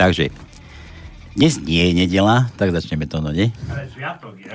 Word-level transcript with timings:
Takže 0.00 0.32
dnes 1.36 1.60
nie 1.60 1.92
je 1.92 1.94
nedela, 1.94 2.48
tak 2.56 2.72
začneme 2.72 3.04
to, 3.04 3.20
no 3.20 3.36
nie? 3.36 3.52
Ale 3.68 3.84
sviatok 3.92 4.32
je. 4.40 4.48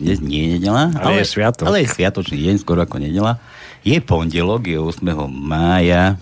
Dnes 0.00 0.24
nie 0.24 0.40
je 0.42 0.48
nedela. 0.56 0.88
Ale 0.96 1.20
je 1.20 1.28
sviatok. 1.28 1.68
Ale 1.68 1.84
je 1.84 1.92
sviatočný 1.92 2.40
deň, 2.40 2.64
skoro 2.64 2.80
ako 2.80 2.96
nedela. 2.98 3.36
Je 3.84 4.00
pondelok, 4.00 4.66
je 4.66 4.80
8. 4.80 5.04
mája 5.28 6.16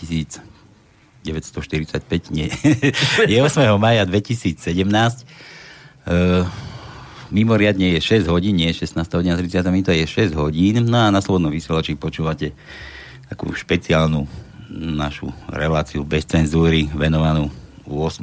1945, 0.00 2.32
nie. 2.32 2.48
je 3.34 3.38
8. 3.42 3.66
mája 3.76 4.06
2017. 4.06 5.26
Uh, 6.06 6.46
mimoriadne 7.34 7.98
je 7.98 8.00
6 8.00 8.30
hodín, 8.32 8.56
nie 8.56 8.72
16 8.72 8.96
hodín 9.12 9.36
30 9.36 9.60
minút, 9.74 9.92
je 9.92 10.06
6 10.06 10.32
hodín. 10.38 10.88
No 10.88 11.04
a 11.04 11.12
na 11.12 11.18
Slobodnom 11.18 11.52
vysielači 11.52 11.98
počúvate 11.98 12.54
takú 13.26 13.50
špeciálnu 13.52 14.24
našu 14.70 15.34
reláciu 15.50 16.06
bez 16.06 16.22
cenzúry 16.24 16.86
venovanú 16.94 17.50
8. 17.98 18.22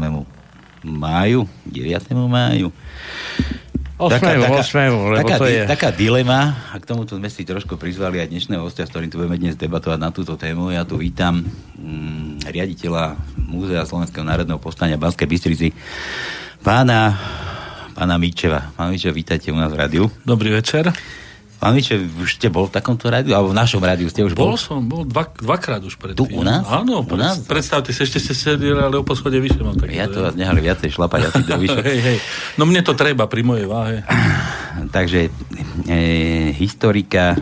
máju, 0.88 1.50
9. 1.68 2.16
máju. 2.16 2.72
8. 3.98 4.14
Taká, 4.14 4.30
taká, 4.38 4.62
8. 4.62 4.94
lebo 4.94 5.26
taká, 5.26 5.36
to 5.42 5.46
je... 5.50 5.62
taká 5.66 5.90
dilema, 5.90 6.54
a 6.70 6.78
k 6.78 6.86
tomuto 6.86 7.18
sme 7.18 7.34
si 7.34 7.42
trošku 7.42 7.82
prizvali 7.82 8.22
aj 8.22 8.30
dnešného 8.30 8.62
hostia, 8.62 8.86
s 8.86 8.94
ktorým 8.94 9.10
tu 9.10 9.18
budeme 9.18 9.42
dnes 9.42 9.58
debatovať 9.58 9.98
na 9.98 10.14
túto 10.14 10.38
tému. 10.38 10.70
Ja 10.70 10.86
tu 10.86 11.02
vítam 11.02 11.42
mm, 11.42 12.46
riaditeľa 12.46 13.18
Múzea 13.50 13.90
Slovenského 13.90 14.22
národného 14.22 14.62
povstania 14.62 15.02
Banskej 15.02 15.26
Bystrici, 15.26 15.74
pána, 16.62 17.18
pána 17.98 18.22
Míčeva. 18.22 18.70
Pán 18.78 18.94
Míčev, 18.94 19.18
vítajte 19.18 19.50
u 19.50 19.58
nás 19.58 19.74
v 19.74 19.82
rádiu. 19.82 20.06
Dobrý 20.22 20.54
večer. 20.54 20.94
Pán 21.58 21.74
Míčev, 21.74 22.06
už 22.22 22.38
ste 22.38 22.48
bol 22.48 22.66
v 22.66 22.74
takomto 22.74 23.10
rádiu? 23.10 23.34
Alebo 23.34 23.50
v 23.50 23.58
našom 23.58 23.82
rádiu 23.82 24.06
ste 24.08 24.22
už 24.22 24.32
bol? 24.32 24.54
Bol 24.54 24.58
som, 24.58 24.78
bol 24.80 25.02
dva, 25.04 25.26
dvakrát 25.26 25.82
už 25.82 25.98
predtým. 25.98 26.22
Tu 26.22 26.30
u 26.30 26.42
nás? 26.42 26.62
Áno, 26.64 27.02
U 27.02 27.18
nás? 27.18 27.42
predstavte 27.42 27.90
si, 27.90 28.00
ešte 28.00 28.22
ste 28.22 28.34
sedeli, 28.34 28.78
ale 28.78 28.94
o 28.94 29.02
poschode 29.02 29.36
vyššie 29.36 29.62
mám 29.62 29.74
tak. 29.74 29.90
Ja 29.90 30.06
to 30.06 30.22
vás 30.22 30.34
nehali 30.34 30.62
viacej 30.62 30.94
šlapať 30.94 31.22
asi 31.28 31.42
do 31.42 31.58
vyššie. 31.66 31.82
hej, 31.82 32.00
hej. 32.00 32.18
No 32.56 32.64
mne 32.64 32.86
to 32.86 32.94
treba 32.94 33.26
pri 33.26 33.42
mojej 33.42 33.66
váhe. 33.66 34.06
Takže 34.96 35.34
e, 35.86 36.00
historika 36.54 37.34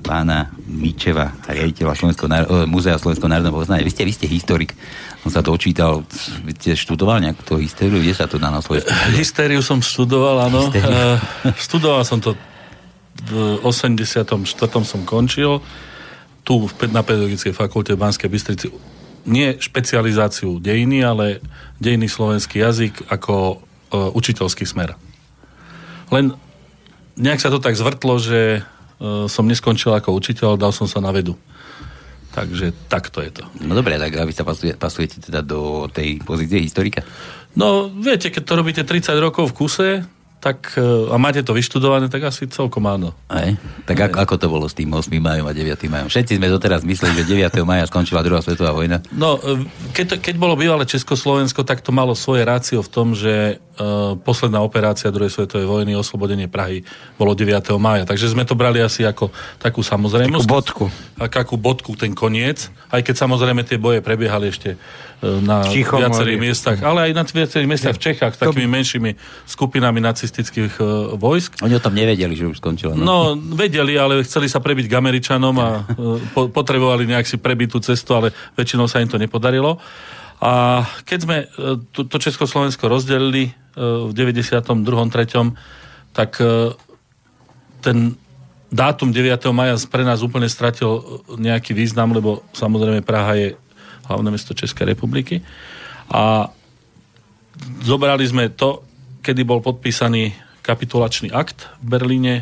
pána 0.00 0.46
Míčeva, 0.62 1.34
riaditeľa 1.42 1.98
Slovenského 1.98 2.30
náro- 2.30 2.46
e, 2.46 2.70
Múzea 2.70 2.94
Slovenského 2.94 3.26
národného 3.26 3.50
poznania. 3.52 3.82
Vy 3.82 3.90
ste, 3.90 4.06
vy 4.06 4.14
ste 4.14 4.26
historik. 4.26 4.78
Som 5.20 5.34
sa 5.34 5.42
dočítal, 5.42 6.06
vy 6.46 6.54
ste 6.54 6.78
študoval 6.78 7.18
nejakú 7.18 7.42
tú 7.42 7.54
históriu, 7.58 7.98
kde 7.98 8.14
sa 8.14 8.30
to 8.30 8.38
dá 8.38 8.46
na 8.46 8.62
Slovensku? 8.62 8.94
Hystériu 9.10 9.58
som 9.58 9.82
študoval, 9.82 10.46
áno. 10.46 10.70
Uh, 10.70 11.18
študoval 11.58 12.06
som 12.06 12.22
to 12.22 12.38
v 13.24 13.60
84. 13.64 14.84
som 14.84 15.00
končil 15.08 15.64
tu 16.44 16.68
v- 16.68 16.92
na 16.92 17.00
Pedagogickej 17.00 17.56
fakulte 17.56 17.96
v 17.96 18.02
Banskej 18.02 18.28
Bystrici 18.28 18.68
nie 19.26 19.58
špecializáciu 19.58 20.62
dejiny, 20.62 21.02
ale 21.02 21.42
dejný 21.82 22.06
slovenský 22.06 22.62
jazyk 22.62 23.10
ako 23.10 23.58
uh, 23.58 24.10
učiteľský 24.14 24.62
smer. 24.62 24.94
Len 26.14 26.32
nejak 27.18 27.42
sa 27.42 27.50
to 27.50 27.58
tak 27.58 27.74
zvrtlo, 27.74 28.22
že 28.22 28.62
uh, 28.62 29.26
som 29.26 29.50
neskončil 29.50 29.90
ako 29.92 30.14
učiteľ, 30.14 30.54
dal 30.54 30.70
som 30.70 30.86
sa 30.86 31.02
na 31.02 31.10
vedu. 31.10 31.34
Takže 32.32 32.70
takto 32.86 33.18
je 33.24 33.42
to. 33.42 33.44
No 33.64 33.74
dobre, 33.74 33.98
tak 33.98 34.14
a 34.14 34.28
vy 34.28 34.32
sa 34.32 34.46
pasuje, 34.46 34.78
pasujete 34.78 35.18
teda 35.18 35.42
do 35.42 35.90
tej 35.90 36.22
pozície 36.22 36.62
historika? 36.62 37.02
No, 37.56 37.88
viete, 37.88 38.28
keď 38.28 38.42
to 38.44 38.54
robíte 38.54 38.82
30 38.84 39.16
rokov 39.18 39.50
v 39.50 39.56
kuse, 39.56 39.88
tak, 40.46 40.78
e, 40.78 41.10
a 41.10 41.18
máte 41.18 41.42
to 41.42 41.50
vyštudované, 41.50 42.06
tak 42.06 42.30
asi 42.30 42.46
celkom 42.46 42.86
áno. 42.86 43.10
Aj? 43.26 43.50
Tak 43.82 43.98
ako, 43.98 44.16
ako 44.22 44.34
to 44.38 44.46
bolo 44.46 44.66
s 44.70 44.78
tým 44.78 44.94
8. 44.94 45.10
majom 45.18 45.42
a 45.42 45.50
9. 45.50 45.90
majom? 45.90 46.06
Všetci 46.06 46.38
sme 46.38 46.46
doteraz 46.46 46.86
mysleli, 46.86 47.18
že 47.18 47.50
9. 47.50 47.66
maja 47.66 47.82
skončila 47.90 48.22
druhá 48.22 48.38
svetová 48.38 48.70
vojna. 48.70 49.02
No, 49.10 49.42
e, 49.42 49.66
keď, 49.90 50.04
to- 50.14 50.20
keď 50.22 50.34
bolo 50.38 50.54
bývalé 50.54 50.86
Československo, 50.86 51.66
tak 51.66 51.82
to 51.82 51.90
malo 51.90 52.14
svoje 52.14 52.46
rácio 52.46 52.78
v 52.78 52.90
tom, 52.94 53.18
že 53.18 53.58
uh, 53.58 54.14
posledná 54.22 54.62
operácia 54.62 55.10
druhej 55.10 55.32
svetovej 55.32 55.66
vojny, 55.66 55.92
oslobodenie 55.98 56.46
Prahy, 56.46 56.86
bolo 57.18 57.34
9. 57.34 57.50
mája. 57.76 58.06
Takže 58.06 58.32
sme 58.32 58.46
to 58.46 58.54
brali 58.54 58.80
asi 58.80 59.04
ako 59.04 59.34
takú 59.58 59.82
samozrejmosť. 59.82 60.46
Takú 60.46 60.54
bodku. 60.54 60.84
Ako 61.18 61.36
akú 61.36 61.56
bodku 61.58 61.90
ten 61.98 62.14
koniec. 62.16 62.70
Aj 62.88 63.02
keď 63.02 63.26
samozrejme 63.26 63.66
tie 63.66 63.80
boje 63.80 64.00
prebiehali 64.00 64.48
ešte 64.48 64.78
na 65.22 65.64
Tichom, 65.64 65.96
viacerých 65.96 66.36
ale- 66.36 66.44
miestach, 66.44 66.78
ale 66.84 66.98
aj 67.08 67.12
na 67.16 67.24
viacerých 67.24 67.68
miestach 67.68 67.94
v 67.96 68.02
Čechách 68.04 68.32
s 68.36 68.38
takými 68.38 68.68
menšími 68.68 69.10
skupinami 69.48 70.04
nacistických 70.04 70.76
e, 70.76 70.84
vojsk. 71.16 71.64
Oni 71.64 71.72
o 71.72 71.80
tom 71.80 71.96
nevedeli, 71.96 72.36
že 72.36 72.44
už 72.44 72.60
skončila. 72.60 72.92
No. 72.92 73.04
No, 73.04 73.16
vedeli, 73.56 73.96
ale 73.96 74.20
chceli 74.28 74.52
sa 74.52 74.60
prebiť 74.60 74.92
k 74.92 74.94
Američanom 75.00 75.56
a 75.56 75.68
e, 75.88 76.20
po, 76.36 76.52
potrebovali 76.52 77.08
nejak 77.08 77.24
si 77.24 77.40
prebiť 77.40 77.68
tú 77.72 77.78
cestu, 77.80 78.12
ale 78.12 78.36
väčšinou 78.60 78.84
sa 78.92 79.00
im 79.00 79.08
to 79.08 79.16
nepodarilo. 79.16 79.80
A 80.36 80.84
keď 81.08 81.18
sme 81.24 81.36
e, 81.44 81.46
to, 81.96 82.04
to 82.04 82.16
Československo 82.20 82.84
rozdelili 82.84 83.48
e, 83.48 83.50
v 83.80 84.12
92. 84.12 84.84
3. 84.84 86.12
tak 86.12 86.36
e, 86.44 86.76
ten 87.80 88.20
dátum 88.68 89.14
9. 89.14 89.32
maja 89.54 89.80
pre 89.88 90.04
nás 90.04 90.20
úplne 90.20 90.50
stratil 90.50 91.00
e, 91.00 91.00
nejaký 91.40 91.72
význam, 91.72 92.12
lebo 92.12 92.44
samozrejme 92.52 93.00
Praha 93.00 93.32
je 93.38 93.48
hlavné 94.08 94.28
mesto 94.30 94.54
Českej 94.54 94.94
republiky. 94.94 95.42
A 96.10 96.50
zobrali 97.82 98.24
sme 98.26 98.52
to, 98.52 98.86
kedy 99.22 99.42
bol 99.42 99.58
podpísaný 99.58 100.34
kapitulačný 100.62 101.30
akt 101.30 101.70
v 101.82 101.86
Berlíne 101.98 102.34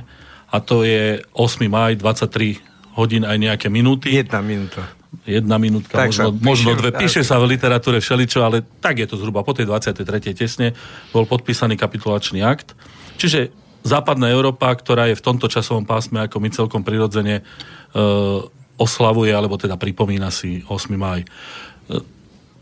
a 0.49 0.57
to 0.61 0.87
je 0.87 1.21
8. 1.37 1.67
maj, 1.67 1.99
23 1.99 2.61
hodín 2.95 3.27
aj 3.27 3.37
nejaké 3.37 3.67
minúty. 3.69 4.15
Jedna 4.15 4.41
minúta. 4.41 4.87
Jedna 5.25 5.57
minútka, 5.57 5.95
Tak 5.95 6.11
možno, 6.11 6.31
sa 6.31 6.43
možno 6.43 6.71
dve. 6.75 6.91
Píše 6.91 7.23
sa 7.23 7.39
v 7.39 7.55
literatúre 7.55 8.03
všeličo, 8.03 8.43
ale 8.43 8.67
tak 8.83 9.03
je 9.03 9.07
to 9.07 9.17
zhruba 9.17 9.47
po 9.47 9.55
tej 9.55 9.71
23. 9.71 10.05
tesne 10.35 10.75
bol 11.15 11.25
podpísaný 11.25 11.79
kapitulačný 11.79 12.43
akt. 12.43 12.75
Čiže 13.17 13.55
západná 13.87 14.31
Európa, 14.31 14.75
ktorá 14.75 15.07
je 15.11 15.17
v 15.17 15.23
tomto 15.23 15.47
časovom 15.47 15.87
pásme, 15.87 16.27
ako 16.27 16.43
my 16.43 16.49
celkom 16.51 16.83
prirodzene 16.83 17.41
e, 17.41 17.43
oslavuje, 18.81 19.31
alebo 19.31 19.55
teda 19.55 19.79
pripomína 19.79 20.35
si 20.35 20.67
8. 20.67 20.95
maj. 20.99 21.23
E, 21.23 21.27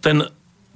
ten 0.03 0.27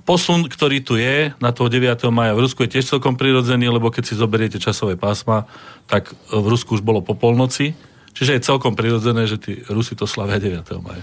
posun, 0.07 0.47
ktorý 0.47 0.79
tu 0.87 0.95
je 0.97 1.35
na 1.43 1.51
toho 1.51 1.67
9. 1.67 1.99
maja 2.15 2.33
v 2.33 2.47
Rusku 2.47 2.63
je 2.65 2.79
tiež 2.79 2.87
celkom 2.87 3.19
prirodzený, 3.19 3.67
lebo 3.69 3.91
keď 3.91 4.05
si 4.07 4.15
zoberiete 4.15 4.63
časové 4.63 4.95
pásma, 4.95 5.51
tak 5.91 6.15
v 6.31 6.47
Rusku 6.47 6.79
už 6.79 6.83
bolo 6.87 7.03
po 7.03 7.19
polnoci, 7.19 7.75
čiže 8.15 8.39
je 8.39 8.47
celkom 8.47 8.79
prirodzené, 8.79 9.27
že 9.27 9.37
tí 9.37 9.53
Rusi 9.67 9.99
to 9.99 10.07
slavia 10.07 10.39
9. 10.39 10.63
maja. 10.79 11.03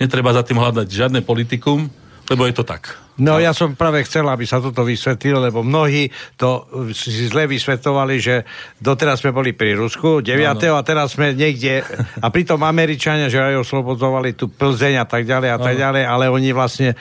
Netreba 0.00 0.32
za 0.32 0.42
tým 0.42 0.58
hľadať 0.58 0.88
žiadne 0.88 1.20
politikum, 1.20 1.92
lebo 2.30 2.46
je 2.46 2.54
to 2.54 2.64
tak. 2.64 3.02
No 3.20 3.36
ja 3.36 3.52
som 3.52 3.76
práve 3.76 4.00
chcel, 4.08 4.24
aby 4.24 4.48
sa 4.48 4.56
toto 4.56 4.88
vysvetlilo, 4.88 5.36
lebo 5.44 5.60
mnohí 5.60 6.08
to 6.40 6.64
si 6.96 7.28
zle 7.28 7.44
vysvetovali, 7.44 8.16
že 8.16 8.48
doteraz 8.80 9.20
sme 9.20 9.36
boli 9.36 9.52
pri 9.52 9.76
Rusku 9.76 10.24
9. 10.24 10.40
a 10.72 10.80
teraz 10.80 11.12
sme 11.12 11.36
niekde 11.36 11.84
a 12.24 12.26
pritom 12.32 12.64
Američania, 12.64 13.28
že 13.28 13.36
aj 13.36 13.68
oslobodzovali 13.68 14.32
tu 14.32 14.48
Plzeň 14.48 15.04
a 15.04 15.06
tak 15.06 15.28
ďalej 15.28 15.48
a 15.52 15.58
tak 15.60 15.74
ďalej, 15.76 16.02
ale 16.08 16.32
oni 16.32 16.50
vlastne 16.56 16.96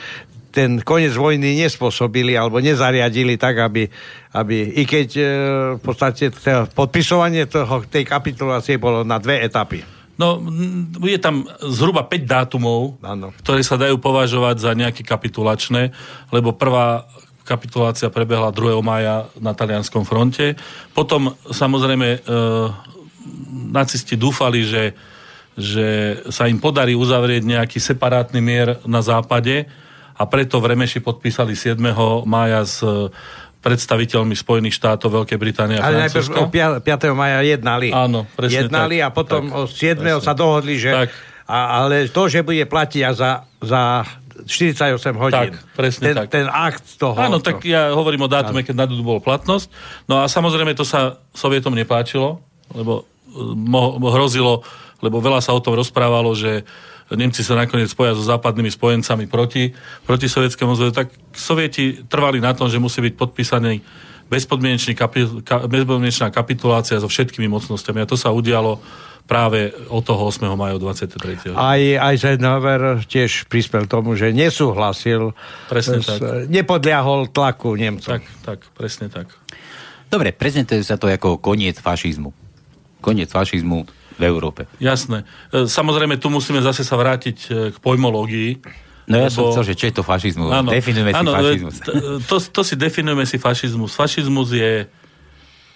ten 0.51 0.83
koniec 0.83 1.15
vojny 1.15 1.63
nespôsobili 1.63 2.35
alebo 2.35 2.59
nezariadili 2.59 3.39
tak, 3.39 3.63
aby, 3.63 3.87
aby 4.35 4.57
i 4.77 4.83
keď 4.83 5.09
e, 5.15 5.23
v 5.79 5.81
podstate 5.81 6.27
podpisovanie 6.75 7.47
toho, 7.47 7.87
tej 7.87 8.03
kapitulácie 8.03 8.75
bolo 8.75 9.07
na 9.07 9.15
dve 9.15 9.39
etapy. 9.47 10.00
No, 10.19 10.41
je 11.01 11.19
tam 11.19 11.47
zhruba 11.65 12.03
5 12.05 12.27
dátumov, 12.27 12.99
Áno. 13.01 13.31
ktoré 13.41 13.63
sa 13.63 13.79
dajú 13.79 13.97
považovať 13.97 14.55
za 14.59 14.71
nejaké 14.75 15.01
kapitulačné, 15.01 15.95
lebo 16.29 16.55
prvá 16.55 17.07
kapitulácia 17.43 18.07
prebehla 18.07 18.53
2. 18.53 18.79
maja 18.79 19.27
na 19.41 19.51
talianskom 19.51 20.05
fronte. 20.05 20.55
Potom 20.93 21.35
samozrejme 21.49 22.07
e, 22.07 22.19
nacisti 23.73 24.15
dúfali, 24.15 24.63
že, 24.63 24.93
že 25.57 26.21
sa 26.29 26.47
im 26.47 26.61
podarí 26.61 26.93
uzavrieť 26.93 27.43
nejaký 27.43 27.81
separátny 27.81 28.39
mier 28.39 28.79
na 28.87 29.01
západe 29.01 29.67
a 30.15 30.23
preto 30.29 30.61
v 30.61 30.77
Remeši 30.77 31.01
podpísali 31.01 31.57
7. 31.57 31.81
mája 32.29 32.61
s 32.61 32.77
predstaviteľmi 33.61 34.33
Spojených 34.33 34.73
štátov, 34.73 35.23
Veľkej 35.23 35.37
Británie 35.37 35.77
a 35.77 35.85
Ale 35.85 36.03
najprv 36.03 36.23
Francúzska. 36.23 36.41
o 36.41 36.49
pia- 36.49 36.81
5. 36.81 37.13
maja 37.13 37.39
jednali. 37.39 37.89
Áno, 37.89 38.25
presne 38.31 38.65
Jednali 38.65 38.97
tak. 38.97 39.05
a 39.05 39.07
potom 39.11 39.41
Tak, 39.43 39.53
o 39.53 39.59
7. 39.65 39.95
presne. 39.95 40.19
sa 40.19 40.33
dohodli, 40.33 40.75
že... 40.75 40.89
Tak. 40.91 41.09
A, 41.45 41.57
ale 41.79 42.07
to, 42.07 42.25
že 42.25 42.41
bude 42.41 42.63
platiť 42.63 43.11
za, 43.11 43.31
za 43.59 44.07
48 44.41 44.87
hodín. 45.13 45.51
Tak, 45.51 45.75
presne 45.75 46.03
ten, 46.03 46.15
tak. 46.15 46.27
Ten 46.31 46.47
akt 46.47 46.95
toho. 46.95 47.13
Áno, 47.13 47.37
tak 47.37 47.61
ja 47.61 47.91
hovorím 47.91 48.25
o 48.25 48.29
dátume, 48.29 48.61
keď 48.61 48.87
nadobudol 48.87 49.19
platnosť. 49.19 49.67
No 50.07 50.19
a 50.19 50.25
samozrejme 50.25 50.73
to 50.73 50.81
sa 50.81 51.19
Sovietom 51.29 51.71
nepáčilo, 51.71 52.39
lebo 52.71 53.03
e, 53.27 53.37
mo- 53.53 53.99
hrozilo, 54.09 54.63
lebo 54.99 55.19
veľa 55.19 55.37
sa 55.39 55.51
o 55.51 55.59
tom 55.59 55.75
rozprávalo, 55.75 56.31
že 56.31 56.63
Nemci 57.13 57.43
sa 57.43 57.59
nakoniec 57.59 57.91
spoja 57.91 58.15
so 58.15 58.23
západnými 58.23 58.71
spojencami 58.71 59.27
proti, 59.27 59.75
proti 60.03 60.27
Sovietskému 60.31 60.75
zväzu, 60.75 60.93
tak 60.95 61.11
Sovieti 61.31 62.03
trvali 62.07 62.39
na 62.39 62.55
tom, 62.55 62.71
že 62.71 62.79
musí 62.79 63.03
byť 63.03 63.13
podpísaný 63.15 63.83
bezpodmienečný 64.31 64.95
kapi- 64.95 65.43
ka- 65.43 65.67
bezpodmienečná 65.67 66.31
kapitulácia 66.31 67.03
so 67.03 67.11
všetkými 67.11 67.51
mocnosťami. 67.51 67.99
A 67.99 68.07
to 68.07 68.15
sa 68.15 68.31
udialo 68.31 68.79
práve 69.27 69.71
od 69.91 70.03
toho 70.03 70.27
8. 70.27 70.43
maja 70.55 70.75
23. 70.79 71.55
Aj, 71.55 71.79
aj 71.79 72.15
Eisenhower 72.15 73.03
tiež 73.05 73.47
prispel 73.47 73.87
tomu, 73.87 74.15
že 74.15 74.31
nesúhlasil, 74.35 75.31
Presne 75.71 75.99
s, 76.03 76.19
tak. 76.19 76.47
nepodliahol 76.51 77.27
tlaku 77.31 77.75
Nemcov. 77.75 78.19
Tak, 78.19 78.23
tak, 78.43 78.59
presne 78.75 79.07
tak. 79.07 79.31
Dobre, 80.11 80.35
prezentuje 80.35 80.83
sa 80.83 80.99
to 80.99 81.07
ako 81.07 81.39
koniec 81.39 81.79
fašizmu. 81.79 82.35
Koniec 82.99 83.31
fašizmu 83.31 84.00
v 84.21 84.25
Európe. 84.29 84.69
Jasné. 84.77 85.25
E, 85.49 85.65
Samozrejme, 85.65 86.21
tu 86.21 86.29
musíme 86.29 86.61
zase 86.61 86.85
sa 86.85 86.93
vrátiť 86.93 87.37
e, 87.49 87.49
k 87.73 87.77
pojmológii. 87.81 88.61
No 89.09 89.17
ja 89.17 89.33
som 89.33 89.49
Lebo- 89.49 89.57
chcel, 89.57 89.73
že 89.73 89.75
čo 89.75 89.85
je 89.89 89.93
to 89.97 90.03
fašizmus? 90.05 90.53
Áno, 90.53 90.69
Definujeme 90.69 91.09
si 91.09 91.17
áno, 91.17 91.31
fašizmus. 91.33 91.75
To, 92.29 92.35
to 92.37 92.61
si 92.61 92.75
definujeme 92.77 93.25
si 93.25 93.41
fašizmus. 93.41 93.97
Fašizmus 93.97 94.53
je 94.53 94.85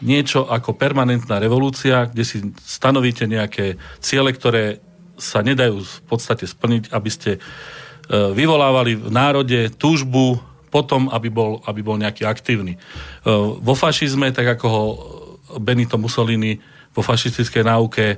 niečo 0.05 0.45
ako 0.45 0.77
permanentná 0.77 1.41
revolúcia, 1.41 2.05
kde 2.05 2.23
si 2.27 2.37
stanovíte 2.61 3.25
nejaké 3.25 3.79
ciele, 4.03 4.29
ktoré 4.29 4.83
sa 5.15 5.39
nedajú 5.39 5.79
v 5.79 5.99
podstate 6.05 6.43
splniť, 6.43 6.91
aby 6.91 7.09
ste 7.09 7.31
e, 7.35 7.39
vyvolávali 8.35 8.99
v 8.99 9.09
národe 9.09 9.71
túžbu 9.79 10.37
potom, 10.67 11.07
aby 11.07 11.31
bol, 11.31 11.63
aby 11.63 11.79
bol 11.79 11.95
nejaký 11.95 12.27
aktívny. 12.27 12.75
E, 12.75 12.79
Vo 13.63 13.73
fašizme, 13.73 14.27
tak 14.35 14.59
ako 14.59 14.65
ho 14.67 14.83
Benito 15.63 15.95
Mussolini 15.95 16.59
vo 16.91 16.99
fašistickej 16.99 17.63
náuke 17.63 18.05
e, 18.11 18.17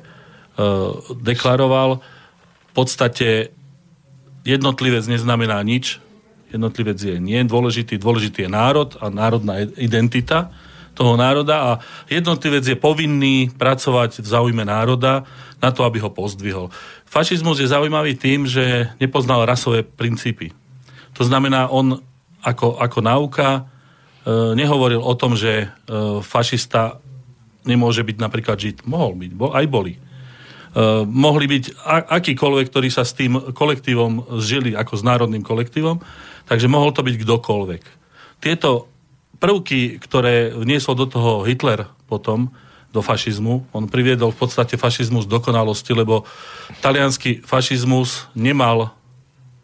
deklaroval, 1.22 2.02
v 2.68 2.74
podstate 2.74 3.54
jednotlivec 4.42 5.06
neznamená 5.06 5.62
nič, 5.62 6.02
jednotlivec 6.50 6.98
je 6.98 7.16
nie 7.20 7.44
dôležitý, 7.44 8.00
dôležitý 8.00 8.48
je 8.48 8.52
národ 8.52 8.90
a 8.98 9.12
národná 9.12 9.68
identita 9.78 10.50
toho 10.98 11.14
národa 11.14 11.56
a 11.62 11.72
jednotlivec 12.10 12.66
je 12.66 12.74
povinný 12.74 13.54
pracovať 13.54 14.18
v 14.24 14.28
záujme 14.28 14.66
národa 14.66 15.30
na 15.62 15.70
to, 15.70 15.86
aby 15.86 16.02
ho 16.02 16.10
pozdvihol. 16.10 16.74
Fašizmus 17.06 17.62
je 17.62 17.70
zaujímavý 17.70 18.18
tým, 18.18 18.50
že 18.50 18.90
nepoznal 18.98 19.46
rasové 19.46 19.86
princípy. 19.86 20.58
To 21.14 21.22
znamená, 21.22 21.70
on 21.70 22.02
ako, 22.42 22.82
ako 22.82 23.00
náuka 23.02 23.50
e, 23.54 23.62
nehovoril 24.58 25.02
o 25.02 25.14
tom, 25.14 25.38
že 25.38 25.66
e, 25.66 25.68
fašista 26.26 26.98
nemôže 27.66 28.02
byť 28.02 28.18
napríklad 28.18 28.58
žid. 28.58 28.78
Mohol 28.88 29.28
byť, 29.28 29.32
bol, 29.38 29.52
aj 29.54 29.66
boli. 29.70 29.94
Uh, 30.78 31.10
mohli 31.10 31.50
byť 31.50 31.74
akýkoľvek, 32.06 32.66
ktorí 32.70 32.94
sa 32.94 33.02
s 33.02 33.18
tým 33.18 33.50
kolektívom 33.50 34.38
žili 34.38 34.78
ako 34.78 34.94
s 34.94 35.02
národným 35.02 35.42
kolektívom, 35.42 35.98
takže 36.46 36.70
mohol 36.70 36.94
to 36.94 37.02
byť 37.02 37.16
kdokoľvek. 37.18 37.84
Tieto 38.38 38.86
prvky, 39.42 39.98
ktoré 39.98 40.54
vniesol 40.54 40.94
do 40.94 41.10
toho 41.10 41.42
Hitler 41.50 41.90
potom, 42.06 42.54
do 42.94 43.02
fašizmu, 43.02 43.74
on 43.74 43.90
priviedol 43.90 44.30
v 44.30 44.40
podstate 44.46 44.78
fašizmus 44.78 45.26
dokonalosti, 45.26 45.98
lebo 45.98 46.30
talianský 46.86 47.42
fašizmus 47.42 48.30
nemal 48.38 48.94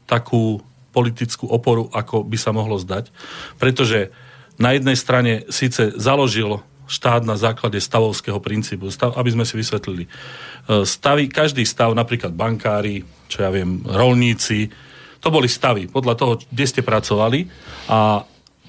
takú 0.10 0.66
politickú 0.94 1.50
oporu, 1.50 1.90
ako 1.94 2.22
by 2.26 2.38
sa 2.42 2.54
mohlo 2.54 2.78
zdať. 2.78 3.10
Pretože 3.58 4.14
na 4.62 4.74
jednej 4.78 4.94
strane 4.94 5.46
síce 5.50 5.94
založil 5.98 6.62
štát 6.94 7.26
na 7.26 7.34
základe 7.34 7.82
stavovského 7.82 8.38
princípu, 8.38 8.94
stav, 8.94 9.18
aby 9.18 9.34
sme 9.34 9.46
si 9.50 9.58
vysvetlili. 9.58 10.06
E, 10.06 10.10
Stavy, 10.86 11.26
každý 11.34 11.66
stav, 11.66 11.90
napríklad 11.98 12.38
bankári, 12.38 13.02
čo 13.26 13.42
ja 13.42 13.50
viem, 13.50 13.82
rolníci, 13.82 14.70
to 15.24 15.32
boli 15.32 15.48
stavy 15.48 15.88
podľa 15.90 16.14
toho, 16.20 16.34
kde 16.52 16.66
ste 16.68 16.82
pracovali 16.84 17.48
a 17.88 18.22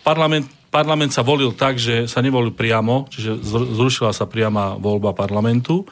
parlament, 0.06 0.46
parlament 0.70 1.10
sa 1.10 1.26
volil 1.26 1.50
tak, 1.50 1.82
že 1.82 2.06
sa 2.06 2.22
nevolil 2.22 2.54
priamo, 2.54 3.10
čiže 3.10 3.42
zr- 3.42 3.68
zrušila 3.74 4.14
sa 4.14 4.30
priama 4.30 4.78
voľba 4.78 5.10
parlamentu. 5.12 5.82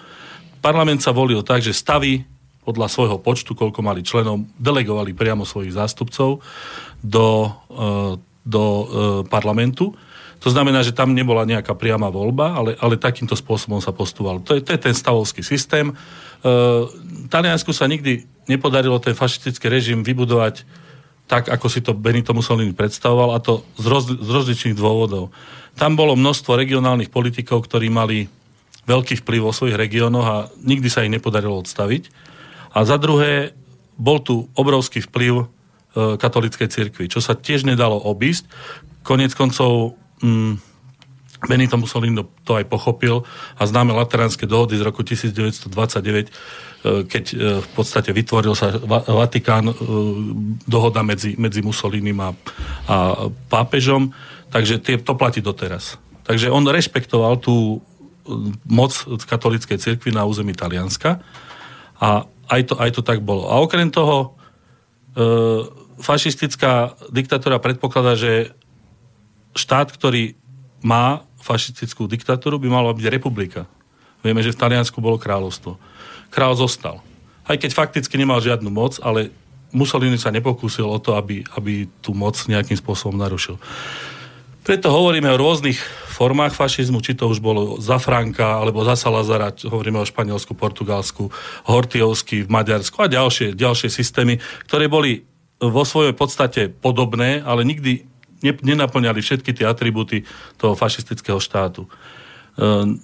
Parlament 0.62 1.02
sa 1.02 1.10
volil 1.10 1.42
tak, 1.42 1.66
že 1.66 1.74
stavy 1.74 2.22
podľa 2.62 2.86
svojho 2.86 3.18
počtu, 3.18 3.58
koľko 3.58 3.82
mali 3.82 4.06
členov, 4.06 4.46
delegovali 4.54 5.10
priamo 5.18 5.42
svojich 5.42 5.74
zástupcov 5.74 6.38
do, 7.02 7.28
e, 7.66 7.88
do 8.46 8.62
e, 8.62 8.84
parlamentu. 9.26 9.90
To 10.42 10.50
znamená, 10.50 10.82
že 10.82 10.90
tam 10.90 11.14
nebola 11.14 11.46
nejaká 11.46 11.78
priama 11.78 12.10
voľba, 12.10 12.58
ale, 12.58 12.70
ale 12.82 12.98
takýmto 12.98 13.38
spôsobom 13.38 13.78
sa 13.78 13.94
postúval. 13.94 14.42
To 14.42 14.58
je, 14.58 14.60
to 14.60 14.74
je 14.74 14.80
ten 14.82 14.94
stavovský 14.94 15.46
systém. 15.46 15.90
E, 15.90 15.94
Taliansku 17.30 17.70
sa 17.70 17.86
nikdy 17.86 18.26
nepodarilo 18.50 18.98
ten 18.98 19.14
fašistický 19.14 19.70
režim 19.70 20.02
vybudovať 20.02 20.66
tak, 21.30 21.46
ako 21.46 21.66
si 21.70 21.80
to 21.80 21.94
Benito 21.94 22.34
Mussolini 22.34 22.74
predstavoval, 22.74 23.32
a 23.32 23.38
to 23.38 23.62
z, 23.78 23.86
roz, 23.86 24.04
z 24.10 24.28
rozličných 24.28 24.76
dôvodov. 24.76 25.30
Tam 25.78 25.94
bolo 25.94 26.18
množstvo 26.18 26.58
regionálnych 26.58 27.08
politikov, 27.08 27.64
ktorí 27.64 27.88
mali 27.88 28.26
veľký 28.84 29.22
vplyv 29.22 29.40
vo 29.46 29.54
svojich 29.54 29.78
regiónoch 29.78 30.26
a 30.26 30.36
nikdy 30.58 30.90
sa 30.90 31.06
ich 31.06 31.14
nepodarilo 31.14 31.54
odstaviť. 31.62 32.10
A 32.74 32.82
za 32.82 32.98
druhé, 32.98 33.54
bol 33.94 34.18
tu 34.18 34.50
obrovský 34.58 35.04
vplyv 35.04 35.34
e, 35.38 35.46
katolíckej 36.18 36.68
cirkvi, 36.68 37.06
čo 37.06 37.22
sa 37.22 37.38
tiež 37.38 37.62
nedalo 37.62 37.94
obísť. 37.94 38.50
Konec 39.06 39.36
koncov 39.38 39.94
mm, 40.22 40.72
Benito 41.42 41.74
Mussolini 41.74 42.22
to 42.46 42.54
aj 42.54 42.70
pochopil 42.70 43.26
a 43.58 43.62
známe 43.66 43.90
lateránske 43.90 44.46
dohody 44.46 44.78
z 44.78 44.82
roku 44.86 45.02
1929, 45.02 45.66
e, 45.66 46.32
keď 47.02 47.24
e, 47.34 47.36
v 47.58 47.68
podstate 47.74 48.14
vytvoril 48.14 48.54
sa 48.54 48.78
Va- 48.78 49.02
Vatikán, 49.02 49.66
e, 49.66 49.74
dohoda 50.70 51.02
medzi, 51.02 51.34
medzi 51.34 51.58
Mussolinim 51.58 52.18
a, 52.22 52.30
a 52.86 52.96
pápežom, 53.50 54.14
takže 54.54 54.78
tie, 54.78 55.02
to 55.02 55.18
platí 55.18 55.42
doteraz. 55.42 55.98
Takže 56.22 56.46
on 56.54 56.62
rešpektoval 56.62 57.42
tú 57.42 57.82
moc 58.70 58.94
katolíckej 59.26 59.82
cirkvi 59.82 60.14
na 60.14 60.22
území 60.22 60.54
Talianska 60.54 61.18
a 61.98 62.22
aj 62.46 62.62
to, 62.70 62.74
aj 62.78 62.90
to 62.94 63.02
tak 63.02 63.18
bolo. 63.18 63.50
A 63.50 63.58
okrem 63.58 63.90
toho, 63.90 64.38
fašistická 65.98 66.94
diktatúra 67.10 67.58
predpokladá, 67.58 68.14
že 68.14 68.54
štát, 69.52 69.92
ktorý 69.92 70.36
má 70.82 71.22
fašistickú 71.38 72.06
diktatúru, 72.06 72.58
by 72.58 72.68
mala 72.70 72.90
byť 72.94 73.06
republika. 73.10 73.66
Vieme, 74.22 74.42
že 74.42 74.54
v 74.54 74.60
Taliansku 74.62 75.02
bolo 75.02 75.18
kráľovstvo. 75.18 75.78
Král 76.30 76.54
zostal. 76.54 77.02
Aj 77.42 77.58
keď 77.58 77.74
fakticky 77.74 78.14
nemal 78.14 78.38
žiadnu 78.38 78.70
moc, 78.70 79.02
ale 79.02 79.34
Mussolini 79.74 80.20
sa 80.20 80.30
nepokúsil 80.30 80.86
o 80.86 81.00
to, 81.00 81.18
aby, 81.18 81.42
aby 81.58 81.88
tú 82.04 82.14
moc 82.14 82.38
nejakým 82.38 82.78
spôsobom 82.78 83.18
narušil. 83.18 83.58
Preto 84.62 84.94
hovoríme 84.94 85.26
o 85.26 85.40
rôznych 85.40 85.74
formách 86.06 86.54
fašizmu, 86.54 87.02
či 87.02 87.18
to 87.18 87.26
už 87.26 87.42
bolo 87.42 87.82
za 87.82 87.98
Franka, 87.98 88.62
alebo 88.62 88.86
za 88.86 88.94
Salazara, 88.94 89.50
hovoríme 89.50 89.98
o 89.98 90.06
Španielsku, 90.06 90.54
Portugalsku, 90.54 91.34
Hortiovsky 91.66 92.46
v 92.46 92.52
Maďarsku 92.52 92.94
a 93.02 93.10
ďalšie, 93.10 93.58
ďalšie 93.58 93.90
systémy, 93.90 94.38
ktoré 94.70 94.86
boli 94.86 95.26
vo 95.58 95.82
svojej 95.82 96.14
podstate 96.14 96.70
podobné, 96.70 97.42
ale 97.42 97.66
nikdy 97.66 98.06
nenaplňali 98.42 99.20
všetky 99.22 99.54
tie 99.54 99.66
atribúty 99.70 100.26
toho 100.58 100.74
fašistického 100.74 101.38
štátu. 101.38 101.86
E, 101.86 101.90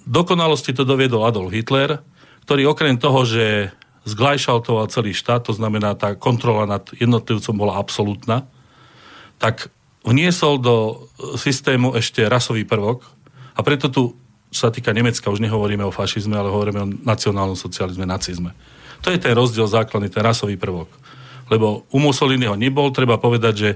dokonalosti 0.03 0.75
to 0.75 0.83
doviedol 0.83 1.23
Adolf 1.25 1.55
Hitler, 1.55 2.03
ktorý 2.43 2.69
okrem 2.69 2.99
toho, 2.99 3.23
že 3.23 3.71
zglajšaltoval 4.03 4.89
celý 4.89 5.13
štát, 5.13 5.45
to 5.45 5.53
znamená, 5.53 5.95
tá 5.95 6.15
kontrola 6.17 6.65
nad 6.65 6.83
jednotlivcom 6.97 7.55
bola 7.55 7.77
absolútna, 7.77 8.47
tak 9.39 9.71
vniesol 10.03 10.59
do 10.59 11.05
systému 11.35 11.95
ešte 11.95 12.25
rasový 12.25 12.63
prvok 12.63 13.05
a 13.55 13.61
preto 13.61 13.91
tu, 13.91 14.15
čo 14.49 14.67
sa 14.67 14.71
týka 14.73 14.95
Nemecka, 14.95 15.29
už 15.29 15.43
nehovoríme 15.43 15.83
o 15.85 15.93
fašizme, 15.93 16.33
ale 16.33 16.49
hovoríme 16.49 16.79
o 16.81 16.91
nacionálnom 17.05 17.59
socializme, 17.59 18.07
nacizme. 18.07 18.55
To 19.05 19.13
je 19.13 19.19
ten 19.19 19.35
rozdiel 19.35 19.67
základný, 19.67 20.11
ten 20.11 20.25
rasový 20.25 20.59
prvok. 20.59 20.89
Lebo 21.49 21.87
u 21.89 21.97
Mussoliniho 22.01 22.55
nebol, 22.57 22.91
treba 22.91 23.21
povedať, 23.21 23.53
že 23.55 23.69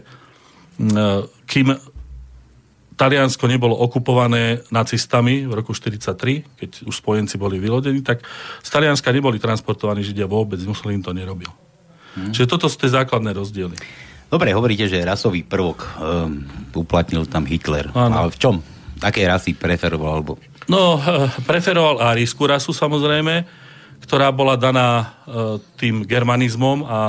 kým 1.46 1.68
Taliansko 2.94 3.50
nebolo 3.50 3.74
okupované 3.74 4.62
nacistami 4.70 5.50
v 5.50 5.54
roku 5.54 5.74
1943, 5.74 6.46
keď 6.58 6.70
už 6.86 6.94
spojenci 6.94 7.36
boli 7.42 7.58
vylodení, 7.58 8.06
tak 8.06 8.22
z 8.62 8.70
Talianska 8.70 9.10
neboli 9.10 9.42
transportovaní 9.42 10.06
Židia 10.06 10.30
vôbec, 10.30 10.62
Mussolini 10.62 11.02
to 11.02 11.12
nerobil. 11.12 11.50
Hmm. 12.14 12.30
Čiže 12.30 12.46
toto 12.46 12.70
sú 12.70 12.78
tie 12.78 12.94
základné 12.94 13.34
rozdiely. 13.34 13.74
Dobre, 14.30 14.54
hovoríte, 14.54 14.86
že 14.90 15.02
rasový 15.02 15.46
prvok 15.46 15.86
um, 15.98 16.46
uplatnil 16.74 17.26
tam 17.30 17.46
Hitler. 17.46 17.90
Áno. 17.94 18.26
Ale 18.26 18.30
v 18.34 18.38
čom? 18.38 18.56
Aké 19.02 19.26
rasy 19.26 19.58
preferoval? 19.58 20.22
Alebo... 20.22 20.38
No, 20.70 20.98
eh, 20.98 21.30
preferoval 21.46 22.02
árijskú 22.14 22.46
rasu 22.46 22.74
samozrejme, 22.74 23.46
ktorá 24.06 24.30
bola 24.30 24.58
daná 24.58 24.90
eh, 25.26 25.58
tým 25.78 26.06
germanizmom 26.06 26.86
a 26.86 27.00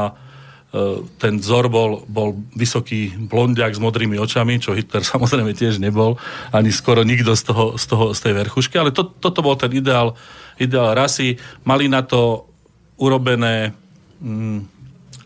ten 1.22 1.38
vzor 1.38 1.70
bol, 1.70 2.02
bol 2.10 2.34
vysoký 2.58 3.14
blondiak 3.14 3.78
s 3.78 3.80
modrými 3.80 4.18
očami, 4.18 4.58
čo 4.58 4.74
Hitler 4.74 5.06
samozrejme 5.14 5.54
tiež 5.54 5.78
nebol, 5.78 6.18
ani 6.50 6.74
skoro 6.74 7.06
nikto 7.06 7.38
z, 7.38 7.42
toho, 7.46 7.64
z, 7.78 7.84
toho, 7.86 8.04
z 8.10 8.20
tej 8.20 8.32
verchušky, 8.42 8.74
ale 8.78 8.90
to, 8.90 9.06
toto 9.06 9.38
bol 9.38 9.54
ten 9.54 9.70
ideál, 9.70 10.18
ideál 10.58 10.98
rasy. 10.98 11.38
Mali 11.62 11.86
na 11.86 12.02
to 12.02 12.50
urobené, 12.98 13.70
mm, 14.18 14.58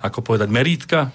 ako 0.05 0.21
povedať, 0.21 0.49
merítka, 0.53 1.13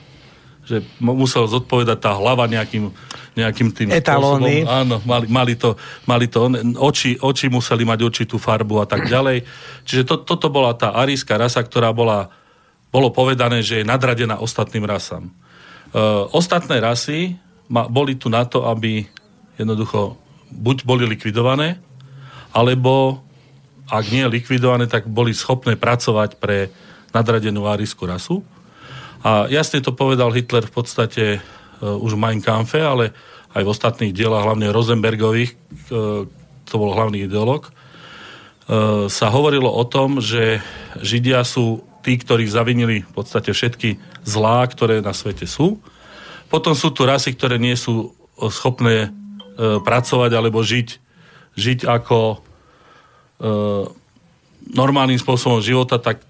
že 0.63 0.81
mu- 0.97 1.13
musel 1.13 1.43
zodpovedať 1.45 1.99
tá 1.99 2.11
hlava 2.15 2.47
nejakým, 2.47 2.89
nejakým 3.35 3.69
tým 3.75 3.89
Etalóny. 3.91 4.63
spôsobom. 4.63 4.79
Áno, 4.81 4.95
mali, 5.03 5.25
mali 5.27 5.53
to, 5.59 5.75
mali 6.07 6.25
to 6.31 6.47
oči, 6.79 7.19
oči 7.19 7.51
museli 7.51 7.83
mať 7.83 7.99
určitú 8.01 8.39
farbu 8.39 8.81
a 8.81 8.87
tak 8.87 9.11
ďalej. 9.11 9.43
Čiže 9.83 10.03
to, 10.07 10.15
toto 10.23 10.47
bola 10.47 10.71
tá 10.73 10.95
aríska 10.95 11.35
rasa, 11.35 11.61
ktorá 11.61 11.91
bola, 11.91 12.31
bolo 12.93 13.09
povedané, 13.09 13.65
že 13.65 13.81
je 13.81 13.89
nadradená 13.89 14.37
ostatným 14.37 14.85
rasám. 14.85 15.33
Uh, 15.89 16.29
ostatné 16.29 16.77
rasy 16.77 17.41
ma, 17.65 17.89
boli 17.89 18.13
tu 18.13 18.29
na 18.29 18.45
to, 18.45 18.69
aby 18.69 19.09
jednoducho 19.57 20.13
buď 20.53 20.77
boli 20.85 21.09
likvidované, 21.09 21.81
alebo 22.53 23.25
ak 23.89 24.13
nie 24.13 24.29
likvidované, 24.29 24.85
tak 24.85 25.09
boli 25.09 25.33
schopné 25.33 25.73
pracovať 25.73 26.37
pre 26.37 26.69
nadradenú 27.09 27.65
árijskú 27.65 28.05
rasu. 28.05 28.45
A 29.25 29.49
jasne 29.49 29.81
to 29.81 29.97
povedal 29.97 30.29
Hitler 30.29 30.69
v 30.69 30.73
podstate 30.73 31.25
uh, 31.41 31.97
už 31.97 32.13
v 32.13 32.21
Mein 32.21 32.41
Kampfe, 32.45 32.77
ale 32.77 33.09
aj 33.57 33.61
v 33.65 33.71
ostatných 33.73 34.13
dielach, 34.13 34.45
hlavne 34.45 34.69
Rosenbergových, 34.69 35.57
uh, 35.89 36.29
to 36.69 36.73
bol 36.77 36.93
hlavný 36.93 37.25
ideológ, 37.25 37.73
uh, 38.69 39.09
sa 39.09 39.33
hovorilo 39.33 39.69
o 39.69 39.81
tom, 39.85 40.21
že 40.21 40.61
Židia 41.01 41.41
sú 41.41 41.81
tí, 42.03 42.19
ktorí 42.19 42.43
zavinili 42.45 43.07
v 43.07 43.11
podstate 43.15 43.55
všetky 43.55 43.97
zlá, 44.27 44.67
ktoré 44.67 44.99
na 44.99 45.15
svete 45.15 45.47
sú. 45.47 45.79
Potom 46.51 46.75
sú 46.75 46.91
tu 46.91 47.07
rasy, 47.07 47.33
ktoré 47.33 47.57
nie 47.57 47.73
sú 47.79 48.11
schopné 48.51 49.09
uh, 49.09 49.79
pracovať 49.79 50.31
alebo 50.35 50.59
žiť, 50.61 50.99
žiť 51.55 51.79
ako 51.87 52.37
uh, 52.37 53.87
normálnym 54.71 55.17
spôsobom 55.19 55.63
života, 55.63 55.97
tak 55.99 56.23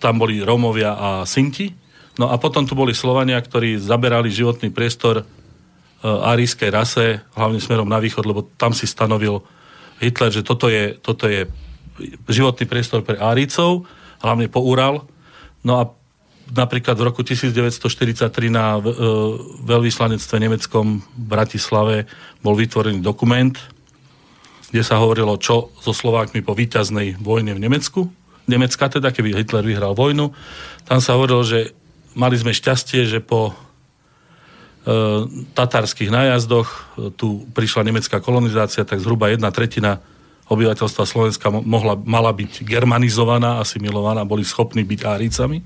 tam 0.00 0.16
boli 0.16 0.40
Rómovia 0.40 0.96
a 0.96 1.08
Sinti. 1.28 1.70
No 2.16 2.32
a 2.32 2.40
potom 2.40 2.64
tu 2.64 2.72
boli 2.72 2.96
Slovania, 2.96 3.40
ktorí 3.40 3.76
zaberali 3.76 4.32
životný 4.32 4.72
priestor 4.72 5.22
e, 5.22 5.24
arijskej 6.04 6.70
rase, 6.72 7.20
hlavne 7.36 7.60
smerom 7.60 7.86
na 7.86 8.00
východ, 8.00 8.24
lebo 8.24 8.48
tam 8.56 8.72
si 8.72 8.88
stanovil 8.88 9.44
Hitler, 10.00 10.32
že 10.32 10.42
toto 10.44 10.72
je, 10.72 10.96
toto 11.00 11.28
je 11.28 11.44
životný 12.28 12.64
priestor 12.64 13.04
pre 13.04 13.20
Árijcov, 13.20 13.84
hlavne 14.24 14.48
po 14.48 14.64
Ural. 14.64 15.04
No 15.64 15.72
a 15.76 15.82
napríklad 16.50 16.98
v 16.98 17.06
roku 17.06 17.22
1943 17.22 18.50
na 18.50 18.78
e, 18.78 18.80
veľvyslanectve 19.64 20.36
nemeckom 20.40 21.00
v 21.00 21.24
Bratislave 21.24 21.96
bol 22.42 22.58
vytvorený 22.58 23.00
dokument, 23.04 23.54
kde 24.70 24.82
sa 24.82 24.98
hovorilo, 24.98 25.38
čo 25.38 25.74
so 25.78 25.90
Slovákmi 25.94 26.42
po 26.42 26.54
víťaznej 26.54 27.18
vojne 27.18 27.54
v 27.54 27.62
Nemecku. 27.62 28.10
Nemecka 28.50 28.90
teda, 28.90 29.14
keby 29.14 29.34
Hitler 29.34 29.66
vyhral 29.66 29.94
vojnu. 29.94 30.34
Tam 30.86 30.98
sa 30.98 31.14
hovorilo, 31.14 31.42
že 31.46 31.74
mali 32.18 32.34
sme 32.34 32.50
šťastie, 32.50 33.06
že 33.06 33.22
po 33.22 33.50
e, 33.50 33.54
tatárskych 35.54 36.10
nájazdoch 36.10 36.98
tu 37.14 37.46
prišla 37.54 37.86
nemecká 37.86 38.18
kolonizácia, 38.18 38.82
tak 38.82 38.98
zhruba 38.98 39.30
jedna 39.30 39.54
tretina 39.54 40.02
obyvateľstva 40.50 41.06
Slovenska 41.06 41.48
mohla, 41.48 41.94
mala 41.94 42.34
byť 42.34 42.66
germanizovaná, 42.66 43.62
asimilovaná, 43.62 44.26
boli 44.26 44.42
schopní 44.42 44.82
byť 44.82 45.00
árícami. 45.06 45.62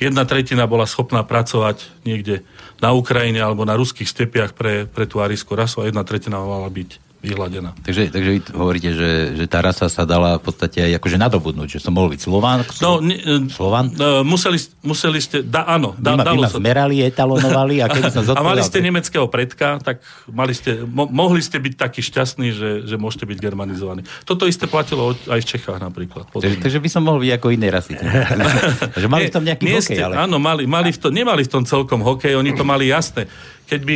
Jedna 0.00 0.24
tretina 0.28 0.64
bola 0.68 0.88
schopná 0.88 1.24
pracovať 1.24 2.04
niekde 2.04 2.44
na 2.80 2.92
Ukrajine 2.92 3.40
alebo 3.40 3.64
na 3.64 3.76
ruských 3.76 4.08
stepiach 4.08 4.52
pre, 4.56 4.88
pre 4.88 5.04
tú 5.04 5.20
árijskú 5.20 5.52
rasu 5.56 5.84
a 5.84 5.88
jedna 5.88 6.04
tretina 6.04 6.40
mala 6.40 6.68
byť 6.68 7.09
vyhladená. 7.20 7.76
Takže, 7.84 8.08
takže 8.08 8.30
vy 8.32 8.40
hovoríte, 8.56 8.90
že, 8.96 9.10
že 9.36 9.44
tá 9.44 9.60
rasa 9.60 9.92
sa 9.92 10.08
dala 10.08 10.40
v 10.40 10.42
podstate 10.48 10.80
aj 10.80 10.96
akože 10.96 11.16
nadobudnúť, 11.20 11.76
že 11.76 11.80
som 11.84 11.92
mohol 11.92 12.16
byť 12.16 12.20
Slován? 12.24 12.64
No, 12.80 13.04
ne, 13.04 13.20
Slovan? 13.52 13.92
Uh, 13.92 14.24
museli, 14.24 14.56
museli 14.80 15.20
ste, 15.20 15.44
da, 15.44 15.68
áno, 15.68 15.92
da, 16.00 16.16
vy 16.16 16.18
ma, 16.18 16.24
dalo 16.24 16.40
vy 16.40 16.44
ma 16.48 16.50
sa. 16.50 16.56
zmerali, 16.56 16.96
etalonovali 17.04 17.84
a 17.84 17.86
keby 17.92 18.08
som 18.08 18.24
A 18.32 18.40
mali 18.40 18.64
zodpovedal... 18.64 18.68
ste 18.72 18.78
nemeckého 18.80 19.26
predka, 19.28 19.76
tak 19.84 20.00
mali 20.32 20.56
ste, 20.56 20.80
mo, 20.88 21.04
mohli 21.12 21.44
ste 21.44 21.60
byť 21.60 21.74
takí 21.76 22.00
šťastní, 22.00 22.48
že, 22.56 22.70
že 22.88 22.96
môžete 22.96 23.28
byť 23.28 23.38
germanizovaní. 23.38 24.02
Toto 24.24 24.48
isté 24.48 24.64
platilo 24.64 25.12
aj 25.28 25.40
v 25.44 25.46
Čechách 25.46 25.76
napríklad. 25.76 26.24
Takže, 26.32 26.56
takže 26.64 26.80
by 26.80 26.88
som 26.88 27.04
mohol 27.04 27.20
byť 27.20 27.32
ako 27.36 27.46
inej 27.52 27.70
rasy. 27.70 28.00
takže 28.96 29.08
mali 29.12 29.28
v 29.28 29.32
tom 29.36 29.44
nejaký 29.44 29.64
hokej, 29.68 29.84
ste, 29.84 30.00
ale... 30.00 30.24
Áno, 30.24 30.40
mali, 30.40 30.64
mali 30.64 30.88
v 30.88 30.98
tom, 31.04 31.12
nemali 31.12 31.44
v 31.44 31.50
tom 31.52 31.68
celkom 31.68 32.00
hokej, 32.00 32.32
oni 32.32 32.56
to 32.56 32.64
mali 32.64 32.88
jasné. 32.88 33.28
Keď 33.68 33.80
by 33.86 33.94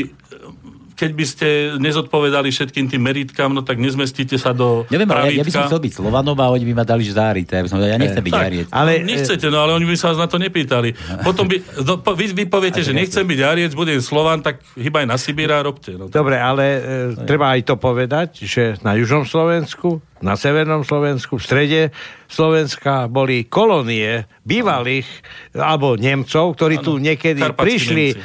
keď 0.94 1.10
by 1.10 1.24
ste 1.26 1.48
nezodpovedali 1.78 2.48
všetkým 2.48 2.86
tým 2.86 3.02
meritkám, 3.02 3.50
no 3.50 3.60
tak 3.60 3.76
nezmestíte 3.76 4.38
sa 4.38 4.54
do 4.54 4.86
Neviem, 4.88 5.10
ale 5.10 5.34
ja, 5.34 5.42
ja 5.42 5.44
by 5.44 5.50
som 5.50 5.66
pravítka. 5.66 5.70
chcel 5.70 5.82
byť 5.82 5.92
Slovanom 5.94 6.38
a 6.38 6.46
oni 6.48 6.64
by 6.64 6.74
ma 6.74 6.84
dali 6.86 7.02
žzáriť. 7.02 7.46
Ja 7.50 7.62
by 7.62 7.68
som 7.68 7.78
ja 7.78 7.98
nechcem 7.98 8.22
byť 8.22 8.32
Tak, 8.32 8.44
Jariec. 8.46 8.66
Ale- 8.70 8.94
ale, 8.94 9.04
nechcete, 9.04 9.46
no 9.50 9.58
ale 9.58 9.72
oni 9.74 9.86
by 9.86 9.96
sa 9.98 10.06
vás 10.10 10.18
na 10.18 10.28
to 10.30 10.38
nepýtali. 10.38 10.94
Potom 11.20 11.44
by, 11.44 11.56
no, 11.82 11.98
po- 11.98 12.14
vy, 12.14 12.30
vy 12.30 12.44
poviete, 12.46 12.80
že 12.80 12.94
nechcem 12.94 13.26
byť 13.26 13.40
Ariec, 13.42 13.72
budem 13.74 13.98
Slovan, 13.98 14.40
tak 14.40 14.62
chyba 14.74 15.02
aj 15.02 15.08
na 15.10 15.16
Sibíra 15.18 15.58
a 15.58 15.62
robte. 15.62 15.92
No. 15.94 16.06
Dobre, 16.06 16.38
ale 16.38 16.64
e, 16.64 16.80
treba 17.26 17.50
aj 17.50 17.66
to 17.66 17.74
povedať, 17.74 18.46
že 18.46 18.78
na 18.80 18.94
južnom 18.94 19.26
Slovensku, 19.26 19.98
na 20.16 20.34
severnom 20.34 20.80
Slovensku, 20.80 21.36
v 21.36 21.42
strede 21.42 21.80
Slovenska 22.26 23.06
boli 23.06 23.44
kolónie 23.44 24.24
bývalých 24.40 25.04
alebo 25.52 25.94
Nemcov, 25.94 26.54
ktorí 26.54 26.76
Áno, 26.76 26.84
tu 26.84 26.92
niekedy 26.96 27.38
karpatskí 27.38 27.60
prišli 27.60 28.06
e, 28.08 28.16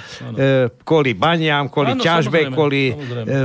kvôli 0.80 1.12
baniam, 1.12 1.66
kvôli 1.66 1.94
Áno, 1.94 2.02
ťažbe, 2.02 2.40
samozrejme, 2.44 2.54
kvôli 2.54 2.84
samozrejme. 2.90 3.28
e, 3.28 3.38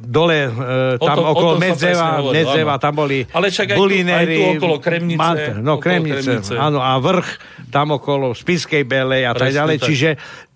dole 0.00 0.38
e, 0.38 0.50
O 0.96 1.02
tam 1.02 1.16
tom- 1.16 1.24
o 1.24 1.32
okolo 1.32 1.50
tom 1.50 1.56
som 1.56 1.64
Medzeva, 1.64 2.08
hovoril, 2.14 2.34
Medzeva, 2.36 2.74
tam 2.76 2.94
boli 2.94 3.18
Ale 3.26 3.46
však 3.48 3.66
aj 3.66 3.70
tu- 3.70 3.80
bulinéri, 3.80 4.34
aj 4.34 4.38
tu 4.38 4.52
okolo 4.54 4.76
Kremnice, 4.78 5.18
Mant- 5.18 5.54
no, 5.56 5.72
okolo 5.72 5.82
Kremnice, 5.82 6.20
Kremnice. 6.20 6.52
áno, 6.54 6.78
a 6.78 6.92
vrch 6.96 7.28
tam 7.68 7.86
okolo 7.92 8.26
Spiskej 8.32 8.82
Belej 8.82 9.22
a 9.24 9.32
tak 9.32 9.48
Presne 9.48 9.56
ďalej, 9.56 9.76
tak. 9.76 9.86
čiže 9.88 10.10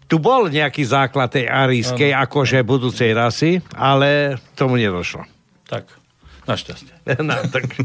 tu 0.04 0.16
bol 0.16 0.46
nejaký 0.46 0.82
základ 0.82 1.28
tej 1.28 1.44
arískej, 1.44 2.12
akože 2.14 2.62
budúcej 2.62 3.10
rasy, 3.10 3.60
ale 3.70 4.36
tomu 4.52 4.74
nedošlo. 4.74 5.20
Tak, 5.64 5.84
našťastie. 6.48 6.92
no, 7.28 7.36
tak, 7.52 7.76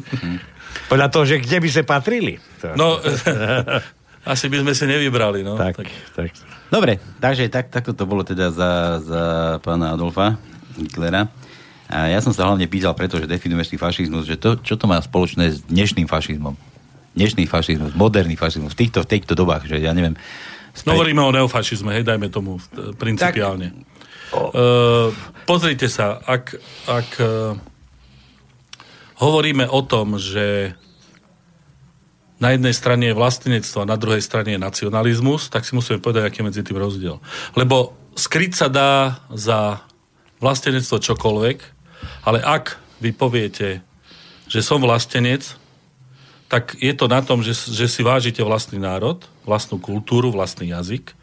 podľa 0.88 1.08
toho, 1.12 1.24
že 1.27 1.43
kde 1.43 1.58
by 1.60 1.70
sa 1.70 1.84
patrili. 1.84 2.39
To- 2.63 2.75
No, 2.79 2.88
asi 4.34 4.48
by 4.48 4.63
sme 4.63 4.74
si 4.74 4.86
nevybrali. 4.88 5.43
No. 5.43 5.60
tak, 5.60 5.84
tak. 6.15 6.32
Dobre, 6.72 6.98
takže 7.22 7.51
tak, 7.51 7.70
takto 7.70 7.93
to 7.93 8.08
bolo 8.08 8.25
teda 8.25 8.50
za, 8.50 8.98
za 9.03 9.22
pána 9.62 9.93
Adolfa 9.93 10.39
Hitlera. 10.79 11.29
A 11.93 12.10
ja 12.10 12.17
som 12.24 12.34
sa 12.34 12.50
hlavne 12.50 12.65
pýtal, 12.65 12.98
pretože 12.98 13.29
definuješ 13.29 13.70
si 13.70 13.77
fašizmus, 13.77 14.25
že 14.25 14.39
to, 14.39 14.58
čo 14.58 14.79
to 14.79 14.89
má 14.89 14.98
spoločné 14.98 15.53
s 15.53 15.62
dnešným 15.70 16.10
fašizmom? 16.10 16.58
Dnešný 17.13 17.46
fašizmus, 17.46 17.93
moderný 17.93 18.34
fašizmus, 18.34 18.74
v 18.74 18.79
týchto, 18.88 19.05
v 19.05 19.10
týchto 19.13 19.38
dobách, 19.38 19.70
že 19.70 19.77
ja 19.77 19.93
neviem... 19.93 20.17
No 20.89 20.98
hovoríme 20.98 21.22
o 21.22 21.29
neofašizme, 21.29 21.93
hej, 21.93 22.01
dajme 22.01 22.34
tomu 22.34 22.58
e, 22.58 22.98
principiálne. 22.98 23.86
Uh, 24.34 25.13
pozrite 25.46 25.86
sa, 25.86 26.17
ak, 26.25 26.58
ak 26.89 27.10
uh, 27.22 27.53
hovoríme 29.24 29.65
o 29.72 29.80
tom, 29.88 30.20
že 30.20 30.75
na 32.44 32.51
jednej 32.51 32.75
strane 32.75 33.08
je 33.08 33.15
vlastenectvo 33.15 33.88
a 33.88 33.92
na 33.92 33.96
druhej 33.96 34.20
strane 34.20 34.51
je 34.51 34.60
nacionalizmus, 34.60 35.48
tak 35.48 35.63
si 35.63 35.72
musíme 35.72 36.03
povedať, 36.03 36.27
aký 36.27 36.44
je 36.44 36.48
medzi 36.51 36.62
tým 36.65 36.75
rozdiel. 36.75 37.24
Lebo 37.56 37.96
skryť 38.20 38.51
sa 38.51 38.68
dá 38.68 39.24
za 39.32 39.80
vlastenectvo 40.44 41.00
čokoľvek, 41.00 41.58
ale 42.27 42.44
ak 42.44 42.75
vy 43.00 43.15
poviete, 43.15 43.80
že 44.51 44.60
som 44.60 44.84
vlastenec, 44.84 45.56
tak 46.51 46.77
je 46.77 46.92
to 46.94 47.08
na 47.08 47.24
tom, 47.24 47.42
že, 47.42 47.56
že 47.56 47.88
si 47.89 48.03
vážite 48.03 48.44
vlastný 48.44 48.77
národ, 48.77 49.24
vlastnú 49.48 49.80
kultúru, 49.82 50.30
vlastný 50.30 50.70
jazyk. 50.70 51.15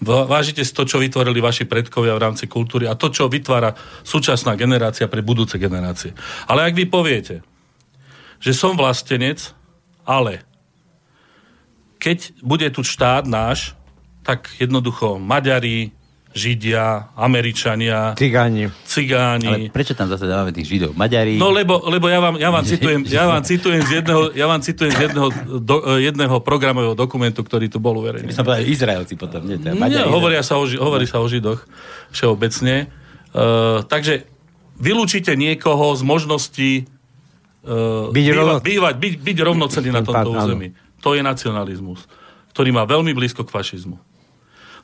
Vážite 0.00 0.64
si 0.64 0.72
to, 0.72 0.88
čo 0.88 1.02
vytvorili 1.02 1.42
vaši 1.42 1.68
predkovia 1.68 2.16
v 2.16 2.24
rámci 2.24 2.48
kultúry 2.48 2.88
a 2.88 2.96
to, 2.96 3.12
čo 3.12 3.28
vytvára 3.28 3.76
súčasná 4.06 4.56
generácia 4.56 5.10
pre 5.10 5.20
budúce 5.20 5.60
generácie. 5.60 6.16
Ale 6.48 6.64
ak 6.64 6.72
vy 6.72 6.88
poviete, 6.88 7.44
že 8.38 8.54
som 8.54 8.78
vlastenec, 8.78 9.52
ale 10.06 10.42
keď 11.98 12.32
bude 12.40 12.66
tu 12.70 12.86
štát 12.86 13.26
náš, 13.26 13.74
tak 14.22 14.48
jednoducho 14.56 15.18
Maďari, 15.18 15.90
Židia, 16.28 17.10
Američania, 17.16 18.14
Cigáni. 18.14 18.70
Cigáni, 18.86 19.48
Ale 19.48 19.74
prečo 19.74 19.96
tam 19.96 20.06
zase 20.12 20.28
dávame 20.28 20.52
tých 20.52 20.68
Židov? 20.70 20.92
Maďari... 20.94 21.40
No 21.40 21.50
lebo, 21.50 21.82
lebo 21.88 22.06
ja, 22.06 22.20
vám, 22.20 22.36
ja, 22.36 22.52
vám 22.52 22.62
citujem, 22.68 23.02
ja 23.08 23.24
vám 23.26 23.42
citujem 23.42 23.82
z 23.82 23.90
jedného, 23.98 24.30
ja 24.36 24.46
vám 24.46 24.60
citujem 24.60 24.92
z 24.92 25.00
jedného, 25.08 25.28
do, 25.58 25.76
eh, 25.82 26.06
jedného 26.12 26.36
programového 26.44 26.94
dokumentu, 26.94 27.40
ktorý 27.42 27.72
tu 27.72 27.80
bol 27.80 27.96
uverejnený. 27.98 28.30
som 28.30 28.44
povedal 28.44 28.68
Izraelci 28.68 29.16
potom, 29.16 29.42
nie? 29.48 29.56
Teda 29.56 29.74
Nie, 29.74 29.80
Maďari, 29.80 30.06
hovoria 30.12 30.44
sa 30.44 30.60
o, 30.60 30.68
hovorí 30.68 31.08
sa 31.08 31.18
o 31.18 31.26
Židoch 31.26 31.64
všeobecne. 32.12 32.92
Uh, 33.28 33.84
takže 33.88 34.24
vylúčite 34.78 35.32
niekoho 35.36 35.96
z 35.96 36.02
možností 36.06 36.72
uh, 37.68 38.08
Byť 38.08 38.26
rovno- 38.32 38.58
bývať, 38.58 38.94
byť, 38.96 39.14
byť 39.20 39.38
rovnocenný 39.38 39.90
na 39.90 40.00
tomto 40.00 40.32
území. 40.32 40.72
To 40.98 41.12
je 41.12 41.20
nacionalizmus, 41.20 42.08
ktorý 42.50 42.72
má 42.72 42.82
veľmi 42.82 43.12
blízko 43.12 43.44
k 43.44 43.52
fašizmu. 43.52 44.00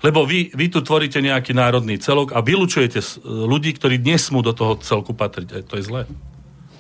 Lebo 0.00 0.22
vy, 0.22 0.52
vy 0.52 0.68
tu 0.68 0.78
tvoríte 0.78 1.16
nejaký 1.16 1.50
národný 1.50 1.96
celok 1.96 2.30
a 2.30 2.38
vylúčujete 2.38 3.00
s- 3.00 3.16
ľudí, 3.18 3.72
ktorí 3.72 3.96
nesmú 3.96 4.38
do 4.38 4.52
toho 4.52 4.76
celku 4.78 5.10
patriť. 5.10 5.48
E, 5.50 5.58
To 5.64 5.74
je 5.74 5.82
zlé. 5.82 6.04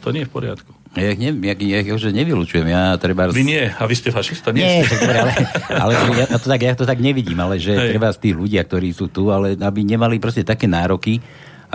To 0.04 0.12
nie 0.12 0.20
je 0.20 0.28
v 0.28 0.34
poriadku. 0.34 0.70
Ja 0.94 1.10
ich, 1.10 1.18
ne, 1.18 1.32
ja, 1.42 1.56
ja 1.56 1.78
ich 1.80 1.90
už 1.90 2.12
nevylučujem. 2.12 2.68
Ja 2.68 2.94
treba... 2.94 3.26
Vy 3.26 3.42
nie, 3.42 3.64
a 3.66 3.82
vy 3.82 3.94
ste 3.96 4.12
fašista, 4.12 4.52
nie, 4.52 4.62
Nie, 4.62 4.84
ste. 4.84 4.94
dobre, 4.94 5.16
ale, 5.18 5.32
ale 5.72 5.92
ja, 6.20 6.26
to 6.30 6.46
tak, 6.46 6.60
ja 6.62 6.74
to 6.76 6.84
tak 6.84 7.00
nevidím, 7.00 7.34
ale 7.36 7.56
že 7.56 7.72
Hej. 7.72 7.88
treba 7.90 8.08
z 8.08 8.18
tých 8.20 8.34
ľudí, 8.36 8.54
ktorí 8.56 8.92
sú 8.92 9.08
tu, 9.08 9.26
ale 9.26 9.56
aby 9.56 9.80
nemali 9.82 10.20
proste 10.20 10.44
také 10.44 10.68
nároky, 10.68 11.18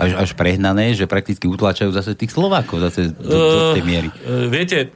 až, 0.00 0.12
až 0.16 0.30
prehnané, 0.32 0.96
že 0.96 1.04
prakticky 1.04 1.44
utláčajú 1.44 1.92
zase 1.92 2.16
tých 2.16 2.32
Slovákov 2.32 2.80
zase 2.80 3.12
do, 3.12 3.28
do 3.28 3.76
tej 3.76 3.84
miery. 3.84 4.08
Uh, 4.24 4.48
viete, 4.48 4.90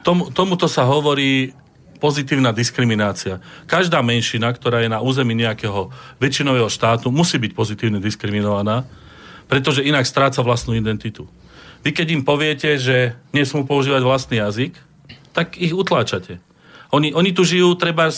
tom, 0.00 0.32
tomuto 0.32 0.64
sa 0.64 0.88
hovorí 0.88 1.52
pozitívna 1.98 2.54
diskriminácia. 2.54 3.42
Každá 3.66 4.00
menšina, 4.00 4.48
ktorá 4.54 4.80
je 4.80 4.90
na 4.90 5.02
území 5.02 5.34
nejakého 5.34 5.90
väčšinového 6.22 6.70
štátu, 6.70 7.10
musí 7.10 7.36
byť 7.36 7.52
pozitívne 7.52 7.98
diskriminovaná, 7.98 8.86
pretože 9.50 9.84
inak 9.84 10.06
stráca 10.06 10.40
vlastnú 10.40 10.78
identitu. 10.78 11.26
Vy 11.82 11.94
keď 11.94 12.06
im 12.14 12.22
poviete, 12.22 12.78
že 12.78 13.18
nesmú 13.34 13.66
používať 13.66 14.02
vlastný 14.02 14.38
jazyk, 14.42 14.78
tak 15.34 15.58
ich 15.58 15.74
utláčate. 15.74 16.42
Oni, 16.90 17.12
oni 17.12 17.30
tu 17.36 17.44
žijú 17.44 17.76
treba 17.76 18.10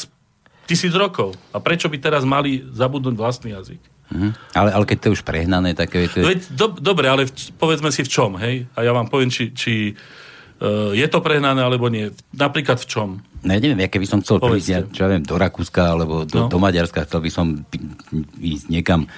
tisíc 0.70 0.94
rokov. 0.94 1.34
A 1.50 1.58
prečo 1.58 1.90
by 1.90 1.98
teraz 1.98 2.22
mali 2.22 2.62
zabudnúť 2.62 3.16
vlastný 3.18 3.50
jazyk? 3.58 3.82
Mhm. 4.10 4.30
Ale, 4.58 4.70
ale 4.74 4.84
keď 4.86 4.96
to 4.98 5.06
je 5.10 5.14
už 5.18 5.22
prehnané, 5.22 5.74
také... 5.78 6.10
To 6.10 6.18
je... 6.18 6.24
Veď, 6.26 6.40
do, 6.50 6.66
dobre, 6.74 7.06
ale 7.06 7.30
v, 7.30 7.32
povedzme 7.54 7.94
si 7.94 8.02
v 8.02 8.10
čom, 8.10 8.34
hej? 8.42 8.66
A 8.74 8.82
ja 8.82 8.90
vám 8.90 9.06
poviem, 9.06 9.30
či, 9.30 9.54
či 9.54 9.94
uh, 9.94 10.90
je 10.90 11.06
to 11.06 11.22
prehnané, 11.22 11.62
alebo 11.62 11.86
nie. 11.86 12.10
Napríklad 12.34 12.82
v 12.82 12.86
čom? 12.90 13.08
No 13.40 13.50
ja 13.56 13.60
neviem, 13.62 13.80
ja 13.80 13.88
keby 13.88 14.04
som 14.04 14.20
chcel 14.20 14.36
prísť, 14.36 14.68
ja, 14.68 14.80
čo 14.84 15.00
ja 15.06 15.16
viem, 15.16 15.24
do 15.24 15.32
Rakúska 15.40 15.96
alebo 15.96 16.28
do, 16.28 16.44
no. 16.44 16.46
do 16.52 16.58
Maďarska, 16.60 17.08
chcel 17.08 17.24
by 17.24 17.30
som 17.32 17.46
ísť 18.36 18.68
niekam 18.68 19.08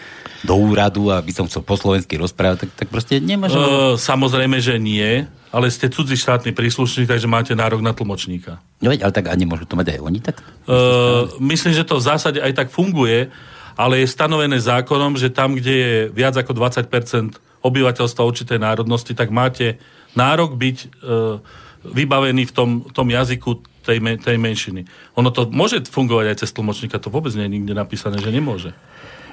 do 0.47 0.55
úradu 0.55 1.11
a 1.11 1.19
by 1.19 1.33
som 1.35 1.51
chcel 1.51 1.67
po 1.67 1.75
slovensky 1.75 2.15
rozprávať, 2.15 2.69
tak, 2.69 2.71
tak 2.85 2.89
proste 2.93 3.19
nemôžem... 3.19 3.59
Uh, 3.59 3.99
samozrejme, 3.99 4.63
že 4.63 4.79
nie, 4.79 5.27
ale 5.51 5.67
ste 5.75 5.91
cudzí 5.91 6.15
štátny 6.15 6.55
príslušník, 6.55 7.11
takže 7.11 7.27
máte 7.27 7.51
nárok 7.59 7.83
na 7.83 7.91
tlmočníka. 7.91 8.63
No 8.79 8.95
veď, 8.95 9.11
ale 9.11 9.13
tak 9.15 9.27
a 9.27 9.35
nemôžu 9.35 9.67
to 9.67 9.75
mať 9.75 9.99
aj 9.99 10.01
oni 10.07 10.21
tak? 10.23 10.39
Uh, 10.71 11.27
myslím, 11.43 11.75
že 11.75 11.83
to 11.83 11.99
v 11.99 12.07
zásade 12.07 12.39
aj 12.39 12.53
tak 12.55 12.69
funguje, 12.71 13.27
ale 13.76 14.05
je 14.05 14.09
stanovené 14.09 14.59
zákonom, 14.61 15.17
že 15.17 15.33
tam, 15.33 15.57
kde 15.57 15.75
je 15.75 15.95
viac 16.12 16.37
ako 16.37 16.52
20% 16.57 17.38
obyvateľstva 17.62 18.23
určitej 18.26 18.59
národnosti, 18.59 19.14
tak 19.14 19.31
máte 19.31 19.79
nárok 20.19 20.59
byť 20.59 20.76
uh, 20.83 21.38
vybavený 21.87 22.50
v 22.50 22.52
tom, 22.52 22.71
tom 22.91 23.09
jazyku 23.09 23.62
tej, 23.83 23.99
tej 24.23 24.37
menšiny. 24.38 24.87
Ono 25.19 25.31
to 25.35 25.50
môže 25.50 25.83
fungovať 25.91 26.26
aj 26.35 26.37
cez 26.47 26.50
tlmočníka, 26.55 27.02
to 27.02 27.11
vôbec 27.11 27.35
nie 27.35 27.47
je 27.47 27.55
nikde 27.59 27.75
napísané, 27.75 28.19
že 28.23 28.31
nemôže. 28.31 28.71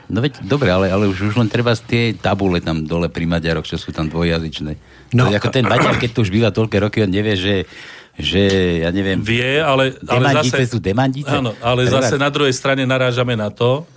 No 0.10 0.25
veď, 0.25 0.41
dobre, 0.41 0.74
ale, 0.74 0.89
ale 0.89 1.05
už, 1.05 1.22
už 1.22 1.36
len 1.38 1.46
treba 1.46 1.69
z 1.77 1.86
tie 1.86 2.03
tabule 2.17 2.58
tam 2.65 2.81
dole 2.81 3.13
pri 3.13 3.29
Maďaroch, 3.29 3.69
čo 3.69 3.77
sú 3.77 3.93
tam 3.93 4.10
dvojjazyčné. 4.10 4.74
No, 5.13 5.29
to, 5.29 5.38
ako 5.38 5.53
ten 5.53 5.69
Maďar, 5.69 6.01
keď 6.01 6.17
to 6.17 6.25
už 6.25 6.34
býva 6.34 6.50
toľké 6.50 6.81
roky, 6.81 7.05
on 7.05 7.13
nevie, 7.13 7.38
že 7.38 7.69
že, 8.19 8.43
ja 8.84 8.91
neviem... 8.91 9.24
Vie, 9.24 9.63
ale... 9.63 9.96
ale 10.03 10.43
zase, 10.43 10.75
sú 10.75 10.84
demandice? 10.84 11.31
Áno, 11.31 11.55
ale 11.63 11.88
Treba... 11.88 12.03
zase 12.03 12.19
na 12.19 12.27
druhej 12.27 12.51
strane 12.51 12.84
narážame 12.84 13.31
na 13.39 13.48
to, 13.48 13.88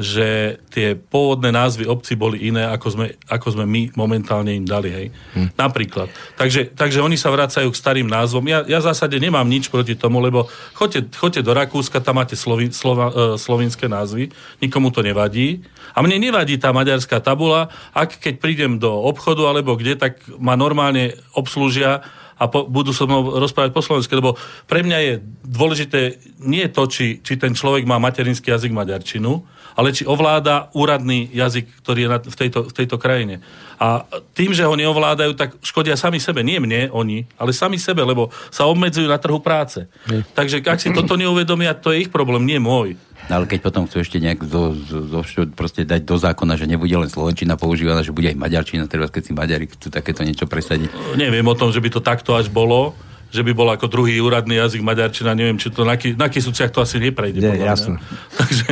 že 0.00 0.56
tie 0.72 0.96
pôvodné 0.96 1.52
názvy 1.52 1.84
obci 1.84 2.16
boli 2.16 2.48
iné, 2.48 2.64
ako 2.64 2.88
sme, 2.96 3.06
ako 3.28 3.48
sme 3.52 3.64
my 3.68 3.82
momentálne 3.92 4.56
im 4.56 4.64
dali. 4.64 4.88
Hej. 4.88 5.06
Hm. 5.36 5.48
Napríklad. 5.52 6.08
Takže, 6.40 6.72
takže 6.72 7.04
oni 7.04 7.20
sa 7.20 7.28
vracajú 7.28 7.68
k 7.68 7.76
starým 7.76 8.08
názvom. 8.08 8.44
Ja, 8.48 8.64
ja 8.64 8.80
v 8.80 8.88
zásade 8.88 9.20
nemám 9.20 9.44
nič 9.44 9.68
proti 9.68 9.92
tomu, 9.92 10.24
lebo 10.24 10.48
choďte, 10.72 11.12
choďte 11.12 11.44
do 11.44 11.52
Rakúska, 11.52 12.00
tam 12.00 12.24
máte 12.24 12.36
slovi, 12.36 12.72
slova, 12.72 13.06
uh, 13.12 13.14
slovinské 13.36 13.84
názvy, 13.84 14.32
nikomu 14.64 14.88
to 14.88 15.04
nevadí. 15.04 15.60
A 15.92 16.00
mne 16.00 16.16
nevadí 16.16 16.56
tá 16.56 16.72
maďarská 16.72 17.20
tabula, 17.20 17.68
ak 17.92 18.16
keď 18.16 18.34
prídem 18.40 18.72
do 18.80 18.88
obchodu 18.88 19.44
alebo 19.44 19.76
kde, 19.76 20.00
tak 20.00 20.24
ma 20.40 20.56
normálne 20.56 21.20
obslúžia 21.36 22.00
a 22.38 22.48
po, 22.48 22.64
budú 22.68 22.92
so 22.94 23.08
mnou 23.08 23.40
rozprávať 23.40 23.70
po 23.72 23.84
slovensky, 23.84 24.14
lebo 24.16 24.36
pre 24.66 24.84
mňa 24.84 24.98
je 25.02 25.12
dôležité 25.44 26.00
nie 26.42 26.64
to, 26.72 26.86
či, 26.88 27.20
či 27.20 27.38
ten 27.38 27.52
človek 27.52 27.86
má 27.86 28.00
materinský 28.00 28.50
jazyk 28.50 28.72
maďarčinu, 28.72 29.42
ale 29.76 29.96
či 29.96 30.04
ovláda 30.04 30.68
úradný 30.76 31.32
jazyk, 31.32 31.80
ktorý 31.80 32.00
je 32.04 32.08
na, 32.08 32.18
v, 32.20 32.36
tejto, 32.36 32.60
v 32.68 32.72
tejto 32.76 32.96
krajine. 33.00 33.40
A 33.80 34.04
tým, 34.36 34.52
že 34.52 34.68
ho 34.68 34.74
neovládajú, 34.76 35.32
tak 35.34 35.56
škodia 35.64 35.96
sami 35.96 36.20
sebe. 36.20 36.44
Nie 36.44 36.60
mne, 36.60 36.92
oni, 36.92 37.24
ale 37.40 37.56
sami 37.56 37.80
sebe, 37.80 38.04
lebo 38.04 38.28
sa 38.52 38.68
obmedzujú 38.68 39.08
na 39.08 39.18
trhu 39.18 39.40
práce. 39.40 39.88
Nie. 40.06 40.22
Takže 40.36 40.62
ak 40.62 40.78
si 40.78 40.92
toto 40.92 41.16
neuvedomia, 41.16 41.74
to 41.74 41.90
je 41.90 42.06
ich 42.06 42.12
problém, 42.12 42.44
nie 42.44 42.60
môj. 42.60 42.94
Ale 43.30 43.46
keď 43.46 43.60
potom 43.62 43.86
chcú 43.86 44.02
ešte 44.02 44.18
nejak 44.18 44.42
zo, 44.42 44.74
zo, 44.74 44.98
zo, 45.06 45.20
proste 45.54 45.86
dať 45.86 46.02
do 46.02 46.18
zákona, 46.18 46.58
že 46.58 46.66
nebude 46.66 46.94
len 46.94 47.06
slovenčina 47.06 47.54
používaná, 47.54 48.02
že 48.02 48.10
bude 48.10 48.30
aj 48.30 48.38
maďarčina, 48.38 48.90
treba 48.90 49.06
keď 49.06 49.22
si 49.22 49.32
Maďari 49.32 49.66
chcú 49.70 49.88
takéto 49.94 50.26
niečo 50.26 50.50
presadiť. 50.50 50.90
Neviem 51.14 51.46
o 51.46 51.54
tom, 51.54 51.70
že 51.70 51.78
by 51.78 51.88
to 51.88 52.00
takto 52.02 52.34
až 52.34 52.50
bolo 52.50 52.94
že 53.32 53.40
by 53.40 53.56
bol 53.56 53.64
ako 53.72 53.88
druhý 53.88 54.20
úradný 54.20 54.60
jazyk 54.60 54.84
maďarčina, 54.84 55.32
neviem, 55.32 55.56
či 55.56 55.72
to 55.72 55.88
na, 55.88 55.96
na 55.96 56.28
Kisuciach 56.28 56.68
to 56.68 56.84
asi 56.84 57.00
neprejde. 57.00 57.40
Nie, 57.40 57.64
jasné. 57.64 57.96
Takže... 58.38 58.64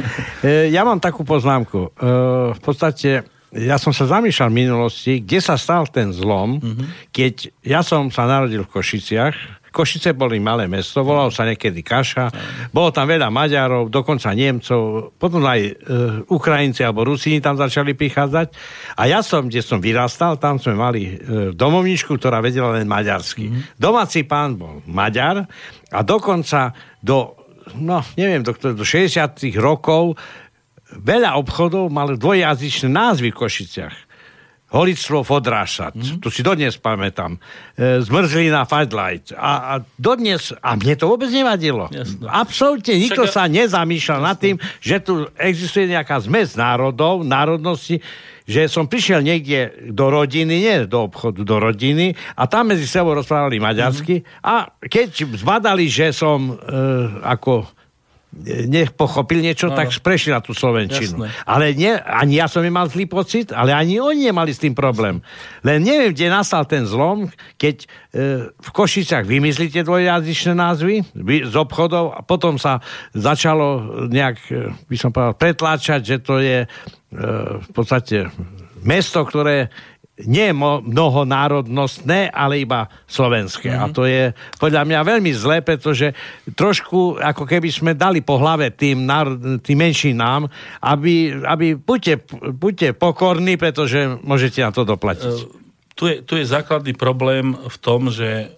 E, 0.44 0.68
ja 0.68 0.84
mám 0.84 1.00
takú 1.00 1.24
poznámku. 1.24 1.96
E, 1.96 2.12
v 2.52 2.60
podstate 2.60 3.24
ja 3.56 3.80
som 3.80 3.90
sa 3.90 4.06
zamýšľal 4.06 4.52
v 4.52 4.58
minulosti, 4.60 5.12
kde 5.24 5.40
sa 5.42 5.56
stal 5.56 5.88
ten 5.90 6.14
zlom, 6.14 6.62
mm-hmm. 6.62 6.88
keď 7.10 7.34
ja 7.64 7.80
som 7.82 8.12
sa 8.12 8.28
narodil 8.28 8.62
v 8.62 8.70
Košiciach, 8.70 9.59
Košice 9.70 10.12
boli 10.12 10.42
malé 10.42 10.66
mesto, 10.66 11.06
volalo 11.06 11.30
sa 11.30 11.46
niekedy 11.46 11.80
Kaša, 11.86 12.30
bolo 12.74 12.90
tam 12.90 13.06
veľa 13.06 13.30
Maďarov, 13.30 13.86
dokonca 13.86 14.34
Nemcov, 14.34 15.14
potom 15.14 15.46
aj 15.46 15.60
e, 15.62 15.72
Ukrajinci 16.26 16.82
alebo 16.82 17.06
Rusíni 17.06 17.38
tam 17.38 17.54
začali 17.54 17.94
prichádzať. 17.94 18.50
A 18.98 19.06
ja 19.06 19.22
som, 19.22 19.46
kde 19.46 19.62
som 19.62 19.78
vyrastal, 19.78 20.36
tam 20.42 20.58
sme 20.58 20.74
mali 20.74 21.00
e, 21.06 21.12
domovničku, 21.54 22.18
ktorá 22.18 22.42
vedela 22.42 22.74
len 22.74 22.90
maďarsky. 22.90 23.46
Mm-hmm. 23.46 23.78
Domáci 23.78 24.26
pán 24.26 24.58
bol 24.58 24.82
Maďar 24.90 25.46
a 25.94 26.00
dokonca 26.02 26.74
do, 26.98 27.38
no 27.78 28.02
neviem, 28.18 28.42
do, 28.42 28.52
do 28.54 28.84
60 28.84 29.38
rokov 29.62 30.18
veľa 30.90 31.38
obchodov 31.38 31.86
mali 31.94 32.18
dvojjazyčné 32.18 32.90
názvy 32.90 33.30
v 33.30 33.38
Košiciach. 33.38 34.09
Holictvo 34.70 35.26
Fodrášat, 35.26 35.98
mm-hmm. 35.98 36.22
tu 36.22 36.30
si 36.30 36.46
dodnes 36.46 36.78
pamätám, 36.78 37.34
e, 37.74 37.98
zmrzlina 38.06 38.62
Light. 38.70 39.34
A, 39.34 39.74
a 39.74 39.74
dodnes, 39.98 40.54
a 40.62 40.78
mne 40.78 40.94
to 40.94 41.10
vôbec 41.10 41.26
nevadilo. 41.26 41.90
Jasne. 41.90 42.30
Absolútne 42.30 42.94
nikto 42.94 43.26
Však... 43.26 43.34
sa 43.34 43.42
nezamýšľal 43.50 44.20
nad 44.22 44.38
tým, 44.38 44.62
že 44.78 45.02
tu 45.02 45.26
existuje 45.34 45.90
nejaká 45.90 46.22
zmes 46.22 46.54
národov, 46.54 47.26
národnosti, 47.26 47.98
že 48.46 48.70
som 48.70 48.86
prišiel 48.86 49.26
niekde 49.26 49.90
do 49.90 50.06
rodiny, 50.06 50.54
nie 50.62 50.76
do 50.86 51.06
obchodu, 51.06 51.42
do 51.42 51.56
rodiny 51.58 52.14
a 52.38 52.46
tam 52.46 52.70
medzi 52.70 52.86
sebou 52.86 53.14
rozprávali 53.18 53.58
maďarsky 53.58 54.22
mm-hmm. 54.22 54.46
a 54.46 54.70
keď 54.86 55.34
zbadali, 55.34 55.90
že 55.90 56.14
som 56.14 56.46
e, 56.46 56.54
ako 57.26 57.79
nech 58.70 58.94
pochopil 58.94 59.42
niečo, 59.42 59.70
no, 59.70 59.74
tak 59.74 59.90
prešli 59.90 60.30
na 60.30 60.38
tú 60.38 60.54
Slovenčinu. 60.54 61.26
Jasné. 61.26 61.42
Ale 61.42 61.74
nie, 61.74 61.90
ani 61.98 62.38
ja 62.38 62.46
som 62.46 62.62
nemal 62.62 62.86
zlý 62.86 63.10
pocit, 63.10 63.50
ale 63.50 63.74
ani 63.74 63.98
oni 63.98 64.30
nemali 64.30 64.54
s 64.54 64.62
tým 64.62 64.70
problém. 64.70 65.18
Len 65.66 65.82
neviem, 65.82 66.14
kde 66.14 66.30
nastal 66.30 66.62
ten 66.62 66.86
zlom, 66.86 67.26
keď 67.58 67.76
e, 67.82 67.86
v 68.54 68.70
Košicách 68.70 69.26
vymyslíte 69.26 69.82
dvojjazyčné 69.82 70.54
názvy 70.54 71.02
z 71.42 71.54
obchodov 71.58 72.14
a 72.14 72.22
potom 72.22 72.54
sa 72.54 72.78
začalo 73.18 74.06
nejak, 74.06 74.36
e, 74.46 74.70
by 74.86 74.96
som 74.96 75.10
povedal, 75.10 75.34
pretláčať, 75.34 76.00
že 76.06 76.16
to 76.22 76.38
je 76.38 76.64
e, 76.64 76.68
v 77.58 77.68
podstate 77.74 78.30
mesto, 78.86 79.26
ktoré 79.26 79.74
nie 80.26 80.50
mnohonárodnostné, 80.54 82.32
ale 82.32 82.64
iba 82.64 82.88
slovenské. 83.06 83.70
Mm-hmm. 83.70 83.84
A 83.84 83.94
to 83.94 84.02
je 84.04 84.32
podľa 84.58 84.82
mňa 84.88 85.00
veľmi 85.06 85.32
zlé, 85.32 85.60
pretože 85.64 86.12
trošku 86.56 87.20
ako 87.20 87.44
keby 87.44 87.68
sme 87.72 87.92
dali 87.94 88.20
po 88.20 88.40
hlave 88.40 88.72
tým, 88.74 89.06
tým 89.60 89.78
menšinám, 89.78 90.48
aby, 90.84 91.40
aby 91.44 91.78
buďte, 91.78 92.26
buďte 92.56 92.88
pokorní, 92.96 93.56
pretože 93.56 94.20
môžete 94.20 94.64
na 94.64 94.72
to 94.74 94.84
doplatiť. 94.84 95.36
Uh, 95.36 95.60
tu, 95.94 96.08
je, 96.08 96.24
tu 96.24 96.40
je 96.40 96.48
základný 96.48 96.96
problém 96.96 97.52
v 97.52 97.76
tom, 97.80 98.08
že 98.08 98.48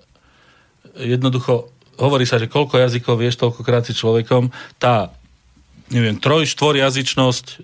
jednoducho 0.95 1.71
hovorí 1.99 2.27
sa, 2.27 2.39
že 2.39 2.51
koľko 2.51 2.79
jazykov 2.79 3.19
vieš, 3.19 3.39
toľkokrát 3.39 3.87
si 3.87 3.95
človekom. 3.95 4.51
Tá 4.79 5.11
neviem, 5.93 6.17
troj, 6.17 6.49
jazyčnosť 6.49 7.47
e, 7.47 7.55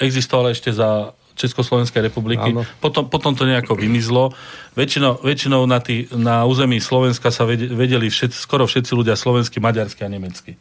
existovala 0.00 0.56
ešte 0.56 0.72
za 0.72 1.12
Československej 1.34 1.98
republiky. 2.10 2.54
Potom, 2.78 3.10
potom 3.10 3.34
to 3.34 3.42
nejako 3.42 3.74
vymizlo. 3.74 4.30
Väčšinou, 4.78 5.18
väčšinou 5.18 5.66
na, 5.66 5.82
tý, 5.82 6.06
na 6.14 6.46
území 6.46 6.78
Slovenska 6.78 7.34
sa 7.34 7.42
vedeli 7.46 8.06
všetci, 8.06 8.38
skoro 8.38 8.70
všetci 8.70 8.94
ľudia 8.94 9.18
slovensky, 9.18 9.58
maďarsky 9.58 10.06
a 10.06 10.10
nemecky. 10.10 10.54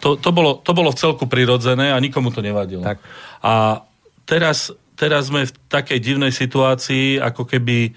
To, 0.00 0.16
to, 0.16 0.32
bolo, 0.32 0.56
to 0.64 0.72
bolo 0.72 0.88
v 0.88 1.00
celku 1.00 1.28
prirodzené 1.28 1.92
a 1.92 2.00
nikomu 2.00 2.32
to 2.32 2.40
nevadilo. 2.40 2.80
Tak. 2.80 3.04
A 3.44 3.84
teraz, 4.24 4.72
teraz 4.96 5.28
sme 5.28 5.44
v 5.44 5.52
takej 5.68 6.00
divnej 6.00 6.32
situácii, 6.32 7.20
ako 7.20 7.44
keby 7.44 7.78
e, 7.88 7.90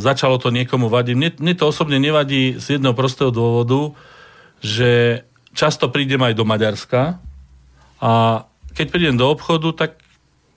začalo 0.00 0.40
to 0.40 0.48
niekomu 0.48 0.88
vadiť. 0.88 1.14
Mne, 1.14 1.30
mne 1.44 1.54
to 1.60 1.68
osobne 1.68 2.00
nevadí 2.00 2.56
z 2.56 2.80
jedného 2.80 2.96
prostého 2.96 3.28
dôvodu, 3.28 3.92
že 4.64 5.22
často 5.52 5.92
prídem 5.92 6.24
aj 6.24 6.34
do 6.34 6.48
Maďarska 6.48 7.20
a 8.00 8.12
keď 8.72 8.86
prídem 8.94 9.16
do 9.18 9.26
obchodu, 9.26 9.74
tak 9.74 9.90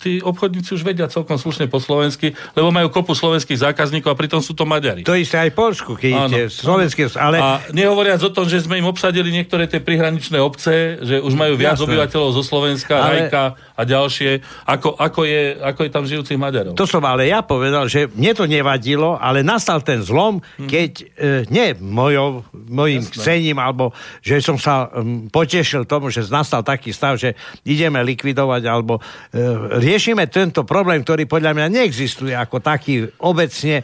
tí 0.01 0.17
obchodníci 0.17 0.73
už 0.73 0.81
vedia 0.81 1.05
celkom 1.05 1.37
slušne 1.37 1.69
po 1.69 1.77
slovensky, 1.77 2.33
lebo 2.57 2.73
majú 2.73 2.89
kopu 2.89 3.13
slovenských 3.13 3.61
zákazníkov 3.61 4.09
a 4.09 4.17
pritom 4.17 4.41
sú 4.41 4.57
to 4.57 4.65
Maďari. 4.65 5.05
To 5.05 5.13
isté 5.13 5.37
aj 5.37 5.53
v 5.53 5.57
Polsku, 5.61 5.91
keď 5.93 6.11
Áno. 6.17 6.25
idete 6.33 6.49
slovenské, 6.49 7.13
ale... 7.21 7.37
A 7.37 7.61
nehovoriac 7.69 8.17
o 8.25 8.33
tom, 8.33 8.49
že 8.49 8.65
sme 8.65 8.81
im 8.81 8.89
obsadili 8.89 9.29
niektoré 9.29 9.69
tie 9.69 9.77
prihraničné 9.77 10.41
obce, 10.41 10.97
že 11.05 11.21
už 11.21 11.37
majú 11.37 11.53
viac 11.53 11.77
Jasné. 11.77 11.85
obyvateľov 11.85 12.29
zo 12.33 12.43
Slovenska, 12.43 12.97
Ale- 12.97 13.29
Rajka 13.29 13.43
a 13.77 13.81
ďalšie, 13.85 14.41
ako, 14.65 14.93
ako, 14.97 15.21
je, 15.25 15.41
ako 15.57 15.79
je 15.85 15.89
tam 15.89 16.03
žijúcich 16.05 16.37
Maďarov. 16.37 16.73
To 16.77 16.85
som 16.85 17.01
ale 17.05 17.29
ja 17.29 17.41
povedal, 17.41 17.89
že 17.89 18.09
mne 18.13 18.33
to 18.37 18.45
nevadilo, 18.45 19.17
ale 19.17 19.41
nastal 19.41 19.81
ten 19.81 20.01
zlom, 20.01 20.41
keď 20.69 20.91
e, 21.01 21.05
nie 21.49 21.73
mojou, 21.77 22.45
mojim 22.53 23.01
Jasné. 23.01 23.13
chcením, 23.17 23.57
alebo 23.57 23.89
že 24.21 24.37
som 24.41 24.61
sa 24.61 24.85
um, 24.89 25.25
potešil 25.29 25.89
tomu, 25.89 26.13
že 26.13 26.25
nastal 26.29 26.61
taký 26.61 26.93
stav, 26.93 27.17
že 27.17 27.33
ideme 27.65 27.97
likvidovať, 28.05 28.61
alebo 28.69 29.01
e, 29.33 29.81
riešime 29.91 30.23
tento 30.31 30.63
problém, 30.63 31.03
ktorý 31.03 31.27
podľa 31.27 31.51
mňa 31.51 31.67
neexistuje 31.67 32.31
ako 32.31 32.63
taký 32.63 33.11
obecne 33.19 33.83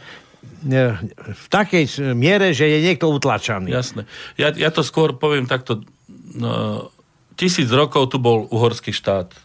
v 1.28 1.46
takej 1.52 2.16
miere, 2.16 2.56
že 2.56 2.64
je 2.64 2.78
niekto 2.80 3.12
utlačaný. 3.12 3.68
Jasné. 3.68 4.08
Ja, 4.40 4.48
ja 4.56 4.72
to 4.72 4.80
skôr 4.80 5.12
poviem 5.20 5.44
takto. 5.44 5.84
No, 6.32 6.88
tisíc 7.36 7.68
rokov 7.68 8.08
tu 8.08 8.16
bol 8.16 8.48
uhorský 8.48 8.90
štát, 8.90 9.36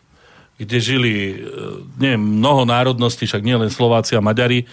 kde 0.55 0.77
žili 0.79 1.13
e, 1.13 1.35
neviem, 1.99 2.23
mnoho 2.23 2.63
národností, 2.63 3.27
však 3.27 3.43
nie 3.43 3.59
len 3.59 3.67
Slováci 3.67 4.15
a 4.15 4.23
Maďari, 4.23 4.63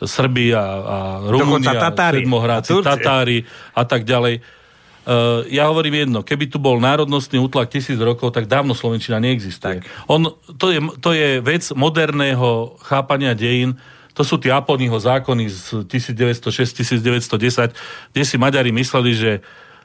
Srbi 0.00 0.54
a, 0.54 0.64
a 0.64 0.96
Rumúni 1.26 1.66
a 1.66 1.90
Tatári. 1.90 2.22
Sedmohráci, 2.22 2.70
A 2.70 2.74
Turci. 2.78 2.86
Tatári 2.86 3.38
a 3.74 3.82
tak 3.82 4.06
ďalej. 4.06 4.59
Uh, 5.00 5.48
ja 5.48 5.64
hovorím 5.72 6.04
jedno, 6.04 6.20
keby 6.20 6.44
tu 6.52 6.60
bol 6.60 6.76
národnostný 6.76 7.40
útlak 7.40 7.72
tisíc 7.72 7.96
rokov, 7.96 8.36
tak 8.36 8.44
dávno 8.44 8.76
Slovenčina 8.76 9.16
neexistuje. 9.16 9.80
On, 10.04 10.28
to, 10.60 10.68
je, 10.68 10.80
to 11.00 11.16
je 11.16 11.40
vec 11.40 11.64
moderného 11.72 12.76
chápania 12.84 13.32
dejín, 13.32 13.80
to 14.12 14.26
sú 14.26 14.36
tie 14.36 14.52
Aponyho 14.52 15.00
zákony 15.00 15.48
z 15.48 15.88
1906-1910, 15.88 17.72
kde 18.12 18.22
si 18.28 18.36
Maďari 18.36 18.68
mysleli, 18.76 19.12
že 19.16 19.32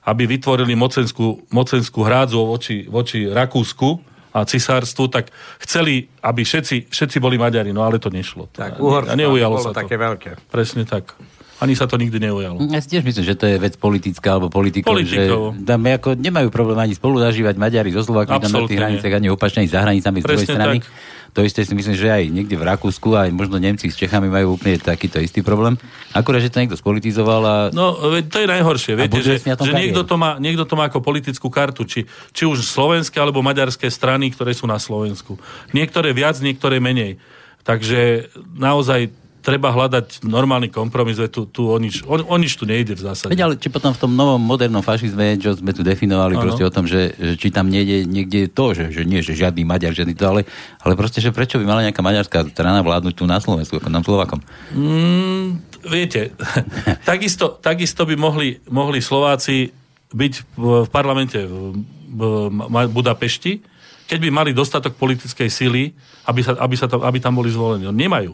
aby 0.06 0.28
vytvorili 0.30 0.78
mocenskú, 0.78 1.48
mocenskú 1.50 2.06
hrádzu 2.06 2.44
voči, 2.46 2.86
voči 2.86 3.26
Rakúsku 3.26 3.98
a 4.36 4.44
cisárstvu, 4.46 5.08
tak 5.10 5.32
chceli, 5.64 6.12
aby 6.22 6.44
všetci, 6.44 6.92
všetci 6.92 7.18
boli 7.24 7.40
Maďari, 7.40 7.72
no 7.72 7.82
ale 7.82 7.98
to 7.98 8.12
nešlo. 8.12 8.52
Tak, 8.52 8.78
Uhorsko 8.78 9.16
a 9.16 9.18
neujalo 9.18 9.58
bolo 9.58 9.66
sa 9.66 9.74
to. 9.74 9.82
také 9.82 9.96
veľké. 9.96 10.52
Presne 10.52 10.86
tak. 10.86 11.16
Ani 11.64 11.72
sa 11.72 11.88
to 11.88 11.96
nikdy 11.96 12.20
neujalo. 12.20 12.60
Ja 12.68 12.84
si 12.84 12.92
tiež 12.92 13.08
myslím, 13.08 13.24
že 13.24 13.36
to 13.40 13.48
je 13.48 13.56
vec 13.56 13.80
politická 13.80 14.36
alebo 14.36 14.52
politikov, 14.52 14.92
Politikov. 15.00 15.56
že 15.56 15.64
tam 15.64 15.80
ako 15.88 16.20
nemajú 16.20 16.48
problém 16.52 16.76
ani 16.76 16.92
spolu 16.92 17.24
zažívať 17.24 17.56
Maďari 17.56 17.96
so 17.96 18.04
Slovákmi 18.04 18.44
tam 18.44 18.52
na 18.52 18.68
tých 18.68 18.80
hraniciach, 18.80 19.14
ani 19.16 19.32
opačne 19.32 19.64
za 19.64 19.80
hranicami 19.80 20.20
z 20.20 20.26
druhej 20.28 20.48
strany. 20.52 20.80
tak. 20.84 20.92
To 21.36 21.44
isté 21.44 21.68
si 21.68 21.76
myslím, 21.76 22.00
že 22.00 22.08
aj 22.08 22.32
niekde 22.32 22.56
v 22.56 22.64
Rakúsku, 22.64 23.12
aj 23.12 23.28
možno 23.36 23.60
Nemci 23.60 23.92
s 23.92 24.00
Čechami 24.00 24.32
majú 24.32 24.56
úplne 24.56 24.80
takýto 24.80 25.20
istý 25.20 25.44
problém. 25.44 25.76
Akurát, 26.16 26.40
že 26.40 26.48
to 26.48 26.64
niekto 26.64 26.80
spolitizoval 26.80 27.42
a 27.44 27.56
No, 27.76 27.92
to 28.24 28.38
je 28.40 28.48
najhoršie. 28.48 28.96
Viete, 28.96 29.20
že, 29.20 29.44
že 29.44 29.72
niekto, 29.76 30.08
to 30.08 30.16
má, 30.16 30.40
niekto 30.40 30.64
to 30.64 30.80
má 30.80 30.88
ako 30.88 31.04
politickú 31.04 31.52
kartu, 31.52 31.84
či, 31.84 32.08
či 32.32 32.48
už 32.48 32.64
slovenské 32.64 33.20
alebo 33.20 33.44
maďarské 33.44 33.92
strany, 33.92 34.32
ktoré 34.32 34.56
sú 34.56 34.64
na 34.64 34.80
Slovensku. 34.80 35.36
Niektoré 35.76 36.16
viac, 36.16 36.40
niektoré 36.40 36.80
menej. 36.80 37.20
Takže 37.68 38.32
naozaj 38.56 39.12
treba 39.46 39.70
hľadať 39.70 40.26
normálny 40.26 40.74
kompromis, 40.74 41.22
veď 41.22 41.30
tu, 41.30 41.42
tu 41.46 41.62
o, 41.70 41.78
nič, 41.78 42.02
o, 42.02 42.18
o 42.18 42.36
nič 42.42 42.58
tu 42.58 42.66
nejde 42.66 42.98
v 42.98 43.02
zásade. 43.06 43.30
Veď 43.30 43.46
ale 43.46 43.54
či 43.62 43.70
potom 43.70 43.94
v 43.94 44.00
tom 44.02 44.18
novom 44.18 44.42
modernom 44.42 44.82
fašizme, 44.82 45.38
čo 45.38 45.54
sme 45.54 45.70
tu 45.70 45.86
definovali 45.86 46.34
Áno. 46.34 46.50
proste 46.50 46.66
o 46.66 46.74
tom, 46.74 46.90
že, 46.90 47.14
že 47.14 47.38
či 47.38 47.54
tam 47.54 47.70
niekde, 47.70 48.10
niekde 48.10 48.50
to, 48.50 48.74
že, 48.74 48.90
že 48.90 49.06
nie, 49.06 49.22
že 49.22 49.38
žiadny 49.38 49.62
Maďar, 49.62 49.94
žiadny 49.94 50.18
to, 50.18 50.26
ale, 50.26 50.42
ale 50.82 50.98
proste, 50.98 51.22
že 51.22 51.30
prečo 51.30 51.62
by 51.62 51.66
mala 51.70 51.86
nejaká 51.86 52.02
maďarská 52.02 52.50
strana 52.50 52.82
vládnuť 52.82 53.14
tu 53.14 53.30
na 53.30 53.38
Slovensku, 53.38 53.78
ako 53.78 53.94
nám 53.94 54.02
Slovakom. 54.02 54.42
Mm, 54.74 55.62
viete, 55.86 56.34
takisto, 57.10 57.62
takisto 57.62 58.10
by 58.10 58.18
mohli, 58.18 58.58
mohli 58.74 58.98
Slováci 58.98 59.70
byť 60.10 60.34
v, 60.58 60.64
v 60.84 60.90
parlamente 60.90 61.38
v, 61.38 61.78
v 62.18 62.22
Ma- 62.50 62.90
Budapešti, 62.90 63.62
keď 64.10 64.18
by 64.22 64.30
mali 64.34 64.52
dostatok 64.58 64.98
politickej 64.98 65.50
síly, 65.54 65.94
aby, 66.26 66.42
sa, 66.42 66.58
aby, 66.58 66.76
sa 66.78 66.90
tam, 66.90 67.06
aby 67.06 67.18
tam 67.22 67.38
boli 67.38 67.54
zvolení. 67.54 67.86
No, 67.86 67.94
Nemajú. 67.94 68.34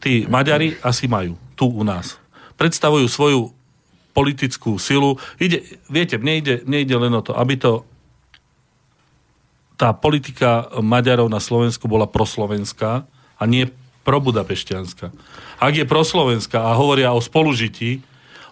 Tí 0.00 0.28
Maďari 0.28 0.76
asi 0.84 1.08
majú, 1.08 1.36
tu 1.56 1.70
u 1.70 1.82
nás. 1.82 2.20
Predstavujú 2.56 3.06
svoju 3.08 3.40
politickú 4.16 4.80
silu. 4.80 5.20
Ide, 5.36 5.64
viete, 5.92 6.16
mne 6.16 6.40
ide, 6.40 6.54
mne 6.64 6.78
ide 6.84 6.96
len 6.96 7.12
o 7.12 7.20
to, 7.20 7.36
aby 7.36 7.60
to 7.60 7.84
tá 9.76 9.92
politika 9.92 10.72
Maďarov 10.80 11.28
na 11.28 11.36
Slovensku 11.36 11.84
bola 11.84 12.08
proslovenská 12.08 13.04
a 13.36 13.42
nie 13.44 13.68
probudapešťanská. 14.08 15.12
Ak 15.60 15.74
je 15.76 15.84
proslovenská 15.84 16.64
a 16.64 16.78
hovoria 16.78 17.12
o 17.12 17.20
spolužití, 17.20 18.00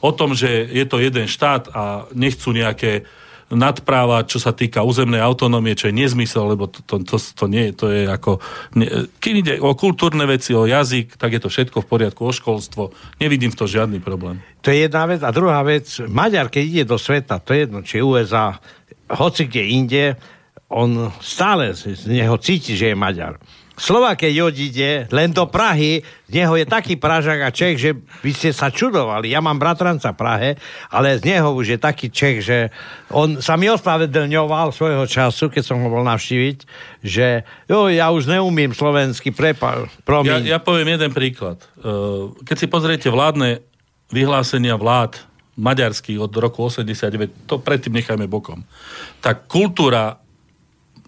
o 0.05 0.13
tom, 0.13 0.37
že 0.37 0.69
je 0.69 0.85
to 0.85 1.01
jeden 1.01 1.25
štát 1.25 1.73
a 1.73 2.05
nechcú 2.13 2.53
nejaké 2.53 3.09
nadpráva, 3.53 4.25
čo 4.25 4.41
sa 4.41 4.57
týka 4.57 4.81
územnej 4.81 5.21
autonómie, 5.21 5.77
čo 5.77 5.93
je 5.93 5.99
nezmysel, 6.01 6.57
lebo 6.57 6.71
to, 6.71 6.81
to, 6.85 6.97
to, 7.05 7.17
to 7.21 7.45
nie 7.45 7.75
to 7.77 7.93
je 7.93 8.09
ako... 8.09 8.41
Ne, 8.79 9.11
keď 9.21 9.33
ide 9.35 9.55
o 9.61 9.77
kultúrne 9.77 10.25
veci, 10.25 10.57
o 10.57 10.65
jazyk, 10.65 11.21
tak 11.21 11.37
je 11.37 11.41
to 11.45 11.53
všetko 11.53 11.85
v 11.85 11.89
poriadku, 11.91 12.21
o 12.25 12.33
školstvo. 12.33 12.97
Nevidím 13.21 13.53
v 13.53 13.59
to 13.61 13.69
žiadny 13.69 14.01
problém. 14.01 14.41
To 14.65 14.73
je 14.73 14.89
jedna 14.89 15.05
vec. 15.05 15.21
A 15.21 15.31
druhá 15.35 15.61
vec, 15.61 15.85
Maďar, 16.09 16.49
keď 16.49 16.63
ide 16.65 16.85
do 16.89 16.97
sveta, 16.97 17.43
to 17.43 17.53
je 17.53 17.69
jedno, 17.69 17.85
či 17.85 18.01
USA, 18.01 18.57
hoci 19.13 19.45
kde 19.45 19.63
inde, 19.69 20.05
on 20.73 21.13
stále 21.21 21.77
z 21.77 22.09
neho 22.09 22.41
cíti, 22.41 22.75
že 22.75 22.93
je 22.93 22.97
Maďar. 22.97 23.37
Slovák, 23.75 24.23
keď 24.23 24.55
odíde 24.55 24.91
len 25.11 25.35
do 25.35 25.51
Prahy, 25.51 26.07
z 26.31 26.33
neho 26.33 26.55
je 26.55 26.63
taký 26.63 26.95
Pražák 26.95 27.43
a 27.43 27.51
Čech, 27.51 27.83
že 27.83 27.91
by 27.99 28.31
ste 28.31 28.55
sa 28.55 28.71
čudovali. 28.71 29.35
Ja 29.35 29.43
mám 29.43 29.59
bratranca 29.59 30.15
Prahe, 30.15 30.55
ale 30.95 31.19
z 31.19 31.27
neho 31.27 31.51
už 31.51 31.75
je 31.75 31.79
taký 31.83 32.07
Čech, 32.07 32.47
že 32.47 32.71
on 33.11 33.43
sa 33.43 33.59
mi 33.59 33.67
ospravedlňoval 33.67 34.71
svojho 34.71 35.11
času, 35.11 35.51
keď 35.51 35.63
som 35.67 35.83
ho 35.83 35.91
bol 35.91 36.07
navštíviť, 36.07 36.59
že 37.03 37.43
jo, 37.67 37.91
ja 37.91 38.15
už 38.15 38.31
neumím 38.31 38.71
slovensky, 38.71 39.35
prepa, 39.35 39.91
Ja, 40.39 40.39
ja 40.55 40.59
poviem 40.63 40.95
jeden 40.95 41.11
príklad. 41.11 41.59
Uh, 41.83 42.31
Keď 42.47 42.57
si 42.57 42.67
pozriete 42.71 43.11
vládne 43.11 43.59
vyhlásenia 44.15 44.79
vlád 44.79 45.19
maďarských 45.59 46.19
od 46.23 46.31
roku 46.39 46.71
89, 46.71 47.51
to 47.51 47.59
predtým 47.59 47.99
nechajme 47.99 48.31
bokom, 48.31 48.63
tak 49.19 49.51
kultúra 49.51 50.23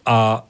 a 0.06 0.46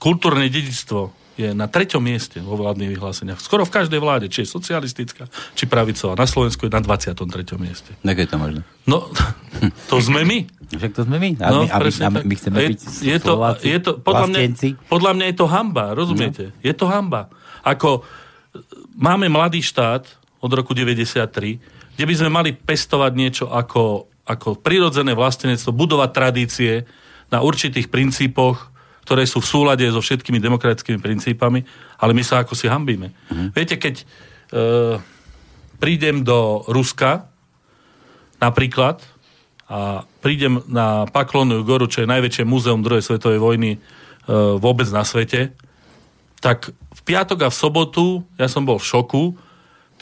kultúrne 0.00 0.48
dedictvo 0.48 1.12
je 1.36 1.52
na 1.52 1.68
treťom 1.68 2.00
mieste 2.00 2.40
vo 2.40 2.56
vládnych 2.56 2.96
vyhláseniach. 2.96 3.44
Skoro 3.44 3.68
v 3.68 3.72
každej 3.76 4.00
vláde, 4.00 4.32
či 4.32 4.42
je 4.42 4.48
socialistická, 4.48 5.28
či 5.52 5.68
pravicová. 5.68 6.16
Na 6.16 6.24
Slovensku 6.24 6.64
je 6.64 6.72
na 6.72 6.80
23. 6.80 7.12
mieste. 7.60 7.92
Je 8.00 8.26
to 8.28 8.40
možné. 8.40 8.64
No, 8.88 9.12
to 9.92 10.00
sme 10.00 10.24
my. 10.24 10.48
Však 10.72 10.92
to 10.96 11.04
sme 11.04 11.20
my. 11.20 11.30
A, 11.44 11.48
No, 11.52 11.68
my, 11.68 11.68
a, 11.68 11.76
my, 11.76 11.90
a 11.92 12.08
my, 12.08 12.20
my 12.24 12.34
chceme 12.40 12.56
je, 12.56 12.68
byť 12.72 12.80
je 13.04 13.16
to, 13.20 13.32
Slováci, 13.36 13.64
je 13.68 13.78
to, 13.84 13.90
podľa, 14.00 14.26
mňa, 14.32 14.40
vlastenci. 14.40 14.68
podľa 14.88 15.12
mňa 15.12 15.26
je 15.28 15.36
to 15.36 15.46
hamba, 15.46 15.86
rozumiete? 15.92 16.44
No. 16.50 16.64
Je 16.64 16.72
to 16.72 16.86
hamba. 16.88 17.22
Ako 17.60 18.00
e, 18.00 18.02
máme 18.96 19.28
mladý 19.28 19.60
štát 19.60 20.08
od 20.40 20.50
roku 20.56 20.72
93, 20.72 21.60
kde 22.00 22.04
by 22.08 22.14
sme 22.16 22.30
mali 22.32 22.50
pestovať 22.56 23.12
niečo 23.12 23.44
ako, 23.52 24.08
ako 24.24 24.56
prirodzené 24.56 25.12
vlastenectvo, 25.12 25.68
budovať 25.76 26.10
tradície 26.16 26.72
na 27.28 27.44
určitých 27.44 27.92
princípoch, 27.92 28.72
ktoré 29.06 29.22
sú 29.22 29.38
v 29.38 29.46
súlade 29.46 29.86
so 29.86 30.02
všetkými 30.02 30.42
demokratickými 30.42 30.98
princípami, 30.98 31.62
ale 32.02 32.10
my 32.10 32.26
sa 32.26 32.42
ako 32.42 32.58
si 32.58 32.66
hambíme. 32.66 33.14
Mhm. 33.30 33.54
Viete, 33.54 33.78
keď 33.78 34.02
e, 34.02 34.04
prídem 35.78 36.26
do 36.26 36.66
Ruska, 36.66 37.30
napríklad, 38.42 38.98
a 39.66 40.02
prídem 40.22 40.62
na 40.70 41.06
Paklonnú 41.10 41.62
goru, 41.66 41.90
čo 41.90 42.02
je 42.02 42.10
najväčšie 42.10 42.46
múzeum 42.46 42.82
druhej 42.82 43.02
svetovej 43.02 43.38
vojny 43.38 43.70
e, 43.74 43.78
vôbec 44.58 44.90
na 44.90 45.06
svete, 45.06 45.54
tak 46.42 46.70
v 46.70 47.00
piatok 47.02 47.46
a 47.46 47.48
v 47.50 47.58
sobotu, 47.58 48.26
ja 48.38 48.50
som 48.50 48.66
bol 48.66 48.78
v 48.78 48.86
šoku, 48.86 49.24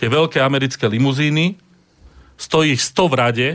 tie 0.00 0.08
veľké 0.08 0.40
americké 0.40 0.84
limuzíny, 0.88 1.60
stojí 2.36 2.76
ich 2.76 2.82
100 2.82 3.08
v 3.08 3.14
rade, 3.14 3.48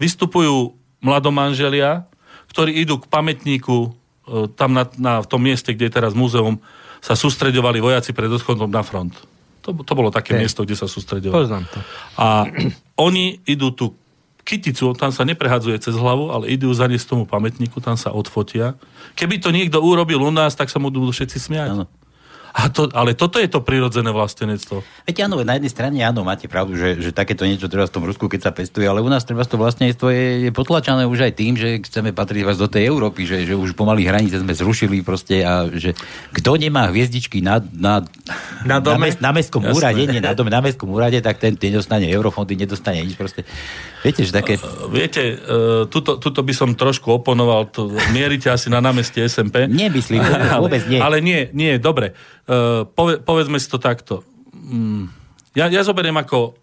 vystupujú 0.00 0.76
mladomanželia, 1.04 2.06
ktorí 2.48 2.80
idú 2.80 2.96
k 3.02 3.10
pamätníku 3.10 3.92
tam 4.54 4.76
na, 4.76 4.84
na 5.00 5.24
v 5.24 5.26
tom 5.26 5.40
mieste, 5.40 5.72
kde 5.72 5.88
je 5.88 5.96
teraz 5.96 6.12
múzeum, 6.12 6.60
sa 6.98 7.14
sústreďovali 7.14 7.78
vojaci 7.78 8.10
pred 8.12 8.28
odchodom 8.28 8.68
na 8.68 8.82
front. 8.82 9.14
To, 9.62 9.70
to 9.72 9.92
bolo 9.94 10.08
také 10.08 10.34
Hej. 10.34 10.40
miesto, 10.46 10.60
kde 10.64 10.76
sa 10.78 10.90
sústreďovali. 10.90 11.44
Poznám 11.44 11.64
to. 11.70 11.78
A 12.18 12.48
oni 12.98 13.38
idú 13.46 13.70
tú 13.74 13.94
kyticu, 14.48 14.96
tam 14.96 15.12
sa 15.12 15.28
neprehadzuje 15.28 15.76
cez 15.76 15.92
hlavu, 15.92 16.32
ale 16.32 16.48
idú 16.48 16.72
zaniesť 16.72 17.12
tomu 17.12 17.28
pamätníku, 17.28 17.84
tam 17.84 18.00
sa 18.00 18.16
odfotia. 18.16 18.80
Keby 19.12 19.44
to 19.44 19.52
niekto 19.52 19.76
urobil 19.76 20.24
u 20.24 20.32
nás, 20.32 20.56
tak 20.56 20.72
sa 20.72 20.80
mu 20.80 20.88
budú 20.88 21.12
všetci 21.12 21.36
smiať. 21.36 21.70
Áno. 21.76 21.84
A 22.58 22.66
to, 22.74 22.90
ale 22.90 23.14
toto 23.14 23.38
je 23.38 23.46
to 23.46 23.62
prirodzené 23.62 24.10
vlastenectvo. 24.10 24.82
Veď 25.06 25.30
áno, 25.30 25.38
na 25.46 25.54
jednej 25.54 25.70
strane 25.70 26.02
áno, 26.02 26.26
máte 26.26 26.50
pravdu, 26.50 26.74
že, 26.74 26.98
že 26.98 27.14
takéto 27.14 27.46
niečo 27.46 27.70
treba 27.70 27.86
v 27.86 27.94
tom 27.94 28.02
Rusku, 28.02 28.26
keď 28.26 28.50
sa 28.50 28.52
pestuje, 28.52 28.82
ale 28.82 28.98
u 28.98 29.06
nás 29.06 29.22
treba 29.22 29.46
to 29.46 29.54
vlastenectvo 29.54 30.10
je, 30.10 30.26
je 30.42 30.50
potlačané 30.50 31.06
už 31.06 31.30
aj 31.30 31.32
tým, 31.38 31.54
že 31.54 31.78
chceme 31.86 32.10
patriť 32.10 32.42
vás 32.42 32.58
do 32.58 32.66
tej 32.66 32.90
Európy, 32.90 33.30
že, 33.30 33.46
že 33.46 33.54
už 33.54 33.78
pomaly 33.78 34.10
hranice 34.10 34.42
sme 34.42 34.58
zrušili 34.58 35.06
proste 35.06 35.46
a 35.46 35.70
že 35.70 35.94
kto 36.34 36.58
nemá 36.58 36.90
hviezdičky 36.90 37.38
na, 37.38 37.62
na, 37.62 38.02
Na 38.66 38.82
dome? 38.82 38.98
na, 38.98 39.02
mes, 39.06 39.14
na 39.22 39.30
mestskom 39.30 39.62
Jasné. 39.62 39.78
úrade, 39.78 40.02
nie 40.10 40.18
na 40.18 40.34
dome, 40.34 40.50
na 40.50 40.58
mestskom 40.58 40.90
úrade, 40.90 41.22
tak 41.22 41.38
ten, 41.38 41.54
ten 41.54 41.70
nedostane 41.70 42.10
eurofondy, 42.10 42.58
nedostane 42.58 43.06
nič 43.06 43.14
proste. 43.14 43.46
Viete, 44.02 44.26
že 44.26 44.34
také... 44.34 44.58
Viete, 44.90 45.38
uh, 45.38 45.86
tuto, 45.86 46.18
tuto 46.18 46.42
by 46.42 46.50
som 46.50 46.74
trošku 46.74 47.22
oponoval, 47.22 47.70
to, 47.70 47.94
mierite 48.10 48.50
asi 48.50 48.66
na 48.66 48.82
námestie 48.82 49.30
SMP. 49.30 49.70
Nemyslím, 49.70 50.26
vôbec, 50.26 50.50
vôbec 50.58 50.82
nie. 50.90 50.98
Ale 50.98 51.22
nie, 51.22 51.46
nie, 51.54 51.78
dobre. 51.78 52.18
Uh, 52.48 52.88
pove, 52.96 53.20
povedzme 53.20 53.60
si 53.60 53.68
to 53.68 53.76
takto. 53.76 54.24
Mm, 54.56 55.12
ja, 55.52 55.68
ja 55.68 55.84
zoberiem 55.84 56.16
ako 56.16 56.56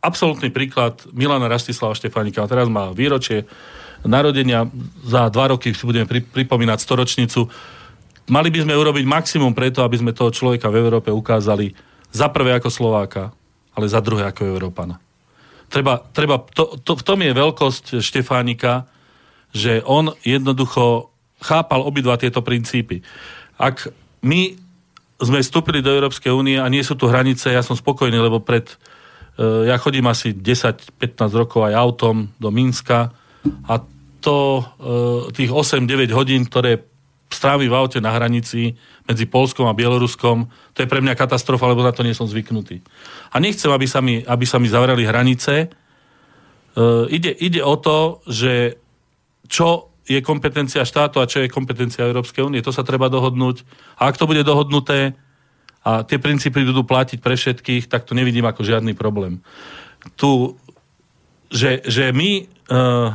absolútny 0.00 0.48
príklad 0.48 1.04
Milana 1.12 1.52
Rastislava 1.52 1.92
Štefánika. 1.92 2.48
Teraz 2.48 2.70
má 2.72 2.88
výročie 2.96 3.44
narodenia. 4.06 4.64
Za 5.04 5.28
dva 5.28 5.52
roky 5.52 5.76
si 5.76 5.84
budeme 5.84 6.08
pri, 6.08 6.24
pripomínať 6.24 6.78
storočnicu. 6.80 7.44
Mali 8.32 8.48
by 8.48 8.64
sme 8.64 8.74
urobiť 8.78 9.04
maximum 9.04 9.52
preto, 9.52 9.84
aby 9.84 10.00
sme 10.00 10.16
toho 10.16 10.32
človeka 10.32 10.72
v 10.72 10.80
Európe 10.80 11.10
ukázali 11.12 11.76
za 12.10 12.32
prvé 12.32 12.56
ako 12.56 12.70
Slováka, 12.72 13.30
ale 13.76 13.86
za 13.86 14.00
druhé 14.00 14.30
ako 14.30 14.48
Európana. 14.48 14.96
Treba, 15.66 15.98
treba 16.14 16.40
to, 16.40 16.78
to, 16.80 16.94
v 16.94 17.04
tom 17.04 17.20
je 17.20 17.34
veľkosť 17.34 17.84
Štefánika, 17.98 18.86
že 19.50 19.82
on 19.82 20.14
jednoducho 20.22 21.10
chápal 21.42 21.82
obidva 21.82 22.16
tieto 22.16 22.40
princípy. 22.40 23.02
Ak 23.58 23.90
my 24.22 24.65
sme 25.16 25.40
vstúpili 25.40 25.80
do 25.80 25.92
Európskej 25.92 26.32
únie 26.32 26.60
a 26.60 26.68
nie 26.68 26.84
sú 26.84 26.92
tu 26.96 27.08
hranice, 27.08 27.48
ja 27.48 27.64
som 27.64 27.76
spokojný, 27.76 28.20
lebo 28.20 28.44
pred, 28.44 28.76
e, 29.40 29.72
ja 29.72 29.80
chodím 29.80 30.08
asi 30.12 30.36
10-15 30.36 31.32
rokov 31.32 31.64
aj 31.64 31.74
autom 31.74 32.28
do 32.36 32.48
Minska 32.52 33.12
a 33.64 33.74
to 34.20 34.60
e, 34.60 34.62
tých 35.32 35.50
8-9 35.52 36.12
hodín, 36.12 36.44
ktoré 36.44 36.84
strávi 37.32 37.66
v 37.66 37.74
aute 37.74 37.98
na 37.98 38.14
hranici 38.14 38.76
medzi 39.08 39.24
Polskom 39.26 39.66
a 39.66 39.76
Bieloruskom, 39.76 40.46
to 40.74 40.78
je 40.84 40.90
pre 40.90 41.02
mňa 41.02 41.18
katastrofa, 41.18 41.66
lebo 41.70 41.82
na 41.82 41.90
to 41.94 42.04
nie 42.04 42.14
som 42.14 42.28
zvyknutý. 42.28 42.82
A 43.32 43.40
nechcem, 43.42 43.70
aby 43.72 43.86
sa 43.88 44.04
mi, 44.04 44.22
aby 44.22 44.44
sa 44.46 44.60
mi 44.62 44.68
zavreli 44.70 45.06
hranice. 45.06 45.54
E, 45.64 45.68
ide, 47.08 47.32
ide 47.32 47.64
o 47.64 47.74
to, 47.80 48.20
že 48.28 48.78
čo 49.46 49.95
je 50.06 50.22
kompetencia 50.22 50.86
štátu 50.86 51.18
a 51.18 51.26
čo 51.26 51.42
je 51.42 51.50
kompetencia 51.50 52.06
Európskej 52.06 52.46
únie. 52.46 52.62
To 52.62 52.70
sa 52.70 52.86
treba 52.86 53.10
dohodnúť. 53.10 53.66
A 53.98 54.06
ak 54.06 54.16
to 54.16 54.30
bude 54.30 54.46
dohodnuté 54.46 55.18
a 55.82 56.06
tie 56.06 56.18
princípy 56.18 56.62
budú 56.62 56.86
platiť 56.86 57.18
pre 57.18 57.34
všetkých, 57.34 57.90
tak 57.90 58.06
to 58.06 58.14
nevidím 58.14 58.46
ako 58.46 58.62
žiadny 58.62 58.94
problém. 58.94 59.42
Tu, 60.14 60.54
že, 61.50 61.82
že 61.86 62.14
my 62.14 62.46
uh, 62.70 63.10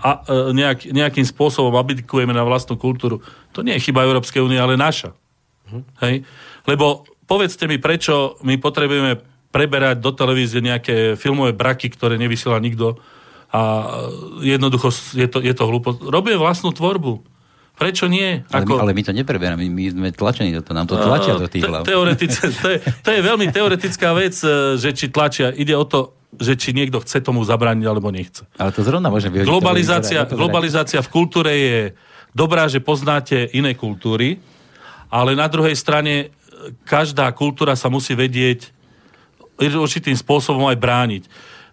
a, 0.00 0.10
uh, 0.24 0.52
nejak, 0.52 0.88
nejakým 0.92 1.24
spôsobom 1.24 1.72
abdikujeme 1.76 2.32
na 2.36 2.44
vlastnú 2.44 2.76
kultúru, 2.76 3.24
to 3.56 3.64
nie 3.64 3.76
je 3.76 3.88
chyba 3.88 4.04
Európskej 4.04 4.44
únie, 4.44 4.60
ale 4.60 4.76
naša. 4.76 5.16
Hej? 6.04 6.24
Lebo 6.64 7.04
povedzte 7.28 7.68
mi, 7.68 7.76
prečo 7.76 8.40
my 8.44 8.56
potrebujeme 8.56 9.20
preberať 9.48 10.00
do 10.00 10.12
televízie 10.12 10.60
nejaké 10.60 11.16
filmové 11.16 11.56
braky, 11.56 11.88
ktoré 11.92 12.20
nevysiela 12.20 12.60
nikto 12.60 13.00
a 13.48 13.60
jednoducho 14.44 14.92
je 15.16 15.28
to, 15.28 15.40
je 15.40 15.54
to 15.56 15.64
hlúpo. 15.64 15.96
Robie 15.96 16.36
vlastnú 16.36 16.68
tvorbu. 16.72 17.24
Prečo 17.78 18.10
nie? 18.10 18.42
Ale, 18.50 18.66
my, 18.66 18.74
ale 18.74 18.90
my 18.90 19.02
to 19.06 19.14
nepreberáme, 19.14 19.62
my, 19.70 19.84
sme 19.94 20.10
tlačení 20.10 20.50
do 20.50 20.66
toho, 20.66 20.74
nám 20.74 20.90
to 20.90 20.98
tlačia 20.98 21.38
do 21.38 21.46
tých 21.46 21.62
Te- 21.62 21.70
hlav. 21.70 21.82
teoretice, 21.86 22.50
to, 22.58 22.66
je, 22.74 22.78
to 22.82 23.08
je 23.14 23.20
veľmi 23.22 23.46
teoretická 23.54 24.10
vec, 24.18 24.34
e, 24.42 24.74
že 24.74 24.90
či 24.90 25.06
tlačia. 25.14 25.54
Ide 25.54 25.78
o 25.78 25.86
to, 25.86 26.18
že 26.34 26.58
či 26.58 26.74
niekto 26.74 26.98
chce 26.98 27.22
tomu 27.22 27.46
zabrániť 27.46 27.86
alebo 27.86 28.10
nechce. 28.10 28.42
Ale 28.58 28.74
to 28.74 28.82
zrovna 28.82 29.08
môže 29.14 29.30
vyhodiť. 29.30 29.46
Globalizácia, 29.46 30.26
globalizácia 30.26 31.00
v 31.00 31.08
kultúre 31.08 31.52
je 31.54 31.78
dobrá, 32.34 32.66
že 32.66 32.82
poznáte 32.82 33.46
iné 33.54 33.78
kultúry, 33.78 34.42
ale 35.06 35.38
na 35.38 35.46
druhej 35.46 35.78
strane 35.78 36.14
e, 36.18 36.26
každá 36.82 37.30
kultúra 37.30 37.78
sa 37.78 37.86
musí 37.86 38.18
vedieť 38.18 38.74
určitým 39.58 40.14
spôsobom 40.18 40.66
aj 40.66 40.78
brániť. 40.78 41.22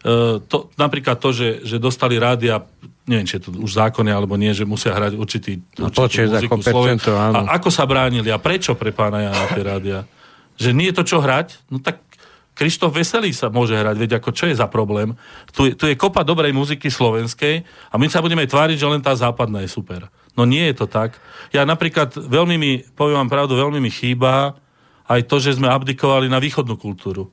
E, 0.06 0.38
to, 0.40 0.70
napríklad 0.76 1.18
to, 1.18 1.30
že, 1.30 1.66
že 1.66 1.76
dostali 1.76 2.16
rádia, 2.16 2.62
neviem, 3.04 3.26
či 3.26 3.38
je 3.38 3.44
to 3.44 3.58
už 3.58 3.74
zákonne 3.76 4.10
alebo 4.10 4.34
nie, 4.36 4.52
že 4.52 4.62
musia 4.64 4.94
hrať 4.94 5.14
určitý, 5.16 5.58
No, 5.76 5.90
určitú 5.90 6.06
muziku 6.32 6.62
Sloven-. 6.64 7.02
A 7.34 7.58
ako 7.58 7.70
sa 7.70 7.84
bránili 7.84 8.30
a 8.30 8.38
prečo 8.38 8.72
pre 8.72 8.92
pána 8.92 9.26
Jana 9.26 9.46
tie 9.50 9.64
rádia? 9.64 10.00
Že 10.56 10.70
nie 10.72 10.88
je 10.88 10.96
to 10.96 11.04
čo 11.04 11.18
hrať? 11.20 11.58
No 11.68 11.80
tak 11.80 12.06
Krištof 12.54 12.94
Veselý 12.94 13.34
sa 13.34 13.50
môže 13.50 13.74
hrať, 13.74 13.98
veď 13.98 14.12
ako 14.16 14.30
čo 14.32 14.46
je 14.46 14.56
za 14.56 14.64
problém? 14.66 15.12
Tu, 15.52 15.68
je- 15.68 15.76
tu 15.76 15.86
je 15.86 15.96
kopa 15.96 16.24
dobrej 16.24 16.54
muziky 16.54 16.88
slovenskej 16.88 17.62
a 17.92 17.96
my 17.98 18.08
sa 18.08 18.22
budeme 18.22 18.46
tváriť, 18.46 18.78
že 18.78 18.88
len 18.88 19.02
tá 19.02 19.12
západná 19.12 19.60
je 19.60 19.68
super. 19.68 20.08
No 20.38 20.46
nie 20.46 20.64
je 20.66 20.76
to 20.76 20.88
tak. 20.88 21.20
Ja 21.50 21.64
napríklad 21.64 22.16
veľmi 22.16 22.56
mi, 22.56 22.72
poviem 22.94 23.20
vám 23.20 23.32
pravdu, 23.34 23.58
veľmi 23.58 23.82
mi 23.82 23.90
chýba 23.90 24.56
aj 25.04 25.28
to, 25.28 25.36
že 25.38 25.60
sme 25.60 25.68
abdikovali 25.68 26.26
na 26.26 26.40
východnú 26.40 26.76
kultúru. 26.76 27.28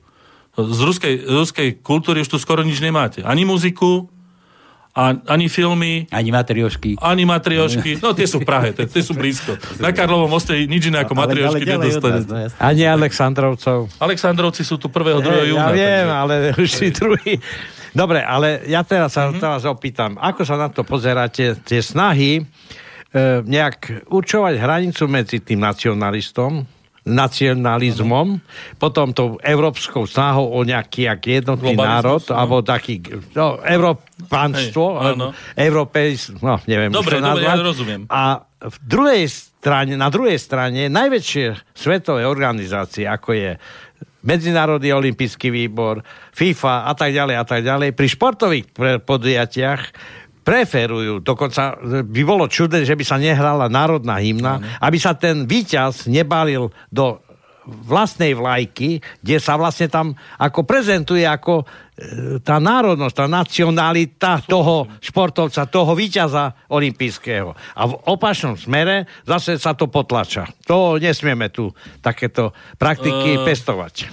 Z 0.53 0.79
ruskej, 0.85 1.25
z 1.25 1.33
ruskej 1.33 1.69
kultúry 1.81 2.21
už 2.21 2.29
tu 2.29 2.37
skoro 2.37 2.61
nič 2.61 2.77
nemáte. 2.77 3.25
Ani 3.25 3.41
muziku, 3.41 4.05
a, 4.93 5.17
ani 5.25 5.49
filmy, 5.49 6.05
Ani 6.13 6.29
matriošky. 6.29 7.01
ani 7.01 7.25
matriošky. 7.25 7.97
No 7.97 8.13
tie 8.13 8.29
sú 8.29 8.37
v 8.37 8.45
Prahe, 8.45 8.69
tie, 8.77 8.85
tie 8.85 9.01
sú 9.01 9.17
blízko. 9.17 9.57
Na 9.81 9.89
Karlovom 9.89 10.29
moste 10.29 10.53
nič 10.69 10.93
iné 10.93 11.01
ako 11.01 11.17
matriošky 11.17 11.65
nedostane. 11.65 12.21
nás, 12.21 12.53
no. 12.53 12.61
Ani 12.61 12.85
Aleksandrovcov. 12.85 13.89
Aleksandrovci 13.97 14.61
sú 14.61 14.77
tu 14.77 14.93
1. 14.93 15.25
2. 15.25 15.25
Hej, 15.25 15.49
júna. 15.49 15.65
Ja 15.65 15.69
viem, 15.73 16.05
takže- 16.05 16.21
ale 16.21 16.35
už 16.61 16.69
si 16.69 16.87
druhý. 16.93 17.33
Dobre, 17.93 18.21
ale 18.21 18.65
ja 18.69 18.85
teraz 18.85 19.17
sa 19.17 19.29
mm-hmm. 19.29 19.41
vás 19.41 19.65
opýtam, 19.65 20.11
ako 20.21 20.41
sa 20.45 20.61
na 20.61 20.69
to 20.69 20.85
pozeráte, 20.85 21.57
tie 21.61 21.81
snahy 21.81 22.41
e, 22.41 22.43
nejak 23.45 24.09
určovať 24.09 24.57
hranicu 24.57 25.05
medzi 25.09 25.41
tým 25.41 25.61
nacionalistom, 25.61 26.65
nacionalizmom, 27.03 28.39
potom 28.79 29.11
tou 29.11 29.35
európskou 29.43 30.07
snahou 30.07 30.55
o 30.55 30.59
nejaký 30.63 31.11
jak 31.11 31.21
jednotný 31.43 31.75
národ, 31.75 32.23
no. 32.23 32.35
alebo 32.35 32.63
taký 32.63 33.03
no, 33.35 33.59
európanstvo, 33.59 35.03
európejs, 35.59 36.39
no 36.39 36.63
neviem. 36.63 36.95
Dobre, 36.95 37.19
to 37.19 37.27
dobre, 37.27 37.43
ja 37.43 37.55
rozumiem. 37.59 38.01
A 38.07 38.47
v 38.63 38.77
druhej 38.87 39.27
strane, 39.27 39.99
na 39.99 40.07
druhej 40.07 40.39
strane 40.39 40.87
najväčšie 40.87 41.75
svetové 41.75 42.23
organizácie, 42.23 43.03
ako 43.03 43.29
je 43.35 43.51
Medzinárodný 44.23 44.95
olimpijský 44.95 45.51
výbor, 45.51 45.99
FIFA 46.31 46.87
a 46.87 46.93
tak 46.95 47.11
ďalej 47.11 47.35
a 47.35 47.43
tak 47.43 47.61
ďalej, 47.67 47.91
pri 47.91 48.07
športových 48.07 48.65
podujatiach 49.03 49.81
preferujú, 50.43 51.23
dokonca 51.23 51.79
by 52.03 52.21
bolo 52.27 52.51
čudné, 52.51 52.83
že 52.83 52.93
by 52.93 53.03
sa 53.07 53.17
nehrala 53.17 53.71
národná 53.71 54.19
hymna, 54.19 54.77
aby 54.83 54.99
sa 54.99 55.15
ten 55.15 55.47
víťaz 55.47 56.05
nebalil 56.11 56.69
do 56.91 57.23
vlastnej 57.63 58.35
vlajky, 58.35 58.99
kde 59.23 59.37
sa 59.39 59.55
vlastne 59.55 59.87
tam 59.87 60.11
ako 60.35 60.67
prezentuje 60.67 61.23
ako 61.23 61.63
e, 61.63 61.65
tá 62.43 62.59
národnosť, 62.59 63.15
tá 63.15 63.27
nacionalita 63.31 64.43
toho 64.43 64.91
športovca, 64.99 65.71
toho 65.71 65.95
víťaza 65.95 66.51
olimpijského. 66.67 67.55
A 67.55 67.81
v 67.87 67.95
opačnom 68.11 68.59
smere 68.59 69.07
zase 69.23 69.55
sa 69.55 69.71
to 69.79 69.87
potlača. 69.87 70.43
To 70.67 70.99
nesmieme 70.99 71.47
tu 71.55 71.71
takéto 72.03 72.51
praktiky 72.75 73.39
Eh, 73.39 73.43
pestovať. 73.47 73.95
e, 74.03 74.07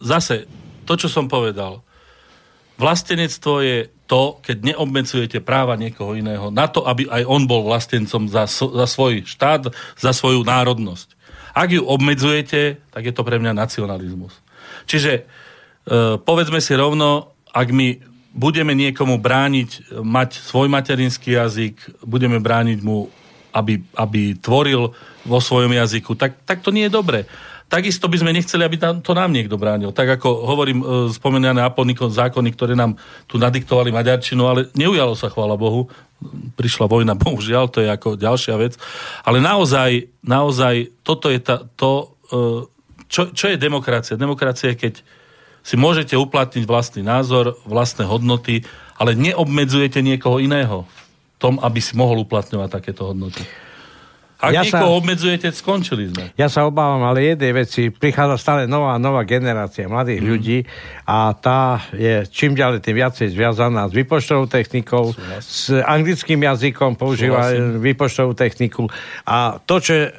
zase, 0.00 0.48
to, 0.88 0.96
čo 0.96 1.12
som 1.12 1.28
povedal. 1.28 1.84
Vlastenectvo 2.82 3.62
je 3.62 3.86
to, 4.10 4.42
keď 4.42 4.74
neobmedzujete 4.74 5.38
práva 5.38 5.78
niekoho 5.78 6.18
iného 6.18 6.50
na 6.50 6.66
to, 6.66 6.82
aby 6.82 7.06
aj 7.06 7.22
on 7.30 7.46
bol 7.46 7.62
vlastencom 7.62 8.26
za, 8.26 8.50
za 8.50 8.86
svoj 8.90 9.22
štát, 9.22 9.70
za 9.94 10.10
svoju 10.10 10.42
národnosť. 10.42 11.14
Ak 11.54 11.70
ju 11.70 11.86
obmedzujete, 11.86 12.82
tak 12.90 13.02
je 13.06 13.14
to 13.14 13.22
pre 13.22 13.38
mňa 13.38 13.54
nacionalizmus. 13.54 14.34
Čiže 14.90 15.12
e, 15.14 15.22
povedzme 16.18 16.58
si 16.58 16.74
rovno, 16.74 17.38
ak 17.54 17.68
my 17.70 18.02
budeme 18.34 18.72
niekomu 18.74 19.20
brániť 19.20 19.70
e, 19.70 19.80
mať 20.02 20.42
svoj 20.42 20.66
materinský 20.66 21.38
jazyk, 21.38 22.02
budeme 22.02 22.40
brániť 22.42 22.78
mu, 22.82 23.06
aby, 23.52 23.84
aby 23.94 24.34
tvoril 24.40 24.90
vo 25.22 25.38
svojom 25.38 25.70
jazyku, 25.70 26.18
tak, 26.18 26.40
tak 26.48 26.64
to 26.64 26.74
nie 26.74 26.88
je 26.88 26.96
dobré. 26.96 27.28
Takisto 27.72 28.04
by 28.04 28.20
sme 28.20 28.36
nechceli, 28.36 28.68
aby 28.68 28.76
to 29.00 29.16
nám 29.16 29.32
niekto 29.32 29.56
bránil. 29.56 29.96
Tak 29.96 30.20
ako 30.20 30.44
hovorím, 30.44 30.84
spomenané 31.08 31.64
Aponiko 31.64 32.12
zákony, 32.12 32.52
ktoré 32.52 32.76
nám 32.76 33.00
tu 33.24 33.40
nadiktovali 33.40 33.88
maďarčinu, 33.88 34.44
ale 34.44 34.68
neujalo 34.76 35.16
sa, 35.16 35.32
chvála 35.32 35.56
Bohu. 35.56 35.88
Prišla 36.52 36.84
vojna, 36.84 37.16
bohužiaľ, 37.24 37.72
to 37.72 37.80
je 37.80 37.88
ako 37.88 38.20
ďalšia 38.20 38.60
vec. 38.60 38.76
Ale 39.24 39.40
naozaj, 39.40 40.04
naozaj, 40.20 40.92
toto 41.00 41.32
je 41.32 41.40
tá, 41.40 41.64
to, 41.64 42.12
e, 42.28 42.68
čo, 43.08 43.32
čo 43.32 43.48
je 43.48 43.56
demokracia? 43.56 44.20
Demokracia 44.20 44.76
je, 44.76 44.76
keď 44.76 44.94
si 45.64 45.80
môžete 45.80 46.12
uplatniť 46.12 46.68
vlastný 46.68 47.00
názor, 47.00 47.56
vlastné 47.64 48.04
hodnoty, 48.04 48.68
ale 49.00 49.16
neobmedzujete 49.16 50.04
niekoho 50.04 50.44
iného 50.44 50.84
tom, 51.40 51.56
aby 51.58 51.80
si 51.80 51.96
mohol 51.96 52.22
uplatňovať 52.28 52.68
takéto 52.68 53.10
hodnoty. 53.10 53.42
Ak 54.42 54.50
Ja 54.50 54.66
niekoho 54.66 54.90
sa- 54.90 54.98
obmedzujete, 54.98 55.54
skončili 55.54 56.10
sme. 56.10 56.34
Ja 56.34 56.50
sa 56.50 56.66
obávam, 56.66 56.98
ale 57.06 57.30
jednej 57.30 57.54
veci, 57.54 57.94
prichádza 57.94 58.34
stále 58.42 58.60
nová 58.66 58.98
nová 58.98 59.22
generácia 59.22 59.86
mladých 59.86 60.18
mm. 60.18 60.26
ľudí 60.26 60.58
a 61.06 61.30
tá 61.30 61.78
je 61.94 62.26
čím 62.26 62.58
ďalej 62.58 62.82
tým 62.82 62.98
viacej 62.98 63.30
zviazaná 63.30 63.86
s 63.86 63.94
výpočtovou 63.94 64.50
technikou, 64.50 65.14
s 65.38 65.70
anglickým 65.70 66.42
jazykom, 66.42 66.98
používa 66.98 67.54
Súhlasím. 67.54 67.78
výpočtovú 67.86 68.32
techniku 68.34 68.90
a 69.22 69.62
to, 69.62 69.78
čo 69.78 69.94
e, 69.94 70.10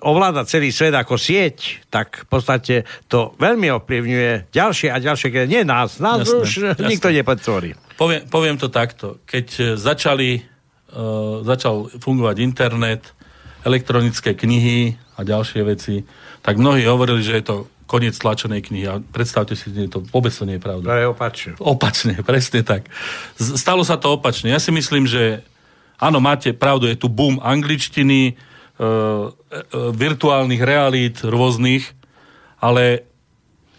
ovláda 0.00 0.48
celý 0.48 0.72
svet 0.72 0.96
ako 0.96 1.20
sieť, 1.20 1.84
tak 1.92 2.24
v 2.24 2.28
podstate 2.32 2.74
to 3.12 3.36
veľmi 3.36 3.68
ovplyvňuje 3.76 4.56
ďalšie 4.56 4.88
a 4.88 4.96
ďalšie, 4.96 5.44
nie 5.44 5.68
nás, 5.68 6.00
nás 6.00 6.24
Jasné, 6.24 6.40
už 6.40 6.50
jasné. 6.72 6.88
nikto 6.88 7.12
nepodtvorí. 7.12 7.76
Poviem, 8.00 8.24
poviem 8.24 8.56
to 8.56 8.72
takto. 8.72 9.20
Keď 9.28 9.46
e, 9.56 9.62
začali, 9.76 10.40
uh, 10.40 11.40
začal 11.44 11.88
fungovať 12.00 12.36
internet, 12.40 13.16
elektronické 13.66 14.38
knihy 14.38 14.94
a 15.18 15.26
ďalšie 15.26 15.60
veci, 15.66 16.06
tak 16.40 16.62
mnohí 16.62 16.86
hovorili, 16.86 17.26
že 17.26 17.42
je 17.42 17.44
to 17.44 17.56
koniec 17.90 18.14
tlačenej 18.14 18.62
knihy. 18.62 18.86
A 18.86 19.02
predstavte 19.02 19.58
si, 19.58 19.70
že 19.74 19.90
to 19.90 20.02
vôbec 20.06 20.30
to 20.30 20.46
nie 20.46 20.58
je 20.58 20.62
To 20.62 20.66
pravda. 20.70 20.86
je 21.02 21.06
opačne. 21.10 21.50
Opačne, 21.58 22.14
presne 22.30 22.62
tak. 22.62 22.86
Stalo 23.38 23.82
sa 23.82 23.98
to 23.98 24.14
opačne. 24.14 24.54
Ja 24.54 24.62
si 24.62 24.70
myslím, 24.70 25.06
že 25.10 25.42
áno, 25.98 26.22
máte 26.22 26.54
pravdu, 26.54 26.86
je 26.86 26.98
tu 26.98 27.10
boom 27.10 27.42
angličtiny, 27.42 28.20
e, 28.30 28.32
e, 28.32 28.88
virtuálnych 29.94 30.62
realít 30.62 31.22
rôznych, 31.26 31.90
ale 32.62 33.06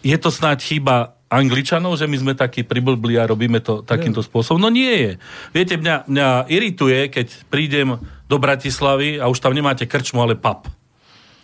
je 0.04 0.16
to 0.18 0.30
snáď 0.30 0.62
chyba 0.62 1.17
Angličanov, 1.28 2.00
že 2.00 2.08
my 2.08 2.16
sme 2.16 2.32
takí 2.32 2.64
priblbli 2.64 3.20
a 3.20 3.28
robíme 3.28 3.60
to 3.60 3.84
takýmto 3.84 4.24
spôsobom? 4.24 4.56
No 4.56 4.72
nie 4.72 4.92
je. 4.92 5.12
Viete, 5.52 5.76
mňa, 5.76 6.08
mňa 6.08 6.28
irituje, 6.48 7.12
keď 7.12 7.48
prídem 7.52 8.00
do 8.24 8.36
Bratislavy 8.40 9.20
a 9.20 9.28
už 9.28 9.40
tam 9.40 9.52
nemáte 9.52 9.84
krčmu, 9.84 10.24
ale 10.24 10.40
pub. 10.40 10.64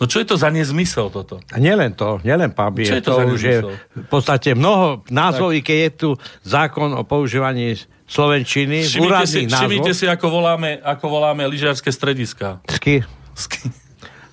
No 0.00 0.10
čo 0.10 0.18
je 0.18 0.26
to 0.26 0.36
za 0.40 0.50
nezmysel 0.50 1.12
toto? 1.12 1.38
A 1.54 1.56
nielen 1.62 1.94
to, 1.94 2.18
nielen 2.26 2.50
puby, 2.50 2.82
Čo 2.82 2.98
je 2.98 3.00
je 3.00 3.06
to 3.06 3.12
to 3.14 3.18
za 3.20 3.24
už 3.30 3.40
je 3.40 3.58
v 4.04 4.08
podstate 4.10 4.48
mnoho 4.56 5.06
názvov, 5.06 5.54
keď 5.62 5.78
je 5.86 5.90
tu 5.94 6.10
zákon 6.42 6.90
o 6.98 7.06
používaní 7.06 7.78
slovenčiny, 8.04 8.84
Všimnite 8.84 8.90
si, 8.90 9.00
úradných 9.00 9.48
všimnite 9.54 9.92
si 9.94 10.04
ako 10.10 10.26
voláme, 10.28 10.82
ako 10.82 11.04
voláme 11.08 11.46
lyžiarske 11.46 11.88
strediska. 11.94 12.60
Sky. 12.68 13.06
Sky. 13.38 13.70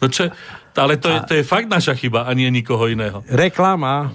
No 0.01 0.09
čo, 0.09 0.33
ale 0.75 0.97
to 0.97 1.13
je, 1.13 1.17
to 1.29 1.33
je 1.39 1.43
fakt 1.45 1.69
naša 1.69 1.93
chyba 1.93 2.25
a 2.25 2.31
nie 2.33 2.49
nikoho 2.49 2.89
iného. 2.89 3.21
Reklama 3.29 4.09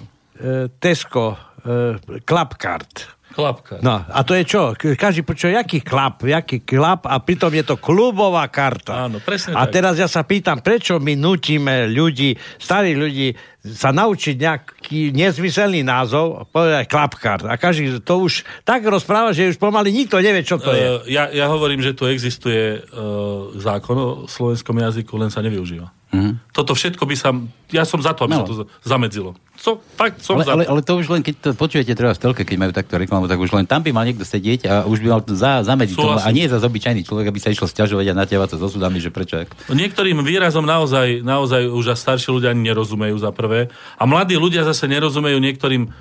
Tesco 0.79 1.37
e, 1.65 2.19
Clubcard. 2.21 3.17
Klapka. 3.37 3.77
No, 3.85 4.01
a 4.01 4.25
to 4.25 4.33
je 4.33 4.43
čo? 4.49 4.73
Každý 4.73 5.21
počuje, 5.21 5.53
jaký 5.53 5.85
klap, 5.85 6.25
jaký 6.25 6.65
klap 6.65 7.05
a 7.05 7.21
pritom 7.21 7.53
je 7.53 7.61
to 7.69 7.77
klubová 7.77 8.49
karta. 8.49 9.05
Áno, 9.05 9.21
presne 9.21 9.53
A 9.53 9.69
tak. 9.69 9.77
teraz 9.77 9.93
ja 10.01 10.09
sa 10.09 10.25
pýtam, 10.25 10.57
prečo 10.57 10.97
my 10.97 11.13
nutíme 11.13 11.85
ľudí, 11.85 12.33
starých 12.57 12.97
ľudí, 12.97 13.27
sa 13.61 13.93
naučiť 13.93 14.35
nejaký 14.41 15.13
nezmyselný 15.13 15.85
názov, 15.85 16.49
povedať 16.49 16.89
klapkart. 16.89 17.45
A 17.45 17.59
každý 17.61 18.01
to 18.01 18.25
už 18.25 18.41
tak 18.65 18.81
rozpráva, 18.87 19.35
že 19.37 19.53
už 19.53 19.61
pomaly 19.61 19.93
nikto 19.93 20.17
nevie, 20.17 20.41
čo 20.41 20.57
to 20.57 20.73
je. 20.73 20.87
Uh, 20.87 21.05
ja, 21.05 21.29
ja 21.29 21.45
hovorím, 21.45 21.85
že 21.85 21.93
tu 21.93 22.09
existuje 22.09 22.79
uh, 22.79 23.53
zákon 23.53 23.97
o 23.99 24.09
slovenskom 24.25 24.81
jazyku, 24.81 25.13
len 25.13 25.29
sa 25.29 25.45
nevyužíva. 25.45 25.96
Mm-hmm. 26.07 26.33
Toto 26.51 26.71
všetko 26.71 27.03
by 27.03 27.15
sa... 27.15 27.35
Ja 27.67 27.83
som 27.83 27.99
za 27.99 28.15
to, 28.15 28.23
aby 28.23 28.31
No. 28.31 28.39
sa 28.39 28.47
to 28.47 28.55
za- 28.57 28.67
zamedzilo. 28.81 29.35
Co, 29.59 29.75
fakt 29.93 30.23
som 30.23 30.39
Ale, 30.39 30.45
za 30.45 30.51
ale, 30.53 30.63
to. 30.63 30.69
ale 30.69 30.79
to 30.81 30.93
už 30.95 31.07
len, 31.09 31.19
keď 31.19 31.35
to 31.41 31.49
počujete 31.51 31.91
treba 31.91 32.13
v 32.13 32.21
telke, 32.21 32.41
keď 32.41 32.57
majú 32.57 32.71
takto 32.71 32.95
reklamu, 32.95 33.25
tak 33.25 33.35
už 33.35 33.51
len 33.51 33.65
tam 33.65 33.83
by 33.83 33.91
mal 33.91 34.05
niekto 34.05 34.23
sedieť 34.23 34.61
a 34.63 34.73
už 34.83 35.03
by 35.03 35.07
mal 35.09 35.19
to 35.19 35.33
za, 35.33 35.61
zamedziť 35.61 35.93
tomu. 35.93 36.15
A 36.15 36.29
nie 36.29 36.47
za 36.47 36.57
obyčajný 36.57 37.03
človek, 37.03 37.27
aby 37.27 37.39
sa 37.39 37.51
išlo 37.51 37.65
sťažovať 37.65 38.05
a 38.07 38.17
natiavať 38.17 38.55
sa 38.55 38.57
so 38.57 38.69
súdami, 38.69 38.97
že 38.97 39.09
prečo. 39.09 39.43
Niektorým 39.67 40.21
výrazom 40.21 40.63
naozaj, 40.63 41.19
naozaj 41.21 41.67
už 41.67 41.91
a 41.91 41.95
starší 41.97 42.31
ľudia 42.31 42.55
ani 42.55 42.71
nerozumejú 42.71 43.17
za 43.17 43.35
prvé. 43.35 43.67
A 43.97 44.07
mladí 44.07 44.39
ľudia 44.39 44.63
zase 44.63 44.87
nerozumejú 44.87 45.35
niektorým 45.37 45.91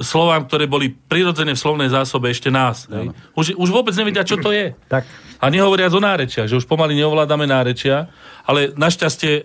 slovám, 0.00 0.50
ktoré 0.50 0.66
boli 0.66 0.90
prirodzené 0.90 1.54
v 1.54 1.62
slovnej 1.62 1.90
zásobe 1.90 2.30
ešte 2.30 2.50
nás. 2.50 2.90
Hej. 2.90 3.14
Už, 3.38 3.46
už 3.54 3.68
vôbec 3.70 3.94
nevedia, 3.94 4.26
čo 4.26 4.40
to 4.40 4.50
je. 4.50 4.74
Tak. 4.94 5.06
A 5.42 5.50
nehovoriac 5.50 5.92
o 5.92 6.00
nárečiach, 6.00 6.48
že 6.48 6.56
už 6.56 6.64
pomaly 6.64 6.94
neovládame 6.96 7.44
nárečia, 7.44 8.08
ale 8.46 8.72
našťastie 8.72 9.32
e, 9.34 9.44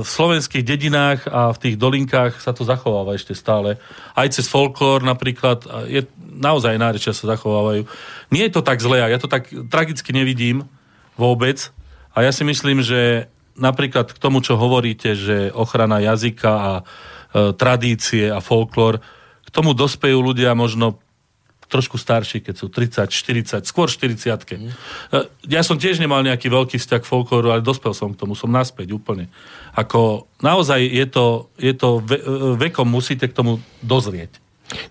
v 0.00 0.08
slovenských 0.08 0.64
dedinách 0.64 1.28
a 1.28 1.52
v 1.54 1.58
tých 1.60 1.76
dolinkách 1.78 2.40
sa 2.40 2.50
to 2.50 2.64
zachováva 2.64 3.14
ešte 3.14 3.36
stále. 3.36 3.76
Aj 4.16 4.26
cez 4.32 4.48
folklór 4.48 5.04
napríklad, 5.04 5.62
je, 5.86 6.02
naozaj 6.18 6.80
nárečia 6.80 7.12
sa 7.14 7.30
zachovávajú. 7.30 7.84
Nie 8.32 8.48
je 8.48 8.58
to 8.58 8.62
tak 8.64 8.80
zlé, 8.82 9.04
ja 9.04 9.20
to 9.20 9.30
tak 9.30 9.52
tragicky 9.70 10.10
nevidím 10.10 10.66
vôbec. 11.14 11.70
A 12.16 12.24
ja 12.26 12.32
si 12.32 12.42
myslím, 12.42 12.82
že 12.82 13.30
napríklad 13.58 14.10
k 14.10 14.18
tomu, 14.18 14.40
čo 14.40 14.58
hovoríte, 14.58 15.12
že 15.18 15.52
ochrana 15.52 16.00
jazyka 16.00 16.50
a 16.50 16.72
e, 16.78 16.82
tradície 17.54 18.30
a 18.32 18.42
folklór, 18.42 18.98
k 19.48 19.50
tomu 19.50 19.72
dospejú 19.72 20.20
ľudia 20.20 20.52
možno 20.52 21.00
trošku 21.68 22.00
starší, 22.00 22.40
keď 22.40 22.54
sú 22.56 22.66
30, 22.72 23.12
40, 23.12 23.68
skôr 23.68 23.92
40 23.92 24.24
mm. 24.24 24.72
Ja 25.44 25.60
som 25.60 25.76
tiež 25.76 26.00
nemal 26.00 26.24
nejaký 26.24 26.48
veľký 26.48 26.80
vzťah 26.80 27.00
k 27.04 27.08
folklóru, 27.08 27.52
ale 27.52 27.60
dospel 27.60 27.92
som 27.92 28.16
k 28.16 28.20
tomu, 28.24 28.32
som 28.32 28.48
naspäť 28.48 28.96
úplne. 28.96 29.28
Ako 29.76 30.24
naozaj 30.40 30.80
je 30.80 31.06
to, 31.06 31.52
je 31.60 31.76
to 31.76 32.00
ve, 32.00 32.18
vekom 32.56 32.88
musíte 32.88 33.28
k 33.28 33.36
tomu 33.36 33.60
dozrieť. 33.84 34.32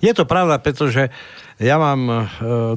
Je 0.01 0.09
to 0.13 0.25
pravda, 0.25 0.57
pretože 0.57 1.13
ja 1.57 1.81
mám 1.81 2.01
e, 2.05 2.15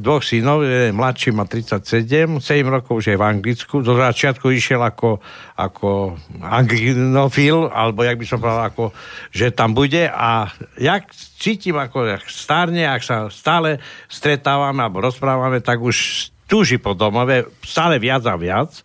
dvoch 0.00 0.24
synov, 0.24 0.64
jeden 0.64 0.96
mladší 0.96 1.36
má 1.36 1.44
37, 1.44 2.40
7 2.40 2.64
rokov 2.64 3.04
už 3.04 3.12
je 3.12 3.16
v 3.16 3.24
Anglicku, 3.24 3.84
do 3.84 3.92
začiatku 3.92 4.48
išiel 4.48 4.80
ako, 4.80 5.20
ako 5.56 6.16
anglofil, 6.40 7.68
alebo 7.68 8.04
jak 8.04 8.16
by 8.16 8.24
som 8.24 8.40
povedal, 8.40 8.64
ako, 8.72 8.84
že 9.32 9.52
tam 9.52 9.76
bude. 9.76 10.08
A 10.08 10.48
jak 10.80 11.12
cítim, 11.12 11.76
ako 11.76 12.08
jak 12.08 12.24
stárne, 12.24 12.88
ak 12.88 13.04
sa 13.04 13.28
stále 13.28 13.80
stretávame 14.08 14.80
alebo 14.80 15.04
rozprávame, 15.04 15.60
tak 15.60 15.80
už 15.80 16.28
túži 16.48 16.80
po 16.80 16.96
domove 16.96 17.52
stále 17.60 18.00
viac 18.00 18.24
a 18.24 18.34
viac 18.40 18.80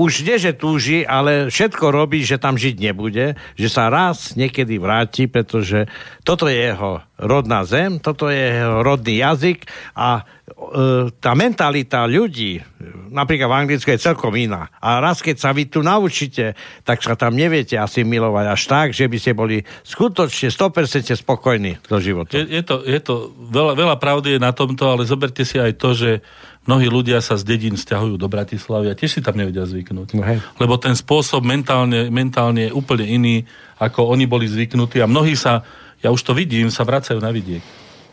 už 0.00 0.24
nie, 0.24 0.40
že 0.40 0.56
túži, 0.56 1.04
ale 1.04 1.52
všetko 1.52 1.92
robí, 1.92 2.24
že 2.24 2.40
tam 2.40 2.56
žiť 2.56 2.76
nebude, 2.80 3.36
že 3.52 3.68
sa 3.68 3.92
raz 3.92 4.32
niekedy 4.32 4.80
vráti, 4.80 5.28
pretože 5.28 5.84
toto 6.24 6.48
je 6.48 6.56
jeho 6.56 7.04
rodná 7.20 7.68
zem, 7.68 8.00
toto 8.00 8.32
je 8.32 8.40
jeho 8.40 8.80
rodný 8.80 9.20
jazyk 9.20 9.68
a 9.92 10.24
e, 10.48 11.12
tá 11.20 11.36
mentalita 11.36 12.08
ľudí, 12.08 12.64
napríklad 13.12 13.52
v 13.52 13.58
Anglicku 13.60 13.92
je 13.92 14.00
celkom 14.00 14.32
iná. 14.40 14.72
A 14.80 15.04
raz, 15.04 15.20
keď 15.20 15.36
sa 15.36 15.52
vy 15.52 15.68
tu 15.68 15.84
naučíte, 15.84 16.56
tak 16.80 17.04
sa 17.04 17.12
tam 17.12 17.36
neviete 17.36 17.76
asi 17.76 18.00
milovať 18.00 18.46
až 18.48 18.62
tak, 18.64 18.86
že 18.96 19.04
by 19.04 19.16
ste 19.20 19.36
boli 19.36 19.60
skutočne 19.84 20.48
100% 20.48 21.12
spokojní 21.12 21.76
do 21.84 22.00
života. 22.00 22.40
Je, 22.40 22.48
je 22.48 22.62
to, 22.64 22.80
je 22.88 23.00
to 23.04 23.36
veľa, 23.36 23.76
veľa 23.76 23.96
pravdy 24.00 24.38
je 24.38 24.40
na 24.40 24.56
tomto, 24.56 24.88
ale 24.88 25.04
zoberte 25.04 25.44
si 25.44 25.60
aj 25.60 25.76
to, 25.76 25.92
že 25.92 26.24
mnohí 26.70 26.86
ľudia 26.86 27.18
sa 27.18 27.34
z 27.34 27.42
dedín 27.42 27.74
stiahujú 27.74 28.14
do 28.14 28.30
Bratislavy 28.30 28.86
a 28.86 28.94
tiež 28.94 29.18
si 29.18 29.20
tam 29.26 29.34
nevedia 29.34 29.66
zvyknúť. 29.66 30.14
No 30.14 30.22
hej. 30.22 30.38
Lebo 30.62 30.78
ten 30.78 30.94
spôsob 30.94 31.42
mentálne, 31.42 32.06
mentálne 32.14 32.70
je 32.70 32.72
úplne 32.72 33.10
iný, 33.10 33.36
ako 33.82 34.06
oni 34.14 34.30
boli 34.30 34.46
zvyknutí 34.46 35.02
a 35.02 35.10
mnohí 35.10 35.34
sa, 35.34 35.66
ja 35.98 36.14
už 36.14 36.22
to 36.22 36.30
vidím, 36.30 36.70
sa 36.70 36.86
vracajú 36.86 37.18
na 37.18 37.34
vidiek. 37.34 37.66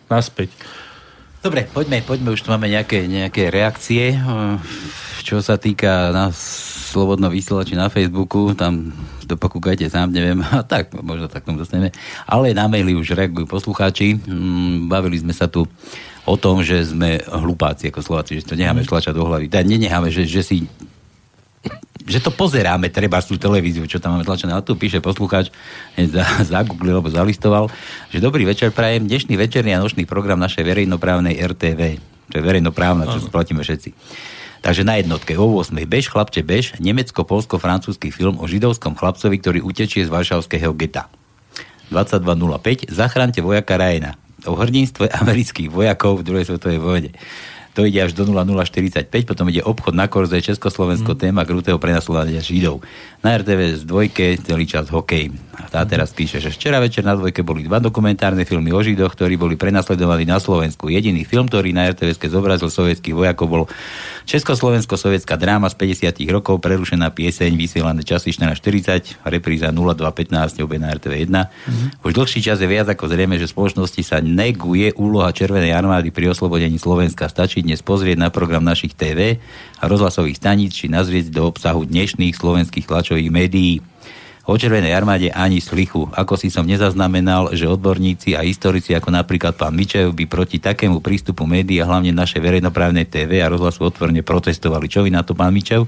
Naspäť. 0.09 0.49
Dobre, 1.37 1.69
poďme, 1.69 2.01
poďme, 2.01 2.33
už 2.33 2.41
tu 2.41 2.49
máme 2.49 2.65
nejaké, 2.65 3.05
nejaké 3.05 3.53
reakcie, 3.53 4.17
eh, 4.17 4.57
čo 5.21 5.37
sa 5.45 5.61
týka 5.61 6.09
nás 6.09 6.33
slobodno 6.89 7.29
vysielači 7.29 7.77
na 7.77 7.93
Facebooku, 7.93 8.57
tam 8.57 8.89
to 9.27 9.35
pokúkajte 9.35 9.85
sám, 9.91 10.09
neviem, 10.09 10.41
a 10.59 10.65
tak, 10.65 10.97
možno 10.97 11.29
tak 11.29 11.45
tomu 11.45 11.61
dostaneme. 11.61 11.93
Ale 12.25 12.57
na 12.57 12.65
maily 12.65 12.97
už 12.97 13.13
reagujú 13.13 13.45
poslucháči. 13.45 14.17
Mm, 14.17 14.89
Bavili 14.89 15.21
sme 15.21 15.35
sa 15.35 15.45
tu 15.45 15.69
o 16.27 16.35
tom, 16.35 16.59
že 16.59 16.83
sme 16.83 17.23
hlupáci 17.23 17.87
ako 17.87 18.03
Slováci, 18.03 18.43
že 18.43 18.51
to 18.51 18.59
necháme 18.59 18.83
tlačať 18.83 19.15
do 19.15 19.23
hlavy. 19.23 19.47
Teda 19.47 19.63
nenecháme, 19.63 20.11
že, 20.11 20.27
že 20.27 20.43
si 20.43 20.67
že 22.07 22.23
to 22.23 22.31
pozeráme, 22.31 22.87
treba 22.87 23.19
tú 23.19 23.35
televíziu, 23.35 23.83
čo 23.83 23.99
tam 23.99 24.15
máme 24.15 24.23
tlačené. 24.23 24.55
A 24.55 24.63
tu 24.63 24.79
píše 24.79 25.03
poslucháč, 25.03 25.51
za, 25.99 26.23
zagooglil, 26.47 27.03
alebo 27.03 27.11
zalistoval, 27.11 27.67
že 28.07 28.23
dobrý 28.23 28.47
večer 28.47 28.71
prajem, 28.71 29.03
dnešný 29.11 29.35
večerný 29.35 29.75
a 29.75 29.83
nočný 29.83 30.07
program 30.07 30.39
našej 30.39 30.63
verejnoprávnej 30.63 31.35
RTV, 31.35 31.81
čo 32.31 32.35
je 32.39 32.43
verejnoprávna, 32.43 33.11
čo 33.11 33.27
platíme 33.27 33.59
všetci. 33.59 33.91
Takže 34.63 34.87
na 34.87 34.97
jednotke 34.97 35.35
o 35.35 35.59
8. 35.59 35.75
Bež, 35.83 36.07
chlapče, 36.07 36.41
bež, 36.47 36.79
nemecko-polsko-francúzsky 36.79 38.09
film 38.09 38.39
o 38.39 38.47
židovskom 38.47 38.95
chlapcovi, 38.95 39.35
ktorý 39.43 39.59
utečie 39.61 40.07
z 40.07 40.09
varšavského 40.09 40.71
geta. 40.79 41.11
22.05 41.91 42.87
Zachránte 42.87 43.39
vojaka 43.43 43.79
Rajena 43.79 44.26
o 44.47 44.55
hrdinstve 44.55 45.11
amerických 45.11 45.69
vojakov 45.69 46.23
v 46.23 46.25
druhej 46.25 46.45
svetovej 46.47 46.79
vojne. 46.79 47.11
To 47.77 47.85
ide 47.85 48.01
až 48.01 48.17
do 48.17 48.25
0045, 48.25 49.05
potom 49.29 49.45
ide 49.53 49.61
obchod 49.61 49.93
na 49.93 50.09
Korze, 50.09 50.41
Československo, 50.41 51.13
mm. 51.13 51.19
téma 51.21 51.45
krutého 51.45 51.77
prenasledovania 51.77 52.41
Židov. 52.41 52.81
Na 53.21 53.37
RTV 53.37 53.77
z 53.77 53.83
dvojke 53.85 54.33
celý 54.41 54.65
čas 54.65 54.89
hokej. 54.89 55.29
A 55.61 55.69
tá 55.69 55.85
teraz 55.85 56.09
píše, 56.09 56.41
že 56.41 56.49
včera 56.49 56.81
večer 56.81 57.05
na 57.05 57.13
dvojke 57.13 57.45
boli 57.45 57.61
dva 57.69 57.77
dokumentárne 57.77 58.49
filmy 58.49 58.73
o 58.73 58.81
Židoch, 58.81 59.13
ktorí 59.13 59.37
boli 59.37 59.53
prenasledovaní 59.53 60.25
na 60.25 60.41
Slovensku. 60.41 60.89
Jediný 60.89 61.21
film, 61.21 61.45
ktorý 61.45 61.69
na 61.69 61.93
RTVS 61.93 62.17
zobrazil 62.33 62.73
sovietských 62.73 63.13
vojakov, 63.13 63.45
bol 63.45 63.63
Československo-sovietská 64.25 65.37
dráma 65.37 65.69
z 65.69 65.77
50 66.01 66.17
rokov, 66.33 66.57
prerušená 66.65 67.13
pieseň, 67.13 67.53
vysielané 67.53 68.01
časy 68.01 68.33
14.40, 68.33 69.21
repríza 69.21 69.69
02.15, 69.69 70.65
obe 70.65 70.81
na 70.81 70.97
RTV1. 70.97 71.29
Mm-hmm. 71.29 71.87
Už 72.01 72.11
dlhší 72.11 72.41
čas 72.41 72.57
je 72.57 72.65
viac 72.65 72.89
ako 72.89 73.05
zrejme, 73.05 73.37
že 73.37 73.45
spoločnosti 73.45 74.01
sa 74.01 74.17
neguje 74.17 74.97
úloha 74.97 75.29
Červenej 75.29 75.77
armády 75.77 76.09
pri 76.09 76.33
oslobodení 76.33 76.81
Slovenska. 76.81 77.29
Stačí 77.29 77.66
dnes 77.67 77.83
pozrieť 77.83 78.15
na 78.15 78.31
program 78.31 78.63
našich 78.63 78.95
TV 78.95 79.43
a 79.77 79.91
rozhlasových 79.91 80.39
staníc, 80.39 80.71
či 80.79 80.87
nazrieť 80.87 81.35
do 81.35 81.51
obsahu 81.51 81.83
dnešných 81.83 82.31
slovenských 82.31 82.87
tlačových 82.87 83.27
médií. 83.27 83.83
O 84.47 84.55
Červenej 84.55 84.95
armáde 84.95 85.27
ani 85.27 85.59
slichu. 85.59 86.07
Ako 86.15 86.39
si 86.39 86.47
som 86.47 86.63
nezaznamenal, 86.63 87.51
že 87.51 87.67
odborníci 87.67 88.39
a 88.39 88.47
historici 88.47 88.95
ako 88.95 89.11
napríklad 89.11 89.59
pán 89.59 89.75
Mičev 89.75 90.15
by 90.15 90.23
proti 90.23 90.63
takému 90.63 91.03
prístupu 91.03 91.43
médií 91.43 91.83
a 91.83 91.89
hlavne 91.91 92.15
našej 92.15 92.39
verejnoprávnej 92.39 93.03
TV 93.11 93.43
a 93.43 93.51
rozhlasu 93.51 93.83
otvorene 93.83 94.23
protestovali. 94.23 94.87
Čo 94.87 95.03
vy 95.03 95.11
na 95.11 95.27
to, 95.27 95.35
pán 95.35 95.51
Mičev? 95.51 95.83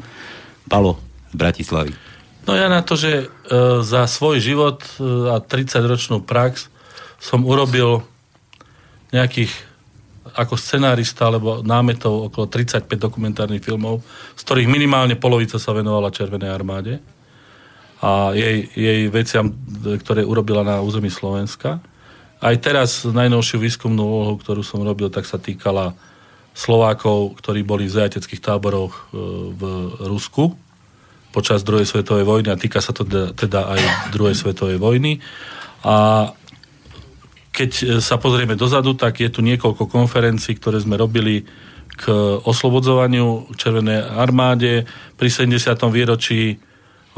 Palo 0.67 0.99
z 1.31 1.39
Bratislavy. 1.39 1.95
No 2.43 2.59
ja 2.59 2.67
na 2.67 2.83
to, 2.83 2.99
že 2.99 3.23
e, 3.23 3.25
za 3.87 4.03
svoj 4.03 4.43
život 4.43 4.83
e, 4.99 5.31
a 5.31 5.39
30-ročnú 5.39 6.27
prax 6.27 6.67
som 7.23 7.47
urobil 7.47 8.03
nejakých 9.15 9.68
ako 10.39 10.55
scenárista 10.55 11.27
alebo 11.27 11.59
námetov 11.59 12.31
okolo 12.31 12.47
35 12.47 12.87
dokumentárnych 12.95 13.59
filmov, 13.59 13.99
z 14.39 14.41
ktorých 14.47 14.71
minimálne 14.71 15.19
polovica 15.19 15.59
sa 15.59 15.75
venovala 15.75 16.15
Červenej 16.15 16.47
armáde 16.47 16.93
a 17.99 18.31
jej, 18.31 18.71
jej 18.71 19.11
veciam, 19.11 19.51
ktoré 19.83 20.23
urobila 20.23 20.63
na 20.63 20.79
území 20.79 21.11
Slovenska. 21.11 21.83
Aj 22.39 22.55
teraz 22.55 23.03
najnovšiu 23.03 23.59
výskumnú 23.59 23.99
úlohu, 23.99 24.39
ktorú 24.39 24.63
som 24.63 24.79
robil, 24.79 25.11
tak 25.11 25.27
sa 25.27 25.35
týkala 25.35 25.91
Slovákov, 26.55 27.35
ktorí 27.43 27.67
boli 27.67 27.91
v 27.91 27.99
zajateckých 27.99 28.39
táboroch 28.39 29.11
e, 29.11 29.19
v 29.51 29.61
Rusku 30.07 30.55
počas 31.29 31.61
druhej 31.61 31.85
svetovej 31.85 32.25
vojny 32.25 32.49
a 32.49 32.57
týka 32.57 32.81
sa 32.81 32.89
to 32.89 33.05
teda, 33.05 33.37
teda 33.37 33.69
aj 33.69 33.81
druhej 34.15 34.33
svetovej 34.33 34.81
vojny. 34.81 35.21
A 35.85 36.27
keď 37.59 37.99
sa 37.99 38.15
pozrieme 38.15 38.55
dozadu, 38.55 38.95
tak 38.95 39.19
je 39.19 39.27
tu 39.27 39.43
niekoľko 39.43 39.91
konferencií, 39.91 40.55
ktoré 40.55 40.79
sme 40.79 40.95
robili 40.95 41.43
k 41.99 42.07
oslobodzovaniu 42.47 43.51
Červenej 43.59 44.15
armáde 44.15 44.87
pri 45.19 45.27
70. 45.27 45.67
výročí 45.91 46.55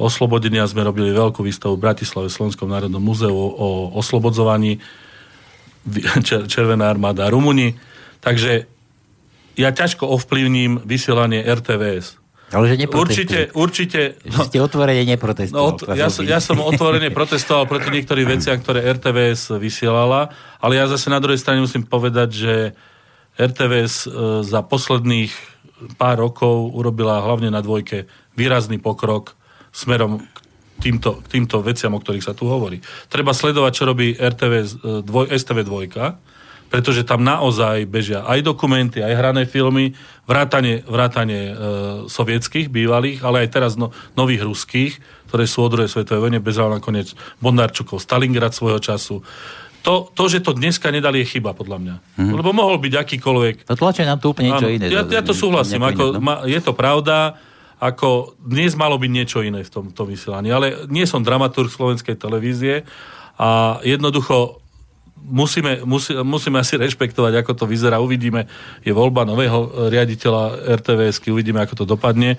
oslobodenia 0.02 0.66
sme 0.66 0.82
robili 0.82 1.14
veľkú 1.14 1.46
výstavu 1.46 1.78
v 1.78 1.84
Bratislave 1.86 2.34
v 2.34 2.38
Slovenskom 2.42 2.74
národnom 2.74 2.98
múzeu 2.98 3.30
o 3.30 3.94
oslobodzovaní 3.94 4.82
Červená 6.50 6.90
armáda 6.90 7.30
Rumuni. 7.30 7.78
Takže 8.26 8.66
ja 9.62 9.70
ťažko 9.70 10.10
ovplyvním 10.10 10.82
vysielanie 10.82 11.46
RTVS. 11.46 12.21
Ale 12.52 12.68
že 12.68 12.76
Určite, 12.84 13.40
určite... 13.56 14.20
Že 14.28 14.40
ste 14.52 14.60
otvorene 14.60 15.08
neprotestoval. 15.08 15.88
No, 15.88 15.96
ja, 15.96 16.12
ja 16.12 16.40
som 16.44 16.60
otvorene 16.60 17.08
protestoval 17.08 17.64
proti 17.64 17.88
niektorým 17.96 18.28
veciam, 18.28 18.60
ktoré 18.60 18.84
RTVS 18.92 19.56
vysielala, 19.56 20.36
ale 20.60 20.76
ja 20.76 20.86
zase 20.92 21.08
na 21.08 21.24
druhej 21.24 21.40
strane 21.40 21.64
musím 21.64 21.88
povedať, 21.88 22.30
že 22.36 22.54
RTVS 23.40 23.96
e, 24.04 24.08
za 24.44 24.60
posledných 24.68 25.32
pár 25.96 26.20
rokov 26.20 26.76
urobila 26.76 27.24
hlavne 27.24 27.48
na 27.48 27.64
dvojke 27.64 28.12
výrazný 28.36 28.84
pokrok 28.84 29.40
smerom 29.72 30.20
k 30.20 30.38
týmto, 30.84 31.24
k 31.24 31.28
týmto 31.40 31.64
veciam, 31.64 31.96
o 31.96 32.02
ktorých 32.04 32.28
sa 32.28 32.36
tu 32.36 32.52
hovorí. 32.52 32.84
Treba 33.08 33.32
sledovať, 33.32 33.72
čo 33.72 33.88
robí 33.88 34.12
RTV, 34.12 34.54
e, 34.60 34.66
dvoj, 35.08 35.32
STV 35.32 35.64
2, 35.64 36.31
pretože 36.72 37.04
tam 37.04 37.28
naozaj 37.28 37.84
bežia 37.84 38.24
aj 38.24 38.48
dokumenty, 38.48 39.04
aj 39.04 39.14
hrané 39.20 39.44
filmy, 39.44 39.92
vrátane, 40.24 40.88
vrátane 40.88 41.40
e, 41.52 41.54
sovietských, 42.08 42.72
bývalých, 42.72 43.20
ale 43.28 43.44
aj 43.44 43.50
teraz 43.52 43.76
no, 43.76 43.92
nových 44.16 44.48
ruských, 44.48 44.96
ktoré 45.28 45.44
sú 45.52 45.68
od 45.68 45.76
druhej 45.76 45.92
svetovej 45.92 46.32
vojne, 46.32 46.40
bez 46.40 46.56
nakoniec 46.56 47.12
Bondarčukov, 47.44 48.00
Stalingrad 48.00 48.56
svojho 48.56 48.80
času. 48.80 49.20
To, 49.84 50.08
to, 50.16 50.24
že 50.32 50.46
to 50.46 50.56
dneska 50.56 50.94
nedali, 50.94 51.28
je 51.28 51.36
chyba, 51.36 51.52
podľa 51.52 51.78
mňa. 51.82 51.96
Mm-hmm. 52.00 52.36
Lebo 52.40 52.50
mohol 52.56 52.80
byť 52.80 52.94
akýkoľvek... 53.04 53.56
To 53.68 53.76
tlačí 53.76 54.08
nám 54.08 54.24
tu 54.24 54.32
úplne 54.32 54.56
niečo 54.56 54.72
iné. 54.72 54.88
Ja, 54.88 55.04
ja 55.04 55.26
to 55.26 55.36
súhlasím. 55.36 55.84
Ako, 55.84 56.16
no? 56.16 56.24
ma, 56.24 56.46
je 56.48 56.62
to 56.62 56.72
pravda, 56.72 57.36
ako 57.82 58.38
dnes 58.38 58.78
malo 58.78 59.02
byť 59.02 59.12
niečo 59.12 59.42
iné 59.42 59.66
v 59.66 59.74
tomto 59.74 60.06
vysielaní. 60.06 60.54
Ale 60.54 60.86
nie 60.88 61.04
som 61.10 61.26
dramaturg 61.26 61.74
slovenskej 61.74 62.14
televízie 62.14 62.86
a 63.42 63.82
jednoducho 63.82 64.62
musíme, 65.26 65.86
musí, 65.86 66.16
musíme 66.18 66.58
asi 66.60 66.78
rešpektovať, 66.78 67.42
ako 67.42 67.52
to 67.54 67.66
vyzerá. 67.70 68.02
Uvidíme, 68.02 68.48
je 68.82 68.94
voľba 68.94 69.26
nového 69.26 69.90
riaditeľa 69.90 70.74
RTVS, 70.82 71.22
uvidíme, 71.30 71.62
ako 71.62 71.84
to 71.84 71.86
dopadne. 71.86 72.36
E, 72.36 72.38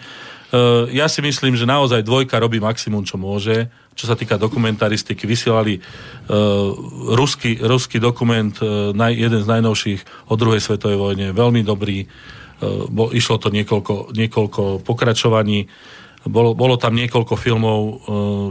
ja 0.96 1.06
si 1.06 1.22
myslím, 1.22 1.54
že 1.54 1.68
naozaj 1.68 2.02
dvojka 2.02 2.40
robí 2.42 2.58
maximum, 2.58 3.06
čo 3.06 3.20
môže. 3.20 3.70
Čo 3.92 4.08
sa 4.08 4.16
týka 4.16 4.40
dokumentaristiky, 4.40 5.28
vysielali 5.28 5.76
uh, 5.76 5.84
ruský, 7.12 7.60
ruský 7.60 8.00
dokument, 8.00 8.56
uh, 8.64 8.88
naj, 8.96 9.12
jeden 9.12 9.44
z 9.44 9.50
najnovších 9.52 10.32
o 10.32 10.34
druhej 10.40 10.64
svetovej 10.64 10.96
vojne, 10.96 11.36
veľmi 11.36 11.60
dobrý. 11.60 12.08
E, 12.62 12.86
bo, 12.86 13.10
išlo 13.10 13.42
to 13.42 13.50
niekoľko, 13.50 14.14
niekoľko 14.14 14.62
pokračovaní, 14.86 15.66
bolo, 16.22 16.54
bolo 16.54 16.78
tam 16.78 16.94
niekoľko 16.94 17.34
filmov, 17.34 17.80
e, 17.82 17.94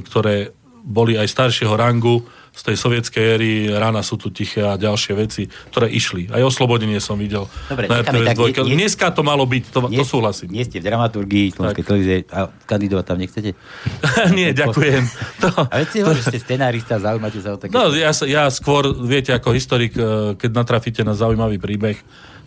ktoré 0.04 0.52
boli 0.84 1.16
aj 1.16 1.32
staršieho 1.32 1.72
rangu, 1.80 2.20
z 2.52 2.62
tej 2.68 2.76
sovietskej 2.76 3.24
éry, 3.40 3.52
rána 3.72 4.04
sú 4.04 4.20
tu 4.20 4.28
tiché 4.28 4.60
a 4.60 4.76
ďalšie 4.76 5.14
veci, 5.16 5.48
ktoré 5.72 5.88
išli. 5.88 6.28
Aj 6.36 6.44
oslobodenie 6.44 7.00
som 7.00 7.16
videl 7.16 7.48
Dobre, 7.72 7.88
na 7.88 8.04
tak, 8.04 8.20
nie, 8.20 8.76
Dneska 8.76 9.08
to 9.16 9.24
malo 9.24 9.48
byť, 9.48 9.64
to, 9.72 9.80
nie, 9.88 9.96
to 9.96 10.04
súhlasím. 10.04 10.52
Nie 10.52 10.68
ste 10.68 10.84
v 10.84 10.92
dramaturgii 10.92 11.56
slovenskej 11.56 11.86
televízie 11.88 12.16
a 12.28 12.52
kandidovať 12.68 13.06
tam 13.08 13.18
nechcete? 13.24 13.56
nie, 14.38 14.52
ďakujem. 14.52 15.04
To, 15.42 15.50
a 15.50 15.82
veď 15.82 15.88
si 15.90 16.00
to... 16.06 16.14
že 16.14 16.24
ste 16.28 16.40
scenárista, 16.44 17.02
zaujímate 17.02 17.42
sa 17.42 17.56
o 17.56 17.58
také... 17.58 17.74
No, 17.74 17.90
ja, 17.98 18.14
ja 18.30 18.46
skôr, 18.54 18.94
viete, 18.94 19.34
ako 19.34 19.58
historik, 19.58 19.96
e, 19.98 20.38
keď 20.38 20.52
natrafíte 20.54 21.02
na 21.02 21.18
zaujímavý 21.18 21.58
príbeh, 21.58 21.98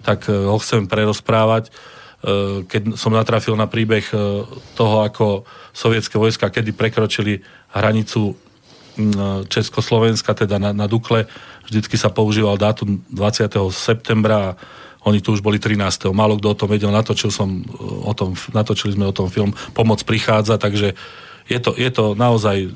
tak 0.07 0.31
e, 0.31 0.37
ho 0.37 0.55
chcem 0.63 0.87
prerozprávať. 0.87 1.73
E, 2.23 2.63
keď 2.71 2.95
som 2.95 3.11
natrafil 3.11 3.59
na 3.59 3.67
príbeh 3.67 4.07
toho, 4.79 4.97
ako 5.03 5.43
sovietské 5.75 6.15
vojska 6.21 6.55
kedy 6.55 6.71
prekročili 6.71 7.43
hranicu 7.75 8.44
Československa, 9.51 10.35
teda 10.35 10.59
na, 10.59 10.71
na 10.71 10.87
Dukle, 10.87 11.27
vždycky 11.67 11.99
sa 11.99 12.11
používal 12.11 12.55
dátum 12.61 13.03
20. 13.11 13.51
septembra 13.75 14.37
a 14.37 14.57
oni 15.05 15.21
tu 15.21 15.37
už 15.37 15.45
boli 15.45 15.61
13. 15.61 16.15
Málo 16.17 16.41
kto 16.41 16.49
o 16.55 16.59
tom 16.59 16.69
vedel, 16.71 16.89
natočil 16.89 17.29
som 17.29 17.61
o 17.81 18.13
tom, 18.17 18.33
natočili 18.57 18.97
sme 18.97 19.05
o 19.11 19.15
tom 19.17 19.29
film 19.29 19.53
Pomoc 19.77 20.01
prichádza, 20.07 20.57
takže 20.57 20.97
je 21.45 21.59
to, 21.61 21.77
je 21.77 21.91
to 21.93 22.17
naozaj 22.17 22.73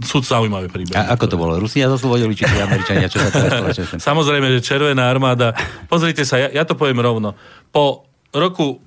sú 0.00 0.24
zaujímavé 0.24 0.72
príbehy. 0.72 0.96
A 0.96 1.12
ako 1.12 1.24
to 1.28 1.36
bolo? 1.36 1.60
Rusia 1.60 1.88
zoslobodili, 1.88 2.32
či 2.32 2.48
Američania? 2.48 3.08
Čo 3.08 3.20
sa 3.20 3.30
teraz 3.32 3.76
Samozrejme, 4.08 4.48
že 4.56 4.64
Červená 4.64 5.12
armáda... 5.12 5.52
Pozrite 5.92 6.24
sa, 6.24 6.40
ja, 6.40 6.48
ja 6.48 6.64
to 6.64 6.72
poviem 6.72 7.04
rovno. 7.04 7.36
Po 7.68 8.08
roku 8.32 8.80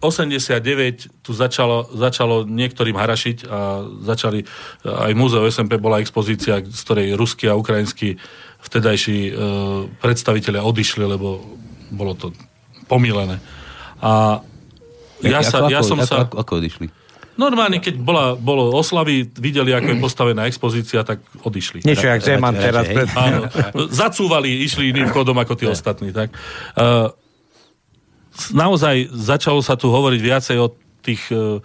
89 0.00 1.24
tu 1.24 1.30
začalo, 1.32 1.88
začalo 1.88 2.44
niektorým 2.44 2.96
harašiť 2.96 3.48
a 3.48 3.80
začali, 4.04 4.44
aj 4.84 5.12
múzeo 5.16 5.48
SMP 5.48 5.80
bola 5.80 6.04
expozícia, 6.04 6.60
z 6.60 6.80
ktorej 6.84 7.16
ruskí 7.16 7.48
a 7.48 7.56
ukrajinskí 7.56 8.20
vtedajší 8.60 9.18
e, 9.28 9.32
predstaviteľia 10.02 10.62
odišli, 10.64 11.04
lebo 11.06 11.40
bolo 11.92 12.12
to 12.12 12.34
pomílené. 12.90 13.40
A 14.04 14.42
ja, 15.24 15.40
ako, 15.40 15.48
sa, 15.48 15.58
ja 15.72 15.80
ako, 15.80 15.88
som 15.88 15.98
ako, 16.02 16.08
sa... 16.08 16.16
Ako, 16.28 16.34
ako 16.44 16.52
odišli? 16.60 16.86
Normálne, 17.36 17.84
keď 17.84 18.00
bola, 18.00 18.32
bolo 18.32 18.72
oslavy, 18.72 19.28
videli, 19.36 19.76
ako 19.76 19.92
je 19.92 19.98
postavená 20.00 20.48
expozícia, 20.48 21.04
tak 21.04 21.20
odišli. 21.44 21.84
Niečo, 21.84 22.08
jak 22.08 22.24
Zeman 22.24 22.56
teraz. 22.56 22.88
Pred... 22.88 23.12
Áno, 23.12 23.52
zacúvali, 23.92 24.64
išli 24.64 24.88
iným 24.88 25.12
chodom 25.12 25.36
ako 25.36 25.52
tí 25.52 25.68
ostatní. 25.68 26.16
Tak. 26.16 26.32
Uh, 26.72 27.12
naozaj 28.52 29.10
začalo 29.12 29.60
sa 29.60 29.74
tu 29.76 29.88
hovoriť 29.88 30.20
viacej 30.20 30.56
o 30.60 30.72
tých 31.04 31.22
uh, 31.30 31.62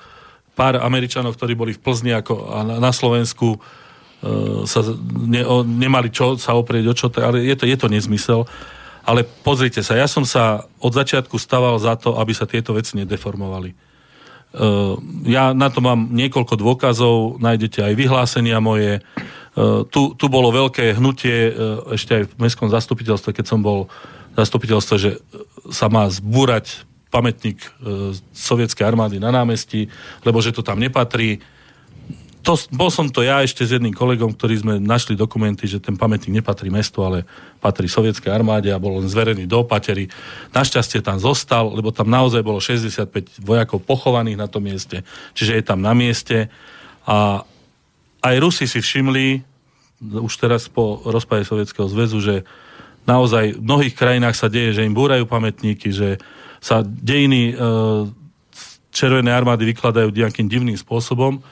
pár 0.53 0.79
Američanov, 0.79 1.35
ktorí 1.35 1.53
boli 1.57 1.71
v 1.75 1.81
Plzni 1.81 2.13
ako, 2.15 2.51
a 2.51 2.57
na, 2.63 2.75
na 2.79 2.91
Slovensku 2.93 3.57
uh, 3.57 4.63
sa 4.69 4.85
ne, 5.25 5.41
o, 5.45 5.65
nemali 5.65 6.13
čo 6.13 6.37
sa 6.37 6.53
oprieť 6.55 6.85
o 6.87 6.93
čo, 6.93 7.07
ale 7.19 7.43
je 7.43 7.55
to, 7.57 7.65
je 7.65 7.77
to 7.77 7.87
nezmysel. 7.89 8.45
Ale 9.01 9.25
pozrite 9.25 9.81
sa, 9.81 9.97
ja 9.97 10.05
som 10.05 10.21
sa 10.21 10.69
od 10.77 10.93
začiatku 10.93 11.33
staval 11.41 11.73
za 11.81 11.97
to, 11.97 12.21
aby 12.21 12.37
sa 12.37 12.45
tieto 12.45 12.77
veci 12.77 12.93
nedeformovali 13.01 13.91
Eh, 14.51 14.95
ja 15.31 15.55
na 15.55 15.71
to 15.71 15.79
mám 15.79 16.11
niekoľko 16.11 16.59
dôkazov, 16.59 17.39
nájdete 17.39 17.87
aj 17.87 17.93
vyhlásenia 17.95 18.59
moje. 18.59 18.99
Eh, 18.99 19.81
tu, 19.87 20.11
tu 20.11 20.25
bolo 20.27 20.51
veľké 20.51 20.99
hnutie 20.99 21.37
eh, 21.47 21.53
ešte 21.95 22.11
aj 22.19 22.23
v 22.27 22.33
mestskom 22.35 22.67
zastupiteľstve, 22.67 23.31
keď 23.31 23.45
som 23.47 23.63
bol 23.63 23.87
v 24.31 24.35
zastupiteľstve, 24.39 24.95
že 24.97 25.11
sa 25.71 25.91
má 25.91 26.07
zbúrať 26.07 26.87
pamätník 27.11 27.59
sovietskej 28.31 28.87
armády 28.87 29.19
na 29.19 29.35
námestí, 29.35 29.91
lebo 30.23 30.39
že 30.39 30.55
to 30.55 30.63
tam 30.63 30.79
nepatrí. 30.79 31.43
to, 32.41 32.57
bol 32.73 32.89
som 32.89 33.05
to 33.05 33.21
ja 33.21 33.45
ešte 33.45 33.61
s 33.61 33.75
jedným 33.77 33.93
kolegom, 33.93 34.33
ktorý 34.33 34.63
sme 34.63 34.73
našli 34.81 35.13
dokumenty, 35.13 35.69
že 35.69 35.77
ten 35.77 35.93
pamätník 35.93 36.41
nepatrí 36.41 36.73
mestu, 36.73 37.05
ale 37.05 37.27
patrí 37.61 37.85
sovietskej 37.85 38.33
armáde 38.33 38.73
a 38.73 38.81
bol 38.81 38.97
len 38.97 39.05
zverený 39.05 39.45
do 39.45 39.61
opatery. 39.61 40.09
Našťastie 40.49 41.05
tam 41.05 41.21
zostal, 41.21 41.69
lebo 41.69 41.93
tam 41.93 42.09
naozaj 42.09 42.41
bolo 42.41 42.57
65 42.57 43.43
vojakov 43.45 43.85
pochovaných 43.85 44.41
na 44.41 44.49
tom 44.49 44.65
mieste, 44.65 45.05
čiže 45.37 45.61
je 45.61 45.63
tam 45.67 45.85
na 45.85 45.93
mieste. 45.93 46.49
A 47.05 47.45
aj 48.25 48.35
Rusi 48.41 48.65
si 48.65 48.81
všimli, 48.81 49.45
už 50.01 50.33
teraz 50.41 50.65
po 50.65 50.97
rozpade 51.05 51.45
Sovietskeho 51.45 51.85
zväzu, 51.85 52.17
že 52.23 52.35
naozaj 53.11 53.59
v 53.59 53.63
mnohých 53.67 53.95
krajinách 53.95 54.39
sa 54.39 54.47
deje, 54.47 54.79
že 54.79 54.87
im 54.87 54.95
búrajú 54.95 55.27
pamätníky, 55.27 55.91
že 55.91 56.15
sa 56.63 56.79
dejiny 56.79 57.51
e, 57.51 57.53
Červenej 58.91 59.35
armády 59.35 59.67
vykladajú 59.67 60.11
nejakým 60.11 60.47
divným 60.47 60.75
spôsobom 60.79 61.43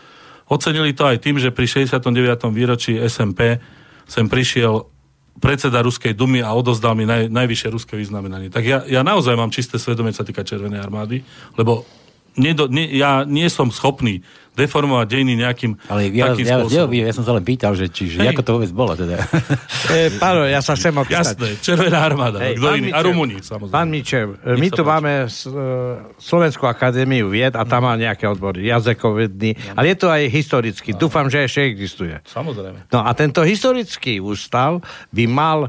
Ocenili 0.49 0.97
to 0.97 1.05
aj 1.05 1.21
tým, 1.21 1.37
že 1.37 1.53
pri 1.53 1.69
69. 1.69 2.09
výročí 2.49 2.97
SMP 3.05 3.61
sem 4.09 4.25
prišiel 4.25 4.89
predseda 5.37 5.85
Ruskej 5.85 6.17
dumy 6.17 6.41
a 6.41 6.51
odozdal 6.57 6.97
mi 6.97 7.05
naj, 7.05 7.29
najvyššie 7.29 7.69
ruské 7.69 7.93
vyznamenanie. 7.93 8.49
Tak 8.49 8.63
ja, 8.65 8.81
ja 8.89 9.05
naozaj 9.05 9.37
mám 9.37 9.53
čisté 9.53 9.77
svedomie, 9.77 10.09
sa 10.11 10.25
týka 10.25 10.41
Červenej 10.41 10.81
armády, 10.81 11.21
lebo 11.53 11.85
nedo, 12.33 12.65
ne, 12.65 12.89
ja 12.89 13.23
nie 13.29 13.45
som 13.47 13.69
schopný 13.69 14.25
deformovať 14.59 15.07
dejiny 15.07 15.33
nejakým 15.39 15.71
Ale 15.87 16.11
ja, 16.11 16.29
takým 16.29 16.43
ja, 16.43 16.55
spôsobom. 16.59 16.91
ja, 16.91 17.03
ja 17.07 17.13
som 17.13 17.23
sa 17.23 17.31
len 17.31 17.41
pýtal, 17.41 17.71
že 17.73 17.87
čiže 17.87 18.19
ako 18.21 18.41
to 18.41 18.51
vôbec 18.53 18.71
bolo 18.71 18.93
teda. 18.93 19.15
E, 19.89 20.13
páno, 20.13 20.45
ja 20.45 20.59
sa 20.59 20.75
chcem 20.75 20.93
opýtať. 20.93 21.33
Jasné, 21.33 21.49
Červená 21.59 21.99
armáda. 21.99 22.37
Hej, 22.39 22.55
Kto 22.55 22.67
pán 22.67 22.77
iný? 22.77 22.89
A 22.89 22.93
Mičev, 22.93 23.05
Rumúni, 23.07 23.35
samozrejme. 23.39 23.73
Pán 23.73 23.87
Mičev, 23.87 24.27
my 24.37 24.67
tu 24.69 24.81
páči. 24.81 24.91
máme 24.91 25.11
s- 25.25 25.45
e, 25.45 25.61
Slovenskú 26.19 26.63
akadémiu 26.63 27.25
vied 27.27 27.51
a 27.51 27.63
tam 27.63 27.81
má 27.81 27.95
nejaké 27.95 28.25
odbory, 28.25 28.69
jazykovedný, 28.69 29.49
ale 29.73 29.85
je 29.89 29.97
to 29.97 30.07
aj 30.07 30.21
historický. 30.27 30.93
Dúfam, 30.93 31.25
že 31.25 31.41
ešte 31.41 31.65
existuje. 31.65 32.13
Samozrejme. 32.23 32.85
No 32.87 33.01
a 33.01 33.09
tento 33.11 33.41
historický 33.41 34.19
ústav 34.19 34.83
by 35.09 35.25
mal 35.25 35.59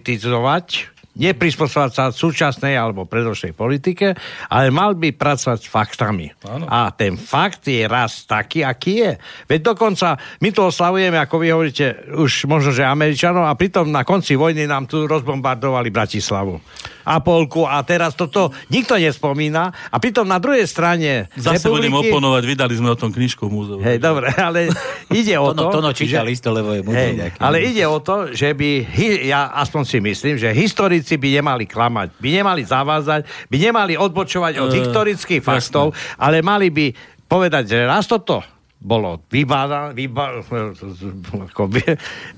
nepolitizovať, 0.00 0.88
neprispôsobovať 1.18 1.92
sa 1.92 2.04
súčasnej 2.14 2.78
alebo 2.78 3.08
predošlej 3.08 3.52
politike, 3.56 4.14
ale 4.46 4.70
mal 4.70 4.94
by 4.94 5.10
pracovať 5.10 5.58
s 5.58 5.68
faktami. 5.68 6.30
Áno. 6.46 6.70
A 6.70 6.94
ten 6.94 7.18
fakt 7.18 7.66
je 7.66 7.82
raz 7.90 8.24
taký, 8.30 8.62
aký 8.62 8.94
je. 9.02 9.12
Veď 9.50 9.74
dokonca 9.74 10.14
my 10.38 10.48
to 10.54 10.70
oslavujeme, 10.70 11.18
ako 11.18 11.34
vy 11.42 11.46
hovoríte, 11.50 11.86
už 12.14 12.46
možno, 12.46 12.70
že 12.70 12.86
Američanov 12.86 13.50
a 13.50 13.58
pritom 13.58 13.90
na 13.90 14.06
konci 14.06 14.38
vojny 14.38 14.70
nám 14.70 14.86
tu 14.86 15.10
rozbombardovali 15.10 15.90
Bratislavu. 15.90 16.62
A 17.02 17.18
polku 17.18 17.64
a 17.64 17.80
teraz 17.80 18.12
toto 18.12 18.50
nikto 18.68 18.94
nespomína 18.94 19.72
a 19.88 19.96
pritom 19.96 20.24
na 20.24 20.36
druhej 20.36 20.64
strane 20.64 21.28
Zase 21.32 21.66
budem 21.66 21.88
republiky- 21.88 22.12
oponovať, 22.12 22.42
vydali 22.44 22.74
sme 22.74 22.88
o 22.88 22.98
tom 22.98 23.08
knižku 23.08 23.44
v 23.44 23.50
múzeu. 23.50 23.78
Hej, 23.78 23.98
dobre, 23.98 24.28
ale 24.48 24.68
ide 25.08 25.34
o 25.34 25.50
Tono, 25.50 25.72
to... 25.72 25.80
tono 25.80 25.90
číta 25.90 26.20
že- 26.20 26.28
listo, 26.28 26.48
lebo 26.50 26.72
je 26.72 26.82
Hej, 26.86 27.10
nejaký. 27.16 27.38
ale 27.38 27.56
ide 27.60 27.84
o 27.84 27.98
to, 27.98 28.30
že 28.30 28.52
by, 28.52 28.70
ja 29.24 29.52
aspoň 29.56 29.82
si 29.82 29.98
myslím, 29.98 30.34
že 30.36 30.48
historici 30.50 31.16
by 31.16 31.40
nemali 31.40 31.64
klamať, 31.64 32.16
by 32.16 32.28
nemali 32.34 32.62
zavázať, 32.62 33.20
by 33.46 33.56
nemali 33.56 33.94
odbočovať 33.94 34.56
od 34.56 34.70
Eh, 34.70 34.78
historických 34.78 35.42
faktov, 35.42 35.90
ale 36.16 36.40
mali 36.40 36.70
by 36.70 36.86
povedať, 37.24 37.64
že 37.68 37.78
raz 37.82 38.04
toto 38.04 38.40
bolo 38.76 39.20
vybáda, 39.28 39.92
vyba, 39.92 40.40
ako, 41.52 41.68
by, 41.68 41.82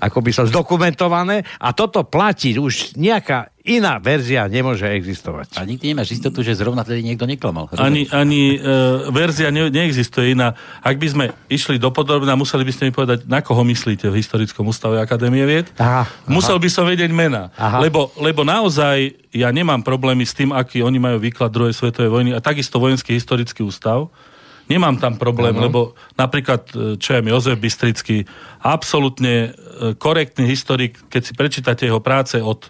ako 0.00 0.18
by 0.18 0.30
sa 0.32 0.42
zdokumentované 0.42 1.46
a 1.56 1.70
toto 1.70 2.02
platí, 2.02 2.58
už 2.58 2.98
nejaká 2.98 3.51
iná 3.62 4.02
verzia 4.02 4.50
nemôže 4.50 4.82
existovať. 4.90 5.54
A 5.54 5.62
nikdy 5.62 5.94
nemáš 5.94 6.18
istotu, 6.18 6.42
že 6.42 6.58
zrovna 6.58 6.82
tedy 6.82 7.06
niekto 7.06 7.30
neklamal. 7.30 7.70
Ani, 7.78 8.10
ani 8.10 8.58
e, 8.58 8.68
verzia 9.14 9.54
ne, 9.54 9.70
neexistuje 9.70 10.34
iná. 10.34 10.58
Ak 10.82 10.98
by 10.98 11.06
sme 11.06 11.24
išli 11.46 11.78
do 11.78 11.94
podrobna, 11.94 12.34
museli 12.34 12.66
by 12.66 12.72
ste 12.74 12.90
mi 12.90 12.92
povedať, 12.92 13.30
na 13.30 13.38
koho 13.38 13.62
myslíte 13.62 14.10
v 14.10 14.18
Historickom 14.18 14.66
ústave 14.66 14.98
Akadémie 14.98 15.46
vied. 15.46 15.70
Aha, 15.78 16.10
Musel 16.26 16.58
by 16.58 16.68
som 16.70 16.84
vedieť 16.90 17.14
mena. 17.14 17.54
Aha. 17.54 17.78
Lebo, 17.78 18.10
lebo 18.18 18.42
naozaj 18.42 19.14
ja 19.30 19.48
nemám 19.54 19.86
problémy 19.86 20.26
s 20.26 20.34
tým, 20.34 20.50
aký 20.50 20.82
oni 20.82 20.98
majú 20.98 21.22
výklad 21.22 21.54
druhej 21.54 21.78
svetovej 21.78 22.10
vojny 22.10 22.30
a 22.34 22.42
takisto 22.42 22.82
vojenský 22.82 23.14
historický 23.14 23.62
ústav. 23.62 24.10
Nemám 24.66 24.98
tam 24.98 25.14
problém, 25.18 25.54
Áno. 25.54 25.62
lebo 25.70 25.80
napríklad, 26.18 26.66
e, 26.74 26.98
čo 26.98 27.14
je 27.14 27.30
Jozef 27.30 27.58
Bystrický, 27.62 28.26
absolútne 28.58 29.54
e, 29.54 29.94
korektný 29.94 30.50
historik, 30.50 30.98
keď 31.06 31.22
si 31.22 31.32
prečítate 31.38 31.82
jeho 31.86 32.02
práce 32.02 32.42
od 32.42 32.66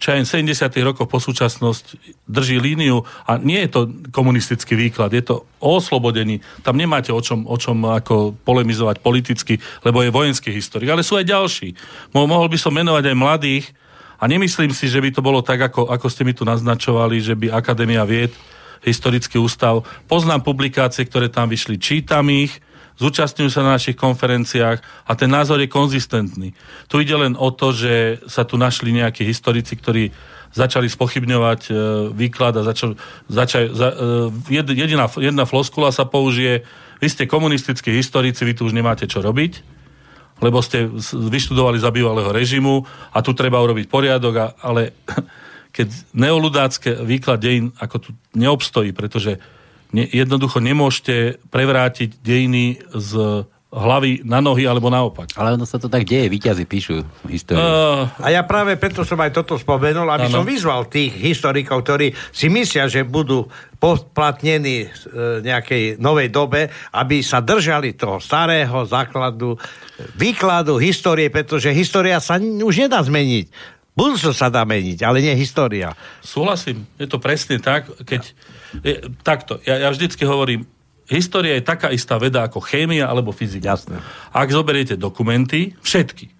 čo 0.00 0.16
aj 0.16 0.24
70. 0.24 0.72
rokov 0.80 1.12
po 1.12 1.20
súčasnosť 1.20 2.00
drží 2.24 2.56
líniu 2.56 3.04
a 3.28 3.36
nie 3.36 3.60
je 3.68 3.70
to 3.70 3.80
komunistický 4.08 4.72
výklad, 4.72 5.12
je 5.12 5.20
to 5.20 5.44
o 5.60 5.76
oslobodení. 5.76 6.40
Tam 6.64 6.80
nemáte 6.80 7.12
o 7.12 7.20
čom, 7.20 7.44
o 7.44 7.56
čom 7.60 7.84
ako 7.84 8.32
polemizovať 8.40 9.04
politicky, 9.04 9.60
lebo 9.84 10.00
je 10.00 10.08
vojenský 10.08 10.56
historik. 10.56 10.88
Ale 10.88 11.04
sú 11.04 11.20
aj 11.20 11.28
ďalší. 11.28 11.76
Mo- 12.16 12.24
Mohol 12.24 12.48
by 12.48 12.58
som 12.58 12.72
menovať 12.72 13.12
aj 13.12 13.16
mladých 13.20 13.64
a 14.16 14.24
nemyslím 14.24 14.72
si, 14.72 14.88
že 14.88 15.04
by 15.04 15.12
to 15.12 15.20
bolo 15.20 15.44
tak, 15.44 15.60
ako, 15.60 15.92
ako 15.92 16.06
ste 16.08 16.24
mi 16.24 16.32
tu 16.32 16.48
naznačovali, 16.48 17.20
že 17.20 17.36
by 17.36 17.52
Akadémia 17.52 18.00
vied, 18.08 18.32
historický 18.80 19.36
ústav, 19.36 19.84
poznám 20.08 20.40
publikácie, 20.40 21.04
ktoré 21.04 21.28
tam 21.28 21.52
vyšli, 21.52 21.76
čítam 21.76 22.24
ich, 22.32 22.56
zúčastňujú 23.00 23.48
sa 23.48 23.64
na 23.64 23.80
našich 23.80 23.96
konferenciách 23.96 24.78
a 25.08 25.12
ten 25.16 25.32
názor 25.32 25.58
je 25.64 25.72
konzistentný. 25.72 26.52
Tu 26.86 26.94
ide 27.00 27.16
len 27.16 27.32
o 27.34 27.48
to, 27.48 27.72
že 27.72 28.20
sa 28.28 28.44
tu 28.44 28.60
našli 28.60 28.92
nejakí 28.92 29.24
historici, 29.24 29.72
ktorí 29.74 30.12
začali 30.52 30.90
spochybňovať 30.90 31.60
e, 31.70 31.72
výklad 32.12 32.58
a 32.60 32.66
začal, 32.66 32.98
začal, 33.30 33.70
za, 33.70 33.88
e, 34.50 34.60
jed, 34.60 34.66
jedna 35.16 35.44
floskula 35.46 35.94
sa 35.94 36.04
použije, 36.04 36.66
vy 37.00 37.08
ste 37.08 37.30
komunistickí 37.30 37.94
historici, 37.94 38.44
vy 38.44 38.52
tu 38.52 38.66
už 38.66 38.74
nemáte 38.74 39.06
čo 39.06 39.22
robiť, 39.22 39.62
lebo 40.42 40.58
ste 40.60 40.90
vyštudovali 41.14 41.78
za 41.78 41.94
bývalého 41.94 42.34
režimu 42.34 42.82
a 43.14 43.18
tu 43.22 43.32
treba 43.32 43.62
urobiť 43.62 43.86
poriadok, 43.86 44.34
a, 44.36 44.46
ale 44.60 44.92
keď 45.76 45.88
neoludácké 46.18 46.98
výklad 46.98 47.38
dejín 47.38 47.70
ako 47.78 47.96
tu 48.02 48.10
neobstojí, 48.34 48.90
pretože 48.90 49.38
ne, 49.92 50.04
jednoducho 50.08 50.58
nemôžete 50.62 51.42
prevrátiť 51.50 52.22
dejiny 52.22 52.82
z 52.94 53.44
hlavy 53.70 54.26
na 54.26 54.42
nohy 54.42 54.66
alebo 54.66 54.90
naopak. 54.90 55.30
Ale 55.38 55.54
ono 55.54 55.62
sa 55.62 55.78
to 55.78 55.86
tak 55.86 56.02
deje, 56.02 56.26
výťazy 56.26 56.64
píšu 56.66 57.06
históriu. 57.30 57.62
Uh, 57.62 58.10
A 58.18 58.34
ja 58.34 58.42
práve 58.42 58.74
preto 58.74 59.06
som 59.06 59.14
aj 59.22 59.30
toto 59.30 59.54
spomenul, 59.54 60.10
aby 60.10 60.26
Áno. 60.26 60.42
som 60.42 60.44
vyzval 60.44 60.90
tých 60.90 61.14
historikov, 61.14 61.86
ktorí 61.86 62.10
si 62.34 62.50
myslia, 62.50 62.90
že 62.90 63.06
budú 63.06 63.46
poplatnení 63.80 64.84
e, 64.84 64.88
nejakej 65.40 66.02
novej 66.02 66.28
dobe, 66.28 66.68
aby 66.92 67.24
sa 67.24 67.40
držali 67.40 67.96
toho 67.96 68.20
starého 68.20 68.84
základu, 68.84 69.56
výkladu 70.18 70.76
histórie, 70.76 71.32
pretože 71.32 71.72
história 71.72 72.20
sa 72.20 72.36
už 72.42 72.74
nedá 72.90 73.00
zmeniť. 73.00 73.78
Budúcnosť 73.94 74.38
sa 74.38 74.48
dá 74.48 74.62
meniť, 74.62 75.02
ale 75.02 75.20
nie 75.20 75.34
história. 75.34 75.92
Súhlasím, 76.22 76.86
je 76.96 77.06
to 77.10 77.18
presne 77.18 77.58
tak, 77.58 77.90
keď... 78.06 78.22
Je, 78.86 79.02
takto, 79.26 79.58
ja, 79.66 79.82
ja 79.82 79.88
vždycky 79.90 80.22
hovorím, 80.22 80.62
história 81.10 81.58
je 81.58 81.66
taká 81.66 81.90
istá 81.90 82.14
veda 82.22 82.46
ako 82.46 82.62
chémia 82.62 83.10
alebo 83.10 83.34
fyzika. 83.34 83.74
Jasné. 83.74 83.98
Ak 84.30 84.48
zoberiete 84.54 84.94
dokumenty, 84.94 85.74
všetky, 85.82 86.30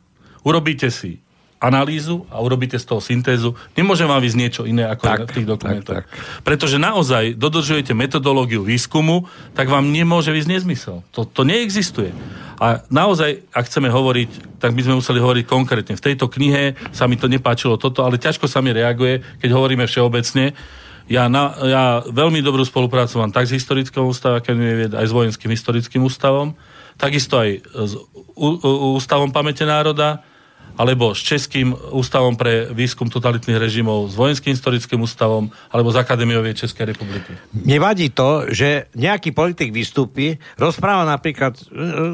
urobíte 0.47 0.89
si 0.95 1.19
analýzu 1.61 2.25
a 2.33 2.41
urobíte 2.41 2.81
z 2.81 2.89
toho 2.89 3.05
syntézu, 3.05 3.53
nemôže 3.77 4.09
vám 4.09 4.25
ísť 4.25 4.37
niečo 4.41 4.63
iné 4.65 4.89
ako 4.89 5.05
Tak, 5.05 5.19
v 5.29 5.35
tých 5.37 5.49
dokumentoch. 5.49 6.03
tak, 6.03 6.05
tak. 6.09 6.41
Pretože 6.41 6.81
naozaj 6.81 7.37
dodržujete 7.37 7.93
metodológiu 7.93 8.65
výskumu, 8.65 9.29
tak 9.53 9.69
vám 9.69 9.93
nemôže 9.93 10.33
ísť 10.33 10.49
nezmysel. 10.49 11.05
To, 11.13 11.29
to 11.29 11.45
neexistuje. 11.45 12.17
A 12.57 12.81
naozaj, 12.89 13.45
ak 13.53 13.69
chceme 13.69 13.93
hovoriť, 13.93 14.61
tak 14.61 14.73
by 14.73 14.81
sme 14.85 14.99
museli 15.05 15.21
hovoriť 15.21 15.45
konkrétne. 15.45 15.95
V 16.01 16.05
tejto 16.13 16.33
knihe 16.33 16.81
sa 16.97 17.05
mi 17.05 17.21
to 17.21 17.29
nepáčilo 17.29 17.77
toto, 17.77 18.09
ale 18.09 18.17
ťažko 18.17 18.49
sa 18.49 18.65
mi 18.65 18.73
reaguje, 18.73 19.21
keď 19.45 19.51
hovoríme 19.53 19.85
všeobecne. 19.85 20.57
Ja, 21.13 21.29
na, 21.29 21.57
ja 21.61 21.85
veľmi 22.09 22.41
dobrú 22.41 22.65
spoluprácu 22.65 23.21
mám 23.21 23.33
tak 23.33 23.49
s 23.49 23.57
Historickou 23.57 24.09
ústavom, 24.09 24.41
Akadémie 24.41 24.77
vied, 24.77 24.93
aj 24.97 25.09
s 25.09 25.13
Vojenským 25.13 25.53
historickým 25.53 26.05
ústavom, 26.05 26.57
takisto 26.97 27.37
aj 27.37 27.65
s 27.65 27.93
Ústavom 28.97 29.29
pamäte 29.35 29.67
národa, 29.69 30.23
alebo 30.77 31.17
s 31.17 31.21
Českým 31.25 31.73
ústavom 31.73 32.35
pre 32.35 32.71
výskum 32.71 33.09
totalitných 33.09 33.59
režimov, 33.59 34.11
s 34.11 34.15
Vojenským 34.15 34.53
historickým 34.55 35.01
ústavom, 35.03 35.51
alebo 35.71 35.89
s 35.91 35.97
Akadémiou 35.97 36.43
Českej 36.51 36.95
republiky. 36.95 37.35
Nevadí 37.53 38.11
to, 38.11 38.51
že 38.51 38.93
nejaký 38.95 39.35
politik 39.35 39.71
vystúpi, 39.75 40.37
rozpráva 40.59 41.07
napríklad, 41.07 41.57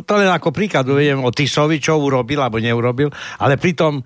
to 0.03 0.13
len 0.17 0.31
ako 0.31 0.53
príklad 0.53 0.87
uvediem 0.87 1.23
o 1.23 1.31
Tisovi, 1.31 1.81
čo 1.83 1.99
urobil 2.01 2.43
alebo 2.43 2.63
neurobil, 2.63 3.09
ale 3.41 3.61
pritom 3.61 4.03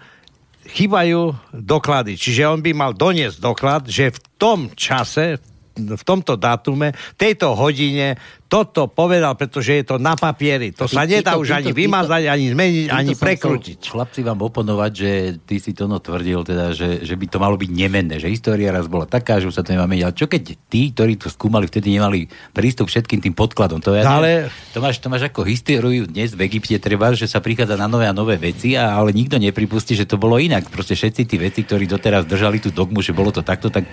chýbajú 0.70 1.34
doklady. 1.50 2.14
Čiže 2.14 2.46
on 2.46 2.60
by 2.62 2.70
mal 2.76 2.92
doniesť 2.94 3.42
doklad, 3.42 3.82
že 3.90 4.14
v 4.14 4.18
tom 4.38 4.58
čase, 4.76 5.40
v 5.74 6.02
tomto 6.04 6.36
dátume, 6.36 6.92
tejto 7.16 7.56
hodine 7.56 8.14
toto 8.50 8.90
povedal, 8.90 9.38
pretože 9.38 9.78
je 9.78 9.84
to 9.86 10.02
na 10.02 10.18
papieri. 10.18 10.74
To 10.74 10.90
sa 10.90 11.06
nedá 11.06 11.38
už 11.38 11.54
ani 11.54 11.70
vymazať, 11.70 12.26
ani 12.26 12.50
zmeniť, 12.50 12.86
ani 12.90 13.14
prekrútiť. 13.14 13.78
Chlapci 13.86 14.26
vám 14.26 14.42
oponovať, 14.42 14.90
že 14.90 15.10
ty 15.46 15.62
si 15.62 15.70
to 15.70 15.86
no 15.86 16.02
tvrdil, 16.02 16.42
teda, 16.42 16.74
že, 16.74 17.06
že 17.06 17.14
by 17.14 17.30
to 17.30 17.38
malo 17.38 17.54
byť 17.54 17.70
nemenné, 17.70 18.18
že 18.18 18.26
história 18.26 18.74
raz 18.74 18.90
bola 18.90 19.06
taká, 19.06 19.38
že 19.38 19.46
už 19.46 19.54
sa 19.54 19.62
to 19.62 19.70
nemá 19.70 19.86
meniť. 19.86 20.02
Ale 20.02 20.18
čo 20.18 20.26
keď 20.26 20.42
tí, 20.66 20.90
ktorí 20.90 21.14
to 21.14 21.30
skúmali, 21.30 21.70
vtedy 21.70 21.94
nemali 21.94 22.26
prístup 22.50 22.90
všetkým 22.90 23.22
tým 23.22 23.38
podkladom? 23.38 23.78
To, 23.86 23.94
ja 23.94 24.02
No, 24.02 24.18
ale- 24.18 24.50
to, 24.74 24.82
máš, 24.82 24.98
to 24.98 25.06
máš 25.06 25.30
ako 25.30 25.46
históriu 25.46 26.10
dnes 26.10 26.34
v 26.34 26.50
Egypte, 26.50 26.74
treba, 26.82 27.14
že 27.14 27.30
sa 27.30 27.38
prichádza 27.38 27.78
na 27.78 27.86
nové 27.86 28.10
a 28.10 28.14
nové 28.16 28.34
veci, 28.34 28.74
a, 28.74 28.98
ale 28.98 29.14
nikto 29.14 29.38
nepripustí, 29.38 29.94
že 29.94 30.10
to 30.10 30.18
bolo 30.18 30.42
inak. 30.42 30.66
Proste 30.66 30.98
všetci 30.98 31.22
tí 31.22 31.38
veci, 31.38 31.62
ktorí 31.62 31.86
doteraz 31.86 32.26
držali 32.26 32.58
tú 32.58 32.74
dogmu, 32.74 32.98
že 32.98 33.14
bolo 33.14 33.30
to 33.30 33.46
takto, 33.46 33.70
tak 33.70 33.86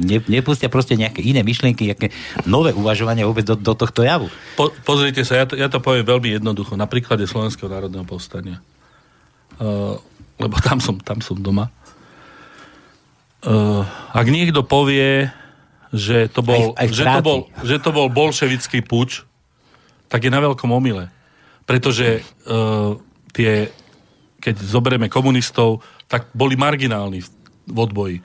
ne, 0.00 0.24
nepustia 0.32 0.72
proste 0.72 0.96
nejaké 0.96 1.20
iné 1.20 1.44
myšlienky, 1.44 1.92
nejaké 1.92 2.08
nové 2.48 2.72
uvažovania 2.72 3.28
vôbec 3.28 3.44
do, 3.44 3.52
do 3.52 3.76
tohto 3.76 3.97
javu. 4.02 4.28
Po, 4.58 4.70
pozrite 4.84 5.22
sa, 5.22 5.42
ja 5.42 5.46
to, 5.48 5.54
ja 5.54 5.68
to 5.70 5.78
poviem 5.82 6.06
veľmi 6.06 6.38
jednoducho. 6.38 6.74
Na 6.74 6.86
príklade 6.90 7.24
Slovenského 7.26 7.70
národného 7.70 8.04
povstania. 8.04 8.62
Uh, 9.58 9.98
lebo 10.38 10.54
tam 10.62 10.78
som, 10.78 10.98
tam 11.02 11.18
som 11.18 11.38
doma. 11.38 11.70
Uh, 13.42 13.86
ak 14.14 14.26
niekto 14.30 14.66
povie, 14.66 15.30
že 15.94 16.28
to 16.30 16.42
bol, 16.42 16.74
Aj 16.74 16.74
v- 16.74 16.76
aj 16.78 16.88
v 16.88 16.94
že 16.94 17.04
to 17.06 17.20
bol, 17.22 17.38
že 17.64 17.76
to 17.80 17.90
bol 17.94 18.06
bolševický 18.10 18.78
puč, 18.84 19.24
tak 20.10 20.26
je 20.26 20.30
na 20.30 20.42
veľkom 20.42 20.68
omyle. 20.70 21.10
Pretože 21.64 22.22
uh, 22.48 22.96
tie, 23.32 23.70
keď 24.40 24.54
zoberieme 24.62 25.06
komunistov, 25.12 25.84
tak 26.08 26.32
boli 26.32 26.56
marginálni 26.56 27.20
v 27.68 27.78
odboji. 27.78 28.18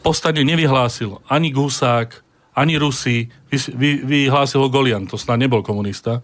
Povstanie 0.00 0.46
nevyhlásil 0.46 1.20
ani 1.28 1.52
Gusák, 1.52 2.22
ani 2.52 2.76
Rusi, 2.76 3.28
vy, 3.48 3.56
vy, 3.72 3.90
vyhlásil 4.04 4.60
ho 4.60 4.68
Golian, 4.68 5.08
to 5.08 5.16
snad 5.16 5.40
nebol 5.40 5.64
komunista, 5.64 6.20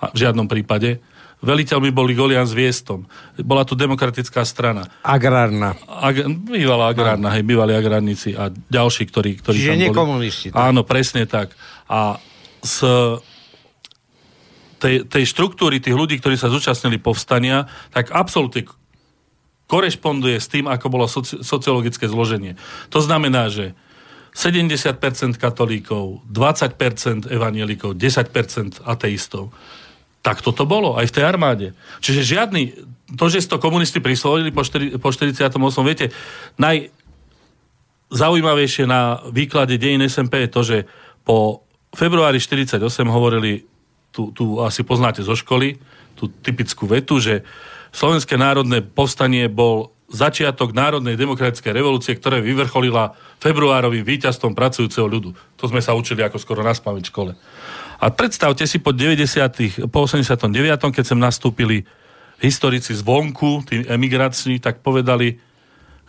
a 0.00 0.12
v 0.12 0.16
žiadnom 0.20 0.44
prípade. 0.44 1.00
Veliteľmi 1.44 1.92
boli 1.92 2.16
Golian 2.16 2.48
s 2.48 2.56
Viestom. 2.56 3.04
Bola 3.44 3.68
tu 3.68 3.76
demokratická 3.76 4.44
strana. 4.48 4.88
Agrárna. 5.04 5.76
Ag- 5.84 6.24
bývalá 6.48 6.88
agrárna, 6.88 7.28
hej, 7.36 7.44
bývalí 7.44 7.76
agrárnici 7.76 8.32
a 8.32 8.48
ďalší, 8.48 9.04
ktorí, 9.12 9.30
ktorí 9.44 9.56
Čiže 9.60 9.72
tam 9.72 9.80
boli. 9.92 9.92
komunisti, 9.92 10.48
tak? 10.48 10.60
Áno, 10.60 10.80
presne 10.88 11.28
tak. 11.28 11.52
A 11.84 12.16
z 12.64 12.76
tej, 14.80 15.04
tej 15.04 15.24
štruktúry 15.28 15.84
tých 15.84 15.96
ľudí, 15.96 16.16
ktorí 16.16 16.36
sa 16.36 16.48
zúčastnili 16.48 16.96
povstania, 16.96 17.68
tak 17.92 18.12
absolútne 18.12 18.64
korešponduje 19.68 20.36
s 20.36 20.48
tým, 20.48 20.68
ako 20.68 20.86
bolo 20.92 21.04
soci- 21.08 21.40
sociologické 21.40 22.04
zloženie. 22.08 22.56
To 22.92 23.00
znamená, 23.00 23.48
že 23.48 23.72
70% 24.34 25.38
katolíkov, 25.38 26.26
20% 26.26 27.30
evanielikov, 27.30 27.94
10% 27.94 28.82
ateistov. 28.82 29.54
Tak 30.26 30.42
toto 30.42 30.66
bolo 30.66 30.98
aj 30.98 31.06
v 31.06 31.14
tej 31.14 31.24
armáde. 31.24 31.66
Čiže 32.02 32.34
žiadny, 32.34 32.62
to, 33.14 33.24
že 33.30 33.46
si 33.46 33.48
to 33.48 33.62
komunisti 33.62 34.02
prisvojili 34.02 34.50
po, 34.50 34.66
4, 34.66 34.98
po 34.98 35.14
48. 35.14 35.46
Viete, 35.86 36.10
naj, 36.58 36.90
zaujímavejšie 38.10 38.90
na 38.90 39.22
výklade 39.30 39.78
dejín 39.78 40.02
SMP 40.10 40.44
je 40.44 40.50
to, 40.50 40.60
že 40.66 40.78
po 41.22 41.62
februári 41.94 42.42
48 42.42 42.82
hovorili, 43.06 43.62
tu, 44.10 44.34
tu 44.34 44.58
asi 44.58 44.82
poznáte 44.82 45.22
zo 45.22 45.38
školy, 45.38 45.78
tú 46.18 46.26
typickú 46.42 46.90
vetu, 46.90 47.22
že 47.22 47.46
Slovenské 47.94 48.34
národné 48.34 48.82
povstanie 48.82 49.46
bol 49.46 49.94
začiatok 50.10 50.76
národnej 50.76 51.16
demokratickej 51.16 51.72
revolúcie, 51.72 52.12
ktorá 52.14 52.38
vyvrcholila 52.38 53.16
februárovým 53.40 54.04
víťazstvom 54.04 54.52
pracujúceho 54.52 55.08
ľudu. 55.08 55.32
To 55.56 55.64
sme 55.66 55.80
sa 55.80 55.96
učili 55.96 56.20
ako 56.20 56.36
skoro 56.36 56.60
na 56.60 56.76
spamäť 56.76 57.08
v 57.08 57.12
škole. 57.12 57.32
A 57.98 58.06
predstavte 58.12 58.68
si 58.68 58.82
po 58.84 58.92
90. 58.92 59.88
po 59.88 60.04
89. 60.04 60.52
keď 60.92 61.04
sem 61.04 61.16
nastúpili 61.16 61.88
historici 62.42 62.92
zvonku, 62.92 63.64
tí 63.64 63.86
emigrační, 63.88 64.60
tak 64.60 64.84
povedali, 64.84 65.40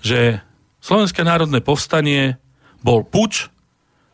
že 0.03 0.43
Slovenské 0.85 1.25
národné 1.25 1.65
povstanie 1.65 2.37
bol 2.85 3.01
puč, 3.01 3.49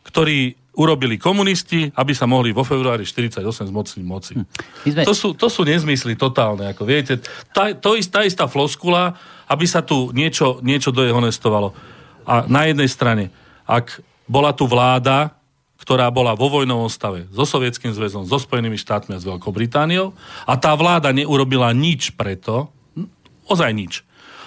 ktorý 0.08 0.56
urobili 0.72 1.20
komunisti, 1.20 1.92
aby 1.92 2.16
sa 2.16 2.24
mohli 2.24 2.56
vo 2.56 2.64
februári 2.64 3.04
48 3.04 3.44
zmocniť 3.68 4.04
moci. 4.08 4.40
My 4.88 4.90
sme- 4.92 5.04
To, 5.04 5.12
sú, 5.12 5.36
to 5.36 5.52
sú 5.52 5.68
nezmysly 5.68 6.16
totálne, 6.16 6.72
ako 6.72 6.88
viete. 6.88 7.20
Tá, 7.52 7.76
to 7.76 8.00
ist, 8.00 8.08
tá 8.08 8.24
istá 8.24 8.48
floskula, 8.48 9.20
aby 9.52 9.68
sa 9.68 9.84
tu 9.84 10.16
niečo, 10.16 10.64
niečo 10.64 10.96
dojehonestovalo. 10.96 11.76
A 12.24 12.48
na 12.48 12.72
jednej 12.72 12.88
strane, 12.88 13.24
ak 13.68 14.00
bola 14.32 14.56
tu 14.56 14.64
vláda, 14.64 15.36
ktorá 15.76 16.08
bola 16.14 16.38
vo 16.38 16.48
vojnovom 16.48 16.88
stave 16.88 17.26
so 17.34 17.44
Sovietským 17.44 17.92
zväzom, 17.92 18.24
so 18.24 18.38
Spojenými 18.38 18.78
štátmi 18.78 19.18
a 19.18 19.20
s 19.20 19.26
Veľkou 19.28 19.50
Britániou 19.52 20.14
a 20.46 20.54
tá 20.56 20.72
vláda 20.78 21.10
neurobila 21.12 21.74
nič 21.74 22.14
preto, 22.16 22.70
hm, 22.96 23.10
ozaj 23.50 23.72
nič, 23.74 23.94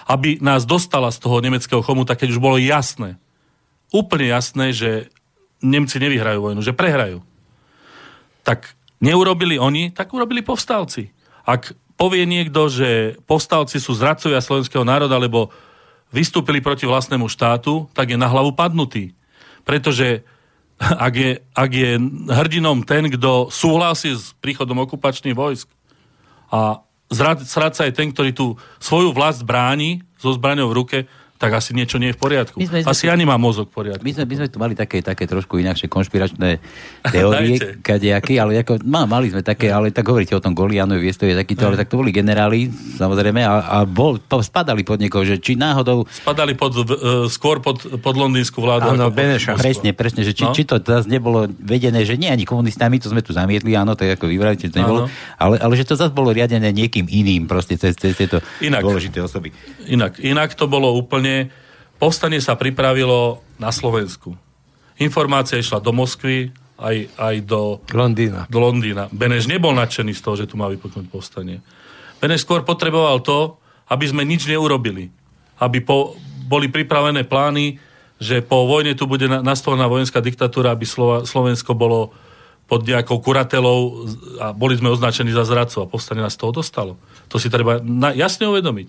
aby 0.08 0.38
nás 0.40 0.64
dostala 0.64 1.10
z 1.12 1.18
toho 1.20 1.42
nemeckého 1.42 1.82
chomuta, 1.84 2.14
keď 2.16 2.32
už 2.32 2.40
bolo 2.40 2.56
jasné, 2.56 3.18
úplne 3.92 4.30
jasné, 4.30 4.70
že 4.72 4.90
Nemci 5.64 5.96
nevyhrajú 5.96 6.44
vojnu, 6.44 6.60
že 6.60 6.76
prehrajú. 6.76 7.24
Tak 8.44 8.76
neurobili 9.00 9.56
oni, 9.56 9.88
tak 9.88 10.12
urobili 10.12 10.44
povstalci. 10.44 11.08
Ak 11.48 11.72
povie 11.96 12.28
niekto, 12.28 12.68
že 12.68 13.16
povstalci 13.24 13.80
sú 13.80 13.96
zradcovia 13.96 14.44
slovenského 14.44 14.84
národa, 14.84 15.16
lebo 15.16 15.48
vystúpili 16.12 16.60
proti 16.60 16.84
vlastnému 16.84 17.26
štátu, 17.26 17.90
tak 17.96 18.14
je 18.14 18.18
na 18.20 18.30
hlavu 18.30 18.52
padnutý. 18.52 19.16
Pretože 19.66 20.22
ak 21.08 21.14
je, 21.16 21.30
ak 21.56 21.70
je 21.72 21.90
hrdinom 22.28 22.84
ten, 22.84 23.08
kto 23.08 23.48
súhlasí 23.48 24.14
s 24.14 24.36
príchodom 24.38 24.84
okupačných 24.84 25.34
vojsk 25.34 25.66
a 26.52 26.84
zrad, 27.10 27.42
zradca 27.42 27.88
je 27.88 27.92
ten, 27.94 28.14
ktorý 28.14 28.30
tú 28.30 28.46
svoju 28.78 29.10
vlast 29.10 29.42
bráni 29.42 30.04
so 30.18 30.34
zbraňou 30.34 30.70
v 30.70 30.76
ruke, 30.76 30.98
tak 31.36 31.50
asi 31.52 31.70
niečo 31.70 31.96
nie 31.96 32.08
je 32.08 32.14
v 32.14 32.20
poriadku. 32.20 32.56
My 32.56 32.64
sme- 32.64 32.86
asi 32.86 33.04
ani 33.06 33.22
má 33.22 33.36
mozog 33.36 33.68
v 33.68 33.74
poriadku. 33.76 34.00
My 34.00 34.10
sme, 34.10 34.24
my 34.24 34.34
sme 34.36 34.46
tu 34.46 34.56
mali 34.56 34.72
také, 34.72 35.00
také 35.00 35.24
trošku 35.24 35.56
inakšie 35.56 35.86
konšpiračné 35.86 36.62
teórie, 37.10 37.58
kadejaké, 37.78 38.36
ale 38.36 38.58
ako, 38.58 38.80
má, 38.82 39.04
mali 39.04 39.28
sme 39.28 39.40
také, 39.40 39.68
ale 39.68 39.90
tak 39.90 40.04
hovoríte 40.04 40.32
o 40.32 40.40
tom 40.40 40.52
Golianovi, 40.52 41.00
Viestovi, 41.00 41.34
takýto, 41.34 41.66
ale 41.66 41.76
tak 41.76 41.86
to 41.86 41.96
boli 41.96 42.10
generáli, 42.10 42.70
samozrejme, 42.70 43.40
a, 43.40 43.52
a 43.60 43.78
bol, 43.82 44.16
po- 44.18 44.40
spadali 44.40 44.80
pod 44.80 44.96
niekoho, 44.96 45.22
že 45.22 45.36
či 45.36 45.52
náhodou, 45.54 46.06
Spadali 46.06 46.54
pod, 46.54 46.72
uh, 46.72 46.84
skôr 47.26 47.58
pod, 47.58 47.82
pod 47.98 48.14
londýnsku 48.14 48.56
vládu. 48.56 48.94
Áno, 48.94 49.10
Beneša. 49.10 49.54
Presne, 49.54 49.90
presne, 49.90 50.22
že 50.22 50.32
či, 50.32 50.42
No. 50.42 50.52
či 50.52 50.62
to 50.62 50.78
zase 50.78 51.08
nebolo 51.08 51.44
vedené, 51.50 52.02
že 52.02 52.14
nie 52.14 52.28
ani 52.28 52.44
komunistami, 52.44 52.96
to 52.96 53.08
sme 53.08 53.20
tu 53.20 53.32
zamietli, 53.32 53.74
áno, 53.74 53.92
to 53.92 54.02
je 54.02 54.12
ako 54.12 54.24
vyvrajte, 54.26 54.68
to 54.68 54.78
nebolo, 54.78 55.10
ale, 55.34 55.58
ale 55.58 55.72
že 55.74 55.84
to 55.84 55.94
zase 55.94 56.10
bolo 56.10 56.30
riadené 56.30 56.70
niekým 56.70 57.04
iným, 57.04 57.44
proste 57.44 57.74
cez, 57.74 57.92
cez 57.94 58.14
tieto 58.14 58.38
Inak. 58.60 58.80
dôležité 58.80 59.18
osoby. 59.18 59.50
Inak, 59.84 60.16
inak 60.18 60.52
to 60.52 60.64
bolo 60.64 60.94
úplne... 60.94 61.33
Povstanie 61.98 62.42
sa 62.42 62.58
pripravilo 62.58 63.40
na 63.56 63.70
Slovensku. 63.70 64.34
Informácia 64.98 65.58
išla 65.58 65.82
do 65.82 65.90
Moskvy, 65.94 66.54
aj, 66.78 66.96
aj 67.14 67.36
do, 67.46 67.78
Londýna. 67.94 68.50
do 68.50 68.58
Londýna. 68.58 69.06
Beneš 69.14 69.46
nebol 69.46 69.74
nadšený 69.78 70.12
z 70.14 70.22
toho, 70.22 70.34
že 70.34 70.48
tu 70.50 70.58
má 70.58 70.66
vypuknúť 70.66 71.06
povstanie. 71.06 71.62
Beneš 72.18 72.42
skôr 72.42 72.66
potreboval 72.66 73.22
to, 73.22 73.58
aby 73.86 74.04
sme 74.10 74.26
nič 74.26 74.46
neurobili. 74.50 75.10
Aby 75.62 75.86
po, 75.86 76.18
boli 76.50 76.66
pripravené 76.66 77.22
plány, 77.22 77.78
že 78.18 78.42
po 78.42 78.66
vojne 78.66 78.94
tu 78.98 79.06
bude 79.06 79.30
na- 79.30 79.42
nastolená 79.42 79.86
vojenská 79.86 80.18
diktatúra, 80.18 80.74
aby 80.74 80.86
Slova, 80.86 81.22
Slovensko 81.26 81.74
bolo 81.78 82.10
pod 82.64 82.80
nejakou 82.88 83.20
kuratelou 83.20 84.08
a 84.40 84.56
boli 84.56 84.80
sme 84.80 84.88
označení 84.88 85.30
za 85.30 85.44
zradcov 85.44 85.84
a 85.84 85.90
povstanie 85.90 86.24
nás 86.24 86.38
toho 86.38 86.52
dostalo. 86.52 86.96
To 87.28 87.36
si 87.36 87.52
treba 87.52 87.80
na, 87.84 88.16
jasne 88.16 88.48
uvedomiť. 88.48 88.88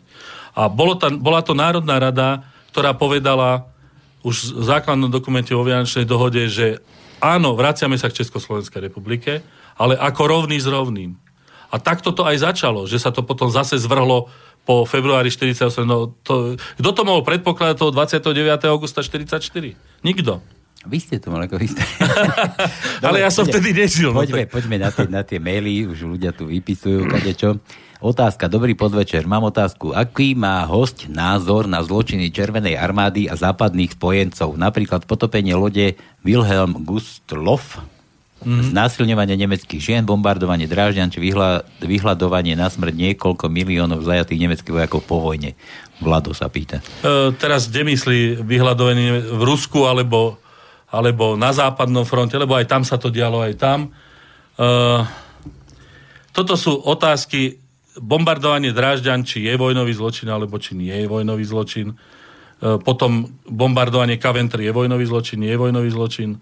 A 0.56 0.72
bolo 0.72 0.96
tam, 0.96 1.20
bola 1.20 1.44
to 1.44 1.52
Národná 1.52 2.00
rada, 2.00 2.48
ktorá 2.72 2.96
povedala 2.96 3.68
už 4.24 4.56
v 4.56 4.64
základnom 4.64 5.12
dokumente 5.12 5.52
o 5.52 5.62
Vianočnej 5.62 6.08
dohode, 6.08 6.48
že 6.48 6.80
áno, 7.20 7.54
vraciame 7.54 8.00
sa 8.00 8.08
k 8.08 8.24
Československej 8.24 8.90
republike, 8.90 9.44
ale 9.76 10.00
ako 10.00 10.22
rovný 10.24 10.58
s 10.58 10.66
rovným. 10.66 11.20
A 11.70 11.76
takto 11.76 12.16
to 12.16 12.24
aj 12.24 12.42
začalo, 12.42 12.88
že 12.88 12.96
sa 12.96 13.12
to 13.12 13.28
potom 13.28 13.52
zase 13.52 13.76
zvrhlo 13.76 14.32
po 14.66 14.88
februári 14.88 15.30
48. 15.30 15.84
No, 15.86 16.16
to, 16.24 16.58
kto 16.58 16.90
to 16.96 17.02
mohol 17.06 17.22
predpokladať 17.22 17.76
toho 17.78 17.92
29. 17.94 18.66
augusta 18.72 19.04
44? 19.06 19.44
Nikto. 20.02 20.42
Vy 20.86 20.98
ste 20.98 21.18
to 21.18 21.28
mali 21.28 21.46
ako 21.46 21.58
isté. 21.60 21.82
Ale 23.02 23.20
ja 23.20 23.30
som 23.30 23.44
vtedy 23.44 23.74
nežil. 23.74 24.10
No, 24.10 24.18
Poďme, 24.18 24.46
tak- 24.46 24.54
poďme 24.54 24.76
na, 24.78 24.90
tie, 24.90 25.08
na 25.08 25.22
tie 25.22 25.38
maily, 25.38 25.86
už 25.86 26.06
ľudia 26.08 26.30
tu 26.30 26.46
vypisujú 26.46 27.06
kadečo. 27.08 27.58
Otázka, 27.98 28.46
dobrý 28.46 28.74
podvečer, 28.74 29.24
mám 29.24 29.42
otázku. 29.44 29.90
Aký 29.90 30.34
má 30.34 30.62
host 30.64 31.08
názor 31.08 31.66
na 31.66 31.82
zločiny 31.82 32.30
Červenej 32.30 32.76
armády 32.76 33.26
a 33.26 33.34
západných 33.34 33.94
spojencov? 33.94 34.54
Napríklad 34.54 35.04
potopenie 35.04 35.54
lode 35.54 35.98
Wilhelm 36.22 36.84
Gustloff, 36.84 37.82
Mhm. 38.36 38.52
mm-hmm. 38.52 38.72
znásilňovanie 38.78 39.36
nemeckých 39.40 39.82
žien, 39.82 40.04
bombardovanie 40.04 40.70
Drážďan 40.70 41.10
či 41.10 41.18
vyhla, 41.18 41.66
vyhľadovanie 41.82 42.54
na 42.54 42.70
smrť 42.70 42.94
niekoľko 42.94 43.50
miliónov 43.50 44.06
zajatých 44.06 44.38
nemeckých 44.38 44.76
vojakov 44.76 45.02
po 45.02 45.18
vojne. 45.18 45.58
Vlado 45.98 46.30
sa 46.36 46.46
pýta. 46.46 46.84
E, 47.02 47.32
teraz 47.34 47.72
kde 47.72 47.88
myslí 47.88 48.20
vyhľadovanie 48.46 49.34
v 49.34 49.42
Rusku 49.42 49.90
alebo, 49.90 50.38
alebo 50.96 51.36
na 51.36 51.52
západnom 51.52 52.08
fronte, 52.08 52.40
lebo 52.40 52.56
aj 52.56 52.72
tam 52.72 52.88
sa 52.88 52.96
to 52.96 53.12
dialo, 53.12 53.44
aj 53.44 53.54
tam. 53.60 53.92
Uh, 54.56 55.04
toto 56.32 56.56
sú 56.56 56.80
otázky, 56.80 57.60
bombardovanie 58.00 58.72
Drážďan, 58.72 59.28
či 59.28 59.44
je 59.44 59.60
vojnový 59.60 59.92
zločin, 59.92 60.32
alebo 60.32 60.56
či 60.56 60.80
nie 60.80 60.96
je 60.96 61.08
vojnový 61.12 61.44
zločin. 61.44 61.92
Uh, 61.92 62.80
potom 62.80 63.28
bombardovanie 63.44 64.16
Coventry 64.16 64.72
je 64.72 64.74
vojnový 64.76 65.04
zločin, 65.04 65.44
nie 65.44 65.52
je 65.52 65.60
vojnový 65.60 65.92
zločin. 65.92 66.40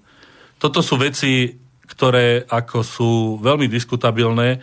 Toto 0.62 0.86
sú 0.86 1.02
veci, 1.02 1.50
ktoré 1.90 2.46
ako 2.46 2.78
sú 2.86 3.12
veľmi 3.42 3.66
diskutabilné. 3.66 4.62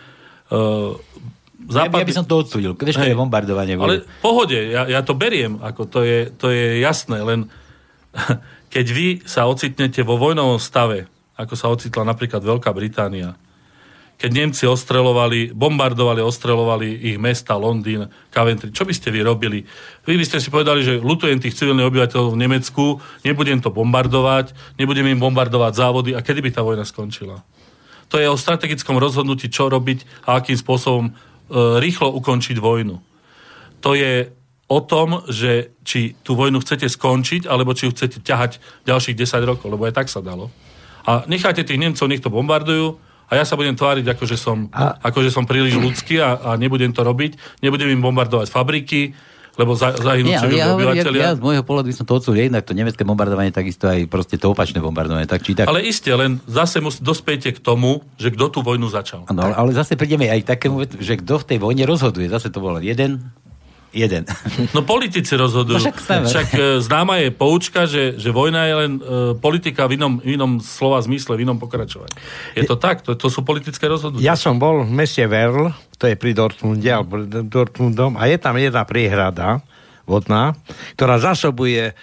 Uh, 0.51 0.95
západ... 1.67 1.99
ja, 1.99 2.03
ja 2.03 2.09
by 2.09 2.17
som 2.17 2.27
to 2.27 2.47
odsudil. 2.47 2.73
Vieš, 2.79 3.03
to 3.03 3.11
je 3.11 3.19
bombardovanie. 3.19 3.75
Ale 3.75 4.07
pohode, 4.23 4.57
ja, 4.57 4.87
ja 4.87 5.03
to 5.03 5.19
beriem, 5.19 5.59
ako 5.63 5.83
to 5.87 6.01
je, 6.07 6.31
to 6.35 6.51
je 6.51 6.79
jasné, 6.83 7.23
len 7.23 7.51
keď 8.71 8.87
vy 8.95 9.09
sa 9.27 9.51
ocitnete 9.51 10.07
vo 10.07 10.15
vojnovom 10.15 10.63
stave, 10.63 11.11
ako 11.35 11.55
sa 11.59 11.67
ocitla 11.69 12.07
napríklad 12.07 12.41
Veľká 12.41 12.71
Británia, 12.71 13.35
keď 14.21 14.31
Nemci 14.37 14.69
ostrelovali, 14.69 15.57
bombardovali, 15.57 16.21
ostrelovali 16.21 16.93
ich 16.93 17.17
mesta, 17.17 17.57
Londýn, 17.57 18.05
Coventry. 18.29 18.69
Čo 18.69 18.85
by 18.85 18.93
ste 18.93 19.09
vy 19.09 19.25
robili? 19.25 19.65
Vy 20.05 20.21
by 20.21 20.25
ste 20.29 20.45
si 20.45 20.53
povedali, 20.53 20.85
že 20.85 21.01
lutujem 21.01 21.41
tých 21.41 21.57
civilných 21.57 21.89
obyvateľov 21.89 22.37
v 22.37 22.41
Nemecku, 22.45 22.85
nebudem 23.25 23.65
to 23.65 23.73
bombardovať, 23.73 24.53
nebudem 24.77 25.09
im 25.09 25.17
bombardovať 25.25 25.73
závody 25.73 26.11
a 26.13 26.21
kedy 26.21 26.45
by 26.45 26.51
tá 26.53 26.61
vojna 26.61 26.85
skončila? 26.85 27.41
To 28.13 28.21
je 28.21 28.29
o 28.29 28.37
strategickom 28.37 29.01
rozhodnutí, 29.01 29.49
čo 29.49 29.73
robiť 29.73 30.29
a 30.29 30.37
akým 30.37 30.59
spôsobom 30.59 31.09
e, 31.09 31.13
rýchlo 31.81 32.13
ukončiť 32.13 32.61
vojnu. 32.61 33.01
To 33.81 33.97
je 33.97 34.29
o 34.71 34.79
tom, 34.79 35.27
že 35.27 35.75
či 35.83 36.15
tú 36.23 36.39
vojnu 36.39 36.63
chcete 36.63 36.87
skončiť, 36.87 37.51
alebo 37.51 37.75
či 37.75 37.91
ju 37.91 37.91
chcete 37.91 38.23
ťahať 38.23 38.63
ďalších 38.87 39.19
10 39.19 39.51
rokov, 39.51 39.67
lebo 39.67 39.83
aj 39.91 39.99
tak 39.99 40.07
sa 40.07 40.23
dalo. 40.23 40.47
A 41.03 41.27
necháte 41.27 41.67
tých 41.67 41.81
Nemcov, 41.81 42.07
nech 42.07 42.23
to 42.23 42.31
bombardujú, 42.31 43.03
a 43.31 43.39
ja 43.39 43.47
sa 43.47 43.55
budem 43.55 43.79
tváriť, 43.79 44.11
ako 44.11 44.25
že 44.27 44.35
som, 44.35 44.67
a... 44.75 44.99
ako 45.07 45.23
že 45.23 45.31
som 45.31 45.47
príliš 45.47 45.79
ľudský 45.79 46.19
a, 46.19 46.35
a 46.35 46.51
nebudem 46.59 46.91
to 46.91 47.07
robiť. 47.07 47.63
Nebudem 47.63 47.87
im 47.95 48.03
bombardovať 48.03 48.51
fabriky, 48.51 49.15
lebo 49.55 49.79
za, 49.79 49.95
zahynú 49.95 50.35
ja, 50.35 50.43
ja, 50.51 50.75
obyvateľia. 50.75 51.21
Ja, 51.23 51.31
ja, 51.31 51.39
z 51.39 51.43
môjho 51.43 51.63
pohľadu 51.63 51.87
by 51.91 51.95
som 51.95 52.07
to 52.11 52.19
odsúdil 52.19 52.51
jednak 52.51 52.67
to 52.67 52.75
nemecké 52.75 53.07
bombardovanie, 53.07 53.55
takisto 53.55 53.87
aj 53.87 54.11
proste 54.11 54.35
to 54.35 54.51
opačné 54.51 54.83
bombardovanie. 54.83 55.31
Tak, 55.31 55.47
či 55.47 55.55
tak... 55.55 55.71
Ale 55.71 55.79
iste, 55.79 56.11
len 56.11 56.43
zase 56.51 56.83
mus, 56.83 56.99
dospejte 56.99 57.55
k 57.55 57.63
tomu, 57.63 58.03
že 58.19 58.35
kto 58.35 58.51
tú 58.51 58.59
vojnu 58.67 58.91
začal. 58.91 59.31
Ano, 59.31 59.47
ale, 59.47 59.55
ale 59.55 59.71
zase 59.79 59.95
prídeme 59.95 60.27
aj 60.27 60.43
k 60.43 60.47
takému, 60.59 60.77
že 60.99 61.23
kto 61.23 61.39
v 61.39 61.45
tej 61.55 61.59
vojne 61.63 61.87
rozhoduje. 61.87 62.27
Zase 62.27 62.51
to 62.51 62.59
bol 62.59 62.83
jeden 62.83 63.31
Jeden. 63.91 64.23
No 64.77 64.87
politici 64.87 65.35
rozhodujú. 65.35 65.77
No 65.77 65.83
však, 65.83 65.99
však 66.31 66.49
e, 66.55 66.63
známa 66.79 67.19
je 67.27 67.29
poučka, 67.35 67.91
že, 67.91 68.15
že 68.15 68.31
vojna 68.31 68.71
je 68.71 68.75
len 68.77 68.93
uh, 69.03 69.35
politika 69.35 69.91
v 69.91 69.99
inom, 69.99 70.23
v 70.23 70.39
inom 70.39 70.63
slova 70.63 71.03
zmysle, 71.03 71.35
v 71.35 71.43
inom 71.43 71.59
pokračovaní. 71.59 72.13
Je 72.55 72.63
to 72.63 72.79
tak? 72.79 73.03
To, 73.03 73.19
to 73.19 73.27
sú 73.27 73.43
politické 73.43 73.91
rozhodnutia. 73.91 74.31
Ja 74.31 74.39
som 74.39 74.63
bol 74.63 74.87
v 74.87 74.93
meste 74.95 75.27
Verl, 75.27 75.75
to 75.99 76.07
je 76.07 76.15
pri 76.15 76.31
Dortmunde, 76.37 76.87
alebo 76.87 77.27
Dortmundom, 77.27 78.15
a 78.15 78.31
je 78.31 78.39
tam 78.39 78.55
jedna 78.57 78.87
priehrada 78.87 79.59
vodná, 80.07 80.55
ktorá 80.95 81.19
zasobuje 81.19 81.95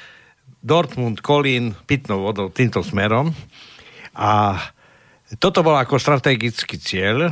Dortmund, 0.60 1.24
Kolín, 1.24 1.72
pitnou 1.88 2.28
vodou 2.28 2.52
týmto 2.52 2.84
smerom. 2.84 3.32
A 4.12 4.60
toto 5.40 5.60
bol 5.64 5.76
ako 5.76 6.00
strategický 6.00 6.80
cieľ. 6.80 7.32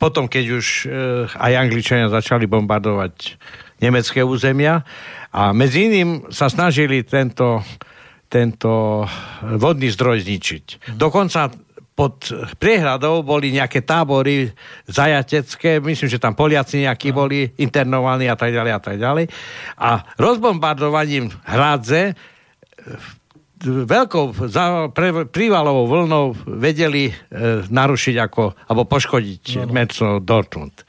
Potom, 0.00 0.24
keď 0.28 0.44
už 0.56 0.66
e, 0.84 0.86
aj 1.28 1.52
Angličania 1.56 2.08
začali 2.08 2.48
bombardovať 2.48 3.36
nemecké 3.80 4.24
územia 4.24 4.84
a 5.32 5.52
medzi 5.52 5.88
iným 5.88 6.32
sa 6.32 6.48
snažili 6.48 7.04
tento, 7.04 7.60
tento 8.28 9.04
vodný 9.60 9.92
zdroj 9.92 10.24
zničiť. 10.24 10.96
Dokonca 10.96 11.52
pod 11.96 12.28
priehradou 12.60 13.24
boli 13.24 13.56
nejaké 13.56 13.80
tábory 13.80 14.52
zajatecké, 14.84 15.80
myslím, 15.80 16.08
že 16.12 16.20
tam 16.20 16.36
Poliaci 16.36 16.84
nejakí 16.84 17.08
no. 17.08 17.24
boli 17.24 17.48
internovaní 17.56 18.28
a 18.28 18.36
tak 18.36 18.52
ďalej 18.52 18.72
a 18.76 18.80
tak 18.80 18.96
ďalej. 19.00 19.24
A 19.80 20.04
rozbombardovaním 20.20 21.32
hradze 21.48 22.12
veľkou 23.64 24.36
prívalovou 25.32 25.88
vlnou 25.88 26.24
vedeli 26.60 27.08
e, 27.08 27.12
narušiť 27.64 28.16
ako, 28.20 28.68
alebo 28.68 28.84
poškodiť 28.84 29.44
no, 29.56 29.60
no. 29.64 29.72
Metro 29.72 30.08
Dortmund 30.20 30.84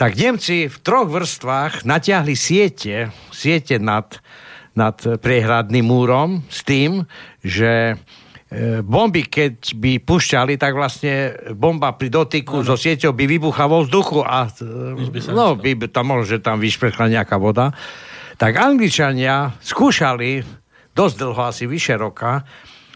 tak 0.00 0.16
Nemci 0.16 0.72
v 0.72 0.76
troch 0.80 1.12
vrstvách 1.12 1.84
natiahli 1.84 2.32
siete, 2.32 3.12
siete 3.36 3.76
nad, 3.76 4.08
nad 4.72 4.96
priehradným 4.96 5.84
múrom 5.84 6.40
s 6.48 6.64
tým, 6.64 7.04
že 7.44 8.00
e, 8.48 8.80
bomby, 8.80 9.28
keď 9.28 9.76
by 9.76 10.00
pušťali, 10.00 10.56
tak 10.56 10.72
vlastne 10.72 11.36
bomba 11.52 11.92
pri 11.92 12.08
dotyku 12.08 12.64
no, 12.64 12.64
no. 12.64 12.68
so 12.72 12.80
sieťou 12.80 13.12
by 13.12 13.28
vybuchla 13.28 13.68
vo 13.68 13.84
vzduchu 13.84 14.24
a 14.24 14.48
by 15.04 15.20
no, 15.36 15.60
by 15.60 15.76
tam 15.92 16.16
možno, 16.16 16.32
že 16.32 16.40
tam 16.40 16.64
vyšprechla 16.64 17.20
nejaká 17.20 17.36
voda. 17.36 17.68
Tak 18.40 18.56
Angličania 18.56 19.52
skúšali 19.60 20.40
dosť 20.96 21.14
dlho, 21.20 21.42
asi 21.44 21.68
vyše 21.68 22.00
roka, 22.00 22.40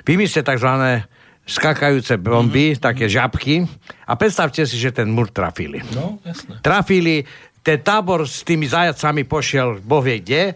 vymyslieť 0.09 0.57
tzv 0.57 1.05
skakajúce 1.45 2.17
bomby, 2.17 2.73
mm-hmm. 2.73 2.83
také 2.83 3.05
žabky 3.05 3.69
a 4.09 4.13
predstavte 4.17 4.65
si, 4.65 4.81
že 4.81 4.97
ten 4.97 5.13
múr 5.13 5.29
trafili. 5.29 5.85
No, 5.93 6.17
jasne. 6.25 6.59
Trafili, 6.65 7.25
ten 7.61 7.81
tábor 7.85 8.25
s 8.25 8.45
tými 8.45 8.65
zajacami 8.65 9.29
pošiel 9.29 9.81
bohvie 9.85 10.25
kde. 10.25 10.53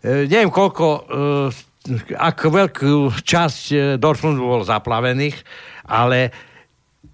E, 0.00 0.28
neviem 0.28 0.48
koľko, 0.48 0.86
e, 0.88 1.00
ako 2.16 2.46
veľkú 2.52 2.92
časť 3.20 3.62
e, 3.72 3.76
Dortmundu 4.00 4.44
bol 4.44 4.64
zaplavených, 4.64 5.36
ale 5.88 6.32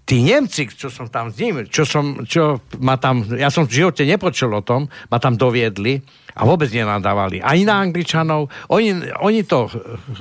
tí 0.07 0.23
Nemci, 0.23 0.71
čo 0.71 0.87
som 0.87 1.11
tam 1.11 1.27
s 1.27 1.35
nimi, 1.35 1.67
čo 1.67 1.83
som, 1.83 2.23
čo 2.23 2.63
ma 2.79 2.95
tam, 2.95 3.27
ja 3.35 3.51
som 3.51 3.67
v 3.67 3.83
živote 3.83 4.07
nepočul 4.07 4.55
o 4.55 4.63
tom, 4.63 4.87
ma 5.11 5.19
tam 5.19 5.35
doviedli 5.35 5.99
a 6.37 6.41
vôbec 6.45 6.69
nenadávali 6.69 7.41
ani 7.41 7.65
na 7.65 7.81
Angličanov. 7.81 8.53
Oni, 8.69 8.93
oni 9.25 9.41
to 9.41 9.65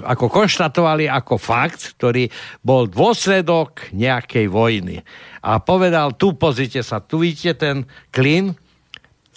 ako 0.00 0.32
konštatovali 0.32 1.04
ako 1.04 1.36
fakt, 1.36 2.00
ktorý 2.00 2.32
bol 2.64 2.88
dôsledok 2.88 3.92
nejakej 3.92 4.48
vojny. 4.48 5.04
A 5.44 5.60
povedal, 5.60 6.16
tu 6.16 6.32
pozrite 6.32 6.80
sa, 6.80 7.04
tu 7.04 7.20
vidíte 7.20 7.52
ten 7.60 7.76
klin, 8.08 8.56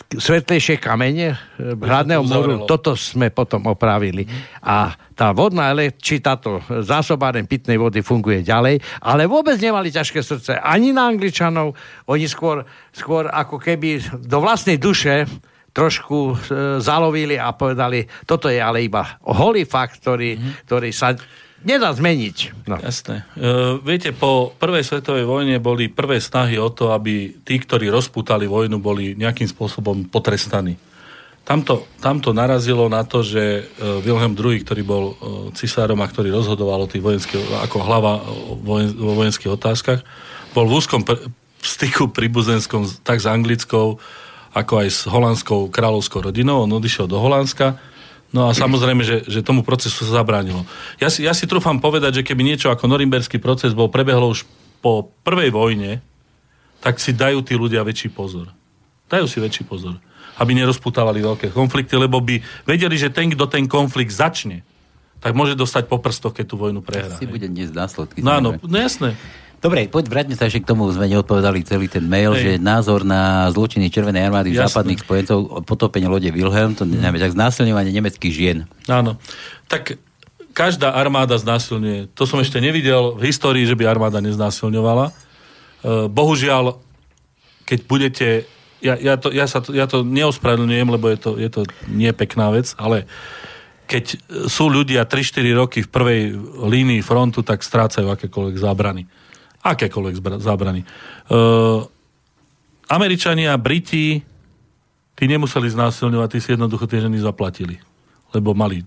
svetlejšie 0.09 0.81
kamene 0.81 1.35
eh, 1.35 1.37
hradného 1.75 2.23
múru, 2.25 2.65
toto 2.65 2.95
sme 2.97 3.29
potom 3.29 3.67
opravili. 3.69 4.25
A 4.63 4.95
tá 5.13 5.35
vodná 5.35 5.75
či 5.99 6.23
táto 6.23 6.63
zásobáren 6.81 7.45
pitnej 7.45 7.75
vody 7.75 7.99
funguje 7.99 8.41
ďalej, 8.41 8.79
ale 9.03 9.27
vôbec 9.27 9.59
nemali 9.59 9.91
ťažké 9.91 10.23
srdce 10.23 10.57
ani 10.57 10.95
na 10.95 11.11
Angličanov, 11.11 11.75
oni 12.07 12.25
skôr, 12.25 12.63
skôr 12.95 13.27
ako 13.29 13.59
keby 13.59 14.01
do 14.23 14.39
vlastnej 14.39 14.79
duše 14.79 15.27
trošku 15.71 16.17
e, 16.31 16.35
zalovili 16.81 17.37
a 17.37 17.53
povedali, 17.53 18.05
toto 18.25 18.49
je 18.49 18.59
ale 18.59 18.85
iba 18.85 19.19
holý 19.25 19.63
fakt, 19.65 20.01
ktorý, 20.01 20.35
mm-hmm. 20.35 20.53
ktorý 20.65 20.89
sa 20.93 21.15
nedá 21.63 21.91
zmeniť. 21.91 22.67
No. 22.67 22.79
Jasné. 22.79 23.27
E, 23.35 23.79
viete, 23.83 24.15
po 24.15 24.55
prvej 24.55 24.83
svetovej 24.83 25.27
vojne 25.27 25.59
boli 25.59 25.91
prvé 25.91 26.23
snahy 26.23 26.55
o 26.55 26.71
to, 26.71 26.95
aby 26.95 27.43
tí, 27.43 27.59
ktorí 27.59 27.91
rozputali 27.91 28.47
vojnu, 28.47 28.79
boli 28.79 29.15
nejakým 29.15 29.47
spôsobom 29.47 30.07
potrestaní. 30.07 30.79
Tamto, 31.49 31.89
tamto 31.97 32.29
narazilo 32.29 32.85
na 32.93 33.01
to, 33.01 33.25
že 33.25 33.41
e, 33.41 33.61
Wilhelm 34.05 34.37
II, 34.37 34.61
ktorý 34.61 34.81
bol 34.85 35.05
e, 35.09 35.13
cisárom 35.57 35.97
a 35.99 36.05
ktorý 36.05 36.29
rozhodoval 36.29 36.85
o 36.85 36.91
tých 36.91 37.01
vojenských, 37.01 37.65
ako 37.65 37.77
hlava 37.81 38.21
vojen, 38.61 38.93
vo 38.93 39.17
vojenských 39.17 39.57
otázkach, 39.57 40.05
bol 40.53 40.69
v 40.69 40.77
úzkom 40.77 41.01
pr- 41.01 41.25
styku 41.59 42.13
príbuzenskom 42.13 42.85
tak 43.01 43.19
s 43.19 43.27
anglickou, 43.27 43.97
ako 44.53 44.73
aj 44.85 44.87
s 44.89 44.99
holandskou 45.05 45.69
kráľovskou 45.69 46.25
rodinou. 46.25 46.65
On 46.65 46.71
odišiel 46.71 47.05
do 47.05 47.21
Holandska 47.21 47.77
No 48.29 48.45
a 48.45 48.53
samozrejme, 48.53 49.01
že, 49.01 49.25
že 49.25 49.41
tomu 49.41 49.65
procesu 49.65 50.05
sa 50.05 50.21
zabránilo. 50.21 50.61
Ja 51.01 51.09
si, 51.09 51.25
ja 51.25 51.33
si 51.33 51.49
trúfam 51.49 51.81
povedať, 51.81 52.21
že 52.21 52.25
keby 52.25 52.45
niečo 52.45 52.69
ako 52.69 52.85
norimberský 52.85 53.41
proces 53.41 53.73
bol 53.73 53.89
prebehlo 53.89 54.29
už 54.29 54.45
po 54.85 55.09
prvej 55.25 55.49
vojne, 55.49 56.05
tak 56.79 57.01
si 57.01 57.11
dajú 57.11 57.41
tí 57.41 57.57
ľudia 57.57 57.81
väčší 57.81 58.13
pozor. 58.13 58.53
Dajú 59.09 59.25
si 59.25 59.41
väčší 59.41 59.65
pozor. 59.65 59.97
Aby 60.37 60.55
nerozputávali 60.55 61.25
veľké 61.25 61.49
konflikty, 61.49 61.97
lebo 61.97 62.21
by 62.21 62.39
vedeli, 62.69 62.95
že 62.95 63.09
ten, 63.09 63.33
kto 63.33 63.49
ten 63.49 63.65
konflikt 63.65 64.13
začne, 64.13 64.61
tak 65.19 65.35
môže 65.35 65.57
dostať 65.57 65.89
po 65.89 65.99
prstoch, 65.99 66.31
keď 66.31 66.45
tú 66.47 66.55
vojnu 66.55 66.79
prehrá. 66.85 67.17
Si 67.17 67.27
bude 67.27 67.49
dnes 67.49 67.73
následky. 67.73 68.23
No 68.23 68.39
áno, 68.39 68.55
no 68.55 68.77
jasné. 68.77 69.17
Dobre, 69.59 69.91
poď 69.91 70.07
vráťme 70.07 70.39
sa 70.39 70.47
ešte 70.47 70.63
k 70.63 70.71
tomu, 70.71 70.87
sme 70.87 71.11
neodpovedali 71.11 71.67
celý 71.67 71.91
ten 71.91 72.07
mail, 72.07 72.31
Hej. 72.31 72.43
že 72.43 72.51
názor 72.63 73.03
na 73.03 73.51
zločiny 73.51 73.91
Červenej 73.91 74.31
armády 74.31 74.55
Jasne. 74.55 74.71
západných 74.71 75.03
spojencov, 75.03 75.67
potopenie 75.67 76.07
lode 76.07 76.31
Wilhelm, 76.31 76.79
to 76.79 76.87
neviem, 76.87 77.19
tak 77.19 77.35
znásilňovanie 77.35 77.91
nemeckých 77.91 78.33
žien. 78.33 78.57
Áno. 78.87 79.19
Tak 79.67 79.99
každá 80.55 80.95
armáda 80.95 81.35
znásilňuje. 81.35 82.15
To 82.15 82.23
som 82.23 82.39
ešte 82.39 82.63
nevidel 82.63 83.19
v 83.19 83.27
histórii, 83.27 83.67
že 83.67 83.75
by 83.75 83.83
armáda 83.83 84.23
neznásilňovala. 84.23 85.11
E, 85.11 85.13
bohužiaľ, 86.07 86.79
keď 87.67 87.79
budete... 87.83 88.27
Ja, 88.79 88.95
ja, 88.95 89.19
to, 89.19 89.35
ja, 89.35 89.43
sa 89.43 89.59
to, 89.59 89.75
ja 89.75 89.91
to 89.91 90.07
neospravedlňujem, 90.07 90.87
lebo 90.87 91.11
je 91.11 91.19
to, 91.19 91.31
je 91.35 91.51
to 91.51 91.61
nie 91.91 92.07
pekná 92.15 92.47
vec, 92.47 92.71
ale 92.79 93.03
keď 93.91 94.23
sú 94.47 94.71
ľudia 94.71 95.03
3-4 95.03 95.51
roky 95.51 95.83
v 95.83 95.91
prvej 95.91 96.21
línii 96.63 97.03
frontu, 97.03 97.43
tak 97.43 97.59
strácajú 97.59 98.07
akékoľvek 98.07 98.55
zábrany 98.55 99.03
Akékoľvek 99.59 100.15
zbra- 100.15 100.41
zábrany. 100.41 100.81
Uh, 101.27 101.83
Američania, 102.89 103.53
Briti, 103.59 104.23
tí 105.13 105.23
nemuseli 105.27 105.67
znásilňovať, 105.69 106.29
tí 106.31 106.39
si 106.39 106.49
jednoducho 106.55 106.87
tie 106.87 107.03
ženy 107.03 107.19
zaplatili. 107.19 107.77
Lebo 108.31 108.55
mali 108.55 108.81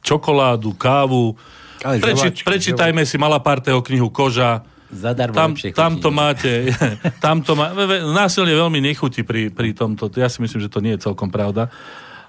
čokoládu, 0.00 0.74
kávu. 0.74 1.36
Ale 1.80 2.00
Preči, 2.00 2.28
žovačky, 2.28 2.44
prečítajme 2.44 3.02
si 3.04 3.16
Malapárteho 3.16 3.80
knihu 3.80 4.12
Koža. 4.12 4.64
Zadarmo 4.90 5.38
Tam, 5.38 5.54
tam 5.54 5.92
to 6.02 6.10
máte, 6.10 6.74
tam 7.24 7.46
to 7.46 7.54
má, 7.54 7.70
násilie 8.10 8.58
veľmi 8.58 8.82
nechutí 8.82 9.22
pri, 9.22 9.54
pri 9.54 9.70
tomto. 9.70 10.10
Ja 10.18 10.26
si 10.26 10.42
myslím, 10.42 10.66
že 10.66 10.72
to 10.72 10.82
nie 10.82 10.98
je 10.98 11.06
celkom 11.06 11.30
pravda. 11.30 11.70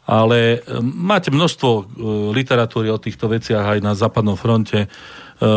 Ale 0.05 0.61
e, 0.61 0.77
máte 0.81 1.33
množstvo 1.33 1.69
e, 1.69 1.83
literatúry 2.37 2.93
o 2.93 3.01
týchto 3.01 3.25
veciach 3.33 3.77
aj 3.77 3.79
na 3.81 3.97
západnom 3.97 4.37
fronte. 4.37 4.85
E, 5.41 5.47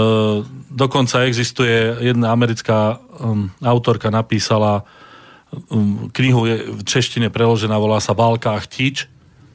dokonca 0.72 1.28
existuje 1.28 2.00
jedna 2.00 2.32
americká 2.32 2.98
autorka 3.60 4.08
napísala 4.10 4.88
knihu 6.10 6.46
je 6.46 6.56
v 6.66 6.82
češtine 6.82 7.30
preložená, 7.30 7.78
volá 7.78 8.02
sa 8.02 8.16
Válka 8.16 8.54
a 8.54 8.62
chtič. 8.62 9.06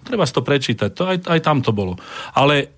Treba 0.07 0.23
si 0.25 0.33
to 0.33 0.41
prečítať, 0.41 0.89
to 0.95 1.03
aj, 1.05 1.17
aj 1.27 1.39
tam 1.43 1.59
to 1.59 1.75
bolo. 1.75 1.99
Ale 2.33 2.71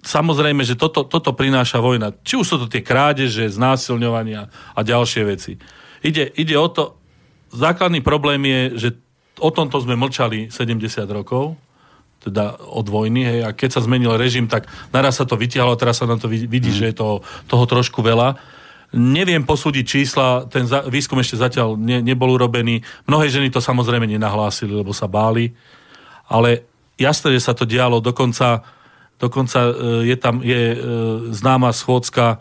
samozrejme, 0.00 0.64
že 0.64 0.80
toto, 0.80 1.04
toto 1.04 1.36
prináša 1.36 1.78
vojna. 1.78 2.16
Či 2.24 2.40
už 2.40 2.46
sú 2.46 2.56
to 2.56 2.66
tie 2.66 2.80
krádeže, 2.80 3.52
znásilňovania 3.52 4.48
a 4.74 4.80
ďalšie 4.80 5.22
veci. 5.28 5.60
Ide, 6.00 6.32
ide 6.40 6.56
o 6.56 6.68
to, 6.72 6.96
základný 7.52 8.00
problém 8.00 8.40
je, 8.48 8.60
že 8.76 8.88
o 9.40 9.52
tomto 9.52 9.76
sme 9.80 9.96
mlčali 9.96 10.48
70 10.48 11.04
rokov, 11.12 11.56
teda 12.20 12.60
od 12.60 12.84
vojny, 12.84 13.24
hej, 13.24 13.40
a 13.48 13.56
keď 13.56 13.80
sa 13.80 13.84
zmenil 13.84 14.20
režim, 14.20 14.44
tak 14.44 14.68
naraz 14.92 15.16
sa 15.16 15.24
to 15.24 15.40
vytiahlo, 15.40 15.80
teraz 15.80 16.04
sa 16.04 16.06
na 16.06 16.20
to 16.20 16.28
vid- 16.28 16.52
vidí, 16.52 16.68
že 16.68 16.92
je 16.92 17.00
toho, 17.00 17.24
toho 17.48 17.64
trošku 17.64 18.04
veľa. 18.04 18.36
Neviem 18.92 19.46
posúdiť 19.46 19.84
čísla, 19.86 20.44
ten 20.52 20.68
za, 20.68 20.84
výskum 20.84 21.16
ešte 21.22 21.40
zatiaľ 21.40 21.80
ne, 21.80 22.04
nebol 22.04 22.28
urobený. 22.36 22.84
Mnohé 23.08 23.32
ženy 23.32 23.48
to 23.48 23.64
samozrejme 23.64 24.04
nenahlásili, 24.04 24.74
lebo 24.74 24.92
sa 24.92 25.08
báli. 25.08 25.56
Ale 26.28 26.68
jasné, 27.00 27.32
že 27.38 27.46
sa 27.48 27.56
to 27.56 27.64
dialo. 27.64 28.04
Dokonca, 28.04 28.60
dokonca 29.16 29.58
e, 29.64 29.72
je 30.12 30.16
tam 30.20 30.44
je 30.44 30.62
e, 30.74 30.78
známa 31.32 31.72
schôdzka 31.72 32.36
e, 32.36 32.38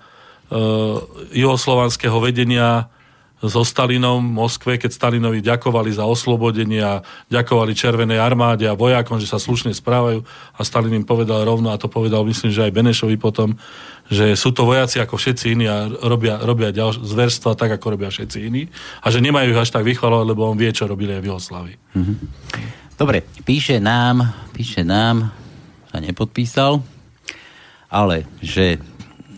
juhoslovanského 1.39 2.19
vedenia 2.19 2.91
so 3.39 3.63
Stalinom 3.63 4.19
v 4.19 4.35
Moskve, 4.35 4.75
keď 4.75 4.91
Stalinovi 4.91 5.39
ďakovali 5.39 5.95
za 5.95 6.03
oslobodenie 6.03 6.83
a 6.83 6.99
ďakovali 7.31 7.71
Červenej 7.71 8.19
armáde 8.19 8.67
a 8.67 8.75
vojakom, 8.75 9.15
že 9.15 9.31
sa 9.31 9.39
slušne 9.39 9.71
správajú. 9.71 10.27
A 10.55 10.61
Stalin 10.67 10.91
im 10.91 11.07
povedal 11.07 11.47
rovno, 11.47 11.71
a 11.71 11.79
to 11.79 11.87
povedal 11.87 12.27
myslím, 12.27 12.51
že 12.51 12.67
aj 12.67 12.75
Benešovi 12.75 13.15
potom, 13.15 13.55
že 14.11 14.35
sú 14.35 14.51
to 14.51 14.67
vojaci 14.67 14.99
ako 14.99 15.15
všetci 15.15 15.55
iní 15.55 15.71
a 15.71 15.87
robia, 15.87 16.35
robia 16.43 16.75
ďalš- 16.75 16.99
zverstva 16.99 17.55
tak, 17.55 17.79
ako 17.79 17.95
robia 17.95 18.11
všetci 18.11 18.37
iní. 18.43 18.67
A 18.99 19.07
že 19.07 19.23
nemajú 19.23 19.55
ich 19.55 19.61
až 19.63 19.71
tak 19.71 19.87
vychvalovať, 19.87 20.25
lebo 20.27 20.43
on 20.43 20.59
vie, 20.59 20.75
čo 20.75 20.89
robili 20.89 21.15
aj 21.15 21.21
v 21.23 21.29
Juhoslávii. 21.31 21.77
Dobre, 22.99 23.23
píše 23.47 23.79
nám, 23.79 24.51
píše 24.51 24.83
nám, 24.83 25.31
sa 25.87 25.97
nepodpísal, 26.03 26.83
ale 27.87 28.27
že 28.43 28.83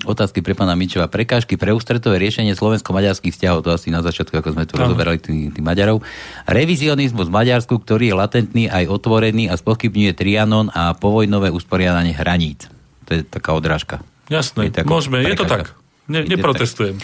otázky 0.04 0.42
pre 0.42 0.54
pána 0.54 0.74
Mičova. 0.74 1.06
Prekážky 1.06 1.56
pre 1.56 1.72
ústretové 1.72 2.18
riešenie 2.18 2.54
slovensko-maďarských 2.54 3.34
vzťahov, 3.34 3.62
to 3.62 3.70
asi 3.72 3.90
na 3.90 4.02
začiatku, 4.02 4.34
ako 4.34 4.54
sme 4.54 4.64
tu 4.66 4.76
Áno. 4.76 4.90
rozoberali 4.90 5.22
tých 5.22 5.54
tý 5.54 5.62
Maďarov. 5.62 6.02
Revizionizmus 6.46 7.30
v 7.30 7.36
Maďarsku, 7.36 7.76
ktorý 7.78 8.12
je 8.12 8.16
latentný 8.16 8.64
aj 8.68 8.90
otvorený 8.90 9.48
a 9.48 9.56
spochybňuje 9.56 10.12
Trianon 10.14 10.68
a 10.74 10.96
povojnové 10.98 11.54
usporiadanie 11.54 12.12
hraníc. 12.16 12.68
To 13.10 13.18
je 13.18 13.22
taká 13.22 13.54
odrážka. 13.54 14.02
Jasné, 14.28 14.72
Je 14.72 14.84
môžeme, 14.88 15.22
je 15.22 15.36
to 15.36 15.44
prekážka. 15.44 15.76
tak. 15.76 16.10
Ne, 16.12 16.24
neprotestujem. 16.28 16.96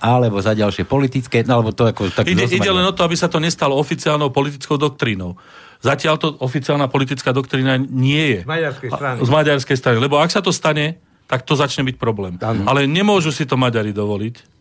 Alebo 0.00 0.40
za 0.40 0.56
ďalšie 0.56 0.88
politické, 0.88 1.44
no 1.44 1.60
alebo 1.60 1.76
to 1.76 1.84
ako... 1.84 2.08
Tak 2.08 2.24
Ide, 2.24 2.48
ide 2.48 2.70
len 2.72 2.88
o 2.88 2.92
to, 2.96 3.04
aby 3.04 3.12
sa 3.20 3.28
to 3.28 3.36
nestalo 3.36 3.76
oficiálnou 3.76 4.32
politickou 4.32 4.80
doktrínou. 4.80 5.36
Zatiaľ 5.80 6.14
to 6.16 6.28
oficiálna 6.40 6.88
politická 6.88 7.32
doktrína 7.32 7.76
nie 7.80 8.36
je. 8.36 8.40
Z 8.44 8.48
maďarskej 8.48 8.88
strany. 8.92 9.16
Z 9.20 9.30
maďarskej 9.32 9.76
strany. 9.76 9.96
Lebo 10.00 10.16
ak 10.20 10.32
sa 10.32 10.40
to 10.40 10.52
stane, 10.52 11.00
tak 11.30 11.46
to 11.46 11.54
začne 11.54 11.86
byť 11.86 11.94
problém. 11.94 12.34
Áno. 12.42 12.66
Ale 12.66 12.90
nemôžu 12.90 13.30
si 13.30 13.46
to 13.46 13.54
Maďari 13.54 13.94
dovoliť. 13.94 14.58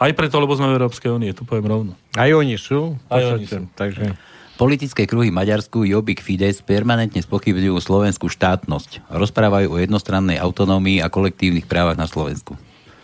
Aj 0.00 0.08
preto, 0.16 0.40
lebo 0.40 0.56
sme 0.56 0.72
v 0.72 0.80
Európskej 0.80 1.12
únie, 1.12 1.36
to 1.36 1.44
poviem 1.44 1.68
rovno. 1.68 1.92
Aj 2.16 2.32
oni 2.32 2.56
sú. 2.56 2.96
Aj 3.12 3.20
oni 3.20 3.44
sú. 3.44 3.68
Takže... 3.76 4.16
Politické 4.56 5.08
kruhy 5.08 5.32
Maďarsku 5.32 5.88
Jobbik 5.88 6.20
Fides 6.20 6.60
permanentne 6.60 7.20
spochybňujú 7.20 7.80
slovenskú 7.80 8.28
štátnosť. 8.28 9.12
Rozprávajú 9.12 9.72
o 9.72 9.80
jednostrannej 9.80 10.36
autonómii 10.40 11.00
a 11.04 11.12
kolektívnych 11.12 11.64
právach 11.64 11.96
na 11.96 12.04
Slovensku. 12.08 12.56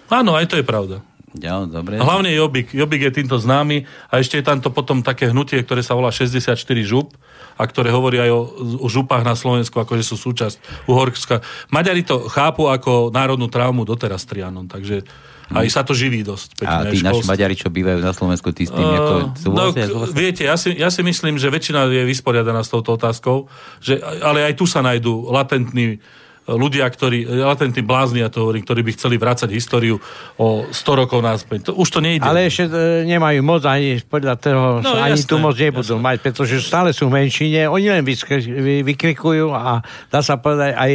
Áno, 0.08 0.36
aj 0.36 0.52
to 0.52 0.60
je 0.60 0.64
pravda. 0.64 1.00
Ja, 1.36 1.64
dobre. 1.68 2.00
Hlavne 2.00 2.32
Jobbik. 2.32 2.72
Jobbik 2.72 3.08
je 3.08 3.12
týmto 3.12 3.36
známy 3.36 3.84
a 4.08 4.20
ešte 4.20 4.40
je 4.40 4.44
tam 4.44 4.60
to 4.60 4.72
potom 4.72 5.04
také 5.04 5.28
hnutie, 5.32 5.60
ktoré 5.60 5.84
sa 5.84 5.92
volá 5.92 6.08
64 6.08 6.56
žup 6.84 7.12
a 7.56 7.62
ktoré 7.64 7.88
hovorí 7.88 8.20
aj 8.20 8.30
o, 8.30 8.40
o 8.84 8.86
župách 8.86 9.24
na 9.24 9.32
Slovensku, 9.32 9.80
ako 9.80 9.96
že 9.96 10.04
sú 10.04 10.16
súčasť 10.20 10.88
Uhorska. 10.88 11.40
Maďari 11.72 12.04
to 12.04 12.28
chápu 12.28 12.68
ako 12.68 13.08
národnú 13.10 13.48
traumu 13.48 13.88
doteraz 13.88 14.28
Trianon, 14.28 14.68
takže 14.68 15.02
aj 15.46 15.66
sa 15.70 15.86
to 15.86 15.94
živí 15.94 16.26
dosť. 16.26 16.58
pekne, 16.58 16.74
a 16.74 16.90
tí 16.90 16.98
naši. 17.06 17.22
Maďari, 17.22 17.54
čo 17.54 17.70
bývajú 17.70 18.02
na 18.02 18.10
Slovensku, 18.10 18.50
tí 18.50 18.66
s 18.66 18.74
tým, 18.74 18.82
ako 18.82 19.14
Uh, 19.46 19.54
no, 19.54 19.64
k- 19.70 20.10
viete, 20.10 20.42
ja 20.42 20.58
si, 20.58 20.74
ja 20.74 20.90
si 20.90 21.06
myslím, 21.06 21.38
že 21.38 21.46
väčšina 21.46 21.86
je 21.86 22.02
vysporiadaná 22.02 22.66
s 22.66 22.70
touto 22.74 22.98
otázkou, 22.98 23.46
že, 23.78 24.02
ale 24.02 24.42
aj 24.42 24.58
tu 24.58 24.66
sa 24.66 24.82
nájdú 24.82 25.30
latentní 25.30 26.02
ľudia, 26.46 26.86
ktorí, 26.86 27.26
latentní 27.26 27.82
blázni, 27.82 28.22
ja 28.22 28.30
to 28.30 28.46
hovorím, 28.46 28.62
ktorí 28.62 28.86
by 28.86 28.92
chceli 28.94 29.18
vrácať 29.18 29.50
históriu 29.50 29.98
o 30.38 30.70
100 30.70 31.00
rokov 31.02 31.18
náspäť. 31.18 31.70
To, 31.70 31.72
už 31.74 31.88
to 31.90 31.98
nejde. 31.98 32.22
Ale 32.22 32.46
ešte 32.46 32.70
e, 32.70 33.02
nemajú 33.02 33.42
moc, 33.42 33.66
ani 33.66 33.98
podľa 34.06 34.34
toho, 34.38 34.66
No, 34.78 34.94
ani 34.94 35.18
jasné, 35.18 35.30
tu 35.30 35.36
moc 35.42 35.58
nebudú 35.58 35.98
jasné. 35.98 36.06
mať, 36.06 36.16
pretože 36.22 36.54
stále 36.62 36.94
sú 36.94 37.10
v 37.10 37.18
menšine, 37.18 37.66
oni 37.66 37.86
len 37.90 38.06
vyskri, 38.06 38.38
vy, 38.46 38.74
vykrikujú 38.86 39.50
a 39.50 39.82
dá 40.08 40.20
sa 40.22 40.38
povedať 40.38 40.78
aj 40.78 40.92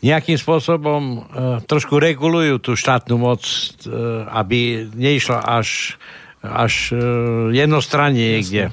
nejakým 0.00 0.36
spôsobom 0.36 1.00
e, 1.00 1.18
trošku 1.64 1.96
regulujú 1.96 2.60
tú 2.60 2.72
štátnu 2.72 3.16
moc, 3.16 3.44
e, 3.44 3.92
aby 4.32 4.88
neišla 4.92 5.40
až, 5.40 6.00
až 6.40 6.92
e, 6.92 7.00
jednostranne 7.56 8.16
niekde. 8.40 8.68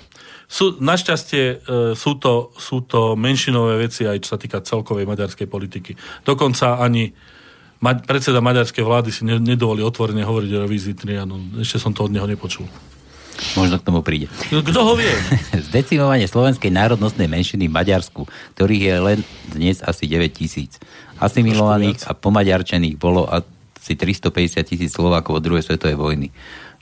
Sú, 0.52 0.76
našťastie 0.84 1.44
e, 1.44 1.56
sú, 1.96 2.20
to, 2.20 2.52
sú 2.60 2.84
to 2.84 3.16
menšinové 3.16 3.80
veci, 3.80 4.04
aj 4.04 4.20
čo 4.20 4.36
sa 4.36 4.40
týka 4.40 4.60
celkovej 4.60 5.08
maďarskej 5.08 5.48
politiky. 5.48 5.96
Dokonca 6.28 6.76
ani 6.76 7.16
ma, 7.80 7.96
predseda 7.96 8.44
maďarskej 8.44 8.84
vlády 8.84 9.16
si 9.16 9.24
ne, 9.24 9.40
nedovolí 9.40 9.80
otvorene 9.80 10.28
hovoriť 10.28 10.52
o 10.52 10.64
revízii 10.68 11.00
Trianon. 11.00 11.64
Ešte 11.64 11.80
som 11.80 11.96
to 11.96 12.04
od 12.04 12.12
neho 12.12 12.28
nepočul. 12.28 12.68
Možno 13.56 13.80
k 13.80 13.88
tomu 13.88 14.04
príde. 14.04 14.28
Kto 14.52 14.80
ho 14.84 14.94
vie? 14.94 15.08
Zdecimovanie 15.72 16.28
slovenskej 16.28 16.68
národnostnej 16.68 17.32
menšiny 17.32 17.72
v 17.72 17.74
Maďarsku, 17.74 18.28
ktorých 18.54 18.84
je 18.84 18.96
len 19.00 19.20
dnes 19.56 19.80
asi 19.80 20.04
9 20.06 20.36
tisíc. 20.36 20.78
Asimilovaných 21.18 22.06
a 22.06 22.14
pomaďarčených 22.14 23.00
bolo 23.00 23.24
asi 23.32 23.96
350 23.96 24.68
tisíc 24.68 24.92
Slovákov 24.92 25.40
od 25.40 25.44
druhej 25.48 25.64
svetovej 25.64 25.96
vojny. 25.96 26.28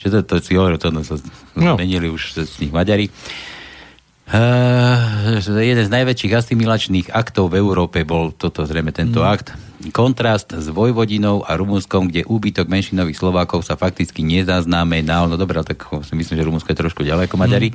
Čo 0.02 0.10
to, 0.10 0.18
to 0.26 0.34
si 0.42 0.58
hovoril, 0.58 0.76
to 0.76 0.90
no, 0.90 1.06
sa 1.06 1.16
No. 1.54 1.78
zmenili 1.78 2.10
už 2.10 2.44
z 2.44 2.66
tých 2.66 2.72
Maďari. 2.74 3.08
Uh, 4.30 5.42
jeden 5.42 5.82
z 5.82 5.90
najväčších 5.90 6.30
asimilačných 6.38 7.06
aktov 7.10 7.50
v 7.50 7.58
Európe 7.58 8.06
bol 8.06 8.30
toto 8.30 8.62
zrejme 8.62 8.94
tento 8.94 9.26
akt. 9.26 9.58
Kontrast 9.90 10.54
s 10.54 10.70
Vojvodinou 10.70 11.42
a 11.42 11.58
Rumunskom, 11.58 12.06
kde 12.06 12.22
úbytok 12.30 12.70
menšinových 12.70 13.18
Slovákov 13.18 13.66
sa 13.66 13.74
fakticky 13.74 14.22
nezaznamenal. 14.22 15.26
No 15.26 15.34
dobré, 15.34 15.58
tak 15.66 15.82
si 16.06 16.14
myslím, 16.14 16.38
že 16.38 16.46
Rumunsko 16.46 16.70
je 16.70 16.78
trošku 16.78 17.02
ďaleko 17.02 17.34
Maďari. 17.34 17.74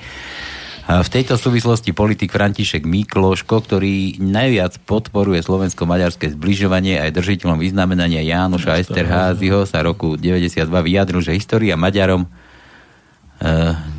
A 0.86 1.01
v 1.01 1.10
tejto 1.10 1.36
súvislosti 1.36 1.97
politik 1.97 2.30
František 2.30 2.86
Mikloško, 2.86 3.58
ktorý 3.66 4.22
najviac 4.22 4.80
podporuje 4.86 5.41
slovensko-maďarské 5.41 6.38
zbližovanie 6.38 7.01
aj 7.01 7.20
držiteľom 7.20 7.58
vyznamenania 7.58 8.22
Jánoša 8.22 8.80
Esterházyho 8.86 9.66
sa 9.66 9.82
roku 9.82 10.14
92 10.14 10.62
vyjadril, 10.70 11.20
že 11.26 11.34
história 11.34 11.74
Maďarom 11.74 12.30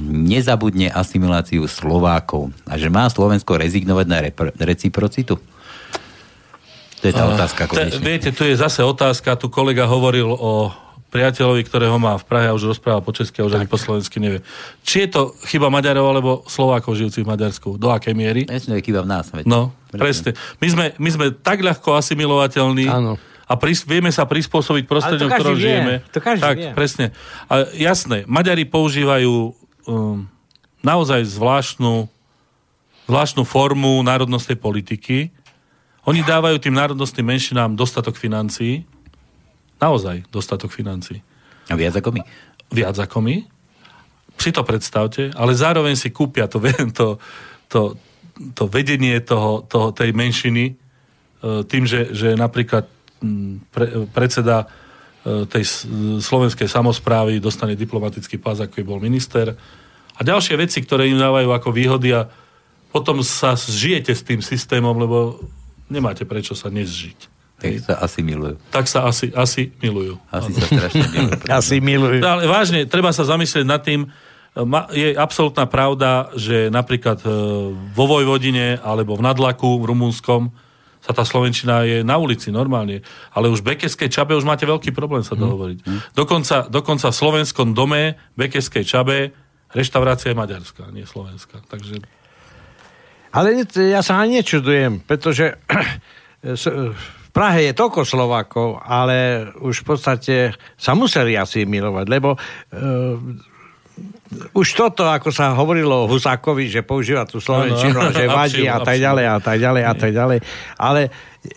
nezabudne 0.01 0.89
asimiláciu 0.89 1.68
Slovákov 1.68 2.51
a 2.64 2.80
že 2.80 2.89
má 2.89 3.05
Slovensko 3.12 3.61
rezignovať 3.61 4.07
na 4.09 4.18
repr- 4.24 4.55
reciprocitu? 4.57 5.37
To 7.01 7.05
je 7.05 7.12
tá 7.12 7.28
otázka. 7.28 7.68
Te, 7.68 7.93
konečne. 7.93 8.03
viete, 8.03 8.30
tu 8.32 8.49
je 8.49 8.57
zase 8.57 8.80
otázka, 8.80 9.37
tu 9.37 9.53
kolega 9.53 9.84
hovoril 9.84 10.26
o 10.26 10.72
priateľovi, 11.12 11.62
ktorého 11.64 11.97
má 11.97 12.18
v 12.18 12.24
Prahe 12.26 12.47
a 12.51 12.57
už 12.57 12.76
rozpráva 12.76 13.01
po 13.01 13.14
česky 13.14 13.41
a 13.41 13.47
už 13.47 13.57
ani 13.57 13.68
po 13.70 13.78
slovensky 13.78 14.18
nevie. 14.18 14.43
Či 14.82 15.07
je 15.07 15.09
to 15.12 15.22
chyba 15.47 15.70
Maďarov 15.70 16.07
alebo 16.12 16.30
Slovákov 16.51 16.99
žijúcich 16.99 17.22
v 17.22 17.30
Maďarsku? 17.30 17.68
Do 17.78 17.95
akej 17.95 18.12
miery? 18.16 18.43
Jasne, 18.45 18.80
je 18.80 18.84
chyba 18.84 19.07
v 19.07 19.09
nás. 19.09 19.30
Veď. 19.30 19.47
No, 19.47 19.70
presne. 19.93 20.34
My 20.59 20.68
sme, 20.68 20.84
my 20.99 21.11
sme 21.12 21.26
tak 21.32 21.62
ľahko 21.62 21.95
asimilovateľní 21.95 22.91
Áno. 22.91 23.16
A 23.47 23.55
pris, 23.55 23.87
vieme 23.87 24.11
sa 24.11 24.27
prispôsobiť 24.27 24.91
prostrediu, 24.91 25.31
v 25.31 25.39
ktorom 25.39 25.55
vie. 25.55 25.71
žijeme. 25.71 25.95
To 26.11 26.19
každý 26.19 26.43
tak, 26.43 26.57
vie. 26.59 26.71
presne. 26.75 27.15
A 27.47 27.71
jasné, 27.79 28.27
Maďari 28.27 28.67
používajú 28.67 29.55
um, 29.87 30.27
naozaj 30.83 31.23
zvláštnu, 31.31 32.11
zvláštnu 33.07 33.43
formu 33.47 34.03
národnostnej 34.03 34.59
politiky. 34.59 35.31
Oni 36.11 36.27
dávajú 36.27 36.59
tým 36.59 36.75
národnostným 36.75 37.39
menšinám 37.39 37.79
dostatok 37.79 38.19
financií. 38.19 38.83
Naozaj 39.79 40.27
dostatok 40.35 40.75
financií. 40.75 41.23
A 41.71 41.79
viac 41.79 41.95
ako 41.95 42.19
my? 42.19 42.21
Viac 42.75 42.99
ako 42.99 43.23
my. 43.23 43.47
Si 44.37 44.51
to 44.51 44.67
predstavte, 44.67 45.31
ale 45.39 45.55
zároveň 45.55 45.95
si 45.95 46.11
kúpia 46.11 46.51
to, 46.51 46.59
to, 46.99 47.07
to, 47.71 47.81
to 48.59 48.63
vedenie 48.67 49.23
toho, 49.23 49.63
toho, 49.71 49.95
tej 49.95 50.11
menšiny 50.11 50.75
e, 50.75 51.63
tým, 51.63 51.87
že, 51.87 52.11
že 52.11 52.35
napríklad 52.35 52.96
pre, 53.73 54.07
predseda 54.11 54.64
e, 54.64 55.47
tej 55.49 55.64
slovenskej 56.21 56.69
samozprávy 56.69 57.41
dostane 57.41 57.79
diplomatický 57.79 58.37
pás, 58.39 58.61
ako 58.61 58.85
bol 58.85 59.01
minister 59.01 59.57
a 60.17 60.21
ďalšie 60.25 60.57
veci, 60.57 60.81
ktoré 60.81 61.09
im 61.12 61.21
dávajú 61.21 61.49
ako 61.53 61.69
výhody 61.73 62.17
a 62.17 62.29
potom 62.89 63.21
sa 63.21 63.53
zžijete 63.53 64.17
s 64.17 64.25
tým 64.25 64.41
systémom, 64.41 64.97
lebo 64.97 65.37
nemáte 65.93 66.25
prečo 66.25 66.57
sa 66.57 66.73
nezžiť. 66.73 67.37
Tak 67.57 67.73
sa 67.81 67.95
asi 68.05 68.21
milujú. 68.21 68.57
Tak 68.69 68.85
sa 68.85 69.09
asi, 69.09 69.33
asi 69.33 69.73
milujú. 69.81 70.21
Asi 70.29 70.53
sa 70.53 70.69
strašne 70.69 71.09
milujú. 71.09 71.41
asi 71.61 71.77
milujú. 71.81 72.21
No, 72.21 72.29
ale 72.37 72.45
vážne, 72.45 72.85
treba 72.85 73.12
sa 73.17 73.25
zamyslieť 73.25 73.64
nad 73.64 73.81
tým, 73.81 74.09
je 74.97 75.12
absolútna 75.12 75.69
pravda, 75.69 76.33
že 76.33 76.73
napríklad 76.73 77.21
e, 77.21 77.29
vo 77.93 78.05
Vojvodine 78.09 78.81
alebo 78.81 79.12
v 79.21 79.25
Nadlaku 79.29 79.85
v 79.85 79.93
Rumunskom 79.93 80.49
sa 81.03 81.13
tá 81.15 81.23
Slovenčina 81.23 81.87
je 81.87 82.03
na 82.03 82.19
ulici 82.19 82.51
normálne. 82.51 83.03
Ale 83.33 83.51
už 83.51 83.63
v 83.63 83.75
Bekeskej 83.75 84.11
Čabe 84.11 84.35
už 84.35 84.47
máte 84.47 84.67
veľký 84.67 84.91
problém 84.91 85.23
sa 85.23 85.39
dohovoriť. 85.39 85.79
Mm. 85.87 86.01
Dokonca, 86.15 86.67
dokonca 86.67 87.11
v 87.11 87.17
slovenskom 87.17 87.73
dome 87.73 88.19
Bekeskej 88.35 88.85
Čabe 88.85 89.31
reštaurácia 89.71 90.33
je 90.33 90.41
maďarská, 90.41 90.91
nie 90.91 91.07
slovenská. 91.07 91.63
Takže... 91.67 92.03
Ale 93.37 93.69
ja 93.77 94.01
sa 94.01 94.23
ani 94.23 94.41
nečudujem, 94.41 95.05
pretože 95.05 95.61
Prahe 97.37 97.69
je 97.69 97.77
toľko 97.77 98.09
Slovákov, 98.09 98.81
ale 98.81 99.45
už 99.61 99.85
v 99.85 99.87
podstate 99.93 100.37
sa 100.73 100.97
museli 100.97 101.37
asi 101.37 101.69
milovať, 101.69 102.07
lebo 102.09 102.33
uh, 102.33 102.41
už 104.53 104.69
toto, 104.77 105.09
ako 105.09 105.33
sa 105.33 105.57
hovorilo 105.57 106.05
o 106.05 106.09
Husákovi, 106.11 106.69
že 106.69 106.85
používa 106.85 107.25
tú 107.25 107.41
slovenčinu 107.41 108.13
že 108.13 108.29
vadí 108.37 108.69
a 108.69 108.83
tak 108.85 109.01
ďalej 109.01 109.25
a 109.25 109.39
tak 109.41 109.57
ďalej 109.57 109.83
a 109.83 109.95
tak 109.97 110.11
ďalej. 110.13 110.39
Ale 110.77 111.01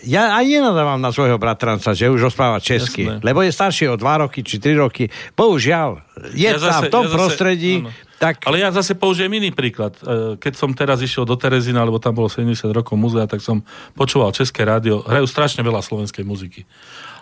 ja 0.05 0.37
aj 0.37 0.45
nenadávam 0.45 1.01
na 1.01 1.09
svojho 1.11 1.35
bratranca, 1.41 1.91
že 1.91 2.07
už 2.07 2.31
rozpráva 2.31 2.61
česky, 2.61 3.09
Jasné. 3.09 3.25
lebo 3.25 3.41
je 3.43 3.51
starší 3.51 3.89
o 3.91 3.99
2 3.99 4.23
roky 4.23 4.45
či 4.45 4.61
3 4.61 4.85
roky. 4.85 5.09
Bohužiaľ, 5.33 5.99
je 6.31 6.47
ja 6.47 6.61
tam 6.61 6.81
v 6.87 6.93
tom 6.93 7.05
ja 7.09 7.11
prostredí, 7.11 7.83
zase, 7.83 8.07
tak... 8.19 8.43
Ale 8.45 8.61
ja 8.61 8.69
zase 8.69 8.93
použijem 8.95 9.31
iný 9.39 9.49
príklad. 9.49 9.97
E, 9.99 10.35
keď 10.37 10.53
som 10.59 10.69
teraz 10.75 11.01
išiel 11.01 11.25
do 11.25 11.39
Terezina, 11.39 11.81
lebo 11.81 11.97
tam 11.97 12.13
bolo 12.15 12.29
70 12.29 12.69
rokov 12.69 12.95
muzea, 12.99 13.25
tak 13.25 13.41
som 13.41 13.65
počúval 13.97 14.35
České 14.35 14.67
rádio. 14.67 15.01
Hrajú 15.07 15.25
strašne 15.25 15.65
veľa 15.65 15.81
slovenskej 15.81 16.27
muziky. 16.27 16.69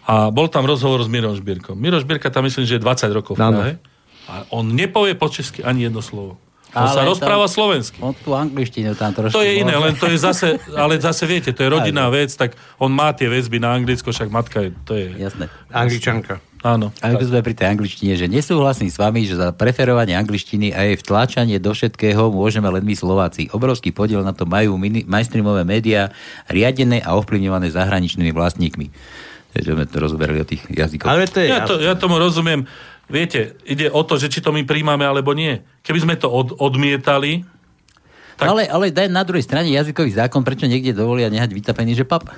A 0.07 0.33
bol 0.33 0.51
tam 0.51 0.67
rozhovor 0.67 0.99
s 1.03 1.09
Miroš 1.11 1.39
Birkom. 1.39 1.77
Miroš 1.77 2.03
Birka 2.03 2.33
tam 2.33 2.49
myslím, 2.49 2.67
že 2.67 2.79
je 2.79 2.83
20 2.83 3.17
rokov 3.17 3.37
v 3.37 3.39
Prahe. 3.39 3.96
A 4.27 4.43
on 4.51 4.75
nepovie 4.75 5.15
po 5.15 5.31
česky 5.31 5.63
ani 5.63 5.87
jedno 5.87 6.03
slovo. 6.03 6.35
On 6.75 6.83
ale 6.83 6.93
sa 6.93 7.01
rozpráva 7.07 7.47
to, 7.47 7.53
slovensky. 7.57 7.97
On 8.03 8.11
tú 8.11 8.35
angličtinu 8.35 8.91
tam 8.93 9.15
trošku... 9.15 9.39
To 9.39 9.41
je 9.41 9.63
iné, 9.63 9.71
len 9.71 9.95
to 9.95 10.11
je 10.11 10.19
zase, 10.19 10.59
ale 10.83 10.99
zase 10.99 11.23
viete, 11.23 11.55
to 11.55 11.63
je 11.63 11.69
rodinná 11.71 12.11
vec, 12.11 12.29
tak 12.35 12.59
on 12.77 12.91
má 12.91 13.15
tie 13.15 13.31
väzby 13.31 13.63
na 13.63 13.71
Anglicko, 13.71 14.11
však 14.11 14.27
matka 14.27 14.67
je, 14.67 14.69
to 14.83 14.93
je... 14.99 15.15
Jasné. 15.15 15.47
Angličanka. 15.71 16.43
Áno. 16.65 16.91
A 16.99 17.13
ako 17.13 17.23
sme 17.31 17.45
pri 17.45 17.53
tej 17.53 17.67
angličtine, 17.71 18.13
že 18.17 18.27
nesúhlasím 18.27 18.89
s 18.89 18.97
vami, 18.97 19.23
že 19.23 19.37
za 19.37 19.53
preferovanie 19.53 20.17
angličtiny 20.17 20.73
a 20.73 20.89
jej 20.89 20.97
vtláčanie 20.99 21.61
do 21.61 21.71
všetkého 21.71 22.33
môžeme 22.33 22.67
len 22.67 22.83
my 22.83 22.97
Slováci. 22.97 23.47
Obrovský 23.53 23.93
podiel 23.93 24.25
na 24.25 24.33
to 24.33 24.43
majú 24.43 24.75
mini, 24.75 25.05
mainstreamové 25.05 25.63
médiá, 25.63 26.11
riadené 26.49 26.99
a 27.05 27.15
ovplyvňované 27.15 27.71
zahraničnými 27.71 28.33
vlastníkmi. 28.33 28.89
Takže 29.53 29.69
sme 29.73 29.85
to 29.87 29.97
rozoberali 30.01 30.43
o 30.43 30.47
tých 30.49 30.65
jazykoch. 30.67 31.07
Ale 31.07 31.29
to 31.29 31.39
je, 31.39 31.47
ja, 31.47 31.63
to, 31.63 31.79
ja 31.79 31.93
tomu 31.95 32.19
rozumiem. 32.19 32.67
Viete, 33.07 33.55
ide 33.63 33.87
o 33.87 34.03
to, 34.03 34.19
že 34.19 34.27
či 34.27 34.43
to 34.43 34.51
my 34.51 34.67
príjmame 34.67 35.07
alebo 35.07 35.31
nie. 35.31 35.63
Keby 35.83 35.99
sme 36.03 36.15
to 36.19 36.27
od, 36.27 36.59
odmietali, 36.59 37.47
tak... 38.37 38.53
Ale, 38.53 38.69
ale 38.69 38.93
daj 38.93 39.09
na 39.09 39.25
druhej 39.25 39.41
strane 39.41 39.73
jazykový 39.73 40.13
zákon, 40.13 40.45
prečo 40.45 40.69
niekde 40.69 40.93
dovolia 40.93 41.25
nehať 41.25 41.57
vytapený, 41.57 41.97
že 41.97 42.05
pap? 42.05 42.29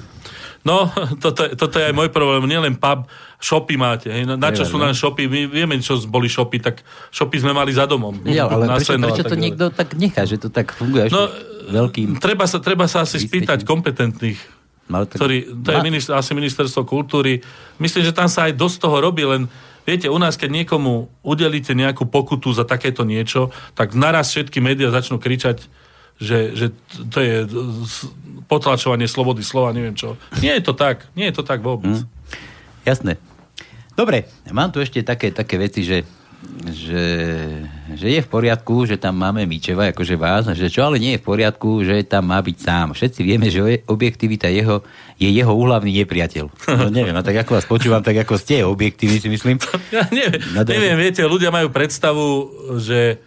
No, 0.63 0.87
toto, 1.23 1.51
toto 1.59 1.75
je 1.75 1.91
aj 1.91 1.95
môj 1.95 2.07
problém. 2.07 2.39
Nielen 2.47 2.79
pub, 2.79 3.03
shopy 3.35 3.75
máte. 3.75 4.07
Hej. 4.07 4.23
Na 4.39 4.55
čo 4.55 4.63
sú 4.63 4.79
nám 4.79 4.95
shopy? 4.95 5.27
My 5.27 5.51
vieme, 5.51 5.75
čo 5.83 5.99
boli 6.07 6.31
shopy, 6.31 6.63
tak 6.63 6.87
shopy 7.11 7.43
sme 7.43 7.51
mali 7.51 7.75
za 7.75 7.83
domom. 7.83 8.15
Ja, 8.23 8.47
ale 8.47 8.71
prečo, 8.79 8.95
prečo 8.95 9.27
to 9.27 9.35
niekto 9.35 9.75
tak 9.75 9.99
nechá, 9.99 10.23
že 10.23 10.39
to 10.39 10.47
tak 10.47 10.71
funguje? 10.71 11.11
No, 11.11 11.27
veľkým... 11.67 12.15
Treba 12.23 12.47
sa, 12.47 12.63
treba 12.63 12.87
sa 12.87 13.03
asi 13.03 13.19
spýtať 13.19 13.67
kompetentných 13.67 14.59
ktorý, 14.89 15.61
to 15.61 15.69
je 15.69 15.79
minister, 15.85 16.17
asi 16.17 16.33
ministerstvo 16.33 16.81
kultúry. 16.81 17.45
Myslím, 17.77 18.09
že 18.09 18.09
tam 18.09 18.25
sa 18.25 18.49
aj 18.49 18.57
dosť 18.57 18.89
toho 18.89 18.97
robí, 18.97 19.21
len 19.21 19.45
Viete, 19.89 20.05
u 20.05 20.21
nás, 20.21 20.37
keď 20.37 20.53
niekomu 20.53 21.09
udelíte 21.25 21.73
nejakú 21.73 22.05
pokutu 22.05 22.53
za 22.53 22.61
takéto 22.61 23.01
niečo, 23.01 23.49
tak 23.73 23.97
naraz 23.97 24.29
všetky 24.29 24.61
médiá 24.61 24.93
začnú 24.93 25.17
kričať, 25.17 25.65
že, 26.21 26.53
že 26.53 26.65
to 27.09 27.17
je 27.17 27.35
potlačovanie 28.45 29.09
slobody 29.09 29.41
slova, 29.41 29.73
neviem 29.73 29.97
čo. 29.97 30.13
Nie 30.45 30.61
je 30.61 30.69
to 30.69 30.77
tak. 30.77 31.09
Nie 31.17 31.33
je 31.33 31.41
to 31.41 31.43
tak 31.47 31.65
vôbec. 31.65 32.05
Mm. 32.05 32.05
Jasné. 32.85 33.17
Dobre, 33.97 34.29
mám 34.53 34.69
tu 34.69 34.77
ešte 34.77 35.01
také, 35.01 35.33
také 35.33 35.57
veci, 35.57 35.81
že 35.81 36.05
že, 36.71 37.05
že 37.99 38.07
je 38.07 38.19
v 38.23 38.29
poriadku, 38.31 38.87
že 38.87 38.95
tam 38.95 39.19
máme 39.19 39.43
Mičeva, 39.43 39.91
akože 39.91 40.15
vás, 40.15 40.47
že 40.55 40.71
čo 40.71 40.87
ale 40.87 40.95
nie 40.95 41.15
je 41.15 41.21
v 41.21 41.27
poriadku, 41.27 41.83
že 41.83 41.99
tam 42.07 42.31
má 42.31 42.39
byť 42.39 42.57
sám. 42.57 42.87
Všetci 42.95 43.19
vieme, 43.27 43.51
že 43.51 43.83
objektivita 43.83 44.47
jeho, 44.47 44.79
je 45.19 45.27
jeho 45.27 45.51
úhlavný 45.51 45.91
nepriateľ. 46.03 46.45
No 46.79 46.87
neviem, 46.87 47.11
no 47.11 47.19
tak 47.19 47.43
ako 47.43 47.59
vás 47.59 47.67
počúvam, 47.67 47.99
tak 47.99 48.23
ako 48.23 48.39
ste 48.39 48.63
objektívni, 48.63 49.19
si 49.19 49.27
myslím. 49.27 49.59
Ja 49.95 50.07
neviem, 50.13 50.39
no, 50.55 50.63
neviem, 50.63 50.95
viete, 50.95 51.25
ľudia 51.27 51.51
majú 51.51 51.73
predstavu, 51.73 52.25
že 52.79 53.19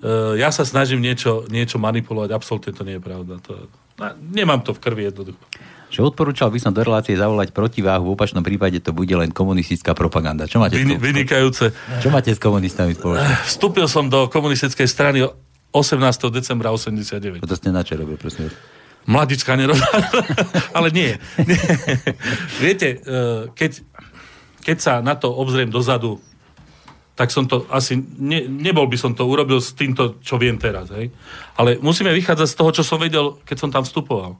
uh, 0.00 0.32
ja 0.38 0.48
sa 0.48 0.64
snažím 0.64 1.04
niečo, 1.04 1.44
niečo 1.52 1.76
manipulovať, 1.76 2.32
absolútne 2.32 2.72
to 2.72 2.86
nie 2.86 2.96
je 2.96 3.02
pravda. 3.02 3.44
To, 3.44 3.68
no, 4.00 4.04
nemám 4.32 4.64
to 4.64 4.72
v 4.72 4.80
krvi 4.80 5.02
jednoducho 5.10 5.42
že 5.88 6.04
odporúčal 6.04 6.52
by 6.52 6.60
som 6.60 6.72
do 6.76 6.84
relácie 6.84 7.16
zavolať 7.16 7.56
protiváhu, 7.56 8.12
v 8.12 8.14
opačnom 8.14 8.44
prípade 8.44 8.78
to 8.84 8.92
bude 8.92 9.12
len 9.12 9.32
komunistická 9.32 9.96
propaganda. 9.96 10.44
Čo 10.44 10.60
máte 10.60 10.76
Vyn, 10.76 11.00
Vynikajúce. 11.00 11.72
Čo 12.00 12.12
máte 12.12 12.32
s 12.32 12.40
komunistami 12.40 12.92
spoločne? 12.92 13.24
Vstúpil 13.48 13.88
som 13.88 14.12
do 14.12 14.28
komunistickej 14.28 14.84
strany 14.84 15.24
18. 15.72 16.00
decembra 16.32 16.72
89. 16.72 17.40
To 17.44 17.56
ste 17.56 17.68
na 17.72 17.80
čo 17.84 17.96
robil, 17.96 18.20
prosím? 18.20 18.52
Mladička 19.08 19.56
nerobá. 19.56 19.88
Ale 20.76 20.92
nie. 20.92 21.16
nie. 21.40 21.60
Viete, 22.64 23.00
e, 23.00 23.18
keď, 23.56 23.80
keď 24.60 24.76
sa 24.76 24.92
na 25.00 25.16
to 25.16 25.32
obzriem 25.32 25.72
dozadu, 25.72 26.20
tak 27.16 27.34
som 27.34 27.50
to 27.50 27.66
asi, 27.72 27.98
ne, 27.98 28.46
nebol 28.46 28.86
by 28.86 28.94
som 28.94 29.10
to 29.10 29.26
urobil 29.26 29.58
s 29.58 29.74
týmto, 29.74 30.22
čo 30.22 30.38
viem 30.38 30.54
teraz. 30.54 30.92
Hej? 30.94 31.10
Ale 31.58 31.80
musíme 31.82 32.14
vychádzať 32.14 32.46
z 32.46 32.56
toho, 32.56 32.70
čo 32.70 32.86
som 32.86 33.00
vedel, 33.00 33.40
keď 33.42 33.56
som 33.58 33.70
tam 33.74 33.82
vstupoval. 33.82 34.38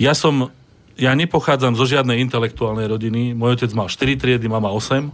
Ja 0.00 0.16
som, 0.16 0.48
ja 0.96 1.12
nepochádzam 1.12 1.76
zo 1.76 1.84
žiadnej 1.84 2.20
intelektuálnej 2.24 2.88
rodiny. 2.88 3.36
Môj 3.36 3.60
otec 3.60 3.70
mal 3.76 3.92
4 3.92 4.16
triedy, 4.16 4.46
mama 4.48 4.72
8. 4.72 5.12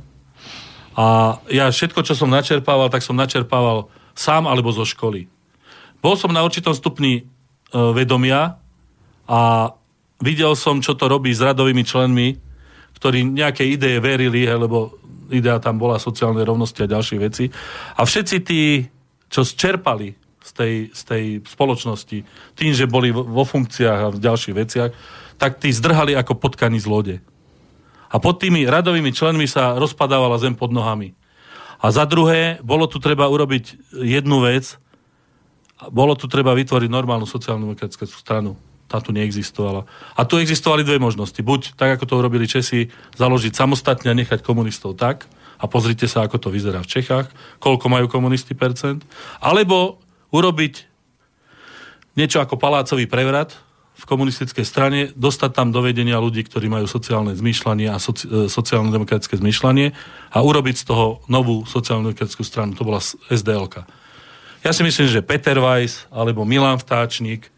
A 0.99 1.39
ja 1.51 1.70
všetko, 1.70 2.03
čo 2.03 2.18
som 2.18 2.31
načerpával, 2.31 2.91
tak 2.91 3.07
som 3.07 3.14
načerpával 3.14 3.87
sám 4.18 4.51
alebo 4.51 4.74
zo 4.74 4.83
školy. 4.83 5.31
Bol 6.03 6.14
som 6.18 6.31
na 6.35 6.43
určitom 6.43 6.74
stupni 6.74 7.22
e, 7.22 7.22
vedomia 7.95 8.59
a 9.26 9.70
videl 10.18 10.59
som, 10.59 10.83
čo 10.83 10.99
to 10.99 11.07
robí 11.07 11.31
s 11.31 11.43
radovými 11.43 11.87
členmi, 11.87 12.29
ktorí 12.99 13.22
nejaké 13.22 13.62
ideje 13.62 14.03
verili, 14.03 14.47
lebo 14.47 14.99
idea 15.31 15.62
tam 15.62 15.79
bola 15.79 16.03
sociálnej 16.03 16.43
rovnosti 16.43 16.83
a 16.83 16.91
ďalšie 16.91 17.16
veci. 17.22 17.45
A 17.95 18.03
všetci 18.03 18.37
tí, 18.43 18.83
čo 19.31 19.47
čerpali 19.47 20.28
z 20.49 20.53
tej, 20.57 20.75
z 20.97 21.03
tej 21.05 21.25
spoločnosti, 21.45 22.25
tým, 22.57 22.73
že 22.73 22.89
boli 22.89 23.13
vo 23.13 23.45
funkciách 23.45 24.01
a 24.01 24.13
v 24.13 24.23
ďalších 24.25 24.57
veciach, 24.57 24.91
tak 25.37 25.61
tí 25.61 25.69
zdrhali 25.69 26.17
ako 26.17 26.41
potkaní 26.41 26.81
z 26.81 26.89
lode. 26.89 27.17
A 28.09 28.17
pod 28.17 28.41
tými 28.41 28.65
radovými 28.65 29.13
členmi 29.13 29.45
sa 29.45 29.77
rozpadávala 29.77 30.41
zem 30.41 30.57
pod 30.57 30.73
nohami. 30.73 31.13
A 31.79 31.93
za 31.93 32.09
druhé, 32.09 32.57
bolo 32.65 32.89
tu 32.89 32.97
treba 32.97 33.29
urobiť 33.29 33.93
jednu 34.01 34.41
vec, 34.43 34.81
bolo 35.93 36.17
tu 36.17 36.27
treba 36.27 36.57
vytvoriť 36.57 36.91
normálnu 36.91 37.29
sociálnu 37.29 37.69
demokratickú 37.69 38.09
stranu. 38.09 38.57
Tá 38.89 39.05
tu 39.05 39.13
neexistovala. 39.13 39.85
A 40.17 40.25
tu 40.25 40.41
existovali 40.41 40.81
dve 40.81 40.97
možnosti. 40.97 41.39
Buď, 41.39 41.77
tak 41.77 42.01
ako 42.01 42.05
to 42.09 42.15
urobili 42.19 42.49
Česi, 42.49 42.89
založiť 43.21 43.53
samostatne 43.53 44.09
a 44.09 44.17
nechať 44.17 44.41
komunistov 44.41 44.97
tak, 44.97 45.29
a 45.59 45.67
pozrite 45.67 46.07
sa, 46.07 46.25
ako 46.25 46.39
to 46.39 46.49
vyzerá 46.55 46.81
v 46.81 46.91
Čechách, 46.91 47.29
koľko 47.59 47.87
majú 47.91 48.07
komunisti 48.07 48.55
percent, 48.55 49.03
alebo 49.43 50.01
urobiť 50.35 50.74
niečo 52.18 52.43
ako 52.43 52.59
palácový 52.59 53.07
prevrat 53.07 53.55
v 53.99 54.05
komunistickej 54.07 54.62
strane, 54.62 55.01
dostať 55.18 55.51
tam 55.59 55.68
do 55.74 55.83
vedenia 55.83 56.22
ľudí, 56.22 56.47
ktorí 56.47 56.70
majú 56.70 56.87
sociálne 56.87 57.35
zmýšľanie 57.35 57.91
a 57.91 57.99
soci, 57.99 58.31
e, 58.31 58.47
sociálno-demokratické 58.47 59.35
zmýšľanie 59.35 59.91
a 60.31 60.39
urobiť 60.39 60.76
z 60.83 60.85
toho 60.87 61.18
novú 61.26 61.66
sociálno-demokratickú 61.66 62.47
stranu. 62.47 62.79
To 62.79 62.87
bola 62.87 63.03
SDLK. 63.03 63.83
Ja 64.62 64.70
si 64.70 64.87
myslím, 64.87 65.11
že 65.11 65.26
Peter 65.26 65.59
Weiss 65.59 66.07
alebo 66.14 66.47
Milan 66.47 66.79
Vtáčnik 66.79 67.51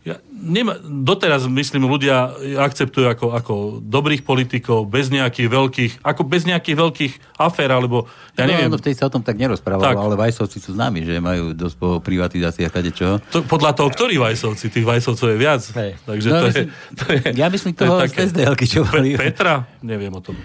ja, 0.00 0.16
nema, 0.32 0.80
doteraz, 0.80 1.44
myslím, 1.44 1.84
ľudia 1.84 2.32
akceptujú 2.56 3.04
ako, 3.04 3.26
ako 3.36 3.54
dobrých 3.84 4.24
politikov, 4.24 4.88
bez 4.88 5.12
nejakých 5.12 5.48
veľkých, 5.52 5.92
ako 6.00 6.22
bez 6.24 6.48
nejakých 6.48 6.76
veľkých 6.80 7.12
afér, 7.36 7.76
alebo 7.76 8.08
ja 8.32 8.48
neviem. 8.48 8.72
No, 8.72 8.76
no 8.76 8.80
vtedy 8.80 8.96
sa 8.96 9.08
o 9.08 9.12
tom 9.12 9.20
tak 9.20 9.36
nerozprávalo, 9.36 9.84
tak. 9.84 10.00
ale 10.00 10.16
Vajsovci 10.16 10.56
sú 10.56 10.72
známi, 10.72 11.04
že 11.04 11.20
majú 11.20 11.52
dosť 11.52 11.76
po 11.76 11.88
privatizácii 12.00 12.64
a 12.64 12.72
kade 12.72 12.96
čo. 12.96 13.20
To, 13.28 13.44
podľa 13.44 13.76
toho, 13.76 13.92
ktorí 13.92 14.16
Vajsovci, 14.16 14.72
tých 14.72 14.88
Vajsovcov 14.88 15.36
je 15.36 15.36
viac. 15.36 15.62
Hej. 15.76 15.90
Takže 16.08 16.28
no, 16.32 16.32
to, 16.32 16.46
myslím, 16.48 16.64
je, 16.64 16.96
to 16.96 17.04
je... 17.12 17.20
Ja 17.36 17.46
myslím 17.52 17.72
toho 17.76 17.94
to 18.00 18.02
také, 18.08 18.20
z 18.24 18.30
sdl 18.32 18.54
čo 18.64 18.80
Pe- 18.88 19.20
Petra? 19.20 19.68
Neviem 19.84 20.16
o 20.16 20.24
tom 20.24 20.36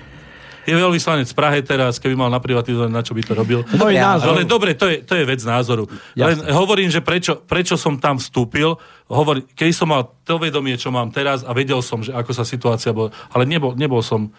je 0.65 0.73
veľvyslanec 0.73 1.29
v 1.29 1.37
Prahe 1.37 1.59
teraz, 1.61 2.01
keby 2.01 2.17
mal 2.17 2.33
naprivatizovať, 2.33 2.89
na 2.89 3.05
čo 3.05 3.13
by 3.13 3.21
to 3.21 3.33
robil. 3.37 3.61
Môj 3.77 3.95
názor. 4.01 4.33
Ale 4.33 4.49
dobre, 4.49 4.73
to 4.73 4.89
je, 4.89 5.05
to 5.05 5.13
je 5.13 5.23
vec 5.23 5.41
názoru. 5.45 5.85
Len 6.17 6.37
hovorím, 6.49 6.89
že 6.89 7.05
prečo, 7.05 7.37
prečo 7.37 7.77
som 7.77 8.01
tam 8.01 8.17
vstúpil, 8.17 8.73
hovorím, 9.05 9.45
keď 9.53 9.69
som 9.71 9.93
mal 9.93 10.09
to 10.25 10.41
vedomie, 10.41 10.73
čo 10.75 10.89
mám 10.89 11.13
teraz 11.13 11.45
a 11.45 11.53
vedel 11.53 11.79
som, 11.85 12.01
že 12.01 12.09
ako 12.09 12.31
sa 12.33 12.41
situácia 12.41 12.89
bola, 12.89 13.13
ale 13.29 13.45
nebol, 13.45 13.77
nebol 13.77 14.01
som 14.01 14.33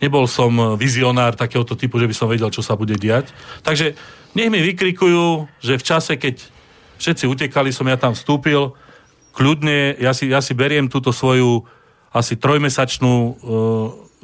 nebol 0.00 0.24
som 0.24 0.80
vizionár 0.80 1.36
takéhoto 1.36 1.76
typu, 1.76 2.00
že 2.00 2.08
by 2.08 2.14
som 2.16 2.32
vedel, 2.32 2.48
čo 2.48 2.64
sa 2.64 2.72
bude 2.72 2.96
diať. 2.96 3.36
Takže 3.60 3.92
nech 4.32 4.48
mi 4.48 4.64
vykrikujú, 4.64 5.44
že 5.60 5.76
v 5.76 5.84
čase, 5.84 6.16
keď 6.16 6.40
všetci 6.96 7.28
utekali, 7.28 7.68
som 7.68 7.84
ja 7.84 8.00
tam 8.00 8.16
vstúpil, 8.16 8.72
kľudne, 9.36 10.00
ja 10.00 10.16
si, 10.16 10.32
ja 10.32 10.40
si 10.40 10.56
beriem 10.56 10.88
túto 10.88 11.12
svoju 11.12 11.68
asi 12.10 12.34
trojmesačnú 12.34 13.12
uh, 13.12 13.34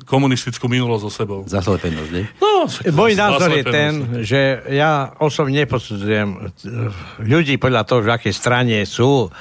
komunistickú 0.05 0.68
minulosť 0.68 1.03
so 1.09 1.11
sebou. 1.11 1.40
Zaslepenosť, 1.49 2.11
nie? 2.12 2.24
No, 2.36 2.68
Môj 2.92 3.16
názor 3.16 3.49
je 3.49 3.64
ten, 3.64 3.92
že 4.20 4.61
ja 4.68 5.16
osobne 5.16 5.64
neposudzujem 5.64 6.28
eh, 6.36 6.51
ľudí 7.24 7.57
podľa 7.57 7.88
toho, 7.88 8.05
v 8.05 8.12
akej 8.12 8.34
strane 8.36 8.76
sú. 8.84 9.32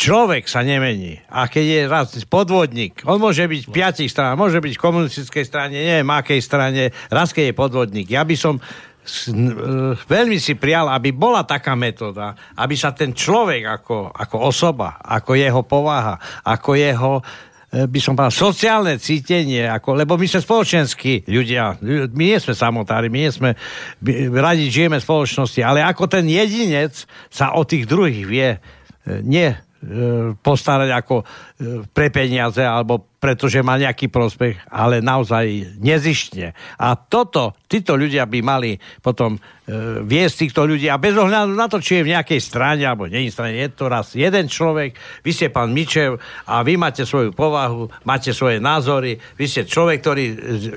Človek 0.00 0.48
sa 0.48 0.64
nemení. 0.64 1.20
A 1.28 1.44
keď 1.44 1.64
je 1.68 1.80
raz 1.84 2.08
podvodník, 2.24 3.04
on 3.04 3.20
môže 3.20 3.44
byť 3.44 3.68
v 3.68 3.74
piatich 3.74 4.08
stranách, 4.08 4.40
môže 4.40 4.56
byť 4.56 4.72
v 4.72 4.80
komunistickej 4.80 5.44
strane, 5.44 5.76
neviem 5.76 6.08
akej 6.08 6.40
strane, 6.40 6.88
raz 7.12 7.36
keď 7.36 7.52
je 7.52 7.60
podvodník. 7.60 8.08
Ja 8.08 8.24
by 8.24 8.36
som 8.40 8.56
eh, 8.56 8.64
veľmi 10.00 10.40
si 10.40 10.56
prial, 10.56 10.88
aby 10.88 11.12
bola 11.12 11.44
taká 11.44 11.76
metóda, 11.76 12.32
aby 12.56 12.72
sa 12.72 12.96
ten 12.96 13.12
človek 13.12 13.68
ako, 13.68 14.16
ako 14.16 14.36
osoba, 14.48 14.96
ako 15.04 15.36
jeho 15.36 15.60
povaha, 15.68 16.16
ako 16.48 16.70
jeho 16.72 17.20
E, 17.20 17.49
by 17.70 18.00
som 18.02 18.18
povedal, 18.18 18.34
sociálne 18.34 18.98
cítenie, 18.98 19.62
ako, 19.70 19.94
lebo 19.94 20.18
my 20.18 20.26
sme 20.26 20.42
spoločenskí 20.42 21.30
ľudia, 21.30 21.78
my 22.10 22.24
nie 22.34 22.38
sme 22.42 22.54
samotári, 22.54 23.06
my 23.06 23.18
nie 23.22 23.30
sme, 23.30 23.50
radi 24.34 24.66
žijeme 24.66 24.98
v 24.98 25.06
spoločnosti, 25.06 25.62
ale 25.62 25.86
ako 25.86 26.10
ten 26.10 26.26
jedinec 26.26 27.06
sa 27.30 27.54
o 27.54 27.62
tých 27.62 27.86
druhých 27.86 28.26
vie, 28.26 28.48
e, 28.54 28.58
nie 29.22 29.54
E, 29.54 29.69
postarať 30.44 30.90
ako 30.92 31.16
e, 31.20 31.24
pre 31.88 32.12
peniaze 32.12 32.60
alebo 32.60 33.08
pretože 33.20 33.60
má 33.60 33.76
nejaký 33.76 34.08
prospech, 34.08 34.72
ale 34.72 35.04
naozaj 35.04 35.76
nezištne. 35.80 36.56
A 36.80 36.96
toto, 36.96 37.56
títo 37.68 37.96
ľudia 37.96 38.24
by 38.24 38.40
mali 38.40 38.76
potom 39.04 39.36
e, 39.36 39.40
viesť 40.04 40.48
týchto 40.48 40.64
ľudí 40.68 40.88
a 40.88 41.00
bez 41.00 41.16
ohľadu 41.16 41.52
na 41.52 41.68
to, 41.68 41.80
či 41.80 42.00
je 42.00 42.06
v 42.08 42.12
nejakej 42.16 42.40
strane 42.40 42.84
alebo 42.84 43.08
nie 43.08 43.28
strane, 43.32 43.56
je 43.56 43.72
to 43.72 43.88
raz 43.88 44.12
jeden 44.12 44.48
človek, 44.52 44.96
vy 45.24 45.30
ste 45.32 45.52
pán 45.52 45.72
Mičev 45.72 46.20
a 46.44 46.60
vy 46.60 46.76
máte 46.80 47.08
svoju 47.08 47.32
povahu, 47.32 47.88
máte 48.04 48.36
svoje 48.36 48.60
názory, 48.60 49.16
vy 49.16 49.44
ste 49.48 49.64
človek, 49.64 50.00
ktorý, 50.00 50.24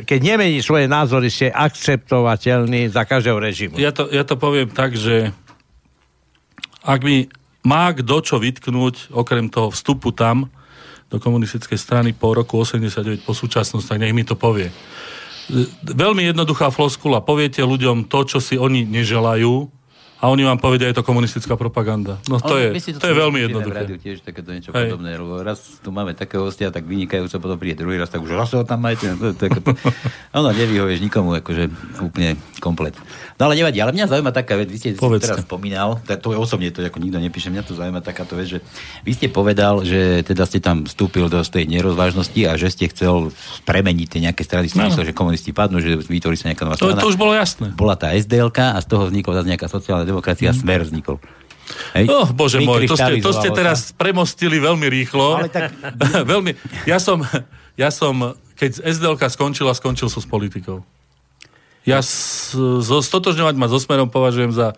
keď 0.08 0.20
nemení 0.20 0.64
svoje 0.64 0.88
názory, 0.88 1.28
ste 1.28 1.52
akceptovateľný 1.52 2.88
za 2.88 3.04
každého 3.04 3.40
režimu. 3.40 3.76
Ja 3.80 3.92
to, 3.92 4.08
ja 4.12 4.24
to 4.24 4.40
poviem 4.40 4.72
tak, 4.72 4.96
že 4.96 5.32
ak 6.84 7.00
mi 7.04 7.28
má 7.64 7.92
kto 7.96 8.16
čo 8.24 8.36
vytknúť, 8.40 9.16
okrem 9.16 9.48
toho 9.48 9.72
vstupu 9.72 10.12
tam, 10.12 10.52
do 11.08 11.22
komunistickej 11.22 11.78
strany 11.78 12.10
po 12.12 12.34
roku 12.34 12.58
89, 12.58 13.22
po 13.22 13.38
súčasnosť, 13.38 13.86
tak 13.86 14.02
nech 14.02 14.18
mi 14.18 14.26
to 14.26 14.34
povie. 14.34 14.74
Veľmi 15.84 16.26
jednoduchá 16.26 16.74
floskula. 16.74 17.22
Poviete 17.22 17.62
ľuďom 17.62 18.10
to, 18.10 18.20
čo 18.26 18.40
si 18.42 18.58
oni 18.58 18.88
neželajú, 18.88 19.83
a 20.24 20.32
oni 20.32 20.48
vám 20.48 20.56
povedia, 20.56 20.88
je 20.88 20.96
to 20.96 21.04
komunistická 21.04 21.60
propaganda. 21.60 22.16
No 22.32 22.40
to, 22.40 22.56
je, 22.56 22.72
to, 22.72 22.96
to 22.96 23.12
je 23.12 23.18
veľmi 23.20 23.44
jednoduché. 23.44 23.84
V 23.92 24.00
tiež 24.00 24.24
takéto 24.24 24.56
niečo 24.56 24.72
Hej. 24.72 24.96
podobné, 24.96 25.20
lebo 25.20 25.44
raz 25.44 25.84
tu 25.84 25.92
máme 25.92 26.16
takého 26.16 26.48
hostia, 26.48 26.72
tak 26.72 26.88
vynikajúco, 26.88 27.44
potom 27.44 27.60
príde 27.60 27.84
druhý 27.84 28.00
raz, 28.00 28.08
tak 28.08 28.24
už 28.24 28.32
raz 28.32 28.56
ho 28.56 28.64
tam 28.64 28.88
majte. 28.88 29.12
To, 29.20 29.36
ono 30.32 30.56
nevyhovieš 30.64 31.04
nikomu, 31.04 31.36
akože 31.44 31.68
úplne 32.00 32.40
komplet. 32.64 32.96
No 33.36 33.52
ale 33.52 33.60
nevadí, 33.60 33.84
ale 33.84 33.92
mňa 33.92 34.08
zaujíma 34.08 34.32
taká 34.32 34.56
vec, 34.56 34.72
vy 34.72 34.80
ste 34.80 34.90
Povedzte. 34.96 35.36
teraz 35.36 35.44
spomínal, 35.44 36.00
to 36.08 36.32
je 36.32 36.40
osobne 36.40 36.72
to 36.72 36.80
ako 36.80 37.04
nikto 37.04 37.20
nepíše, 37.20 37.52
mňa 37.52 37.68
to 37.68 37.76
zaujíma 37.76 38.00
takáto 38.00 38.40
vec, 38.40 38.48
že 38.48 38.60
vy 39.04 39.12
ste 39.12 39.28
povedal, 39.28 39.84
že 39.84 40.24
teda 40.24 40.48
ste 40.48 40.64
tam 40.64 40.88
vstúpil 40.88 41.28
do 41.28 41.44
tej 41.44 41.68
nerozvážnosti 41.68 42.40
a 42.48 42.56
že 42.56 42.72
ste 42.72 42.88
chcel 42.88 43.36
premeniť 43.68 44.08
tie 44.08 44.24
nejaké 44.24 44.48
strany, 44.48 44.72
no. 44.72 44.88
že 44.88 45.12
komunisti 45.12 45.52
padnú, 45.52 45.84
že 45.84 46.00
vytvorí 46.00 46.40
sa 46.40 46.48
nejaká 46.48 46.64
nová 46.64 46.80
strana. 46.80 47.04
To, 47.04 47.12
to 47.12 47.12
už 47.12 47.20
bolo 47.20 47.36
jasné. 47.36 47.76
Bola 47.76 48.00
tá 48.00 48.16
SDLK 48.16 48.72
a 48.72 48.80
z 48.80 48.88
toho 48.88 49.12
vznikla 49.12 49.44
nejaká 49.44 49.68
sociálna 49.68 50.13
demokracia, 50.14 50.54
mm. 50.54 50.58
smer 50.62 50.86
vznikol. 50.86 51.18
Hej. 51.98 52.06
Oh, 52.12 52.28
bože 52.30 52.60
môj, 52.60 52.86
to 52.86 53.00
ste, 53.00 53.24
to 53.24 53.32
ste 53.32 53.50
teraz 53.56 53.96
premostili 53.96 54.60
veľmi 54.60 54.88
rýchlo. 54.88 55.42
Ale 55.42 55.50
tak... 55.50 55.72
veľmi. 56.32 56.54
Ja 56.86 57.00
som, 57.00 57.24
ja 57.80 57.90
som, 57.90 58.36
keď 58.60 58.84
SDLK 58.84 59.32
skončila, 59.32 59.72
skončil 59.74 60.12
som 60.12 60.22
s 60.22 60.28
politikou. 60.28 60.84
Ja 61.84 62.00
so, 62.00 62.80
stotožňovať 63.04 63.56
ma 63.60 63.68
so 63.68 63.80
smerom 63.80 64.08
považujem 64.08 64.56
za 64.56 64.72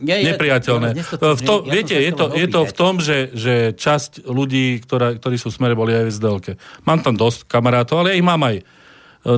ja, 0.00 0.16
ja, 0.20 0.32
nepriateľné. 0.32 0.88
Ja, 0.92 1.04
v 1.32 1.40
to, 1.40 1.64
ja 1.64 1.72
viete, 1.72 1.96
je 1.96 2.12
to, 2.12 2.26
je 2.36 2.46
to 2.48 2.60
v 2.68 2.74
tom, 2.76 3.00
že, 3.00 3.32
že 3.32 3.72
časť 3.72 4.28
ľudí, 4.28 4.84
ktorá, 4.84 5.16
ktorí 5.16 5.40
sú 5.40 5.48
v 5.48 5.56
smere, 5.56 5.72
boli 5.76 5.96
aj 5.96 6.04
v 6.04 6.12
SDLke. 6.12 6.52
Mám 6.84 7.00
tam 7.00 7.16
dosť 7.16 7.48
kamarátov, 7.48 8.04
ale 8.04 8.12
ja 8.12 8.18
ich 8.20 8.26
mám 8.26 8.40
aj 8.44 8.60
e, 8.60 8.64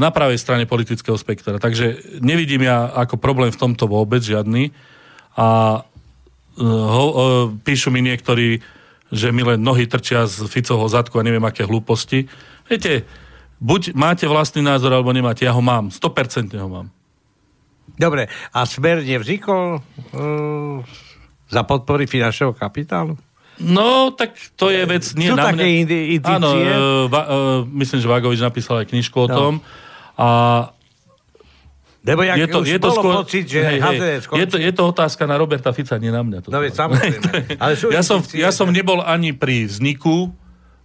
na 0.03 0.11
pravej 0.11 0.39
strane 0.39 0.67
politického 0.67 1.15
spektra. 1.15 1.63
Takže 1.63 2.19
nevidím 2.23 2.67
ja 2.67 2.91
ako 2.91 3.23
problém 3.23 3.55
v 3.55 3.59
tomto 3.59 3.87
vôbec 3.87 4.23
žiadny. 4.23 4.75
A 5.39 5.47
uh, 5.79 6.67
ho, 6.67 7.05
uh, 7.07 7.17
píšu 7.63 7.95
mi 7.95 8.03
niektorí, 8.03 8.59
že 9.15 9.31
mi 9.31 9.47
len 9.47 9.63
nohy 9.63 9.87
trčia 9.87 10.27
z 10.27 10.51
Ficovho 10.51 10.91
zadku 10.91 11.17
a 11.17 11.27
neviem 11.27 11.47
aké 11.47 11.63
hlúposti. 11.63 12.27
Viete, 12.67 13.07
buď 13.63 13.95
máte 13.95 14.27
vlastný 14.27 14.67
názor, 14.67 14.91
alebo 14.91 15.15
nemáte. 15.15 15.47
Ja 15.47 15.55
ho 15.55 15.63
mám. 15.63 15.95
100% 15.95 16.59
ho 16.59 16.69
mám. 16.69 16.87
Dobre, 17.99 18.29
a 18.53 18.59
Smer 18.69 19.01
nevznikol 19.01 19.81
uh, 19.81 20.79
za 21.49 21.63
podpory 21.65 22.05
finančného 22.05 22.53
kapitálu? 22.53 23.17
No, 23.59 24.15
tak 24.15 24.39
to 24.55 24.71
je 24.71 24.87
vec 24.87 25.03
nie 25.19 25.35
Sú 25.35 25.35
na 25.35 25.51
také 25.51 25.67
mňa. 25.67 25.67
Indi- 25.83 26.23
Áno, 26.23 26.51
uh, 26.55 26.65
va, 27.11 27.23
uh, 27.27 27.61
myslím, 27.75 27.99
že 27.99 28.07
Vagovič 28.07 28.39
napísal 28.39 28.87
aj 28.87 28.87
knižku 28.87 29.17
o 29.19 29.27
no. 29.27 29.35
tom. 29.35 29.53
A 30.15 30.29
lebo 32.09 32.23
jak 32.25 32.37
je 32.41 32.49
to, 32.49 32.61
je 32.65 32.79
to 32.81 32.91
skôr, 32.97 33.13
pocit, 33.21 33.45
že 33.45 33.61
hej, 33.61 33.79
hej, 33.81 33.99
je, 34.25 34.47
to, 34.49 34.57
je 34.57 34.73
to 34.73 34.83
otázka 34.89 35.29
na 35.29 35.37
Roberta 35.37 35.71
Fica, 35.77 36.01
nie 36.01 36.09
na 36.09 36.25
mňa. 36.25 36.49
No, 36.49 36.59
veď, 36.65 36.73
samozrejme. 36.73 37.19
Ale 37.63 37.73
ja, 37.93 38.03
som, 38.07 38.25
ja 38.33 38.51
som 38.55 38.73
nebol 38.73 39.05
ani 39.05 39.37
pri 39.37 39.69
vzniku 39.69 40.33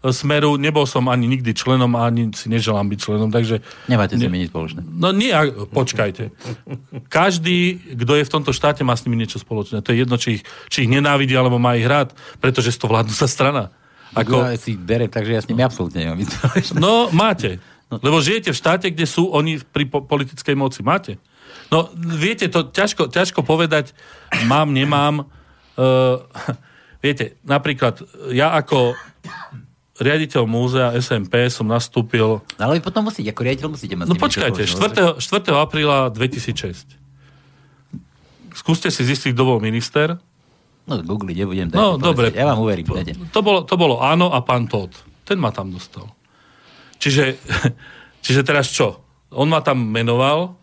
Smeru, 0.04 0.60
nebol 0.60 0.84
som 0.84 1.08
ani 1.08 1.32
nikdy 1.32 1.56
členom 1.56 1.96
a 1.96 2.12
ani 2.12 2.36
si 2.36 2.52
neželám 2.52 2.92
byť 2.92 3.00
členom, 3.00 3.32
takže... 3.32 3.64
Nemáte 3.88 4.20
s 4.20 4.20
nimi 4.20 4.44
nič 4.44 4.52
spoločné. 4.52 4.84
No 4.84 5.16
nie, 5.16 5.32
počkajte. 5.72 6.36
Každý, 7.08 7.80
kto 7.96 8.20
je 8.20 8.28
v 8.28 8.34
tomto 8.36 8.52
štáte, 8.52 8.84
má 8.84 9.00
s 9.00 9.08
nimi 9.08 9.16
niečo 9.16 9.40
spoločné. 9.40 9.80
To 9.80 9.96
je 9.96 10.04
jedno, 10.04 10.20
či 10.20 10.40
ich, 10.40 10.44
či 10.68 10.84
ich 10.84 10.92
nenávidí, 10.92 11.32
alebo 11.40 11.56
má 11.56 11.80
ich 11.80 11.88
rád, 11.88 12.12
pretože 12.44 12.76
to 12.76 12.92
vládnu 12.92 13.16
sa 13.16 13.32
strana. 13.32 13.72
Ako... 14.12 14.44
Ja 14.44 14.60
si 14.60 14.76
berem, 14.76 15.08
takže 15.08 15.32
ja 15.32 15.42
s 15.42 15.48
nimi 15.48 15.64
absolútne 15.64 16.04
nemám 16.04 16.20
No, 16.76 17.08
máte. 17.16 17.64
Lebo 18.00 18.24
žijete 18.24 18.56
v 18.56 18.58
štáte, 18.58 18.88
kde 18.90 19.06
sú 19.06 19.30
oni 19.30 19.60
pri 19.60 19.86
po- 19.86 20.06
politickej 20.06 20.56
moci. 20.56 20.82
Máte. 20.82 21.20
No, 21.70 21.90
viete, 21.98 22.50
to 22.50 22.70
ťažko, 22.70 23.10
ťažko 23.10 23.42
povedať, 23.46 23.94
mám, 24.46 24.74
nemám. 24.74 25.30
Uh, 25.78 26.26
viete, 27.06 27.38
napríklad, 27.46 28.02
ja 28.34 28.54
ako 28.58 28.98
riaditeľ 29.98 30.44
múzea 30.50 30.94
SMP 30.98 31.50
som 31.54 31.70
nastúpil... 31.70 32.42
No, 32.42 32.62
ale 32.62 32.78
vy 32.78 32.82
potom 32.82 33.06
musíte, 33.06 33.30
ako 33.30 33.42
riaditeľ 33.46 33.70
musíte 33.70 33.94
mať... 33.94 34.06
No 34.10 34.18
počkajte, 34.18 34.66
4. 34.66 35.22
4. 35.22 35.54
apríla 35.54 36.10
2006. 36.10 36.98
Skúste 38.54 38.90
si 38.90 39.02
zistiť, 39.06 39.34
kto 39.34 39.44
bol 39.46 39.60
minister. 39.62 40.18
No, 40.84 41.00
Google, 41.00 41.32
nebudem. 41.32 41.72
No, 41.72 41.96
dobre. 41.96 42.34
Ja 42.36 42.50
vám 42.50 42.60
uverím. 42.60 42.86
To, 42.86 42.98
to, 43.32 43.40
bolo, 43.40 43.60
to 43.64 43.76
bolo 43.80 44.04
áno 44.04 44.34
a 44.34 44.44
pán 44.44 44.68
Todd. 44.68 44.92
Ten 45.24 45.40
ma 45.40 45.54
tam 45.54 45.72
dostal. 45.72 46.12
Čiže, 47.04 47.36
čiže 48.26 48.42
teraz 48.48 48.72
čo? 48.72 49.04
On 49.36 49.52
ma 49.52 49.60
tam 49.60 49.84
menoval, 49.84 50.56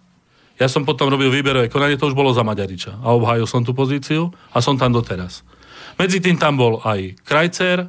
ja 0.57 0.69
som 0.69 0.89
potom 0.89 1.13
robil 1.13 1.29
výberové 1.29 1.69
konanie, 1.69 2.01
to 2.01 2.09
už 2.09 2.17
bolo 2.17 2.33
za 2.33 2.45
Maďariča. 2.45 3.01
A 3.01 3.13
obhájil 3.13 3.45
som 3.45 3.65
tú 3.65 3.77
pozíciu 3.77 4.33
a 4.53 4.61
som 4.61 4.77
tam 4.77 4.93
doteraz. 4.93 5.45
Medzi 6.01 6.21
tým 6.21 6.41
tam 6.41 6.57
bol 6.57 6.81
aj 6.85 7.17
Krajcer, 7.25 7.89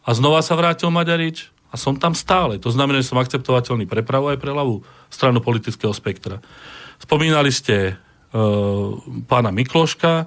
a 0.00 0.10
znova 0.16 0.40
sa 0.40 0.56
vrátil 0.56 0.88
Maďarič 0.88 1.52
a 1.70 1.76
som 1.76 1.94
tam 1.94 2.16
stále. 2.16 2.58
To 2.58 2.72
znamená, 2.72 2.98
že 2.98 3.12
som 3.12 3.20
akceptovateľný 3.20 3.86
pre 3.86 4.02
pravú 4.02 4.32
aj 4.32 4.40
pre 4.40 4.50
ľavú 4.50 4.82
stranu 5.12 5.44
politického 5.44 5.92
spektra. 5.92 6.40
Spomínali 6.98 7.52
ste 7.52 7.94
uh, 7.94 8.98
pána 9.28 9.52
Mikloška, 9.52 10.26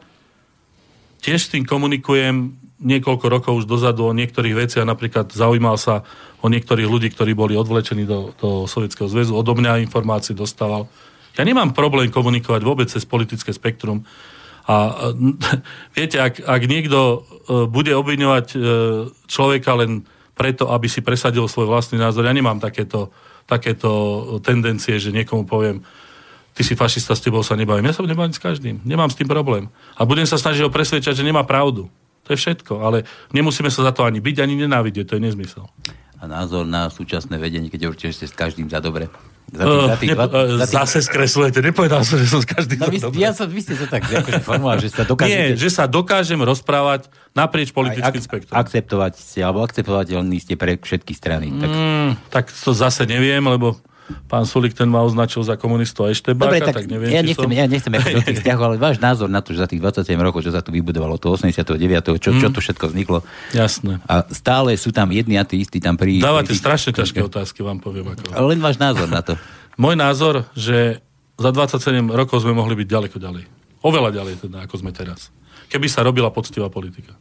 tiež 1.20 1.40
s 1.42 1.52
tým 1.52 1.68
komunikujem, 1.68 2.56
niekoľko 2.84 3.26
rokov 3.32 3.54
už 3.64 3.66
dozadu 3.66 4.06
o 4.06 4.14
niektorých 4.14 4.68
veciach, 4.68 4.86
napríklad 4.86 5.32
zaujímal 5.32 5.80
sa 5.80 6.04
o 6.44 6.52
niektorých 6.52 6.92
ľudí, 6.92 7.10
ktorí 7.16 7.32
boli 7.32 7.56
odvlečení 7.56 8.04
do, 8.04 8.36
do 8.38 8.68
Sovietskeho 8.68 9.08
zväzu, 9.08 9.32
odo 9.34 9.56
mňa 9.56 9.80
informácie 9.80 10.36
dostával. 10.36 10.92
Ja 11.40 11.48
nemám 11.48 11.74
problém 11.74 12.12
komunikovať 12.12 12.62
vôbec 12.62 12.88
cez 12.92 13.08
politické 13.08 13.56
spektrum. 13.56 14.06
A 14.68 15.10
viete, 15.98 16.20
ak, 16.20 16.44
ak 16.44 16.62
niekto 16.68 17.00
e, 17.00 17.18
bude 17.72 17.96
obviňovať 17.96 18.48
e, 18.54 18.58
človeka 19.26 19.80
len 19.80 20.04
preto, 20.36 20.70
aby 20.70 20.92
si 20.92 21.00
presadil 21.00 21.48
svoj 21.48 21.72
vlastný 21.72 21.98
názor, 21.98 22.28
ja 22.28 22.34
nemám 22.36 22.60
takéto, 22.60 23.10
takéto 23.48 23.92
tendencie, 24.44 25.00
že 25.00 25.16
niekomu 25.16 25.48
poviem, 25.48 25.80
ty 26.54 26.62
si 26.62 26.78
fašista, 26.78 27.18
s 27.18 27.22
tebou 27.22 27.42
sa 27.42 27.58
nebavím. 27.58 27.90
Ja 27.90 27.98
sa 27.98 28.06
nebavím 28.06 28.34
s 28.34 28.42
každým. 28.42 28.82
Nemám 28.86 29.10
s 29.10 29.18
tým 29.18 29.30
problém. 29.30 29.70
A 29.98 30.06
budem 30.06 30.26
sa 30.30 30.38
snažiť 30.38 30.66
ho 30.66 30.74
presvedčať, 30.74 31.18
že 31.18 31.26
nemá 31.26 31.42
pravdu. 31.44 31.90
To 32.24 32.30
je 32.34 32.38
všetko. 32.40 32.74
Ale 32.80 33.04
nemusíme 33.36 33.68
sa 33.68 33.84
za 33.84 33.92
to 33.92 34.08
ani 34.08 34.24
byť, 34.24 34.36
ani 34.40 34.56
nenávidieť. 34.56 35.12
To 35.12 35.16
je 35.20 35.24
nezmysel. 35.24 35.68
A 36.24 36.28
názor 36.28 36.64
na 36.64 36.88
súčasné 36.88 37.36
vedenie, 37.36 37.68
keď 37.68 37.92
určite 37.92 38.16
ste 38.16 38.26
s 38.32 38.36
každým 38.36 38.72
za 38.72 38.80
dobre. 38.80 39.12
Za 39.52 39.68
tých, 39.68 39.86
za 39.86 39.98
tých, 40.00 40.12
uh, 40.16 40.56
za 40.56 40.66
tých... 40.72 40.78
Zase 40.80 41.00
skreslujete, 41.04 41.60
nepovedal 41.60 42.02
som, 42.08 42.16
že 42.16 42.32
som 42.32 42.40
s 42.40 42.48
každým 42.48 42.80
no, 42.80 42.88
vy, 42.88 42.98
ja 43.20 43.36
som, 43.36 43.46
vy 43.46 43.60
ste 43.60 43.76
to 43.76 43.92
tak 43.92 44.08
akože 44.08 44.40
že 44.80 44.90
sa 44.90 45.04
dokážete... 45.04 45.36
Nie, 45.36 45.60
že 45.60 45.70
sa 45.70 45.84
dokážem 45.84 46.40
rozprávať 46.40 47.12
naprieč 47.36 47.76
politickým 47.76 48.24
ak, 48.24 48.28
spektrom. 48.32 48.56
Akceptovať 48.56 49.14
ste, 49.20 49.44
alebo 49.44 49.62
akceptovateľní 49.68 50.40
ste 50.40 50.56
pre 50.56 50.80
všetky 50.80 51.12
strany. 51.12 51.52
Tak... 51.60 51.70
Mm, 51.70 52.12
tak 52.32 52.46
to 52.50 52.72
zase 52.72 53.04
neviem, 53.04 53.44
lebo 53.44 53.78
pán 54.28 54.44
Sulik 54.44 54.76
ten 54.76 54.90
ma 54.90 55.02
označil 55.04 55.44
za 55.44 55.56
komunistu 55.56 56.04
a 56.04 56.12
ešte 56.12 56.36
Dobre, 56.36 56.60
tak, 56.60 56.76
tak 56.76 56.86
neviem, 56.92 57.12
ja 57.12 57.24
nechcem, 57.24 57.48
som... 57.48 57.54
ja 57.54 57.66
nechcem 57.66 57.92
do 57.92 58.24
tých 58.24 58.40
vzťahov, 58.44 58.64
ale 58.64 58.76
váš 58.80 58.98
názor 59.00 59.32
na 59.32 59.40
to, 59.40 59.56
že 59.56 59.64
za 59.64 59.68
tých 59.70 59.80
27 59.80 60.16
rokov, 60.20 60.44
čo 60.44 60.52
sa 60.52 60.60
tu 60.60 60.76
vybudovalo, 60.76 61.16
to 61.16 61.32
89. 61.32 61.80
čo, 62.20 62.30
mm. 62.36 62.40
čo 62.44 62.48
tu 62.52 62.60
všetko 62.60 62.86
vzniklo. 62.92 63.24
Jasné. 63.56 64.04
A 64.06 64.28
stále 64.32 64.76
sú 64.76 64.92
tam 64.92 65.12
jedni 65.12 65.40
a 65.40 65.48
tí 65.48 65.64
istí 65.64 65.80
tam 65.80 65.96
pri... 65.96 66.20
Dávate 66.20 66.52
pri... 66.52 66.60
strašne 66.60 66.92
ťažké 66.92 67.20
otázky, 67.24 67.64
vám 67.64 67.80
poviem. 67.80 68.12
Ako... 68.12 68.36
Ale 68.36 68.46
len 68.56 68.60
váš 68.60 68.78
názor 68.78 69.08
na 69.08 69.24
to. 69.24 69.40
Môj 69.80 69.96
názor, 69.98 70.46
že 70.54 71.02
za 71.40 71.50
27 71.50 72.14
rokov 72.14 72.46
sme 72.46 72.54
mohli 72.54 72.78
byť 72.78 72.88
ďaleko 72.88 73.18
ďalej. 73.18 73.44
Oveľa 73.84 74.10
ďalej 74.16 74.36
teda, 74.48 74.64
ako 74.64 74.76
sme 74.80 74.92
teraz. 74.96 75.34
Keby 75.68 75.88
sa 75.90 76.06
robila 76.06 76.30
poctivá 76.30 76.70
politika. 76.70 77.18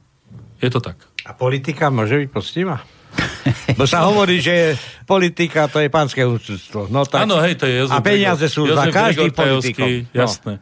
Je 0.63 0.71
to 0.71 0.79
tak. 0.79 1.01
A 1.27 1.35
politika 1.35 1.91
môže 1.91 2.23
byť 2.23 2.29
poctivá? 2.31 2.85
Bo 3.78 3.84
sa 3.89 4.05
hovorí, 4.09 4.40
že 4.40 4.76
politika 5.05 5.68
to 5.68 5.80
je 5.80 5.89
pánske 5.89 6.22
účudstvo. 6.22 6.89
No 6.89 7.05
tak... 7.05 7.24
Áno, 7.24 7.40
hej, 7.40 7.56
to 7.56 7.64
je 7.68 7.84
Jozef 7.84 7.97
A 7.97 8.05
peniaze 8.05 8.47
sú 8.48 8.68
Jozef 8.68 8.78
za 8.78 8.84
každý 8.93 9.28
politikom. 9.32 9.89
No. 10.09 10.16
Jasné. 10.16 10.52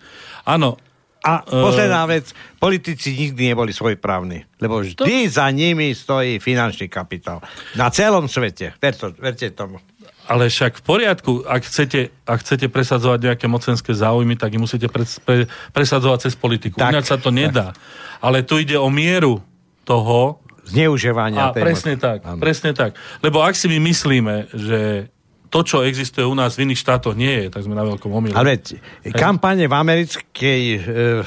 Áno. 0.47 0.78
A 1.20 1.44
posledná 1.44 2.09
uh... 2.09 2.10
vec, 2.16 2.32
politici 2.56 3.12
nikdy 3.12 3.52
neboli 3.52 3.77
svojprávni, 3.77 4.48
lebo 4.56 4.81
vždy 4.81 4.97
to... 4.97 5.05
za 5.28 5.52
nimi 5.52 5.93
stojí 5.93 6.40
finančný 6.40 6.89
kapitál. 6.89 7.44
Na 7.77 7.93
celom 7.93 8.24
svete. 8.24 8.72
Verte, 8.81 9.12
verte 9.20 9.52
tomu. 9.52 9.85
Ale 10.31 10.48
však 10.48 10.81
v 10.81 10.82
poriadku, 10.86 11.32
ak 11.44 11.66
chcete, 11.66 12.09
ak 12.24 12.39
chcete 12.40 12.72
presadzovať 12.72 13.35
nejaké 13.35 13.47
mocenské 13.51 13.93
záujmy, 13.93 14.39
tak 14.39 14.55
ich 14.55 14.62
musíte 14.62 14.86
pre, 14.86 15.02
pre, 15.27 15.51
presadzovať 15.74 16.31
cez 16.31 16.35
politiku. 16.39 16.78
Tak, 16.78 16.93
Ináč 16.94 17.10
sa 17.10 17.18
to 17.18 17.35
nedá. 17.35 17.74
Tak. 17.74 17.82
Ale 18.22 18.47
tu 18.47 18.56
ide 18.56 18.78
o 18.78 18.89
mieru 18.89 19.43
toho, 19.85 20.39
zneužívania. 20.71 21.51
A 21.51 21.55
presne 21.55 21.99
moci. 21.99 22.05
tak, 22.07 22.19
ano. 22.23 22.41
presne 22.41 22.71
tak. 22.73 22.95
Lebo 23.21 23.43
ak 23.43 23.59
si 23.59 23.67
my 23.67 23.79
myslíme, 23.83 24.51
že 24.55 25.11
to, 25.51 25.67
čo 25.67 25.83
existuje 25.83 26.23
u 26.23 26.31
nás 26.31 26.55
v 26.55 26.71
iných 26.71 26.79
štátoch, 26.79 27.19
nie 27.19 27.45
je, 27.45 27.47
tak 27.51 27.67
sme 27.67 27.75
na 27.75 27.83
veľkom 27.83 28.07
omyle. 28.07 28.39
Ale 28.39 28.63
kampane 29.11 29.67
v 29.67 29.75
americkej, 29.75 30.63
e, 30.79 31.27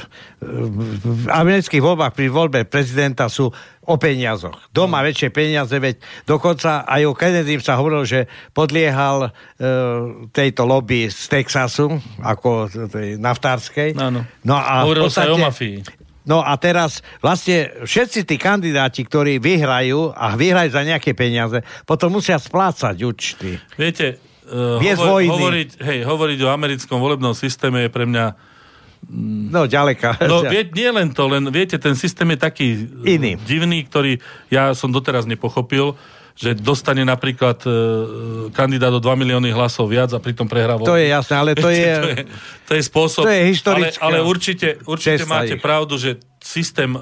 v 1.04 1.26
amerických 1.28 1.84
voľbách 1.84 2.16
pri 2.16 2.32
voľbe 2.32 2.64
prezidenta 2.64 3.28
sú 3.28 3.52
o 3.84 3.94
peniazoch. 4.00 4.56
Doma 4.72 5.04
no. 5.04 5.12
väčšie 5.12 5.28
peniaze, 5.28 5.76
veď 5.76 6.00
dokonca 6.24 6.88
aj 6.88 7.04
o 7.04 7.12
Kennedy 7.12 7.60
sa 7.60 7.76
hovorilo, 7.76 8.08
že 8.08 8.24
podliehal 8.56 9.28
e, 9.28 9.30
tejto 10.32 10.64
lobby 10.64 11.12
z 11.12 11.20
Texasu, 11.28 11.92
ako 12.24 12.72
tej 12.88 13.20
naftárskej. 13.20 13.92
Áno. 14.00 14.24
No 14.40 14.56
a 14.56 14.88
Hovorilo 14.88 15.12
podstate, 15.12 15.28
sa 15.28 15.28
aj 15.28 15.36
o 15.36 15.44
mafii. 15.44 15.76
No 16.24 16.40
a 16.40 16.56
teraz 16.56 17.04
vlastne 17.20 17.84
všetci 17.84 18.24
tí 18.24 18.36
kandidáti, 18.40 19.04
ktorí 19.04 19.36
vyhrajú 19.36 20.12
a 20.16 20.32
vyhrajú 20.32 20.72
za 20.72 20.82
nejaké 20.82 21.12
peniaze, 21.12 21.60
potom 21.84 22.16
musia 22.16 22.40
splácať 22.40 22.96
účty. 23.04 23.60
Viete, 23.76 24.16
uh, 24.48 24.80
hovor, 24.80 25.20
hovoriť, 25.20 25.70
hej, 25.84 25.98
hovoriť 26.08 26.38
o 26.44 26.48
americkom 26.48 26.96
volebnom 26.96 27.36
systéme 27.36 27.84
je 27.84 27.90
pre 27.92 28.08
mňa 28.08 28.24
mm, 29.04 29.52
No, 29.52 29.68
ďaleka. 29.68 30.16
No, 30.24 30.48
vie, 30.48 30.64
nie 30.72 30.88
len 30.88 31.12
to, 31.12 31.28
len 31.28 31.44
viete, 31.52 31.76
ten 31.76 31.92
systém 31.92 32.32
je 32.32 32.38
taký 32.40 32.68
Iný. 33.04 33.36
divný, 33.44 33.84
ktorý 33.84 34.16
ja 34.48 34.72
som 34.72 34.88
doteraz 34.88 35.28
nepochopil 35.28 35.92
že 36.34 36.58
dostane 36.58 37.06
napríklad 37.06 37.62
e, 37.62 37.70
kandidát 38.50 38.90
o 38.90 38.98
2 38.98 39.06
milióny 39.22 39.54
hlasov 39.54 39.86
viac 39.86 40.10
a 40.10 40.18
pritom 40.18 40.50
prehrá 40.50 40.74
To 40.82 40.98
je 40.98 41.06
jasné, 41.06 41.34
ale 41.38 41.50
to 41.54 41.70
je... 41.74 41.94
to, 41.94 42.10
je 42.10 42.22
to 42.66 42.72
je 42.74 42.82
spôsob. 42.82 43.22
To 43.22 43.30
je 43.30 43.42
historické. 43.54 44.02
Ale, 44.02 44.18
ale 44.18 44.26
určite, 44.26 44.82
určite 44.82 45.22
máte 45.30 45.54
ich. 45.54 45.62
pravdu, 45.62 45.94
že 45.94 46.18
systém 46.42 46.90
e, 46.90 47.00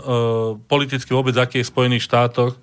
politicky 0.68 1.16
vôbec, 1.16 1.32
aký 1.40 1.64
je 1.64 1.66
v 1.66 1.72
Spojených 1.72 2.04
štátoch, 2.04 2.60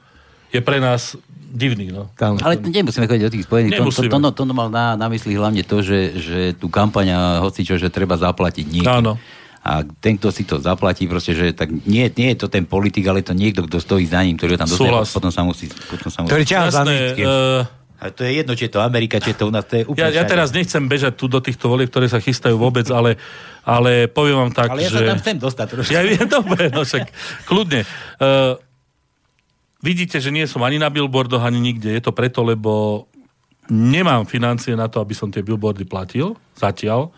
je 0.54 0.62
pre 0.62 0.78
nás 0.78 1.18
divný. 1.50 1.90
No. 1.90 2.14
Tam, 2.14 2.38
ale 2.38 2.62
nemusíme 2.62 3.10
chodiť 3.10 3.26
do 3.26 3.34
tých 3.34 3.46
spojených. 3.50 3.82
To, 3.82 3.90
to, 3.90 4.06
to, 4.06 4.30
to, 4.30 4.44
to 4.46 4.54
mal 4.54 4.70
na, 4.70 4.94
na 4.94 5.10
mysli 5.10 5.34
hlavne 5.34 5.66
to, 5.66 5.82
že, 5.82 6.22
že 6.22 6.40
tú 6.54 6.70
kampaň, 6.70 7.41
hoci 7.41 7.66
čo, 7.66 7.82
že 7.82 7.90
treba 7.90 8.14
zaplatiť 8.14 8.66
niekým. 8.70 9.02
Áno 9.02 9.18
a 9.60 9.84
ten, 9.84 10.15
kto 10.15 10.31
si 10.31 10.48
to 10.48 10.64
zaplatí, 10.64 11.03
proste, 11.03 11.36
že 11.36 11.52
tak 11.52 11.68
nie, 11.84 12.07
nie 12.15 12.31
je 12.31 12.38
to 12.40 12.48
ten 12.48 12.64
politik, 12.64 13.03
ale 13.11 13.19
je 13.19 13.31
to 13.31 13.36
niekto, 13.36 13.68
kto 13.68 13.77
stojí 13.84 14.07
za 14.07 14.23
ním, 14.23 14.40
ktorý 14.40 14.56
ho 14.56 14.60
tam 14.64 14.72
dostane, 14.72 15.03
potom 15.03 15.31
sa 15.36 15.41
musí... 15.44 15.68
Potom 15.68 16.10
sa 16.10 16.19
musí... 16.23 16.30
Ktorý 16.31 16.44
ťa 16.48 16.60
za 16.72 16.84
uh... 16.88 17.80
A 17.99 18.15
to 18.15 18.23
je 18.23 18.31
jedno, 18.40 18.56
či 18.56 18.72
je 18.72 18.80
to 18.80 18.80
Amerika, 18.80 19.19
či 19.19 19.36
je 19.36 19.44
to 19.44 19.52
u 19.52 19.52
nás, 19.52 19.68
to 19.68 19.76
je 19.76 19.84
úplne 19.84 20.07
ja, 20.07 20.23
ja 20.23 20.23
teraz 20.23 20.56
nechcem 20.56 20.80
bežať 20.88 21.19
tu 21.19 21.27
do 21.27 21.44
týchto 21.44 21.68
volieb, 21.68 21.91
ktoré 21.91 22.07
sa 22.07 22.23
chystajú 22.23 22.56
vôbec, 22.56 22.88
ale, 22.95 23.19
ale 23.68 24.07
poviem 24.07 24.48
vám 24.48 24.53
tak, 24.56 24.72
ale 24.72 24.88
ja 24.88 24.95
že... 24.95 25.03
Ja 25.03 25.03
sa 25.03 25.11
tam 25.11 25.19
chcem 25.19 25.38
dostať 25.44 25.65
trošku. 25.68 25.91
Ja 25.91 26.02
viem, 26.07 26.23
dobre, 26.40 26.72
no 26.72 26.88
však 26.88 27.11
kľudne. 27.44 27.84
Uh, 28.15 28.56
vidíte, 29.84 30.23
že 30.23 30.31
nie 30.31 30.48
som 30.48 30.64
ani 30.64 30.80
na 30.80 30.88
billboardoch, 30.88 31.44
ani 31.44 31.60
nikde. 31.60 31.91
Je 31.91 31.99
to 31.99 32.15
preto, 32.15 32.40
lebo 32.40 33.03
nemám 33.68 34.23
financie 34.23 34.80
na 34.80 34.88
to, 34.88 35.03
aby 35.03 35.11
som 35.11 35.27
tie 35.27 35.44
billboardy 35.44 35.84
platil 35.84 36.40
zatiaľ. 36.56 37.11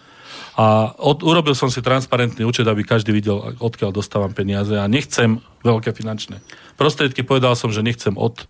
A 0.59 0.91
od, 0.99 1.23
urobil 1.23 1.55
som 1.55 1.71
si 1.71 1.79
transparentný 1.79 2.43
účet, 2.43 2.67
aby 2.67 2.83
každý 2.83 3.15
videl, 3.15 3.55
odkiaľ 3.63 3.95
dostávam 3.95 4.35
peniaze 4.35 4.75
a 4.75 4.83
nechcem 4.91 5.39
veľké 5.63 5.95
finančné 5.95 6.43
prostriedky. 6.75 7.23
Povedal 7.23 7.55
som, 7.55 7.71
že 7.71 7.79
nechcem 7.79 8.11
od, 8.19 8.43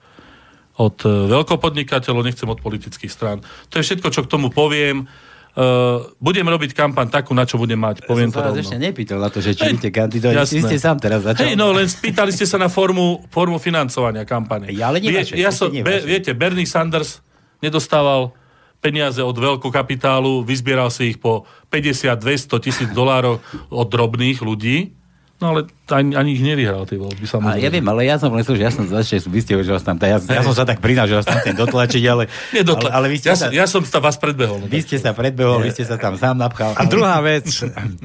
od 0.82 0.98
e, 1.06 1.30
veľkopodnikateľov, 1.30 2.26
nechcem 2.26 2.50
od 2.50 2.58
politických 2.58 3.12
strán. 3.14 3.46
To 3.70 3.78
je 3.78 3.86
všetko, 3.86 4.08
čo 4.10 4.26
k 4.26 4.32
tomu 4.32 4.50
poviem. 4.50 5.06
Uh, 5.52 6.16
budem 6.24 6.48
robiť 6.48 6.72
kampaň 6.72 7.12
takú, 7.12 7.36
na 7.36 7.44
čo 7.44 7.60
budem 7.60 7.76
mať. 7.76 8.08
Poviem 8.08 8.32
ja 8.32 8.40
som 8.40 8.56
to 8.56 8.64
ešte 8.64 8.80
nepýtal 8.80 9.20
na 9.20 9.28
to, 9.28 9.44
že 9.44 9.52
či 9.52 9.76
idete 9.76 9.92
kandidovať. 9.92 10.48
Vy 10.48 10.64
ste 10.64 10.80
sám 10.80 10.96
teraz 11.04 11.28
začal. 11.28 11.44
Hej, 11.44 11.60
no 11.60 11.76
len 11.76 11.92
spýtali 11.92 12.32
ste 12.32 12.48
sa 12.48 12.56
na 12.56 12.72
formu, 12.72 13.20
formu 13.28 13.60
financovania 13.60 14.24
kampane. 14.24 14.72
Ja, 14.72 14.88
ale 14.88 15.04
Vie, 15.04 15.20
ja 15.36 15.52
som, 15.52 15.68
be, 15.68 16.08
viete, 16.08 16.32
Bernie 16.32 16.64
Sanders 16.64 17.20
nedostával 17.60 18.32
peniaze 18.82 19.22
od 19.22 19.38
veľkokapitálu, 19.38 20.42
vyzbieral 20.42 20.90
si 20.90 21.16
ich 21.16 21.18
po 21.22 21.46
50, 21.70 22.18
200 22.18 22.66
tisíc 22.66 22.90
dolárov 22.92 23.40
od 23.70 23.88
drobných 23.88 24.42
ľudí, 24.42 24.98
No 25.42 25.58
ale 25.58 25.66
ani, 25.90 26.14
ani 26.14 26.38
ich 26.38 26.44
nevyhral 26.46 26.86
tie 26.86 27.02
voľby, 27.02 27.26
samozrejme. 27.26 27.58
A 27.58 27.66
ja 27.66 27.74
viem, 27.74 27.82
ale 27.82 28.06
ja 28.06 28.22
som 28.22 28.30
len 28.30 28.46
že 28.46 28.62
ja 28.62 28.70
som 28.70 28.86
začal, 28.86 29.26
vy 29.26 29.42
ste 29.42 29.58
že 29.58 29.74
vás 29.74 29.82
tam, 29.82 29.98
ja, 29.98 30.22
ja 30.22 30.42
som 30.46 30.54
sa 30.54 30.70
tak 30.70 30.78
prinal, 30.86 31.10
že 31.10 31.18
vás 31.18 31.26
tam 31.26 31.42
ten 31.42 31.58
dotlačiť, 31.58 32.04
ale, 32.06 32.30
Nedotla- 32.62 32.94
ale, 32.94 33.10
ale 33.10 33.18
vy 33.18 33.18
ste 33.18 33.34
ja, 33.34 33.36
sa, 33.36 33.46
ja 33.50 33.66
som 33.66 33.82
sa 33.82 33.98
vás 33.98 34.22
predbehol. 34.22 34.62
No 34.62 34.70
vy 34.70 34.86
ste 34.86 35.02
sa 35.02 35.18
predbehol, 35.18 35.66
vy 35.66 35.74
ste 35.74 35.82
sa 35.82 35.98
tam 35.98 36.14
sám 36.14 36.38
napchal. 36.38 36.78
A 36.78 36.86
ale... 36.86 36.94
druhá 36.94 37.18
vec, 37.26 37.50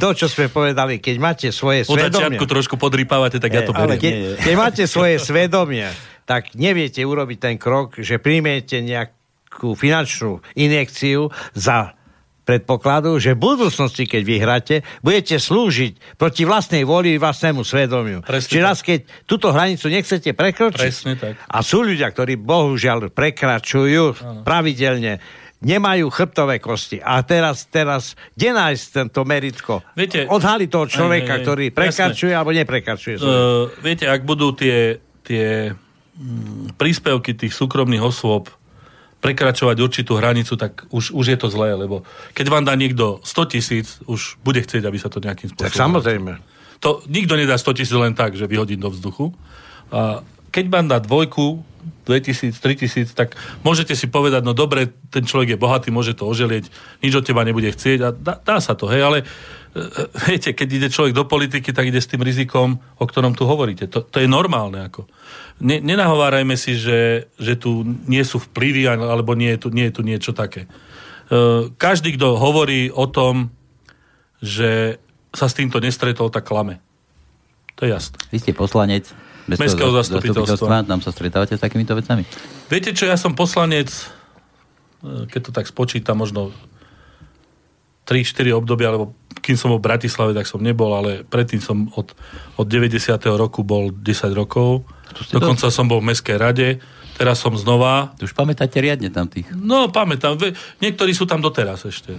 to, 0.01 0.09
čo 0.16 0.32
sme 0.32 0.48
povedali, 0.48 0.97
keď 0.97 1.16
máte 1.20 1.47
svoje 1.53 1.85
Od 1.85 2.01
svedomie... 2.01 2.40
Od 2.40 2.48
trošku 2.48 2.81
podrýpávate, 2.81 3.36
tak 3.36 3.53
ja 3.53 3.69
to 3.69 3.77
beriem. 3.77 4.01
Keď, 4.01 4.12
keď 4.40 4.55
máte 4.57 4.82
svoje 4.89 5.20
svedomie, 5.20 5.93
tak 6.24 6.57
neviete 6.57 7.05
urobiť 7.05 7.39
ten 7.39 7.55
krok, 7.61 8.01
že 8.01 8.16
príjmete 8.16 8.81
nejak 8.81 9.12
nejakú 9.57 9.73
finančnú 9.73 10.45
injekciu 10.53 11.33
za 11.57 11.97
predpokladu, 12.47 13.19
že 13.19 13.35
v 13.35 13.43
budúcnosti, 13.43 14.07
keď 14.07 14.23
vyhráte, 14.23 14.74
budete 15.03 15.41
slúžiť 15.41 16.15
proti 16.15 16.47
vlastnej 16.47 16.87
voli, 16.87 17.19
vlastnému 17.19 17.65
svedomiu. 17.66 18.23
Presne 18.23 18.53
Čiže 18.53 18.62
raz, 18.62 18.78
keď 18.87 19.03
túto 19.27 19.51
hranicu 19.51 19.91
nechcete 19.91 20.31
prekročiť, 20.31 20.78
Presne 20.78 21.15
tak. 21.19 21.35
a 21.43 21.59
sú 21.65 21.83
ľudia, 21.83 22.07
ktorí 22.12 22.39
bohužiaľ 22.39 23.11
prekračujú 23.11 24.05
ano. 24.23 24.47
pravidelne, 24.47 25.19
nemajú 25.59 26.07
chrbtové 26.07 26.62
kosti. 26.62 27.03
A 27.03 27.19
teraz, 27.27 27.66
teraz, 27.66 28.15
kde 28.39 28.55
nájsť 28.55 28.85
tento 28.95 29.27
meritko? 29.27 29.83
Viete, 29.99 30.31
Odhali 30.31 30.70
toho 30.70 30.87
človeka, 30.87 31.27
aj, 31.27 31.35
aj, 31.35 31.39
aj, 31.41 31.43
ktorý 31.43 31.65
prekračuje 31.74 32.31
jasné. 32.31 32.39
alebo 32.39 32.51
neprekračuje. 32.55 33.15
Uh, 33.19 33.74
viete, 33.83 34.07
ak 34.07 34.23
budú 34.23 34.55
tie, 34.55 35.03
tie 35.27 35.74
mm, 35.74 36.78
príspevky 36.78 37.35
tých 37.35 37.51
súkromných 37.59 38.07
osôb 38.07 38.55
prekračovať 39.27 39.77
určitú 39.82 40.15
hranicu, 40.15 40.55
tak 40.55 40.86
už, 40.94 41.11
už 41.11 41.35
je 41.35 41.39
to 41.43 41.51
zlé, 41.51 41.74
lebo 41.74 42.07
keď 42.31 42.47
vám 42.47 42.62
dá 42.62 42.78
niekto 42.78 43.19
100 43.27 43.53
tisíc, 43.59 43.98
už 44.07 44.39
bude 44.47 44.62
chcieť, 44.62 44.86
aby 44.86 44.98
sa 45.03 45.11
to 45.11 45.19
nejakým 45.19 45.51
spôsobom... 45.51 45.66
Tak 45.66 45.74
samozrejme. 45.74 46.39
To 46.78 47.03
nikto 47.11 47.35
nedá 47.35 47.59
100 47.59 47.74
tisíc 47.74 47.97
len 47.98 48.15
tak, 48.15 48.39
že 48.39 48.47
vyhodím 48.47 48.78
do 48.78 48.94
vzduchu. 48.94 49.35
A 49.90 50.23
keď 50.55 50.65
vám 50.70 50.86
dá 50.86 51.03
dvojku, 51.03 51.66
2000, 52.07 52.55
3000, 52.55 53.19
tak 53.19 53.35
môžete 53.66 53.98
si 53.98 54.07
povedať, 54.07 54.47
no 54.47 54.55
dobre, 54.55 54.94
ten 55.11 55.27
človek 55.27 55.55
je 55.55 55.59
bohatý, 55.59 55.90
môže 55.90 56.15
to 56.15 56.27
oželieť, 56.27 56.70
nič 57.03 57.12
od 57.15 57.27
teba 57.27 57.43
nebude 57.43 57.66
chcieť 57.74 57.98
a 58.07 58.09
dá, 58.15 58.39
dá 58.39 58.57
sa 58.62 58.78
to, 58.78 58.86
hej, 58.86 59.03
ale 59.03 59.19
viete, 60.28 60.57
keď 60.57 60.69
ide 60.73 60.89
človek 60.89 61.12
do 61.12 61.28
politiky, 61.28 61.73
tak 61.73 61.89
ide 61.89 62.01
s 62.01 62.09
tým 62.09 62.24
rizikom, 62.24 62.78
o 62.78 63.05
ktorom 63.05 63.36
tu 63.36 63.44
hovoríte. 63.44 63.86
To, 63.93 64.01
to 64.03 64.23
je 64.23 64.28
normálne. 64.28 64.89
Ako. 64.89 65.05
Ne, 65.61 65.81
nenahovárajme 65.81 66.57
si, 66.57 66.77
že, 66.77 67.31
že 67.36 67.55
tu 67.61 67.85
nie 68.09 68.24
sú 68.24 68.40
vplyvy, 68.40 68.89
alebo 68.89 69.36
nie 69.36 69.57
je 69.57 69.59
tu, 69.61 69.69
nie 69.73 69.89
je 69.89 69.94
tu 69.94 70.03
niečo 70.05 70.32
také. 70.32 70.69
E, 71.28 71.73
každý, 71.77 72.16
kto 72.16 72.40
hovorí 72.40 72.89
o 72.89 73.05
tom, 73.09 73.53
že 74.40 75.01
sa 75.32 75.48
s 75.48 75.57
týmto 75.57 75.81
nestretol, 75.81 76.32
tak 76.32 76.48
klame. 76.48 76.81
To 77.77 77.85
je 77.85 77.93
jasné. 77.93 78.16
Vy 78.32 78.39
ste 78.40 78.53
poslanec, 78.57 79.12
Mestského 79.47 79.94
zastupiteľstva. 79.94 80.82
Tam 80.82 80.98
sa 80.98 81.15
stretávate 81.15 81.55
s 81.55 81.62
takýmito 81.62 81.94
vecami? 81.94 82.27
Viete 82.66 82.90
čo, 82.90 83.07
ja 83.07 83.15
som 83.15 83.39
poslanec, 83.39 83.94
e, 85.07 85.31
keď 85.31 85.40
to 85.47 85.51
tak 85.55 85.70
spočítam, 85.70 86.19
možno 86.19 86.51
3-4 88.07 88.55
obdobia, 88.55 88.95
alebo 88.95 89.12
kým 89.43 89.59
som 89.59 89.74
bol 89.74 89.83
v 89.83 89.87
Bratislave, 89.91 90.33
tak 90.33 90.47
som 90.47 90.62
nebol, 90.62 90.95
ale 90.95 91.27
predtým 91.27 91.59
som 91.59 91.91
od, 91.99 92.15
od 92.57 92.66
90. 92.66 92.99
roku 93.35 93.66
bol 93.66 93.91
10 93.91 94.33
rokov. 94.33 94.87
Dokonca 95.31 95.69
som 95.69 95.91
bol 95.91 95.99
v 95.99 96.15
Mestskej 96.15 96.39
rade. 96.39 96.69
Teraz 97.16 97.41
som 97.41 97.57
znova. 97.57 98.12
Už 98.20 98.37
pamätáte 98.37 98.77
riadne 98.77 99.09
tam 99.09 99.24
tých? 99.24 99.49
No, 99.57 99.89
pamätám. 99.89 100.37
Niektorí 100.85 101.16
sú 101.16 101.24
tam 101.24 101.41
doteraz 101.41 101.89
ešte. 101.89 102.12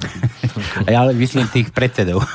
ja 0.92 1.06
ale 1.06 1.14
myslím 1.14 1.46
tých 1.54 1.70
predsedov. 1.70 2.26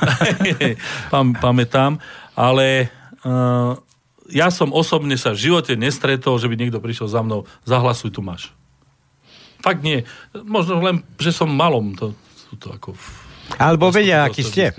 Pam, 1.13 1.35
pamätám. 1.35 1.99
Ale 2.39 2.87
uh, 3.27 3.75
ja 4.31 4.47
som 4.47 4.71
osobne 4.71 5.19
sa 5.19 5.35
v 5.35 5.51
živote 5.51 5.75
nestretol, 5.75 6.39
že 6.39 6.47
by 6.47 6.55
niekto 6.55 6.79
prišiel 6.79 7.11
za 7.11 7.19
mnou, 7.19 7.43
zahlasuj, 7.67 8.15
tu 8.15 8.23
máš. 8.23 8.55
Fakt 9.59 9.83
nie. 9.83 10.07
Možno 10.31 10.79
len, 10.79 11.03
že 11.19 11.35
som 11.35 11.51
malom. 11.51 11.95
To, 11.99 12.15
sú 12.47 12.55
to 12.55 12.71
ako... 12.71 12.95
Alebo 13.59 13.91
vedia, 13.91 14.25
aký 14.25 14.41
ste. 14.41 14.71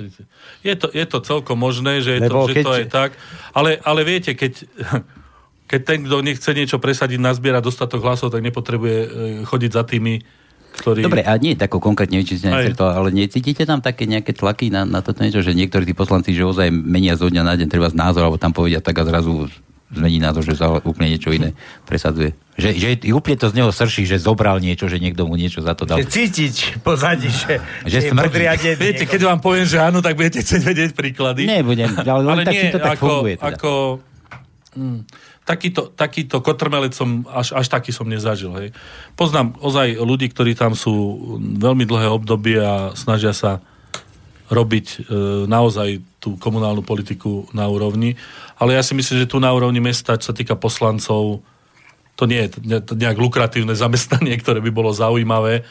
Je 0.65 0.75
to, 0.75 0.89
je 0.91 1.05
to 1.05 1.19
celkom 1.21 1.61
možné, 1.61 2.01
že, 2.01 2.19
je 2.19 2.29
to, 2.29 2.41
že 2.49 2.55
keď... 2.57 2.65
to 2.65 2.73
je 2.81 2.87
tak. 2.89 3.11
Ale, 3.53 3.77
ale 3.85 4.01
viete, 4.03 4.33
keď, 4.33 4.65
keď 5.71 5.81
ten, 5.85 5.99
kto 6.09 6.17
nechce 6.25 6.51
niečo 6.57 6.79
presadiť, 6.81 7.21
nazbiera 7.21 7.61
dostatok 7.61 8.03
hlasov, 8.03 8.33
tak 8.33 8.43
nepotrebuje 8.43 8.99
e, 8.99 9.09
chodiť 9.45 9.71
za 9.71 9.85
tými, 9.85 10.25
ktorí... 10.81 11.01
Dobre, 11.07 11.23
a 11.23 11.37
nie 11.39 11.55
tako 11.55 11.79
konkrétne, 11.79 12.25
či 12.27 12.41
ste 12.41 12.75
to, 12.75 12.87
ale 12.91 13.15
necítite 13.15 13.63
tam 13.63 13.79
také 13.79 14.11
nejaké 14.11 14.35
tlaky 14.35 14.75
na, 14.75 14.83
na 14.83 15.05
toto 15.05 15.23
niečo, 15.23 15.45
že 15.45 15.55
niektorí 15.55 15.87
tí 15.87 15.95
poslanci, 15.95 16.35
že 16.35 16.43
ozaj 16.43 16.73
menia 16.73 17.15
zo 17.15 17.31
dňa 17.31 17.43
na 17.47 17.55
deň 17.55 17.69
treba 17.71 17.89
názor, 17.95 18.27
alebo 18.27 18.41
tam 18.41 18.51
povedia 18.51 18.83
tak 18.83 18.99
a 18.99 19.07
zrazu 19.07 19.47
zmení 19.95 20.19
názor, 20.19 20.43
že 20.43 20.59
sa 20.59 20.83
úplne 20.83 21.15
niečo 21.15 21.31
iné 21.31 21.55
presadzuje. 21.87 22.35
Že, 22.55 22.71
že 22.79 22.89
úplne 23.11 23.35
to 23.35 23.51
z 23.51 23.55
neho 23.59 23.71
srší, 23.75 24.07
že 24.07 24.23
zobral 24.23 24.63
niečo, 24.63 24.87
že 24.87 25.03
niekto 25.03 25.27
mu 25.27 25.35
niečo 25.35 25.59
za 25.59 25.75
to 25.75 25.87
dal. 25.87 25.99
Cítiť 25.99 26.83
pozadí, 26.87 27.27
že, 27.27 27.59
že 27.83 28.15
smrdí. 28.15 28.47
Viete, 28.79 29.05
keď 29.11 29.35
vám 29.35 29.41
poviem, 29.43 29.67
že 29.67 29.83
áno, 29.83 29.99
tak 29.99 30.15
budete 30.15 30.39
chcieť 30.43 30.63
vedieť 30.63 30.91
príklady. 30.95 31.51
Nebudem, 31.51 31.91
ale, 31.99 32.23
ale 32.31 32.43
tak, 32.47 32.55
nie, 32.55 32.71
to 32.71 32.79
tak 32.79 32.95
ako, 32.95 33.07
funguje. 33.07 33.35
Teda. 33.43 33.59
Ako, 33.59 33.71
hm, 34.79 34.99
takýto, 35.43 35.83
takýto 35.93 36.37
kotrmelec 36.41 36.95
som, 36.95 37.27
až, 37.27 37.59
až 37.59 37.67
taký 37.67 37.91
som 37.91 38.07
nezažil. 38.07 38.55
Hej. 38.55 38.69
Poznám 39.19 39.59
ozaj 39.59 39.99
ľudí, 39.99 40.31
ktorí 40.31 40.55
tam 40.55 40.79
sú 40.79 40.95
veľmi 41.59 41.85
dlhé 41.85 42.07
obdobie 42.07 42.59
a 42.63 42.95
snažia 42.95 43.35
sa 43.35 43.59
robiť 44.49 44.87
e, 44.87 44.97
naozaj 45.49 46.05
tú 46.21 46.37
komunálnu 46.37 46.85
politiku 46.85 47.49
na 47.57 47.69
úrovni. 47.69 48.17
Ale 48.61 48.77
ja 48.77 48.83
si 48.85 48.93
myslím, 48.93 49.25
že 49.25 49.31
tu 49.31 49.41
na 49.41 49.53
úrovni 49.53 49.81
mesta, 49.81 50.21
čo 50.21 50.33
sa 50.33 50.37
týka 50.37 50.57
poslancov, 50.57 51.41
to 52.15 52.25
nie 52.29 52.47
je 52.47 52.61
nejak 52.95 53.19
lukratívne 53.19 53.73
zamestnanie, 53.73 54.37
ktoré 54.43 54.61
by 54.61 54.71
bolo 54.71 54.93
zaujímavé 54.93 55.65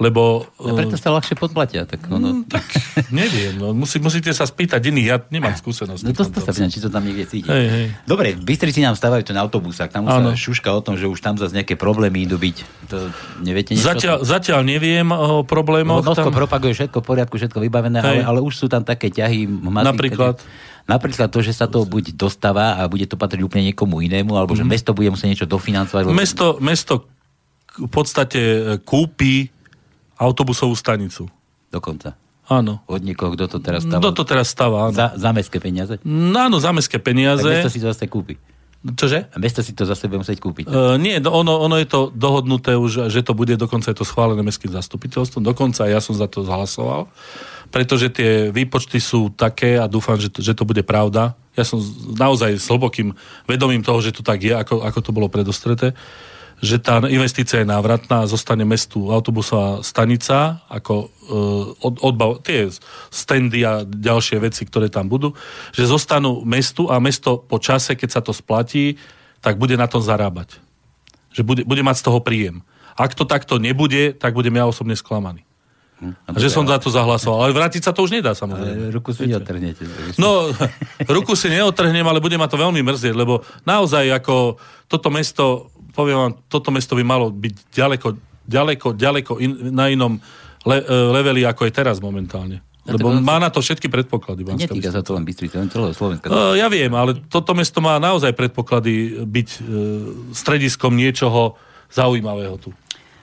lebo... 0.00 0.48
A 0.56 0.72
preto 0.72 0.96
sa 0.96 1.12
ľahšie 1.12 1.36
podplatia. 1.36 1.84
Tak, 1.84 2.08
ono... 2.08 2.40
Mm, 2.40 2.48
tak 2.48 2.64
neviem, 3.12 3.60
no, 3.60 3.76
musí, 3.76 4.00
musíte 4.00 4.32
sa 4.32 4.48
spýtať 4.48 4.80
iných, 4.88 5.06
ja 5.06 5.16
nemám 5.28 5.52
skúsenosť. 5.60 6.02
No 6.08 6.16
to, 6.16 6.24
to 6.24 6.40
sa 6.40 6.56
či 6.56 6.80
to 6.80 6.88
tam 6.88 7.04
niekde 7.04 7.28
cíti. 7.28 7.44
Hej, 7.44 7.66
hej. 7.68 7.86
Dobre, 8.08 8.32
Bystrici 8.32 8.80
nám 8.80 8.96
stávajú 8.96 9.28
ten 9.28 9.36
autobusák, 9.36 9.92
tam 9.92 10.08
sa 10.08 10.32
šuška 10.32 10.72
o 10.72 10.80
tom, 10.80 10.96
že 10.96 11.04
už 11.04 11.20
tam 11.20 11.36
zase 11.36 11.52
nejaké 11.52 11.76
problémy 11.76 12.24
idú 12.24 12.40
byť. 12.40 12.56
To 12.88 13.12
neviete 13.44 13.76
niečo? 13.76 13.92
Zatiaľ, 13.92 14.24
zatiaľ 14.24 14.60
neviem 14.64 15.04
o 15.12 15.44
problémoch. 15.44 16.00
No, 16.00 16.16
tam... 16.16 16.32
propaguje 16.32 16.72
všetko 16.72 17.04
v 17.04 17.06
poriadku, 17.06 17.36
všetko 17.36 17.60
vybavené, 17.60 18.00
ale, 18.00 18.24
ale, 18.24 18.38
už 18.40 18.56
sú 18.56 18.66
tam 18.72 18.80
také 18.80 19.12
ťahy. 19.12 19.44
Mazy, 19.44 19.84
Napríklad? 19.84 20.40
Napríklad 20.88 21.28
to, 21.28 21.44
že 21.44 21.52
sa 21.52 21.68
to 21.68 21.84
buď 21.84 22.16
dostáva 22.16 22.80
a 22.80 22.88
bude 22.88 23.04
to 23.04 23.14
patriť 23.20 23.44
úplne 23.44 23.70
niekomu 23.70 24.00
inému, 24.00 24.32
alebo 24.32 24.56
že 24.56 24.64
mhm. 24.64 24.70
mesto 24.72 24.90
bude 24.96 25.12
musieť 25.12 25.28
niečo 25.28 25.46
dofinancovať. 25.46 26.08
Mesto, 26.08 26.56
mesto 26.58 27.04
v 27.76 27.90
podstate 27.90 28.40
kúpi 28.82 29.59
autobusovú 30.20 30.76
stanicu. 30.76 31.32
Dokonca. 31.72 32.12
Áno. 32.50 32.84
Od 32.84 33.00
niekoho, 33.00 33.32
kto 33.32 33.46
to 33.46 33.58
teraz 33.62 33.86
stáva. 33.86 34.02
Kto 34.04 34.10
to 34.12 34.24
teraz 34.26 34.46
stáva, 34.52 34.90
áno. 34.90 34.94
Za, 34.94 35.16
za 35.16 35.30
mestské 35.32 35.62
peniaze? 35.62 35.96
No, 36.04 36.50
áno, 36.50 36.60
za 36.60 36.74
mestské 36.76 37.00
peniaze. 37.00 37.46
Tak 37.46 37.64
mesto 37.64 37.72
si 37.72 37.80
to 37.80 37.88
zase 37.88 38.10
kúpi. 38.10 38.36
Čože? 38.80 39.28
A 39.28 39.36
mesto 39.36 39.60
si 39.60 39.76
to 39.76 39.84
za 39.84 39.92
sebe 39.92 40.16
musieť 40.16 40.40
kúpiť. 40.40 40.64
Uh, 40.72 40.96
nie, 40.96 41.20
no, 41.20 41.36
ono, 41.36 41.60
ono 41.60 41.76
je 41.76 41.84
to 41.84 42.08
dohodnuté 42.16 42.72
už, 42.80 43.12
že 43.12 43.20
to 43.20 43.36
bude, 43.36 43.52
dokonca 43.60 43.92
je 43.92 43.98
to 44.00 44.08
schválené 44.08 44.40
mestským 44.40 44.72
zastupiteľstvom, 44.72 45.44
dokonca 45.44 45.84
ja 45.84 46.00
som 46.00 46.16
za 46.16 46.24
to 46.24 46.48
zahlasoval, 46.48 47.12
pretože 47.68 48.08
tie 48.08 48.48
výpočty 48.48 48.96
sú 48.96 49.36
také 49.36 49.76
a 49.76 49.84
dúfam, 49.84 50.16
že 50.16 50.32
to, 50.32 50.40
že 50.40 50.56
to 50.56 50.64
bude 50.64 50.80
pravda. 50.88 51.36
Ja 51.52 51.68
som 51.68 51.76
naozaj 52.16 52.56
s 52.56 52.72
hlbokým 52.72 53.12
vedomím 53.44 53.84
toho, 53.84 54.00
že 54.00 54.16
to 54.16 54.24
tak 54.24 54.40
je, 54.40 54.56
ako, 54.56 54.80
ako 54.80 54.98
to 55.04 55.12
bolo 55.12 55.28
predostreté 55.28 55.92
že 56.60 56.76
tá 56.76 57.00
investícia 57.08 57.64
je 57.64 57.68
návratná 57.68 58.24
a 58.24 58.30
zostane 58.30 58.68
mestu 58.68 59.08
autobusová 59.08 59.80
stanica 59.80 60.60
ako 60.68 61.08
uh, 61.08 61.08
od, 61.80 61.94
odbav, 62.04 62.44
tie 62.44 62.68
standy 63.08 63.64
a 63.64 63.82
ďalšie 63.88 64.44
veci, 64.44 64.68
ktoré 64.68 64.92
tam 64.92 65.08
budú, 65.08 65.32
že 65.72 65.88
zostanú 65.88 66.44
mestu 66.44 66.92
a 66.92 67.00
mesto 67.00 67.40
po 67.40 67.56
čase, 67.56 67.96
keď 67.96 68.08
sa 68.12 68.20
to 68.20 68.36
splatí, 68.36 69.00
tak 69.40 69.56
bude 69.56 69.72
na 69.80 69.88
tom 69.88 70.04
zarábať. 70.04 70.60
Že 71.32 71.42
bude, 71.48 71.62
bude 71.64 71.80
mať 71.80 72.04
z 72.04 72.06
toho 72.12 72.20
príjem. 72.20 72.60
Ak 72.92 73.16
to 73.16 73.24
takto 73.24 73.56
nebude, 73.56 74.12
tak 74.12 74.36
budem 74.36 74.60
ja 74.60 74.68
osobne 74.68 74.92
sklamaný. 74.92 75.48
Hm, 76.00 76.16
a 76.28 76.36
že 76.36 76.52
som 76.52 76.64
za 76.68 76.76
to 76.76 76.92
zahlasoval. 76.92 77.48
Ale 77.48 77.56
vrátiť 77.56 77.88
sa 77.88 77.92
to 77.96 78.04
už 78.04 78.12
nedá, 78.12 78.36
samozrejme. 78.36 78.88
Ale 78.88 78.92
ruku 78.92 79.16
si 79.16 79.28
neotrhnete. 79.28 79.84
No, 80.20 80.48
ruku 81.16 81.32
si 81.36 81.48
neotrhnem, 81.48 82.04
ale 82.04 82.20
bude 82.20 82.36
ma 82.36 82.48
to 82.48 82.60
veľmi 82.60 82.84
mrzieť, 82.84 83.16
lebo 83.16 83.44
naozaj 83.64 84.08
ako 84.12 84.60
toto 84.88 85.08
mesto 85.08 85.72
poviem 85.92 86.16
vám, 86.18 86.32
toto 86.50 86.70
mesto 86.74 86.96
by 86.96 87.04
malo 87.04 87.30
byť 87.30 87.54
ďaleko, 87.74 88.08
ďaleko, 88.46 88.88
ďaleko 88.96 89.32
in, 89.38 89.74
na 89.74 89.90
inom 89.90 90.18
le, 90.66 90.78
e, 90.80 90.94
leveli, 91.14 91.42
ako 91.46 91.68
je 91.68 91.72
teraz 91.72 91.98
momentálne. 91.98 92.62
Lebo 92.88 93.12
má 93.20 93.36
na 93.36 93.52
to 93.52 93.60
všetky 93.60 93.92
predpoklady. 93.92 94.42
Netýka 94.42 94.90
sa 94.90 95.04
to 95.04 95.14
len 95.14 95.22
Bystrice, 95.22 95.54
len 95.54 95.68
celého 95.68 95.92
Slovenska. 95.94 96.26
Uh, 96.26 96.56
ja 96.56 96.66
viem, 96.66 96.90
ale 96.96 97.12
toto 97.28 97.52
mesto 97.52 97.78
má 97.78 98.00
naozaj 98.00 98.32
predpoklady 98.34 99.20
byť 99.28 99.48
uh, 99.52 99.62
strediskom 100.32 100.96
niečoho 100.96 101.54
zaujímavého 101.92 102.56
tu. 102.56 102.72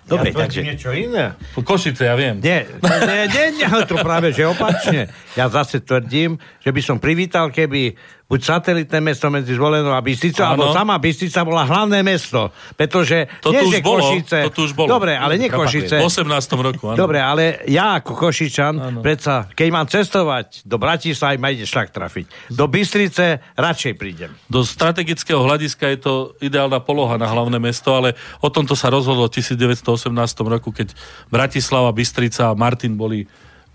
Dobre, 0.07 0.31
ja 0.31 0.47
takže... 0.47 0.63
niečo 0.63 0.95
iné. 0.95 1.35
Košice, 1.51 2.07
ja 2.07 2.15
viem. 2.15 2.39
Nie, 2.39 2.63
nie, 2.79 3.27
nie, 3.27 3.45
nie, 3.59 3.67
to 3.83 3.99
práve, 3.99 4.31
že 4.31 4.47
opačne. 4.47 5.11
Ja 5.35 5.51
zase 5.51 5.83
tvrdím, 5.83 6.39
že 6.63 6.71
by 6.71 6.81
som 6.81 6.95
privítal, 6.95 7.51
keby 7.51 7.99
buď 8.27 8.39
satelitné 8.43 8.99
mesto 8.99 9.31
medzi 9.31 9.55
Zvolenou 9.55 9.95
a 9.95 10.03
Bysticou, 10.03 10.43
alebo 10.43 10.75
sama 10.75 10.99
Bystica 10.99 11.47
bola 11.47 11.63
hlavné 11.63 12.03
mesto. 12.03 12.51
Pretože 12.75 13.23
to 13.39 13.55
nie, 13.55 13.63
že 13.71 13.79
bolo, 13.79 14.03
Košice... 14.03 14.37
To 14.47 14.51
tu 14.51 14.61
už 14.67 14.75
bolo. 14.75 14.91
Dobre, 14.91 15.15
ale 15.15 15.39
nie 15.39 15.47
Košice. 15.47 15.95
V 15.95 16.11
18. 16.11 16.27
roku, 16.59 16.91
áno. 16.91 16.99
Dobre, 16.99 17.23
ale 17.23 17.63
ja 17.71 18.03
ako 18.03 18.19
Košičan, 18.19 18.73
ano. 18.75 18.99
predsa, 18.99 19.47
keď 19.55 19.67
mám 19.71 19.87
cestovať 19.87 20.67
do 20.67 20.75
Bratislavy, 20.75 21.39
ma 21.39 21.55
ide 21.55 21.63
šlak 21.63 21.95
trafiť. 21.95 22.51
Do 22.51 22.67
Bystrice 22.67 23.39
radšej 23.55 23.93
prídem. 23.95 24.35
Do 24.51 24.67
strategického 24.67 25.39
hľadiska 25.39 25.87
je 25.95 25.99
to 26.03 26.13
ideálna 26.43 26.83
poloha 26.83 27.15
na 27.15 27.31
hlavné 27.31 27.63
mesto, 27.63 27.95
ale 27.95 28.19
o 28.43 28.51
tomto 28.51 28.75
sa 28.75 28.91
rozhodlo 28.91 29.31
v 29.31 29.39
1918 29.39 30.11
roku, 30.43 30.75
keď 30.75 30.91
Bratislava, 31.31 31.95
Bystrica 31.95 32.51
a 32.51 32.57
Martin 32.59 32.99
boli 32.99 33.23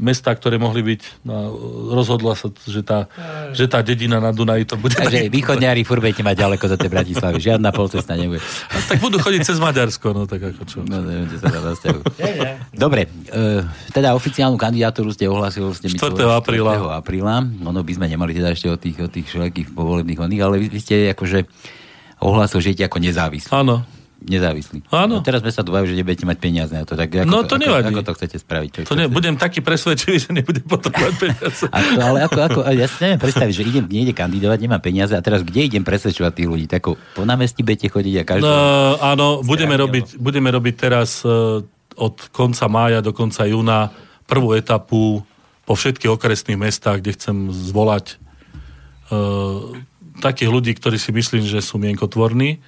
mesta, 0.01 0.33
ktoré 0.33 0.57
mohli 0.57 0.81
byť, 0.83 1.25
no, 1.29 1.53
rozhodla 1.93 2.33
sa, 2.35 2.49
že 2.49 2.83
tá, 2.83 3.07
že 3.53 3.69
tá 3.69 3.85
dedina 3.85 4.19
na 4.19 4.33
Dunaji 4.33 4.65
to 4.65 4.77
bude... 4.81 4.97
Takže 4.97 5.29
východňári 5.29 5.85
furt 5.85 6.01
budete 6.01 6.25
mať 6.25 6.37
ďaleko 6.43 6.65
do 6.73 6.77
tej 6.81 6.91
Bratislavy, 6.91 7.39
žiadna 7.39 7.71
polcesta 7.71 8.17
nebude. 8.17 8.43
No, 8.43 8.79
tak 8.89 8.99
budú 8.99 9.17
chodiť 9.21 9.41
cez 9.47 9.59
Maďarsko, 9.63 10.07
no 10.17 10.25
tak 10.25 10.43
ako 10.43 10.63
čo. 10.65 10.79
No, 10.83 11.05
neviem, 11.05 11.29
sa 11.39 11.93
Dobre, 12.73 13.07
e, 13.31 13.63
teda 13.93 14.17
oficiálnu 14.17 14.57
kandidatúru 14.57 15.13
ste 15.13 15.29
ohlasili 15.29 15.69
ste 15.77 15.93
4. 15.93 16.19
apríla. 16.41 16.73
4. 16.81 16.99
apríla. 16.99 17.35
Ono 17.69 17.81
by 17.85 17.93
sme 17.95 18.07
nemali 18.11 18.35
teda 18.35 18.53
ešte 18.53 18.69
o 18.73 18.77
tých, 18.81 18.97
o 18.99 19.09
tých 19.09 19.29
všelijakých 19.29 19.71
povolebných 19.71 20.19
oných, 20.19 20.43
ale 20.43 20.55
vy, 20.59 20.67
vy 20.73 20.81
ste 20.83 20.95
akože 21.15 21.47
ohlasil, 22.23 22.59
že 22.63 22.75
ako 22.87 22.99
nezávislý. 23.03 23.51
Áno. 23.55 24.02
Nezávislí. 24.25 24.87
Áno. 24.95 25.19
A 25.19 25.25
teraz 25.25 25.43
sme 25.43 25.53
sa 25.53 25.67
dvajú, 25.67 25.91
že 25.91 25.95
nebudete 25.99 26.25
mať 26.25 26.39
peniaze 26.39 26.73
na 26.73 26.87
to. 26.87 26.95
Tak 26.95 27.11
ako, 27.13 27.29
No, 27.29 27.43
to 27.43 27.59
nevadí. 27.59 27.91
Ako, 27.91 28.01
ako 28.01 28.03
to 28.07 28.13
chcete 28.19 28.37
spraviť? 28.43 28.69
Čo 28.71 28.81
To 28.93 28.99
ne, 28.99 29.07
budem 29.11 29.35
taký 29.35 29.61
presvedčivý, 29.61 30.17
že 30.23 30.31
nebudem 30.31 30.65
potrebovať 30.65 31.15
peniaze. 31.19 31.65
A 31.69 31.79
to, 31.83 31.99
ale 31.99 32.19
ako, 32.25 32.39
ako, 32.39 32.59
ja 32.73 32.87
si 32.87 32.99
neviem 33.03 33.21
predstaviť, 33.21 33.55
že 33.55 33.63
idem 33.67 33.85
niekde 33.91 34.13
kandidovať, 34.15 34.59
nemám 34.63 34.83
peniaze 34.83 35.13
a 35.13 35.23
teraz 35.23 35.43
kde 35.43 35.67
idem 35.67 35.83
presvedčovať 35.83 36.33
tých 36.33 36.49
ľudí? 36.49 36.67
Tak 36.71 36.83
po 36.95 37.23
námestí 37.27 37.61
budete 37.67 37.91
chodiť 37.91 38.15
a 38.19 38.25
každý... 38.25 38.49
No, 38.49 38.97
áno, 39.03 39.27
budeme 39.43 39.75
robiť, 39.75 40.17
budeme 40.17 40.49
robiť 40.55 40.75
teraz 40.79 41.27
e, 41.27 41.63
od 41.99 42.15
konca 42.31 42.67
mája 42.71 43.05
do 43.05 43.13
konca 43.13 43.45
júna 43.45 43.93
prvú 44.25 44.57
etapu 44.57 45.21
po 45.63 45.73
všetkých 45.77 46.11
okresných 46.11 46.59
mestách, 46.59 47.05
kde 47.05 47.15
chcem 47.15 47.37
zvolať 47.51 48.17
e, 49.13 49.17
takých 50.23 50.51
ľudí, 50.51 50.73
ktorí 50.77 50.99
si 50.99 51.11
myslím, 51.15 51.47
že 51.47 51.63
sú 51.63 51.79
mienkotvorní. 51.79 52.63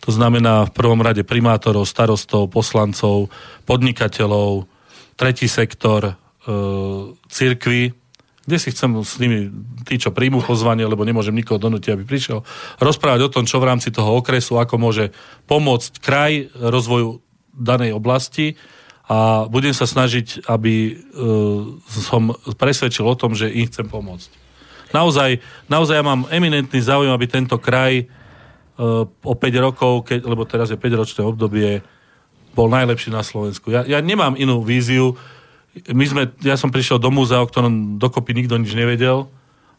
To 0.00 0.10
znamená 0.10 0.68
v 0.68 0.74
prvom 0.74 1.00
rade 1.04 1.20
primátorov, 1.26 1.84
starostov, 1.84 2.48
poslancov, 2.48 3.28
podnikateľov, 3.68 4.64
tretí 5.20 5.44
sektor, 5.44 6.08
e, 6.08 6.12
cirkvy, 7.28 7.92
kde 8.48 8.56
si 8.56 8.72
chcem 8.72 8.90
s 9.04 9.20
nimi, 9.20 9.52
tí, 9.84 10.00
čo 10.00 10.10
príjmu 10.10 10.40
pozvanie, 10.40 10.88
lebo 10.88 11.04
nemôžem 11.04 11.36
nikoho 11.36 11.60
donútiť, 11.60 11.92
aby 11.92 12.04
prišiel, 12.08 12.40
rozprávať 12.80 13.28
o 13.28 13.32
tom, 13.32 13.44
čo 13.44 13.60
v 13.60 13.68
rámci 13.68 13.92
toho 13.92 14.16
okresu, 14.16 14.56
ako 14.56 14.80
môže 14.80 15.12
pomôcť 15.44 15.92
kraj 16.00 16.48
rozvoju 16.56 17.20
danej 17.52 17.92
oblasti 17.92 18.56
a 19.10 19.44
budem 19.50 19.76
sa 19.76 19.84
snažiť, 19.84 20.48
aby 20.48 20.74
e, 20.88 20.92
som 21.90 22.32
presvedčil 22.56 23.04
o 23.04 23.18
tom, 23.18 23.36
že 23.36 23.52
im 23.52 23.68
chcem 23.68 23.84
pomôcť. 23.84 24.30
Naozaj, 24.90 25.38
naozaj 25.70 25.98
ja 26.00 26.04
mám 26.06 26.26
eminentný 26.32 26.80
záujem, 26.82 27.12
aby 27.14 27.26
tento 27.30 27.60
kraj 27.60 28.08
o 29.20 29.34
5 29.36 29.66
rokov, 29.66 30.08
keď, 30.08 30.24
lebo 30.24 30.48
teraz 30.48 30.72
je 30.72 30.80
5-ročné 30.80 31.20
obdobie, 31.20 31.84
bol 32.56 32.72
najlepší 32.72 33.12
na 33.12 33.20
Slovensku. 33.20 33.68
Ja, 33.68 33.84
ja 33.84 34.00
nemám 34.00 34.34
inú 34.34 34.64
víziu. 34.64 35.14
My 35.92 36.02
sme, 36.08 36.22
ja 36.42 36.56
som 36.56 36.72
prišiel 36.72 36.98
do 36.98 37.12
múzea, 37.12 37.44
o 37.44 37.46
ktorom 37.46 38.00
dokopy 38.00 38.34
nikto 38.34 38.58
nič 38.58 38.74
nevedel 38.74 39.30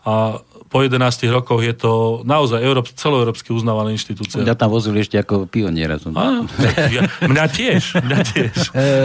a 0.05 0.39
po 0.71 0.79
11 0.79 1.27
rokoch 1.27 1.59
je 1.59 1.75
to 1.75 2.23
naozaj 2.23 2.63
Európ, 2.63 2.87
celoeurópsky 2.87 3.51
uznávaná 3.51 3.91
inštitúcia. 3.91 4.39
Ja 4.47 4.55
tam 4.55 4.71
vozili 4.71 5.03
ešte 5.03 5.19
ako 5.19 5.43
pioniera. 5.43 5.99
Som. 5.99 6.15
Á, 6.15 6.47
ja, 6.95 7.11
mňa 7.27 7.45
tiež, 7.51 7.99
mňa 7.99 8.19
tiež. 8.23 8.55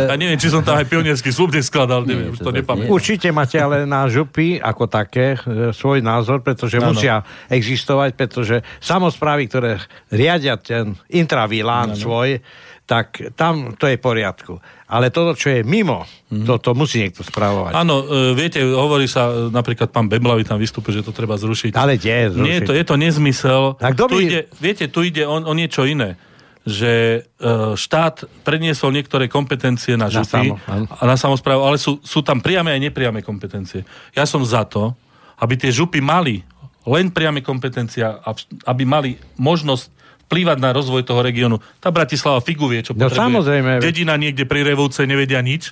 A 0.07 0.15
neviem, 0.15 0.39
či 0.39 0.47
som 0.47 0.63
tam 0.63 0.79
aj 0.79 0.87
pionierský 0.87 1.35
slub 1.35 1.51
neskladal, 1.51 2.07
neviem, 2.07 2.31
Nie, 2.31 2.35
už 2.35 2.39
to 2.39 2.55
to 2.55 2.63
nepamätám. 2.63 2.95
Určite 2.95 3.35
máte 3.35 3.59
ale 3.59 3.83
na 3.83 4.07
župy 4.07 4.63
ako 4.63 4.87
také 4.87 5.35
e, 5.43 5.75
svoj 5.75 6.07
názor, 6.07 6.47
pretože 6.47 6.79
Áno. 6.79 6.95
musia 6.95 7.27
existovať, 7.51 8.15
pretože 8.15 8.63
samozprávy, 8.79 9.51
ktoré 9.51 9.83
riadia 10.15 10.55
ten 10.63 10.95
intravilán 11.11 11.99
svoj, 11.99 12.39
tak 12.87 13.35
tam 13.35 13.75
to 13.75 13.91
je 13.91 13.99
v 13.99 14.03
poriadku. 14.07 14.63
Ale 14.87 15.09
toto, 15.09 15.35
čo 15.35 15.51
je 15.51 15.61
mimo, 15.61 16.07
Mhm. 16.27 16.43
to, 16.45 16.55
to 16.61 16.71
musí 16.73 16.99
niekto 17.01 17.21
spravovať. 17.21 17.73
Áno, 17.73 18.01
e, 18.01 18.07
viete, 18.33 18.59
hovorí 18.61 19.05
sa, 19.05 19.27
e, 19.27 19.51
napríklad 19.51 19.89
pán 19.89 20.07
Beblavy 20.07 20.43
tam 20.43 20.57
vystúpil, 20.57 20.91
že 20.93 21.03
to 21.03 21.11
treba 21.11 21.35
zrušiť. 21.35 21.71
Ale 21.73 21.95
kde 21.95 22.33
zrušiť? 22.33 22.43
Nie, 22.45 22.59
to 22.61 22.71
je 22.71 22.83
to 22.83 22.95
nezmysel. 22.95 23.75
Tak 23.77 23.95
tu 23.97 24.07
by- 24.09 24.19
ide, 24.21 24.41
viete, 24.57 24.87
tu 24.87 25.01
ide 25.01 25.23
o, 25.23 25.37
o 25.37 25.53
niečo 25.53 25.83
iné 25.83 26.15
že 26.63 27.23
e, 27.33 27.49
štát 27.73 28.27
preniesol 28.43 28.91
niektoré 28.91 29.27
kompetencie 29.27 29.95
na 29.95 30.07
Na 30.07 30.11
župy 30.13 30.51
samo- 30.51 30.59
a 30.91 31.03
na 31.05 31.15
samozprávu, 31.15 31.63
ale 31.63 31.79
sú, 31.79 32.03
sú 32.03 32.21
tam 32.21 32.43
priame 32.43 32.69
aj 32.69 32.83
nepriame 32.83 33.23
kompetencie. 33.23 33.87
Ja 34.11 34.25
som 34.25 34.43
za 34.43 34.63
to, 34.63 34.91
aby 35.39 35.55
tie 35.55 35.71
župy 35.71 35.99
mali 36.01 36.43
len 36.83 37.07
priame 37.09 37.39
kompetencie 37.39 38.03
a 38.03 38.19
v- 38.27 38.43
aby 38.65 38.83
mali 38.83 39.11
možnosť 39.37 39.87
vplývať 40.27 40.59
na 40.59 40.74
rozvoj 40.74 41.03
toho 41.03 41.23
regiónu. 41.23 41.62
Tá 41.78 41.89
Bratislava 41.89 42.43
figu 42.43 42.66
vie, 42.66 42.82
čo 42.82 42.93
No, 42.93 43.07
potrebuje. 43.07 43.19
samozrejme. 43.19 43.70
Dedina 43.78 44.15
niekde 44.15 44.43
pri 44.43 44.62
Revúce 44.62 45.07
nevedia 45.07 45.39
nič, 45.39 45.70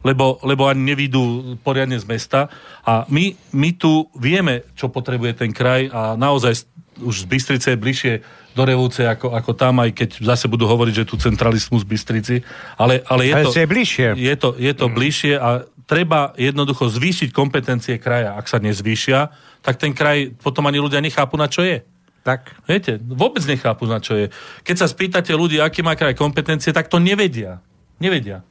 lebo, 0.00 0.38
lebo 0.40 0.70
ani 0.70 0.94
nevidú 0.94 1.20
poriadne 1.60 1.98
z 1.98 2.06
mesta. 2.06 2.46
A 2.82 3.02
my, 3.10 3.34
my 3.50 3.70
tu 3.74 4.06
vieme, 4.14 4.62
čo 4.72 4.86
potrebuje 4.86 5.34
ten 5.36 5.50
kraj 5.50 5.90
a 5.90 6.14
naozaj 6.14 6.62
už 6.98 7.26
z 7.26 7.26
Bystrice 7.26 7.68
je 7.74 7.78
bližšie 7.78 8.12
do 8.54 8.62
Revúce 8.62 9.06
ako, 9.06 9.34
ako 9.34 9.54
tam, 9.54 9.82
aj 9.82 9.94
keď 9.94 10.10
zase 10.24 10.46
budú 10.46 10.66
hovoriť, 10.66 10.94
že 11.02 11.06
tu 11.06 11.14
centralizmus 11.14 11.82
v 11.82 11.94
Bystrici. 11.94 12.36
Ale, 12.74 13.02
ale 13.06 13.22
je 13.26 13.34
Ale 13.34 13.44
to... 13.46 13.50
ste 13.54 13.66
bližšie. 13.66 14.06
Je 14.14 14.34
to, 14.34 14.54
je 14.54 14.72
to 14.74 14.86
bližšie 14.90 15.34
a 15.38 15.48
treba 15.86 16.34
jednoducho 16.34 16.86
zvýšiť 16.86 17.30
kompetencie 17.30 17.98
kraja. 17.98 18.34
Ak 18.34 18.46
sa 18.46 18.58
nezvýšia, 18.58 19.30
tak 19.62 19.78
ten 19.78 19.90
kraj 19.90 20.34
potom 20.38 20.66
ani 20.66 20.78
ľudia 20.78 20.98
nechápu, 20.98 21.34
na 21.34 21.46
čo 21.46 21.62
je. 21.62 21.82
Tak. 22.28 22.60
Viete, 22.68 23.00
vôbec 23.00 23.40
nechápu, 23.48 23.88
na 23.88 24.04
čo 24.04 24.12
je. 24.12 24.28
Keď 24.60 24.76
sa 24.76 24.84
spýtate 24.84 25.32
ľudí, 25.32 25.56
aký 25.64 25.80
má 25.80 25.96
kraj 25.96 26.12
kompetencie, 26.12 26.76
tak 26.76 26.92
to 26.92 27.00
nevedia. 27.00 27.64
Nevedia. 27.96 28.44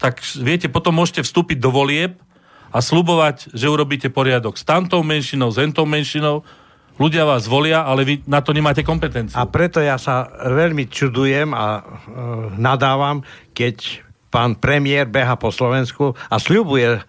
Tak 0.00 0.24
viete, 0.40 0.72
potom 0.72 0.96
môžete 0.96 1.20
vstúpiť 1.20 1.60
do 1.60 1.68
volieb 1.68 2.16
a 2.72 2.80
slubovať, 2.80 3.52
že 3.52 3.68
urobíte 3.68 4.08
poriadok 4.08 4.56
s 4.56 4.64
tamtou 4.64 5.04
menšinou, 5.04 5.52
s 5.52 5.60
entou 5.60 5.84
menšinou. 5.84 6.40
Ľudia 6.96 7.28
vás 7.28 7.44
volia, 7.44 7.84
ale 7.84 8.08
vy 8.08 8.14
na 8.24 8.40
to 8.40 8.56
nemáte 8.56 8.80
kompetenciu. 8.80 9.36
A 9.36 9.44
preto 9.44 9.84
ja 9.84 10.00
sa 10.00 10.32
veľmi 10.48 10.88
čudujem 10.88 11.52
a 11.52 11.66
e, 11.76 11.82
nadávam, 12.56 13.20
keď 13.52 14.00
pán 14.32 14.56
premiér 14.56 15.04
beha 15.04 15.36
po 15.36 15.52
Slovensku 15.52 16.16
a 16.32 16.40
sľubuje 16.40 17.04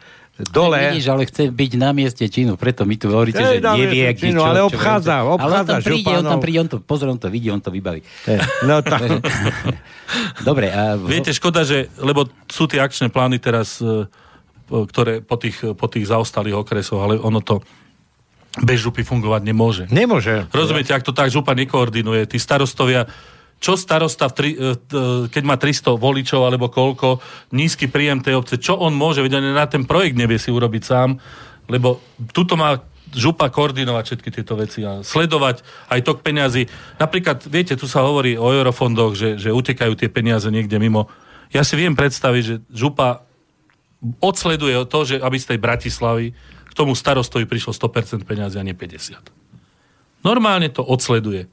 dole... 0.46 0.94
Vidíš, 0.94 1.08
ale 1.10 1.24
chce 1.26 1.50
byť 1.50 1.72
na 1.82 1.90
mieste 1.98 2.26
činu, 2.30 2.54
preto 2.58 2.86
my 2.86 2.96
tu 2.98 3.10
hovoríte, 3.10 3.42
Ej, 3.42 3.58
že 3.58 3.66
nevie, 3.66 4.06
kde 4.14 4.22
činu, 4.22 4.40
čo, 4.42 4.46
ale 4.46 4.60
čo 4.62 4.68
obchádza, 4.70 5.16
veľmi- 5.26 5.34
obchádza 5.34 5.46
Ale 5.48 5.54
on 5.58 5.66
tam 5.66 5.82
príde, 5.82 6.12
on 6.14 6.26
tam 6.26 6.40
príde, 6.40 6.58
on 6.62 6.70
to, 6.70 6.78
pozor, 6.84 7.08
on 7.10 7.20
to 7.20 7.28
vidí, 7.34 7.48
on 7.50 7.62
to 7.62 7.70
vybaví. 7.74 8.02
No 8.70 8.86
tak. 8.86 9.02
Dobre, 10.48 10.70
a... 10.70 10.94
Viete, 10.96 11.34
škoda, 11.34 11.66
že, 11.66 11.90
lebo 11.98 12.30
sú 12.46 12.70
tie 12.70 12.78
akčné 12.78 13.10
plány 13.10 13.42
teraz, 13.42 13.82
e, 13.82 14.06
po- 14.70 14.86
ktoré 14.86 15.26
po 15.26 15.36
tých, 15.42 15.58
po 15.74 15.88
tých 15.90 16.06
zaostalých 16.06 16.62
okresoch, 16.62 17.02
ale 17.02 17.18
ono 17.18 17.42
to 17.42 17.66
bez 18.62 18.82
župy 18.82 19.06
fungovať 19.06 19.42
nemôže. 19.46 19.84
Nemôže. 19.94 20.50
Rozumiete, 20.50 20.94
ak 20.94 21.06
to 21.06 21.14
tak 21.14 21.30
župa 21.30 21.54
nekoordinuje, 21.54 22.26
tí 22.26 22.38
starostovia, 22.42 23.06
čo 23.58 23.74
starosta, 23.74 24.30
v 24.30 24.34
tri, 24.34 24.50
e, 24.54 24.78
t- 24.78 25.26
keď 25.34 25.44
má 25.44 25.58
300 25.58 25.98
voličov 25.98 26.46
alebo 26.46 26.70
koľko, 26.70 27.20
nízky 27.54 27.90
príjem 27.90 28.22
tej 28.22 28.38
obce, 28.38 28.62
čo 28.62 28.78
on 28.78 28.94
môže, 28.94 29.26
veď 29.26 29.42
na 29.42 29.66
ten 29.66 29.84
projekt 29.84 30.18
nevie 30.18 30.38
si 30.38 30.54
urobiť 30.54 30.84
sám, 30.86 31.18
lebo 31.68 32.00
tuto 32.32 32.54
má 32.54 32.78
župa 33.16 33.48
koordinovať 33.48 34.04
všetky 34.04 34.30
tieto 34.36 34.60
veci 34.60 34.84
a 34.84 35.00
sledovať 35.00 35.64
aj 35.90 36.00
tok 36.04 36.20
peňazí. 36.22 36.68
Napríklad, 37.00 37.40
viete, 37.48 37.80
tu 37.80 37.88
sa 37.88 38.04
hovorí 38.04 38.36
o 38.36 38.52
eurofondoch, 38.52 39.16
že, 39.16 39.40
že 39.40 39.56
utekajú 39.56 39.96
tie 39.96 40.12
peniaze 40.12 40.48
niekde 40.52 40.76
mimo. 40.76 41.08
Ja 41.56 41.64
si 41.64 41.80
viem 41.80 41.96
predstaviť, 41.96 42.44
že 42.44 42.56
župa 42.68 43.24
odsleduje 44.20 44.76
to, 44.86 45.00
že 45.08 45.16
aby 45.24 45.38
z 45.40 45.56
tej 45.56 45.60
Bratislavy 45.64 46.26
k 46.68 46.74
tomu 46.76 46.94
starostovi 46.94 47.48
prišlo 47.48 47.74
100% 47.74 48.28
peniazy 48.28 48.60
a 48.60 48.64
nie 48.68 48.76
50. 48.76 49.18
Normálne 50.22 50.68
to 50.70 50.84
odsleduje. 50.84 51.50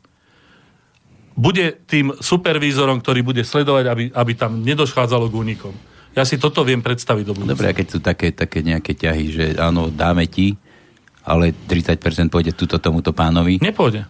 Bude 1.34 1.74
tým 1.90 2.14
supervízorom, 2.14 3.02
ktorý 3.02 3.26
bude 3.26 3.42
sledovať, 3.42 3.84
aby, 3.90 4.04
aby 4.14 4.32
tam 4.38 4.62
nedochádzalo 4.62 5.26
k 5.28 5.34
únikom. 5.34 5.74
Ja 6.14 6.22
si 6.22 6.38
toto 6.38 6.62
viem 6.62 6.78
predstaviť 6.78 7.24
do 7.26 7.34
budúcna. 7.34 7.58
Dobre, 7.58 7.66
a 7.70 7.74
keď 7.74 7.86
sú 7.90 7.98
také, 7.98 8.30
také 8.30 8.62
nejaké 8.62 8.94
ťahy, 8.94 9.24
že 9.34 9.44
áno, 9.58 9.90
dáme 9.90 10.30
ti, 10.30 10.54
ale 11.26 11.50
30% 11.50 12.30
pôjde 12.30 12.54
tuto 12.54 12.78
tomuto 12.78 13.10
pánovi, 13.10 13.58
Nepôjde. 13.58 14.06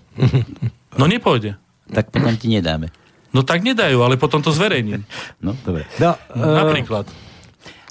No 1.01 1.09
nepôjde. 1.09 1.57
tak 1.91 2.13
potom 2.13 2.37
ti 2.37 2.53
nedáme. 2.53 2.93
No 3.35 3.43
tak 3.43 3.67
nedajú, 3.67 3.99
ale 4.05 4.15
potom 4.15 4.39
to 4.39 4.55
zverejním. 4.55 5.03
No, 5.43 5.59
dobre. 5.67 5.89
No, 5.99 6.15
e, 6.15 6.39
Napríklad. 6.39 7.09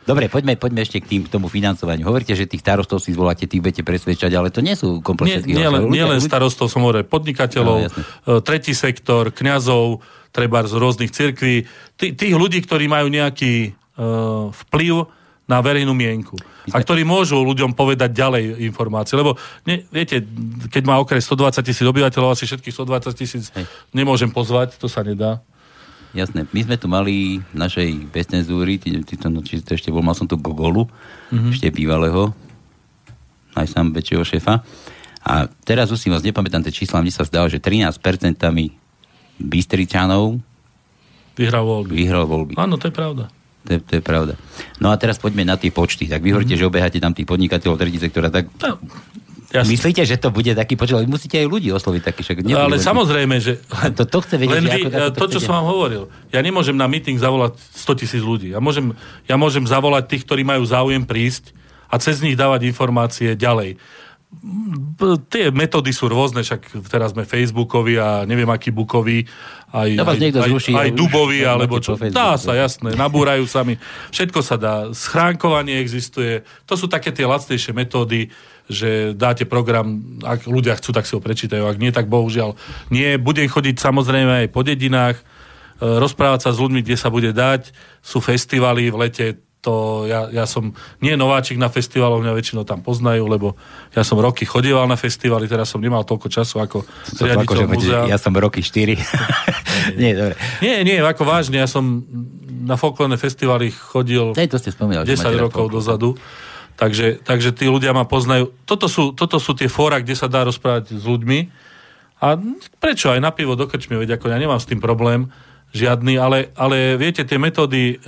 Dobre, 0.03 0.27
poďme, 0.27 0.59
poďme 0.59 0.84
ešte 0.84 0.99
k, 0.99 1.05
tým, 1.07 1.21
k 1.25 1.30
tomu 1.31 1.47
financovaniu. 1.47 2.03
Hovoríte, 2.03 2.35
že 2.35 2.43
tých 2.43 2.59
starostov 2.59 2.99
si 2.99 3.15
zvoláte, 3.15 3.47
tých 3.47 3.63
budete 3.63 3.84
presvedčať, 3.88 4.31
ale 4.35 4.51
to 4.51 4.59
nie 4.59 4.75
sú 4.75 4.99
Nie, 4.99 5.03
komplet 5.03 5.27
všetkých 5.39 5.55
nie, 5.55 5.67
len, 5.67 5.84
nie 5.88 6.03
len 6.03 6.19
starostov, 6.19 6.67
som 6.67 6.84
hovoril, 6.84 7.07
podnikateľov, 7.07 7.77
No, 7.80 7.85
jasne. 7.88 8.03
tretí 8.43 8.75
sektor, 8.75 9.31
kňazov, 9.31 10.03
treba 10.35 10.65
z 10.67 10.75
rôznych 10.75 11.11
cirkví, 11.13 11.63
tí, 11.95 12.11
tých 12.17 12.34
ľudí, 12.35 12.59
ktorí 12.65 12.89
majú 12.89 13.07
nejaký 13.07 13.53
e, 13.63 13.71
vplyv 14.51 15.07
na 15.43 15.59
verejnú 15.59 15.93
mienku 15.93 16.39
a 16.71 16.80
ktorí 16.80 17.03
môžu 17.03 17.43
ľuďom 17.43 17.75
povedať 17.75 18.15
ďalej 18.15 18.63
informácie. 18.63 19.19
Lebo 19.19 19.35
ne, 19.67 19.84
viete, 19.91 20.23
keď 20.71 20.84
má 20.88 20.95
okres 20.97 21.27
120 21.27 21.59
tisíc 21.63 21.84
obyvateľov, 21.84 22.34
asi 22.34 22.47
všetkých 22.47 22.71
120 22.71 23.11
tisíc 23.19 23.45
nemôžem 23.91 24.31
pozvať, 24.31 24.80
to 24.80 24.88
sa 24.88 25.03
nedá. 25.03 25.43
Jasné. 26.14 26.45
My 26.48 26.61
sme 26.61 26.76
tu 26.76 26.85
mali 26.85 27.14
v 27.41 27.56
našej 27.56 27.90
bezcenzúry, 28.07 28.77
ty, 28.77 28.94
ty 29.02 29.14
to, 29.14 29.27
no, 29.27 29.41
či 29.41 29.60
to 29.60 29.73
ešte 29.73 29.90
bol, 29.90 29.99
mal 29.99 30.14
som 30.14 30.26
tu 30.26 30.35
Gogolu, 30.35 30.85
Mhm. 30.85 30.94
mm-hmm. 31.31 31.52
ešte 31.52 31.68
bývalého, 31.69 32.30
najsám 33.52 33.90
väčšieho 33.90 34.23
šefa. 34.23 34.61
A 35.22 35.34
teraz 35.61 35.88
už 35.88 35.98
si 35.98 36.07
vás 36.07 36.22
nepamätám 36.22 36.61
tie 36.61 36.73
čísla, 36.76 36.99
mne 36.99 37.10
sa 37.10 37.23
zdalo, 37.23 37.48
že 37.48 37.57
13% 37.57 37.98
Bystričanov 39.35 40.38
Vyhral 41.34 41.64
voľby. 41.64 41.94
vyhral 41.95 42.26
voľby. 42.26 42.53
Áno, 42.56 42.77
to 42.77 42.85
je 42.85 42.94
pravda. 42.94 43.26
To 43.64 43.69
je, 43.72 43.80
to 43.80 43.94
je 43.95 44.03
pravda. 44.03 44.38
No 44.77 44.91
a 44.91 44.95
teraz 44.95 45.18
poďme 45.18 45.41
na 45.44 45.56
tie 45.56 45.72
počty. 45.72 46.06
Tak 46.06 46.19
vy 46.19 46.30
hovoríte, 46.30 46.53
že 46.53 46.61
obeháte 46.64 46.99
tam 46.99 47.10
tých 47.10 47.26
podnikateľov, 47.26 47.80
tretí 47.80 47.98
sektora, 47.98 48.27
tak 48.27 48.52
No, 48.60 48.77
Ja 49.53 49.61
som- 49.61 49.69
Myslíte, 49.69 50.01
že 50.01 50.17
to 50.17 50.34
bude 50.34 50.49
taký 50.49 50.73
počet? 50.73 50.97
Vy 50.97 51.05
musíte 51.05 51.38
aj 51.38 51.45
ľudí 51.45 51.69
osloviť 51.69 52.01
taký, 52.01 52.25
však 52.25 52.38
No, 52.41 52.57
ale 52.59 52.75
nebudú- 52.75 52.89
samozrejme, 52.89 53.35
že... 53.38 53.61
To- 53.93 54.09
to 54.09 54.17
chce 54.19 54.35
vedieť, 54.35 54.57
Len 54.57 54.65
vy, 54.65 54.81
ako- 54.81 54.89
ako 54.89 55.11
to 55.13 55.19
to, 55.19 55.25
čo 55.30 55.39
som 55.39 55.53
vám 55.55 55.67
hovoril, 55.69 56.03
ja 56.27 56.41
nemôžem 56.41 56.73
na 56.73 56.89
meeting 56.89 57.15
zavolať 57.15 57.53
100 57.71 57.93
tisíc 57.95 58.19
ľudí. 58.19 58.49
Ja 58.49 58.57
môžem, 58.57 58.97
ja 59.23 59.38
môžem 59.38 59.61
zavolať 59.63 60.09
tých, 60.09 60.25
ktorí 60.25 60.41
majú 60.41 60.65
záujem 60.65 61.05
prísť 61.05 61.53
a 61.85 62.01
cez 62.01 62.17
nich 62.19 62.34
dávať 62.34 62.65
informácie 62.65 63.38
ďalej. 63.38 63.77
Tie 65.30 65.53
metódy 65.53 65.93
sú 65.93 66.09
rôzne, 66.09 66.41
však 66.41 66.89
teraz 66.89 67.13
sme 67.13 67.21
Facebookovi 67.21 68.01
a 68.01 68.25
neviem 68.25 68.49
aký 68.49 68.73
bukovi, 68.73 69.30
aj, 69.69 69.89
vás 69.95 70.17
aj, 70.17 70.34
aj, 70.34 70.49
zruší, 70.49 70.73
aj 70.73 70.89
už 70.89 70.97
dubovi, 70.97 71.39
alebo 71.43 71.77
čo. 71.77 71.93
Dá 72.09 72.34
sa, 72.38 72.53
jasné, 72.53 72.93
nabúrajú 72.93 73.45
sa 73.45 73.61
mi. 73.61 73.77
Všetko 74.09 74.39
sa 74.41 74.57
dá. 74.57 74.73
Schránkovanie 74.89 75.77
existuje. 75.77 76.41
To 76.65 76.73
sú 76.73 76.85
také 76.85 77.09
tie 77.09 77.25
lacnejšie 77.25 77.73
metódy, 77.73 78.34
že 78.73 79.13
dáte 79.13 79.45
program, 79.45 80.01
ak 80.25 80.49
ľudia 80.49 80.75
chcú, 80.75 80.91
tak 80.91 81.05
si 81.05 81.13
ho 81.13 81.21
prečítajú. 81.21 81.63
Ak 81.69 81.77
nie, 81.77 81.93
tak 81.93 82.09
bohužiaľ 82.09 82.57
nie. 82.89 83.15
Budem 83.21 83.47
chodiť 83.47 83.79
samozrejme 83.79 84.45
aj 84.45 84.47
po 84.49 84.65
dedinách, 84.65 85.21
e, 85.21 85.23
rozprávať 85.79 86.49
sa 86.49 86.51
s 86.51 86.59
ľuďmi, 86.59 86.81
kde 86.81 86.97
sa 86.97 87.13
bude 87.13 87.31
dať. 87.31 87.71
Sú 88.01 88.19
festivaly 88.19 88.89
v 88.89 88.97
lete, 88.97 89.27
to 89.63 90.03
ja, 90.11 90.27
ja 90.27 90.43
som 90.43 90.75
nie 90.99 91.15
nováčik 91.15 91.55
na 91.55 91.71
festivaloch, 91.71 92.19
mňa 92.19 92.35
väčšinou 92.35 92.67
tam 92.67 92.83
poznajú, 92.83 93.23
lebo 93.31 93.55
ja 93.95 94.03
som 94.03 94.19
roky 94.19 94.43
chodieval 94.43 94.83
na 94.91 94.99
festivaly, 94.99 95.47
teraz 95.47 95.71
som 95.71 95.79
nemal 95.79 96.03
toľko 96.03 96.27
času 96.27 96.59
ako 96.59 96.83
To 97.15 97.23
riaditeľ 97.23 97.63
akože, 97.63 97.65
múzea. 97.71 98.01
ja 98.11 98.19
som 98.19 98.35
roky 98.35 98.59
4. 98.59 98.99
Nie, 100.03 100.11
dobre. 100.19 100.35
Nie, 100.59 100.83
nie, 100.83 100.99
ako 100.99 101.23
vážne, 101.23 101.63
ja 101.63 101.67
som 101.71 102.03
na 102.63 102.75
folklórne 102.79 103.19
festivaly 103.19 103.71
chodil 103.71 104.31
to 104.31 104.59
ste 104.59 104.71
spomínali. 104.71 105.03
že 105.07 105.19
10 105.19 105.19
máte 105.19 105.35
rád 105.35 105.43
rokov 105.47 105.63
folklór. 105.67 105.79
dozadu. 105.79 106.09
Takže, 106.73 107.21
takže 107.21 107.53
tí 107.53 107.69
ľudia 107.69 107.93
ma 107.93 108.03
poznajú. 108.03 108.49
Toto 108.65 108.89
sú, 108.89 109.13
toto 109.13 109.37
sú 109.37 109.53
tie 109.53 109.69
fóra, 109.69 110.01
kde 110.01 110.17
sa 110.17 110.25
dá 110.25 110.41
rozprávať 110.41 110.97
s 110.97 111.05
ľuďmi. 111.05 111.39
A 112.23 112.39
prečo 112.79 113.11
aj 113.11 113.19
na 113.19 113.29
pivo 113.35 113.53
do 113.53 113.69
krčmy, 113.69 113.99
veď 113.99 114.17
ako 114.17 114.31
ja 114.31 114.37
nemám 114.39 114.57
s 114.57 114.69
tým 114.69 114.79
problém 114.79 115.29
žiadny, 115.75 116.17
ale, 116.17 116.53
ale 116.55 116.95
viete, 116.95 117.25
tie 117.25 117.41
metódy 117.41 117.97
e, 117.97 118.05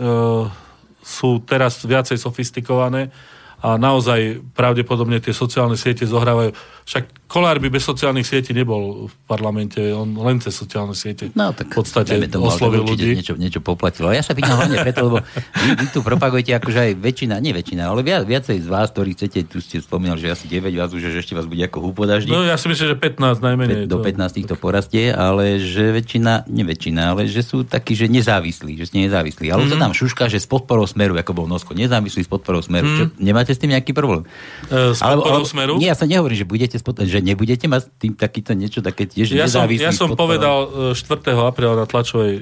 sú 1.03 1.43
teraz 1.43 1.83
viacej 1.83 2.17
sofistikované 2.17 3.11
a 3.59 3.81
naozaj 3.81 4.45
pravdepodobne 4.53 5.17
tie 5.17 5.33
sociálne 5.33 5.73
siete 5.73 6.05
zohrávajú. 6.05 6.53
Však 6.85 7.25
Kolár 7.25 7.57
by 7.57 7.73
bez 7.73 7.81
sociálnych 7.81 8.23
sietí 8.23 8.53
nebol 8.53 9.09
v 9.09 9.15
parlamente, 9.25 9.81
on 9.91 10.13
len 10.13 10.37
cez 10.37 10.53
sociálne 10.53 10.93
siete 10.93 11.33
No, 11.33 11.49
tak 11.51 11.73
v 11.73 11.81
podstate 11.81 12.21
tomu, 12.29 12.53
oslovil 12.53 12.85
ľudí. 12.85 13.17
Niečo, 13.17 13.33
niečo 13.33 13.59
poplatilo. 13.65 14.13
Ja 14.13 14.21
sa 14.21 14.37
pýtam 14.37 14.61
hlavne 14.61 14.77
preto, 14.85 15.09
lebo 15.09 15.17
vy, 15.57 15.69
vy 15.81 15.85
tu 15.89 16.05
propagujete 16.05 16.53
akože 16.53 16.79
aj 16.79 16.91
väčšina, 17.01 17.41
nie 17.41 17.51
väčšina, 17.57 17.89
ale 17.89 18.05
viac, 18.05 18.29
viacej 18.29 18.61
z 18.61 18.67
vás, 18.69 18.93
ktorí 18.93 19.17
chcete, 19.17 19.49
tu 19.49 19.57
ste 19.57 19.81
spomínali, 19.81 20.21
že 20.21 20.37
asi 20.37 20.45
9 20.45 20.69
vás 20.77 20.93
už, 20.93 21.09
že 21.09 21.19
ešte 21.19 21.33
vás 21.33 21.49
bude 21.49 21.65
ako 21.65 21.81
húpodaždík. 21.89 22.29
No 22.29 22.45
ja 22.45 22.61
si 22.61 22.69
myslím, 22.69 22.93
že 22.93 22.97
15 23.01 23.41
najmenej. 23.41 23.89
do 23.89 23.97
to- 23.99 24.05
15 24.05 24.45
to 24.45 24.55
porastie, 24.55 25.09
ale 25.09 25.57
že 25.57 25.91
väčšina, 25.91 26.45
nie 26.47 26.63
väčšina, 26.63 27.17
ale 27.17 27.25
že 27.25 27.41
sú 27.41 27.65
takí, 27.65 27.97
že 27.97 28.05
nezávislí, 28.05 28.77
že 28.77 28.85
ste 28.85 29.01
nezávislí. 29.01 29.49
Ale 29.49 29.65
mm-hmm. 29.65 29.73
Mhm. 29.73 29.81
to 29.81 29.83
tam 29.83 29.93
šuška, 29.97 30.29
že 30.29 30.37
s 30.37 30.47
podporou 30.47 30.85
smeru, 30.85 31.17
ako 31.17 31.33
bol 31.33 31.47
Nosko, 31.49 31.73
nezávislí 31.73 32.21
s 32.21 32.29
podporou 32.29 32.61
smeru. 32.61 32.85
Mm-hmm. 32.85 33.17
Čo, 33.17 33.17
nemáte 33.19 33.51
s 33.51 33.59
tým 33.59 33.73
nejaký 33.73 33.97
problém? 33.97 34.29
E, 34.69 34.93
s 34.93 35.01
podporou 35.01 35.43
Smeru? 35.43 35.73
Nie, 35.81 35.91
ja 35.91 35.97
sa 35.97 36.07
nehovorím, 36.07 36.37
že 36.37 36.47
budete, 36.47 36.74
spod, 36.77 37.03
že 37.03 37.19
nebudete 37.19 37.65
mať 37.67 37.89
tým 37.99 38.13
takýto 38.15 38.53
niečo 38.53 38.79
také 38.83 39.07
tiež 39.09 39.33
Ja 39.33 39.49
som, 39.49 39.67
ja 39.71 39.91
som 39.91 40.13
povedal 40.13 40.91
e, 40.91 40.97
4. 40.97 41.35
apríla 41.35 41.75
na 41.79 41.85
tlačovej 41.87 42.33
e, 42.37 42.41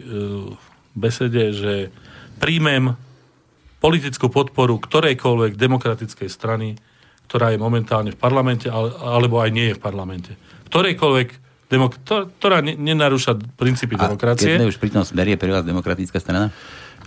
besede, 0.94 1.54
že 1.54 1.74
príjmem 2.38 2.98
politickú 3.84 4.32
podporu 4.32 4.80
ktorejkoľvek 4.80 5.60
demokratickej 5.60 6.30
strany, 6.32 6.80
ktorá 7.28 7.52
je 7.52 7.60
momentálne 7.60 8.16
v 8.16 8.20
parlamente, 8.20 8.72
ale, 8.72 8.96
alebo 8.96 9.44
aj 9.44 9.50
nie 9.52 9.74
je 9.74 9.76
v 9.76 9.82
parlamente. 9.84 10.32
Ktorejkoľvek, 10.72 11.28
demok- 11.68 12.00
to- 12.08 12.32
ktorá 12.40 12.64
ne- 12.64 12.80
nenarúša 12.80 13.36
princípy 13.60 14.00
A 14.00 14.08
demokracie. 14.08 14.56
Sme 14.56 14.72
už 14.72 14.80
pri 14.80 14.92
tom 14.94 15.04
smer 15.04 15.28
je 15.28 15.38
pre 15.38 15.52
vás 15.52 15.68
demokratická 15.68 16.22
strana? 16.22 16.54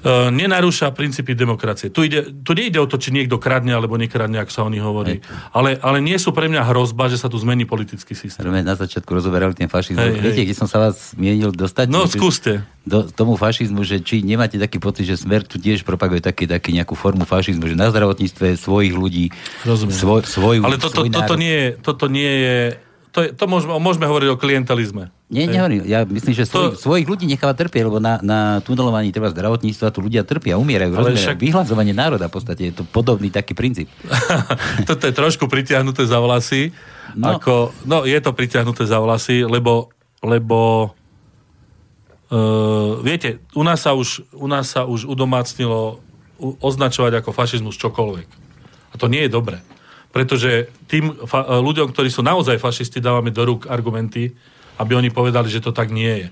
Uh, 0.07 0.31
nenarúša 0.31 0.95
princípy 0.95 1.35
demokracie. 1.35 1.91
Tu, 1.91 2.07
ide, 2.07 2.31
tu 2.31 2.55
nejde 2.55 2.79
o 2.79 2.87
to, 2.87 2.95
či 2.95 3.11
niekto 3.11 3.43
kradne 3.43 3.75
alebo 3.75 3.99
nekradne, 3.99 4.39
ako 4.39 4.53
sa 4.55 4.63
o 4.63 4.71
nich 4.71 4.79
hovorí. 4.79 5.19
Ale, 5.51 5.83
ale 5.83 5.99
nie 5.99 6.15
sú 6.15 6.31
pre 6.31 6.47
mňa 6.47 6.63
hrozba, 6.63 7.11
že 7.11 7.19
sa 7.19 7.27
tu 7.27 7.35
zmení 7.43 7.67
politický 7.67 8.15
systém. 8.15 8.47
Sme 8.47 8.63
na 8.63 8.79
začiatku 8.79 9.11
rozoberali 9.11 9.59
ten 9.59 9.67
fašizmus. 9.67 9.99
Hej, 9.99 10.23
Viete, 10.23 10.47
hej. 10.47 10.47
kde 10.47 10.55
som 10.55 10.71
sa 10.71 10.79
vás 10.79 11.11
mienil 11.19 11.51
dostať? 11.51 11.91
No, 11.91 12.07
skúste. 12.07 12.63
Do 12.87 13.03
tomu 13.03 13.35
fašizmu, 13.35 13.83
že 13.83 13.99
či 13.99 14.23
nemáte 14.23 14.63
taký 14.63 14.79
pocit, 14.79 15.11
že 15.11 15.19
Smer 15.19 15.43
tu 15.43 15.59
tiež 15.59 15.83
propaguje 15.83 16.23
taký, 16.23 16.47
taký 16.47 16.71
nejakú 16.71 16.95
formu 16.95 17.27
fašizmu, 17.27 17.67
že 17.67 17.75
na 17.75 17.91
zdravotníctve 17.91 18.55
svojich 18.55 18.95
ľudí, 18.95 19.35
Rozumiem. 19.67 19.91
svoj, 19.91 20.23
svoju, 20.23 20.61
Ale 20.63 20.79
toto, 20.79 21.03
svoj 21.03 21.11
toto, 21.11 21.35
nie 21.35 21.75
toto 21.83 22.07
nie 22.07 22.31
je... 22.31 22.59
To, 23.17 23.25
je, 23.25 23.33
to 23.33 23.49
môžeme, 23.49 23.73
môžeme 23.81 24.05
hovoriť 24.05 24.29
o 24.29 24.37
klientelizme. 24.37 25.09
Nie, 25.33 25.49
nehovorím. 25.49 25.89
Ja 25.89 26.05
myslím, 26.05 26.37
že 26.37 26.45
svoj, 26.45 26.77
To- 26.77 26.77
svojich 26.77 27.09
ľudí 27.09 27.25
necháva 27.25 27.57
trpieť, 27.57 27.89
lebo 27.89 27.97
na, 27.97 28.21
na 28.21 28.61
tunelovaní 28.61 29.09
treba 29.09 29.33
zdravotníctva 29.33 29.89
tu 29.89 30.05
ľudia 30.05 30.21
trpia, 30.21 30.61
umierajú, 30.61 30.93
Ale 30.93 31.17
však- 31.17 31.41
Vyhľadzovanie 31.41 31.97
národa 31.97 32.29
v 32.29 32.35
podstate 32.37 32.69
je 32.69 32.75
to 32.77 32.85
podobný 32.85 33.33
taký 33.33 33.57
princíp. 33.57 33.89
Toto 34.91 35.01
je 35.09 35.17
trošku 35.17 35.49
pritiahnuté 35.49 36.05
za 36.05 36.21
vlasy. 36.21 36.77
No. 37.17 37.41
Ako, 37.41 37.73
no, 37.89 38.05
je 38.05 38.21
to 38.21 38.37
pritiahnuté 38.37 38.85
za 38.85 39.01
vlasy, 39.01 39.49
lebo, 39.49 39.89
lebo 40.21 40.93
uh, 42.29 43.01
viete, 43.01 43.41
u 43.57 43.65
nás 43.65 43.81
sa 43.81 43.97
už, 43.97 44.29
u 44.37 44.45
nás 44.45 44.69
sa 44.77 44.85
už 44.85 45.09
udomácnilo 45.09 46.05
označovať 46.61 47.25
ako 47.25 47.33
fašizmus 47.33 47.81
čokoľvek. 47.81 48.29
A 48.93 48.95
to 49.01 49.09
nie 49.09 49.25
je 49.25 49.33
dobre. 49.33 49.57
Pretože 50.17 50.73
tým 50.89 51.13
fa- 51.29 51.45
e, 51.45 51.61
ľuďom, 51.61 51.93
ktorí 51.93 52.09
sú 52.09 52.25
naozaj 52.25 52.57
fašisti, 52.57 53.05
dávame 53.05 53.29
do 53.29 53.45
rúk 53.45 53.69
argumenty, 53.69 54.33
aby 54.81 54.97
oni 54.97 55.13
povedali, 55.13 55.53
že 55.53 55.61
to 55.61 55.77
tak 55.77 55.93
nie 55.93 56.25
je. 56.25 56.29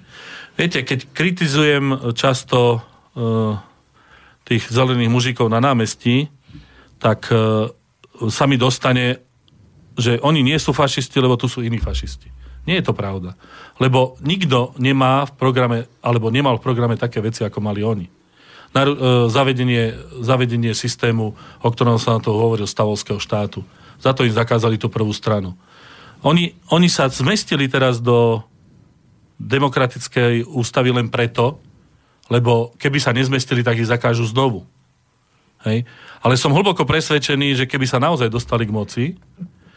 Viete, 0.56 0.80
keď 0.80 1.10
kritizujem 1.10 2.14
často 2.14 2.78
uh, 2.78 3.58
tých 4.46 4.70
zelených 4.70 5.10
mužikov 5.10 5.50
na 5.50 5.58
námestí, 5.58 6.30
tak 7.02 7.26
uh, 7.34 7.72
sa 8.30 8.46
mi 8.46 8.54
dostane, 8.54 9.18
že 9.98 10.22
oni 10.22 10.46
nie 10.46 10.54
sú 10.62 10.70
fašisti, 10.70 11.18
lebo 11.18 11.34
tu 11.34 11.50
sú 11.50 11.58
iní 11.58 11.82
fašisti. 11.82 12.30
Nie 12.70 12.78
je 12.78 12.86
to 12.86 12.94
pravda. 12.94 13.34
Lebo 13.82 14.14
nikto 14.22 14.72
nemá 14.78 15.26
v 15.26 15.32
programe, 15.34 15.78
alebo 16.00 16.30
nemal 16.30 16.56
v 16.62 16.64
programe 16.64 16.94
také 16.94 17.18
veci, 17.18 17.42
ako 17.42 17.58
mali 17.58 17.82
oni. 17.82 18.06
E, 18.74 18.82
zavedenie, 19.30 19.94
zavedenie 20.18 20.74
systému, 20.74 21.30
o 21.62 21.68
ktorom 21.70 21.94
sa 21.94 22.18
na 22.18 22.20
to 22.20 22.34
hovoril 22.34 22.66
stavovského 22.66 23.22
štátu. 23.22 23.62
Za 24.02 24.10
to 24.10 24.26
im 24.26 24.34
zakázali 24.34 24.82
tú 24.82 24.90
prvú 24.90 25.14
stranu. 25.14 25.54
Oni, 26.26 26.58
oni 26.74 26.90
sa 26.90 27.06
zmestili 27.06 27.70
teraz 27.70 28.02
do 28.02 28.42
demokratickej 29.38 30.50
ústavy 30.50 30.90
len 30.90 31.06
preto, 31.06 31.62
lebo 32.26 32.74
keby 32.74 32.98
sa 32.98 33.14
nezmestili, 33.14 33.62
tak 33.62 33.78
ich 33.78 33.86
zakážu 33.86 34.26
znovu. 34.26 34.66
Hej. 35.62 35.86
Ale 36.18 36.34
som 36.34 36.50
hlboko 36.50 36.82
presvedčený, 36.82 37.54
že 37.54 37.70
keby 37.70 37.86
sa 37.86 38.02
naozaj 38.02 38.26
dostali 38.26 38.66
k 38.66 38.74
moci, 38.74 39.04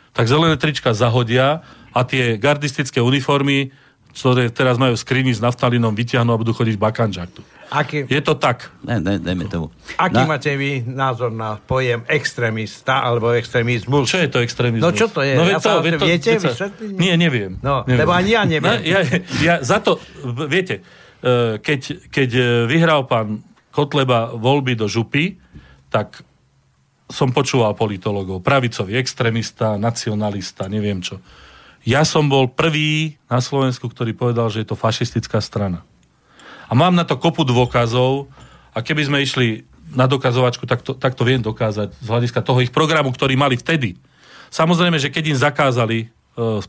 tak 0.09 0.25
zelené 0.25 0.57
trička 0.57 0.97
zahodia 0.97 1.61
a 1.93 2.01
tie 2.01 2.41
gardistické 2.41 2.97
uniformy, 2.97 3.69
ktoré 4.17 4.49
teraz 4.49 4.81
majú 4.81 4.97
skrini 4.97 5.29
s 5.29 5.37
naftalinom, 5.37 5.93
vyťahnú 5.93 6.33
a 6.33 6.37
budú 6.41 6.49
chodiť 6.49 6.73
v 6.73 6.81
bakanžaktu. 6.81 7.41
Aký, 7.69 8.07
No. 8.07 8.09
Je 8.09 8.21
to 8.23 8.33
tak. 8.33 8.71
Ne, 8.81 8.97
ne, 8.97 9.19
dajme 9.19 9.45
tomu. 9.45 9.67
aký 9.99 10.23
No, 10.23 10.31
máte 10.31 10.55
vy 10.55 10.87
názor 10.87 11.29
na 11.29 11.59
pojem 11.59 12.01
extrémista 12.07 13.03
alebo 13.03 13.29
extrémizmus? 13.35 14.07
Čo 14.07 14.23
je 14.23 14.29
to 14.31 14.39
extrémizmus? 14.39 14.87
No 14.87 14.95
čo 14.95 15.11
to 15.11 15.19
je? 15.21 15.35
veď 15.35 15.51
Ja 15.51 15.59
sa- 15.59 15.83
veď 15.83 15.93
viete 15.99 16.31
sa-? 16.39 16.71
Nie, 16.79 17.19
neviem. 17.19 17.59
No, 17.59 17.83
neviem. 17.83 18.07
lebo 18.07 18.11
ani 18.15 18.31
ja 18.33 18.43
neviem. 18.47 18.71
No, 18.71 18.79
ja, 18.81 18.99
ja 19.43 19.53
za 19.61 19.83
to, 19.83 19.99
viete, 20.47 20.79
e, 21.19 21.59
keď, 21.59 22.07
keď 22.07 22.29
e, 22.33 22.43
vyhral 22.71 23.03
pán 23.03 23.43
Kotleba 23.69 24.31
voľby 24.33 24.73
do 24.73 24.87
župy, 24.87 25.35
tak 25.91 26.23
som 27.07 27.31
počúval 27.31 27.75
politologov, 27.75 28.43
pravicový 28.43 28.95
extrémista, 28.95 29.75
nacionalista, 29.75 30.67
neviem 30.67 30.99
čo. 30.99 31.19
Ja 31.87 32.03
som 32.03 32.27
bol 32.27 32.51
prvý 32.51 33.15
na 33.31 33.39
Slovensku, 33.39 33.87
ktorý 33.87 34.11
povedal, 34.11 34.51
že 34.51 34.59
je 34.59 34.67
to 34.67 34.75
fašistická 34.75 35.39
strana. 35.39 35.87
A 36.67 36.75
mám 36.75 36.91
na 36.91 37.07
to 37.07 37.15
kopu 37.15 37.47
dôkazov 37.47 38.27
a 38.75 38.83
keby 38.83 39.07
sme 39.07 39.23
išli 39.23 39.63
na 39.95 40.03
dokazovačku, 40.03 40.67
tak 40.67 40.83
to, 40.83 40.91
tak 40.91 41.15
to 41.15 41.23
viem 41.23 41.39
dokázať 41.39 41.95
z 41.95 42.07
hľadiska 42.11 42.43
toho 42.43 42.59
ich 42.59 42.75
programu, 42.75 43.15
ktorý 43.15 43.39
mali 43.39 43.55
vtedy. 43.55 43.95
Samozrejme, 44.51 44.99
že 44.99 45.07
keď 45.07 45.23
im 45.31 45.39
zakázali 45.39 45.97
e, 46.03 46.07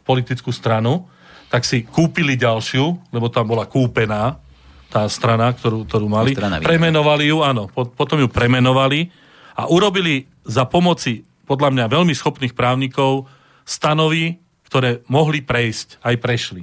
politickú 0.07 0.55
stranu, 0.55 1.11
tak 1.51 1.67
si 1.67 1.83
kúpili 1.83 2.39
ďalšiu, 2.39 3.11
lebo 3.11 3.27
tam 3.27 3.51
bola 3.51 3.67
kúpená 3.67 4.39
tá 4.87 5.03
strana, 5.11 5.51
ktorú, 5.51 5.83
ktorú 5.83 6.07
mali. 6.07 6.39
Strana. 6.39 6.63
Premenovali 6.63 7.27
ju, 7.27 7.43
áno, 7.43 7.67
po, 7.67 7.91
potom 7.91 8.23
ju 8.23 8.31
premenovali 8.31 9.11
a 9.59 9.67
urobili 9.67 10.31
za 10.47 10.63
pomoci 10.63 11.27
podľa 11.43 11.75
mňa 11.75 11.85
veľmi 11.91 12.15
schopných 12.15 12.55
právnikov 12.55 13.27
stanovy, 13.67 14.39
ktoré 14.69 15.01
mohli 15.09 15.41
prejsť, 15.41 16.05
aj 16.05 16.17
prešli. 16.21 16.63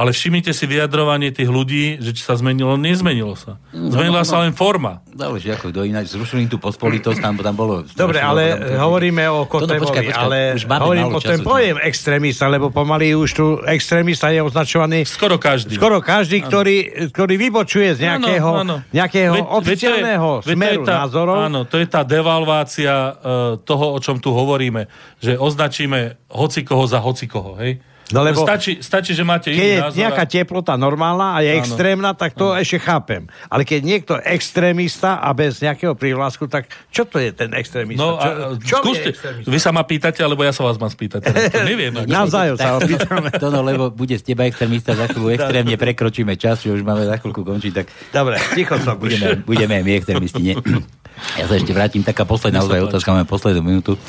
Ale 0.00 0.16
všimnite 0.16 0.56
si 0.56 0.64
vyjadrovanie 0.64 1.28
tých 1.28 1.52
ľudí, 1.52 2.00
že 2.00 2.16
či 2.16 2.24
sa 2.24 2.32
zmenilo, 2.32 2.80
nezmenilo 2.80 3.36
sa. 3.36 3.60
Zmenila 3.68 4.24
sa 4.24 4.40
len 4.40 4.56
forma. 4.56 5.04
Záleží 5.12 5.52
ako 5.52 5.68
kto 5.68 5.84
ináč. 5.84 6.16
Zrušili 6.16 6.48
tú 6.48 6.56
pospolitosť, 6.56 7.20
tam, 7.20 7.36
tam 7.36 7.52
bolo... 7.52 7.84
Dobre, 7.92 8.24
ale 8.24 8.56
hovoríme 8.80 9.28
o 9.28 9.44
Kotevovi, 9.44 10.08
ale 10.16 10.56
hovorím 10.56 11.12
o 11.12 11.20
ten 11.20 11.44
pojem 11.44 11.76
extrémista, 11.84 12.48
lebo 12.48 12.72
pomaly 12.72 13.12
už 13.12 13.30
tu 13.36 13.46
extrémista 13.68 14.32
je 14.32 14.40
označovaný... 14.40 15.04
Skoro 15.04 15.36
každý. 15.36 15.76
Skoro 15.76 16.00
každý, 16.00 16.40
ktorý, 16.48 17.12
ktorý 17.12 17.34
vybočuje 17.36 18.00
z 18.00 18.08
nejakého, 18.08 18.50
áno, 18.64 18.80
áno. 18.80 18.88
nejakého 18.96 19.36
veď, 19.36 19.44
oficiálneho 19.52 20.28
je, 20.40 20.56
smeru 20.56 20.82
tá, 20.88 21.04
názorov. 21.04 21.36
Áno, 21.44 21.60
to 21.68 21.76
je 21.76 21.84
tá 21.84 22.00
devalvácia 22.08 22.94
uh, 22.96 23.12
toho, 23.60 23.92
o 23.92 23.98
čom 24.00 24.16
tu 24.16 24.32
hovoríme, 24.32 24.88
že 25.20 25.36
označíme 25.36 26.16
hocikoho 26.32 26.88
za 26.88 27.04
hocikoho, 27.04 27.60
hej? 27.60 27.84
No 28.10 28.26
lebo 28.26 28.42
stačí, 28.42 28.82
stačí, 28.82 29.12
že 29.14 29.22
máte 29.22 29.54
keď 29.54 29.66
je 29.66 29.78
názor. 29.78 29.98
nejaká 29.98 30.24
teplota 30.26 30.74
normálna 30.74 31.36
a 31.36 31.38
je 31.42 31.50
Áno. 31.54 31.60
extrémna, 31.62 32.10
tak 32.14 32.34
to 32.34 32.52
Áno. 32.54 32.60
ešte 32.60 32.78
chápem. 32.82 33.30
Ale 33.46 33.62
keď 33.62 33.80
niekto 33.82 34.12
extrémista 34.20 35.22
a 35.22 35.30
bez 35.30 35.62
nejakého 35.62 35.94
prívlasku, 35.94 36.50
tak 36.50 36.70
čo 36.90 37.06
to 37.06 37.22
je 37.22 37.30
ten 37.30 37.54
extrémista? 37.54 38.02
No, 38.02 38.18
čo, 38.18 38.28
a, 38.28 38.36
čo 38.58 38.76
skúste, 38.82 39.10
vy 39.46 39.58
sa 39.62 39.70
ma 39.70 39.86
pýtate, 39.86 40.20
alebo 40.22 40.42
ja 40.42 40.50
sa 40.50 40.66
vás 40.66 40.76
mám 40.78 40.90
spýtať. 40.90 41.26
To 41.30 41.62
neviem. 41.62 41.94
Navzájom 42.06 42.56
sa 42.58 42.78
opýtame. 42.78 43.30
To 43.38 43.48
no, 43.54 43.62
lebo 43.62 43.90
bude 43.94 44.18
z 44.18 44.24
teba 44.26 44.46
extrémista, 44.46 44.98
za 44.98 45.06
chvíľu 45.10 45.34
extrémne 45.34 45.74
prekročíme 45.78 46.34
čas, 46.34 46.62
že 46.66 46.74
už 46.74 46.82
máme 46.82 47.06
za 47.06 47.16
chvíľku 47.18 47.46
končiť. 47.46 47.72
Tak... 47.72 47.86
Dobre, 48.10 48.36
ticho 48.54 48.74
som 48.82 48.98
budeme, 48.98 49.40
budeme 49.42 49.82
my 49.82 49.92
extrémisti. 49.98 50.42
Nie. 50.42 50.56
Ja 51.36 51.44
sa 51.44 51.52
ešte 51.52 51.76
vrátim, 51.76 52.00
taká 52.00 52.24
posledná 52.24 52.64
otázka, 52.64 53.12
máme 53.12 53.28
poslednú 53.28 53.60
minútu. 53.60 54.00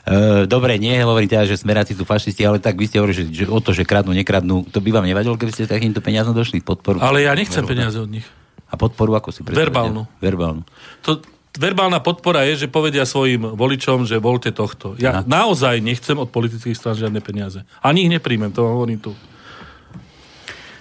Uh, 0.00 0.48
dobre, 0.48 0.80
nie, 0.80 0.96
hovorím 1.04 1.28
teda, 1.28 1.44
že 1.44 1.60
smeráci 1.60 1.92
sú 1.92 2.08
fašisti, 2.08 2.40
ale 2.42 2.56
tak 2.56 2.80
vy 2.80 2.88
ste 2.88 2.96
hovorili, 2.98 3.28
že, 3.28 3.44
že 3.44 3.44
o 3.44 3.60
to, 3.60 3.76
že 3.76 3.84
kradnú, 3.84 4.16
nekradnú, 4.16 4.64
to 4.72 4.80
by 4.80 4.96
vám 4.96 5.04
nevadilo, 5.04 5.36
keby 5.36 5.52
ste 5.52 5.68
takýmto 5.68 6.00
peniazom 6.00 6.32
došli 6.32 6.64
podporu. 6.64 7.04
Ale 7.04 7.24
ja 7.28 7.36
nechcem 7.36 7.62
peniaze 7.68 8.00
od 8.00 8.08
nich. 8.08 8.24
A 8.70 8.78
podporu 8.80 9.12
ako 9.18 9.28
si 9.34 9.44
predstavíte? 9.44 9.60
Verbálnu. 9.66 10.02
Verbálnu. 10.22 10.62
To, 11.04 11.20
verbálna 11.58 11.98
podpora 12.00 12.46
je, 12.46 12.64
že 12.64 12.72
povedia 12.72 13.02
svojim 13.02 13.42
voličom, 13.58 14.06
že 14.06 14.22
volte 14.22 14.54
tohto. 14.54 14.94
Ja 14.96 15.20
Na. 15.20 15.44
naozaj 15.44 15.82
nechcem 15.82 16.16
od 16.16 16.30
politických 16.30 16.78
strán 16.78 16.96
žiadne 16.96 17.18
peniaze. 17.18 17.66
Ani 17.82 18.06
ich 18.06 18.12
nepríjmem, 18.12 18.54
to 18.54 18.62
hovorím 18.62 19.02
tu. 19.02 19.12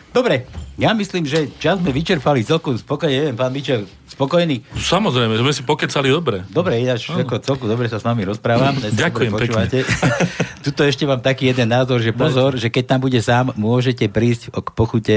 Dobre, 0.09 0.49
ja 0.81 0.89
myslím, 0.97 1.29
že 1.29 1.53
čas 1.61 1.77
sme 1.77 1.93
vyčerpali 1.93 2.41
celkom 2.41 2.73
spokojne, 2.73 3.13
neviem, 3.13 3.37
pán 3.37 3.53
Mičel, 3.53 3.85
spokojný? 4.09 4.65
Samozrejme, 4.73 5.37
sme 5.37 5.53
si 5.53 5.61
pokecali 5.61 6.09
dobre. 6.09 6.41
Dobre, 6.49 6.81
ináč 6.81 7.13
ako 7.13 7.37
celku 7.37 7.69
dobre 7.69 7.85
sa 7.85 8.01
s 8.01 8.05
vami 8.07 8.25
rozprávam. 8.25 8.73
Ďakujem 8.79 9.31
pekne. 9.37 9.85
Tuto 10.65 10.81
ešte 10.81 11.05
mám 11.05 11.21
taký 11.21 11.53
jeden 11.53 11.69
názor, 11.69 12.01
že 12.01 12.09
pozor, 12.09 12.57
že 12.57 12.73
keď 12.73 12.97
tam 12.97 12.99
bude 13.05 13.21
sám, 13.21 13.53
môžete 13.53 14.09
prísť 14.09 14.49
k 14.49 14.67
pochute 14.73 15.15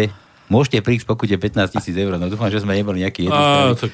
Môžete 0.53 0.85
prísť 0.85 1.09
pokute 1.09 1.33
15 1.33 1.73
tisíc 1.73 1.97
eur. 1.97 2.21
No 2.21 2.29
dúfam, 2.29 2.53
že 2.53 2.61
sme 2.61 2.77
neboli 2.77 3.01
nejaký 3.01 3.25
jeden. 3.25 3.41
tak... 3.81 3.93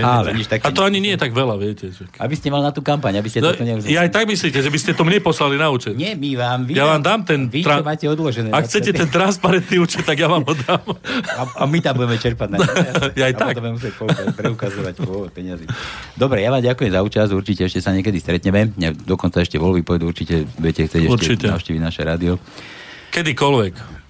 Ale. 0.00 0.32
A 0.38 0.70
to 0.72 0.86
ani 0.86 1.02
nie 1.02 1.12
je 1.18 1.20
tak 1.20 1.34
veľa, 1.34 1.58
viete. 1.58 1.90
Že... 1.92 2.08
Aby 2.16 2.34
ste 2.38 2.48
mal 2.48 2.62
na 2.64 2.72
tú 2.72 2.80
kampaň, 2.80 3.20
aby 3.20 3.28
ste 3.28 3.44
no, 3.44 3.52
to 3.52 3.66
nevzali. 3.66 3.92
Ja 3.92 4.06
aj 4.06 4.14
tak 4.14 4.24
myslíte, 4.24 4.62
že 4.62 4.70
by 4.72 4.78
ste 4.78 4.96
to 4.96 5.04
mne 5.04 5.20
poslali 5.20 5.60
na 5.60 5.68
účet. 5.68 5.92
Nie, 5.92 6.16
my 6.16 6.30
vám. 6.38 6.60
Vy 6.64 6.72
ja 6.78 6.86
vám 6.86 7.02
dám 7.02 7.20
ten... 7.28 7.50
Vy, 7.50 7.60
tra... 7.66 7.84
máte 7.84 8.08
odložené. 8.08 8.54
Ak 8.54 8.70
chcete 8.70 8.94
ten 8.94 9.10
transparentný 9.10 9.82
účet, 9.82 10.06
tak 10.06 10.16
ja 10.16 10.32
vám 10.32 10.46
ho 10.48 10.54
dám. 10.54 10.86
A, 11.36 11.42
a 11.44 11.62
my 11.68 11.78
tam 11.84 11.98
budeme 11.98 12.16
čerpať 12.16 12.48
na 12.54 12.58
Ja 13.18 13.28
aj 13.28 13.34
tak. 13.36 13.52
budeme 13.58 13.76
musieť 13.76 13.92
preukazovať 14.38 14.94
peniazy. 15.34 15.68
Dobre, 16.16 16.40
ja 16.40 16.48
vám 16.48 16.64
ďakujem 16.64 16.88
za 16.94 17.00
účasť, 17.04 17.30
určite 17.36 17.62
ešte 17.68 17.84
sa 17.84 17.92
niekedy 17.92 18.16
stretneme. 18.16 18.72
Dokonca 19.04 19.44
ešte 19.44 19.60
voľby 19.60 19.84
pôjdu, 19.84 20.08
určite 20.08 20.48
budete 20.56 20.88
chcieť 20.88 21.04
ešte 21.10 21.50
navštíviť 21.52 21.80
naše 21.82 22.00
rádio. 22.06 22.40
Kedykoľvek 23.12 24.01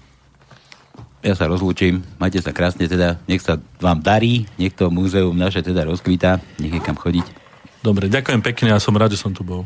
ja 1.23 1.33
sa 1.39 1.47
rozlúčim, 1.47 2.03
majte 2.19 2.43
sa 2.43 2.51
krásne 2.51 2.83
teda, 2.83 3.15
nech 3.31 3.39
sa 3.39 3.55
vám 3.79 4.03
darí, 4.03 4.43
nech 4.59 4.75
to 4.75 4.91
múzeum 4.91 5.33
naše 5.33 5.63
teda 5.63 5.87
rozkvítá, 5.87 6.43
nech 6.59 6.75
je 6.75 6.81
kam 6.83 6.99
chodiť. 6.99 7.23
Dobre, 7.79 8.11
ďakujem 8.11 8.43
pekne 8.43 8.75
a 8.75 8.83
som 8.83 8.95
rád, 8.95 9.15
že 9.15 9.23
som 9.23 9.31
tu 9.31 9.43
bol. 9.47 9.63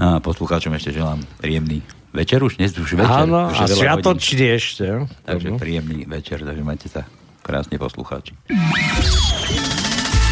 No 0.00 0.16
a 0.16 0.24
poslucháčom 0.24 0.72
ešte 0.72 0.96
želám 0.96 1.20
príjemný 1.40 1.84
večer 2.16 2.40
už, 2.40 2.56
dnes 2.56 2.72
už 2.72 2.96
večer. 2.96 3.28
Áno, 3.28 3.52
už 3.52 3.58
a 3.60 3.66
sviatočne 3.68 4.48
ešte. 4.56 4.86
Takže 5.28 5.60
príjemný 5.60 6.08
večer, 6.08 6.40
takže 6.40 6.64
majte 6.64 6.88
sa 6.88 7.04
krásne 7.44 7.76
poslucháči. 7.76 8.32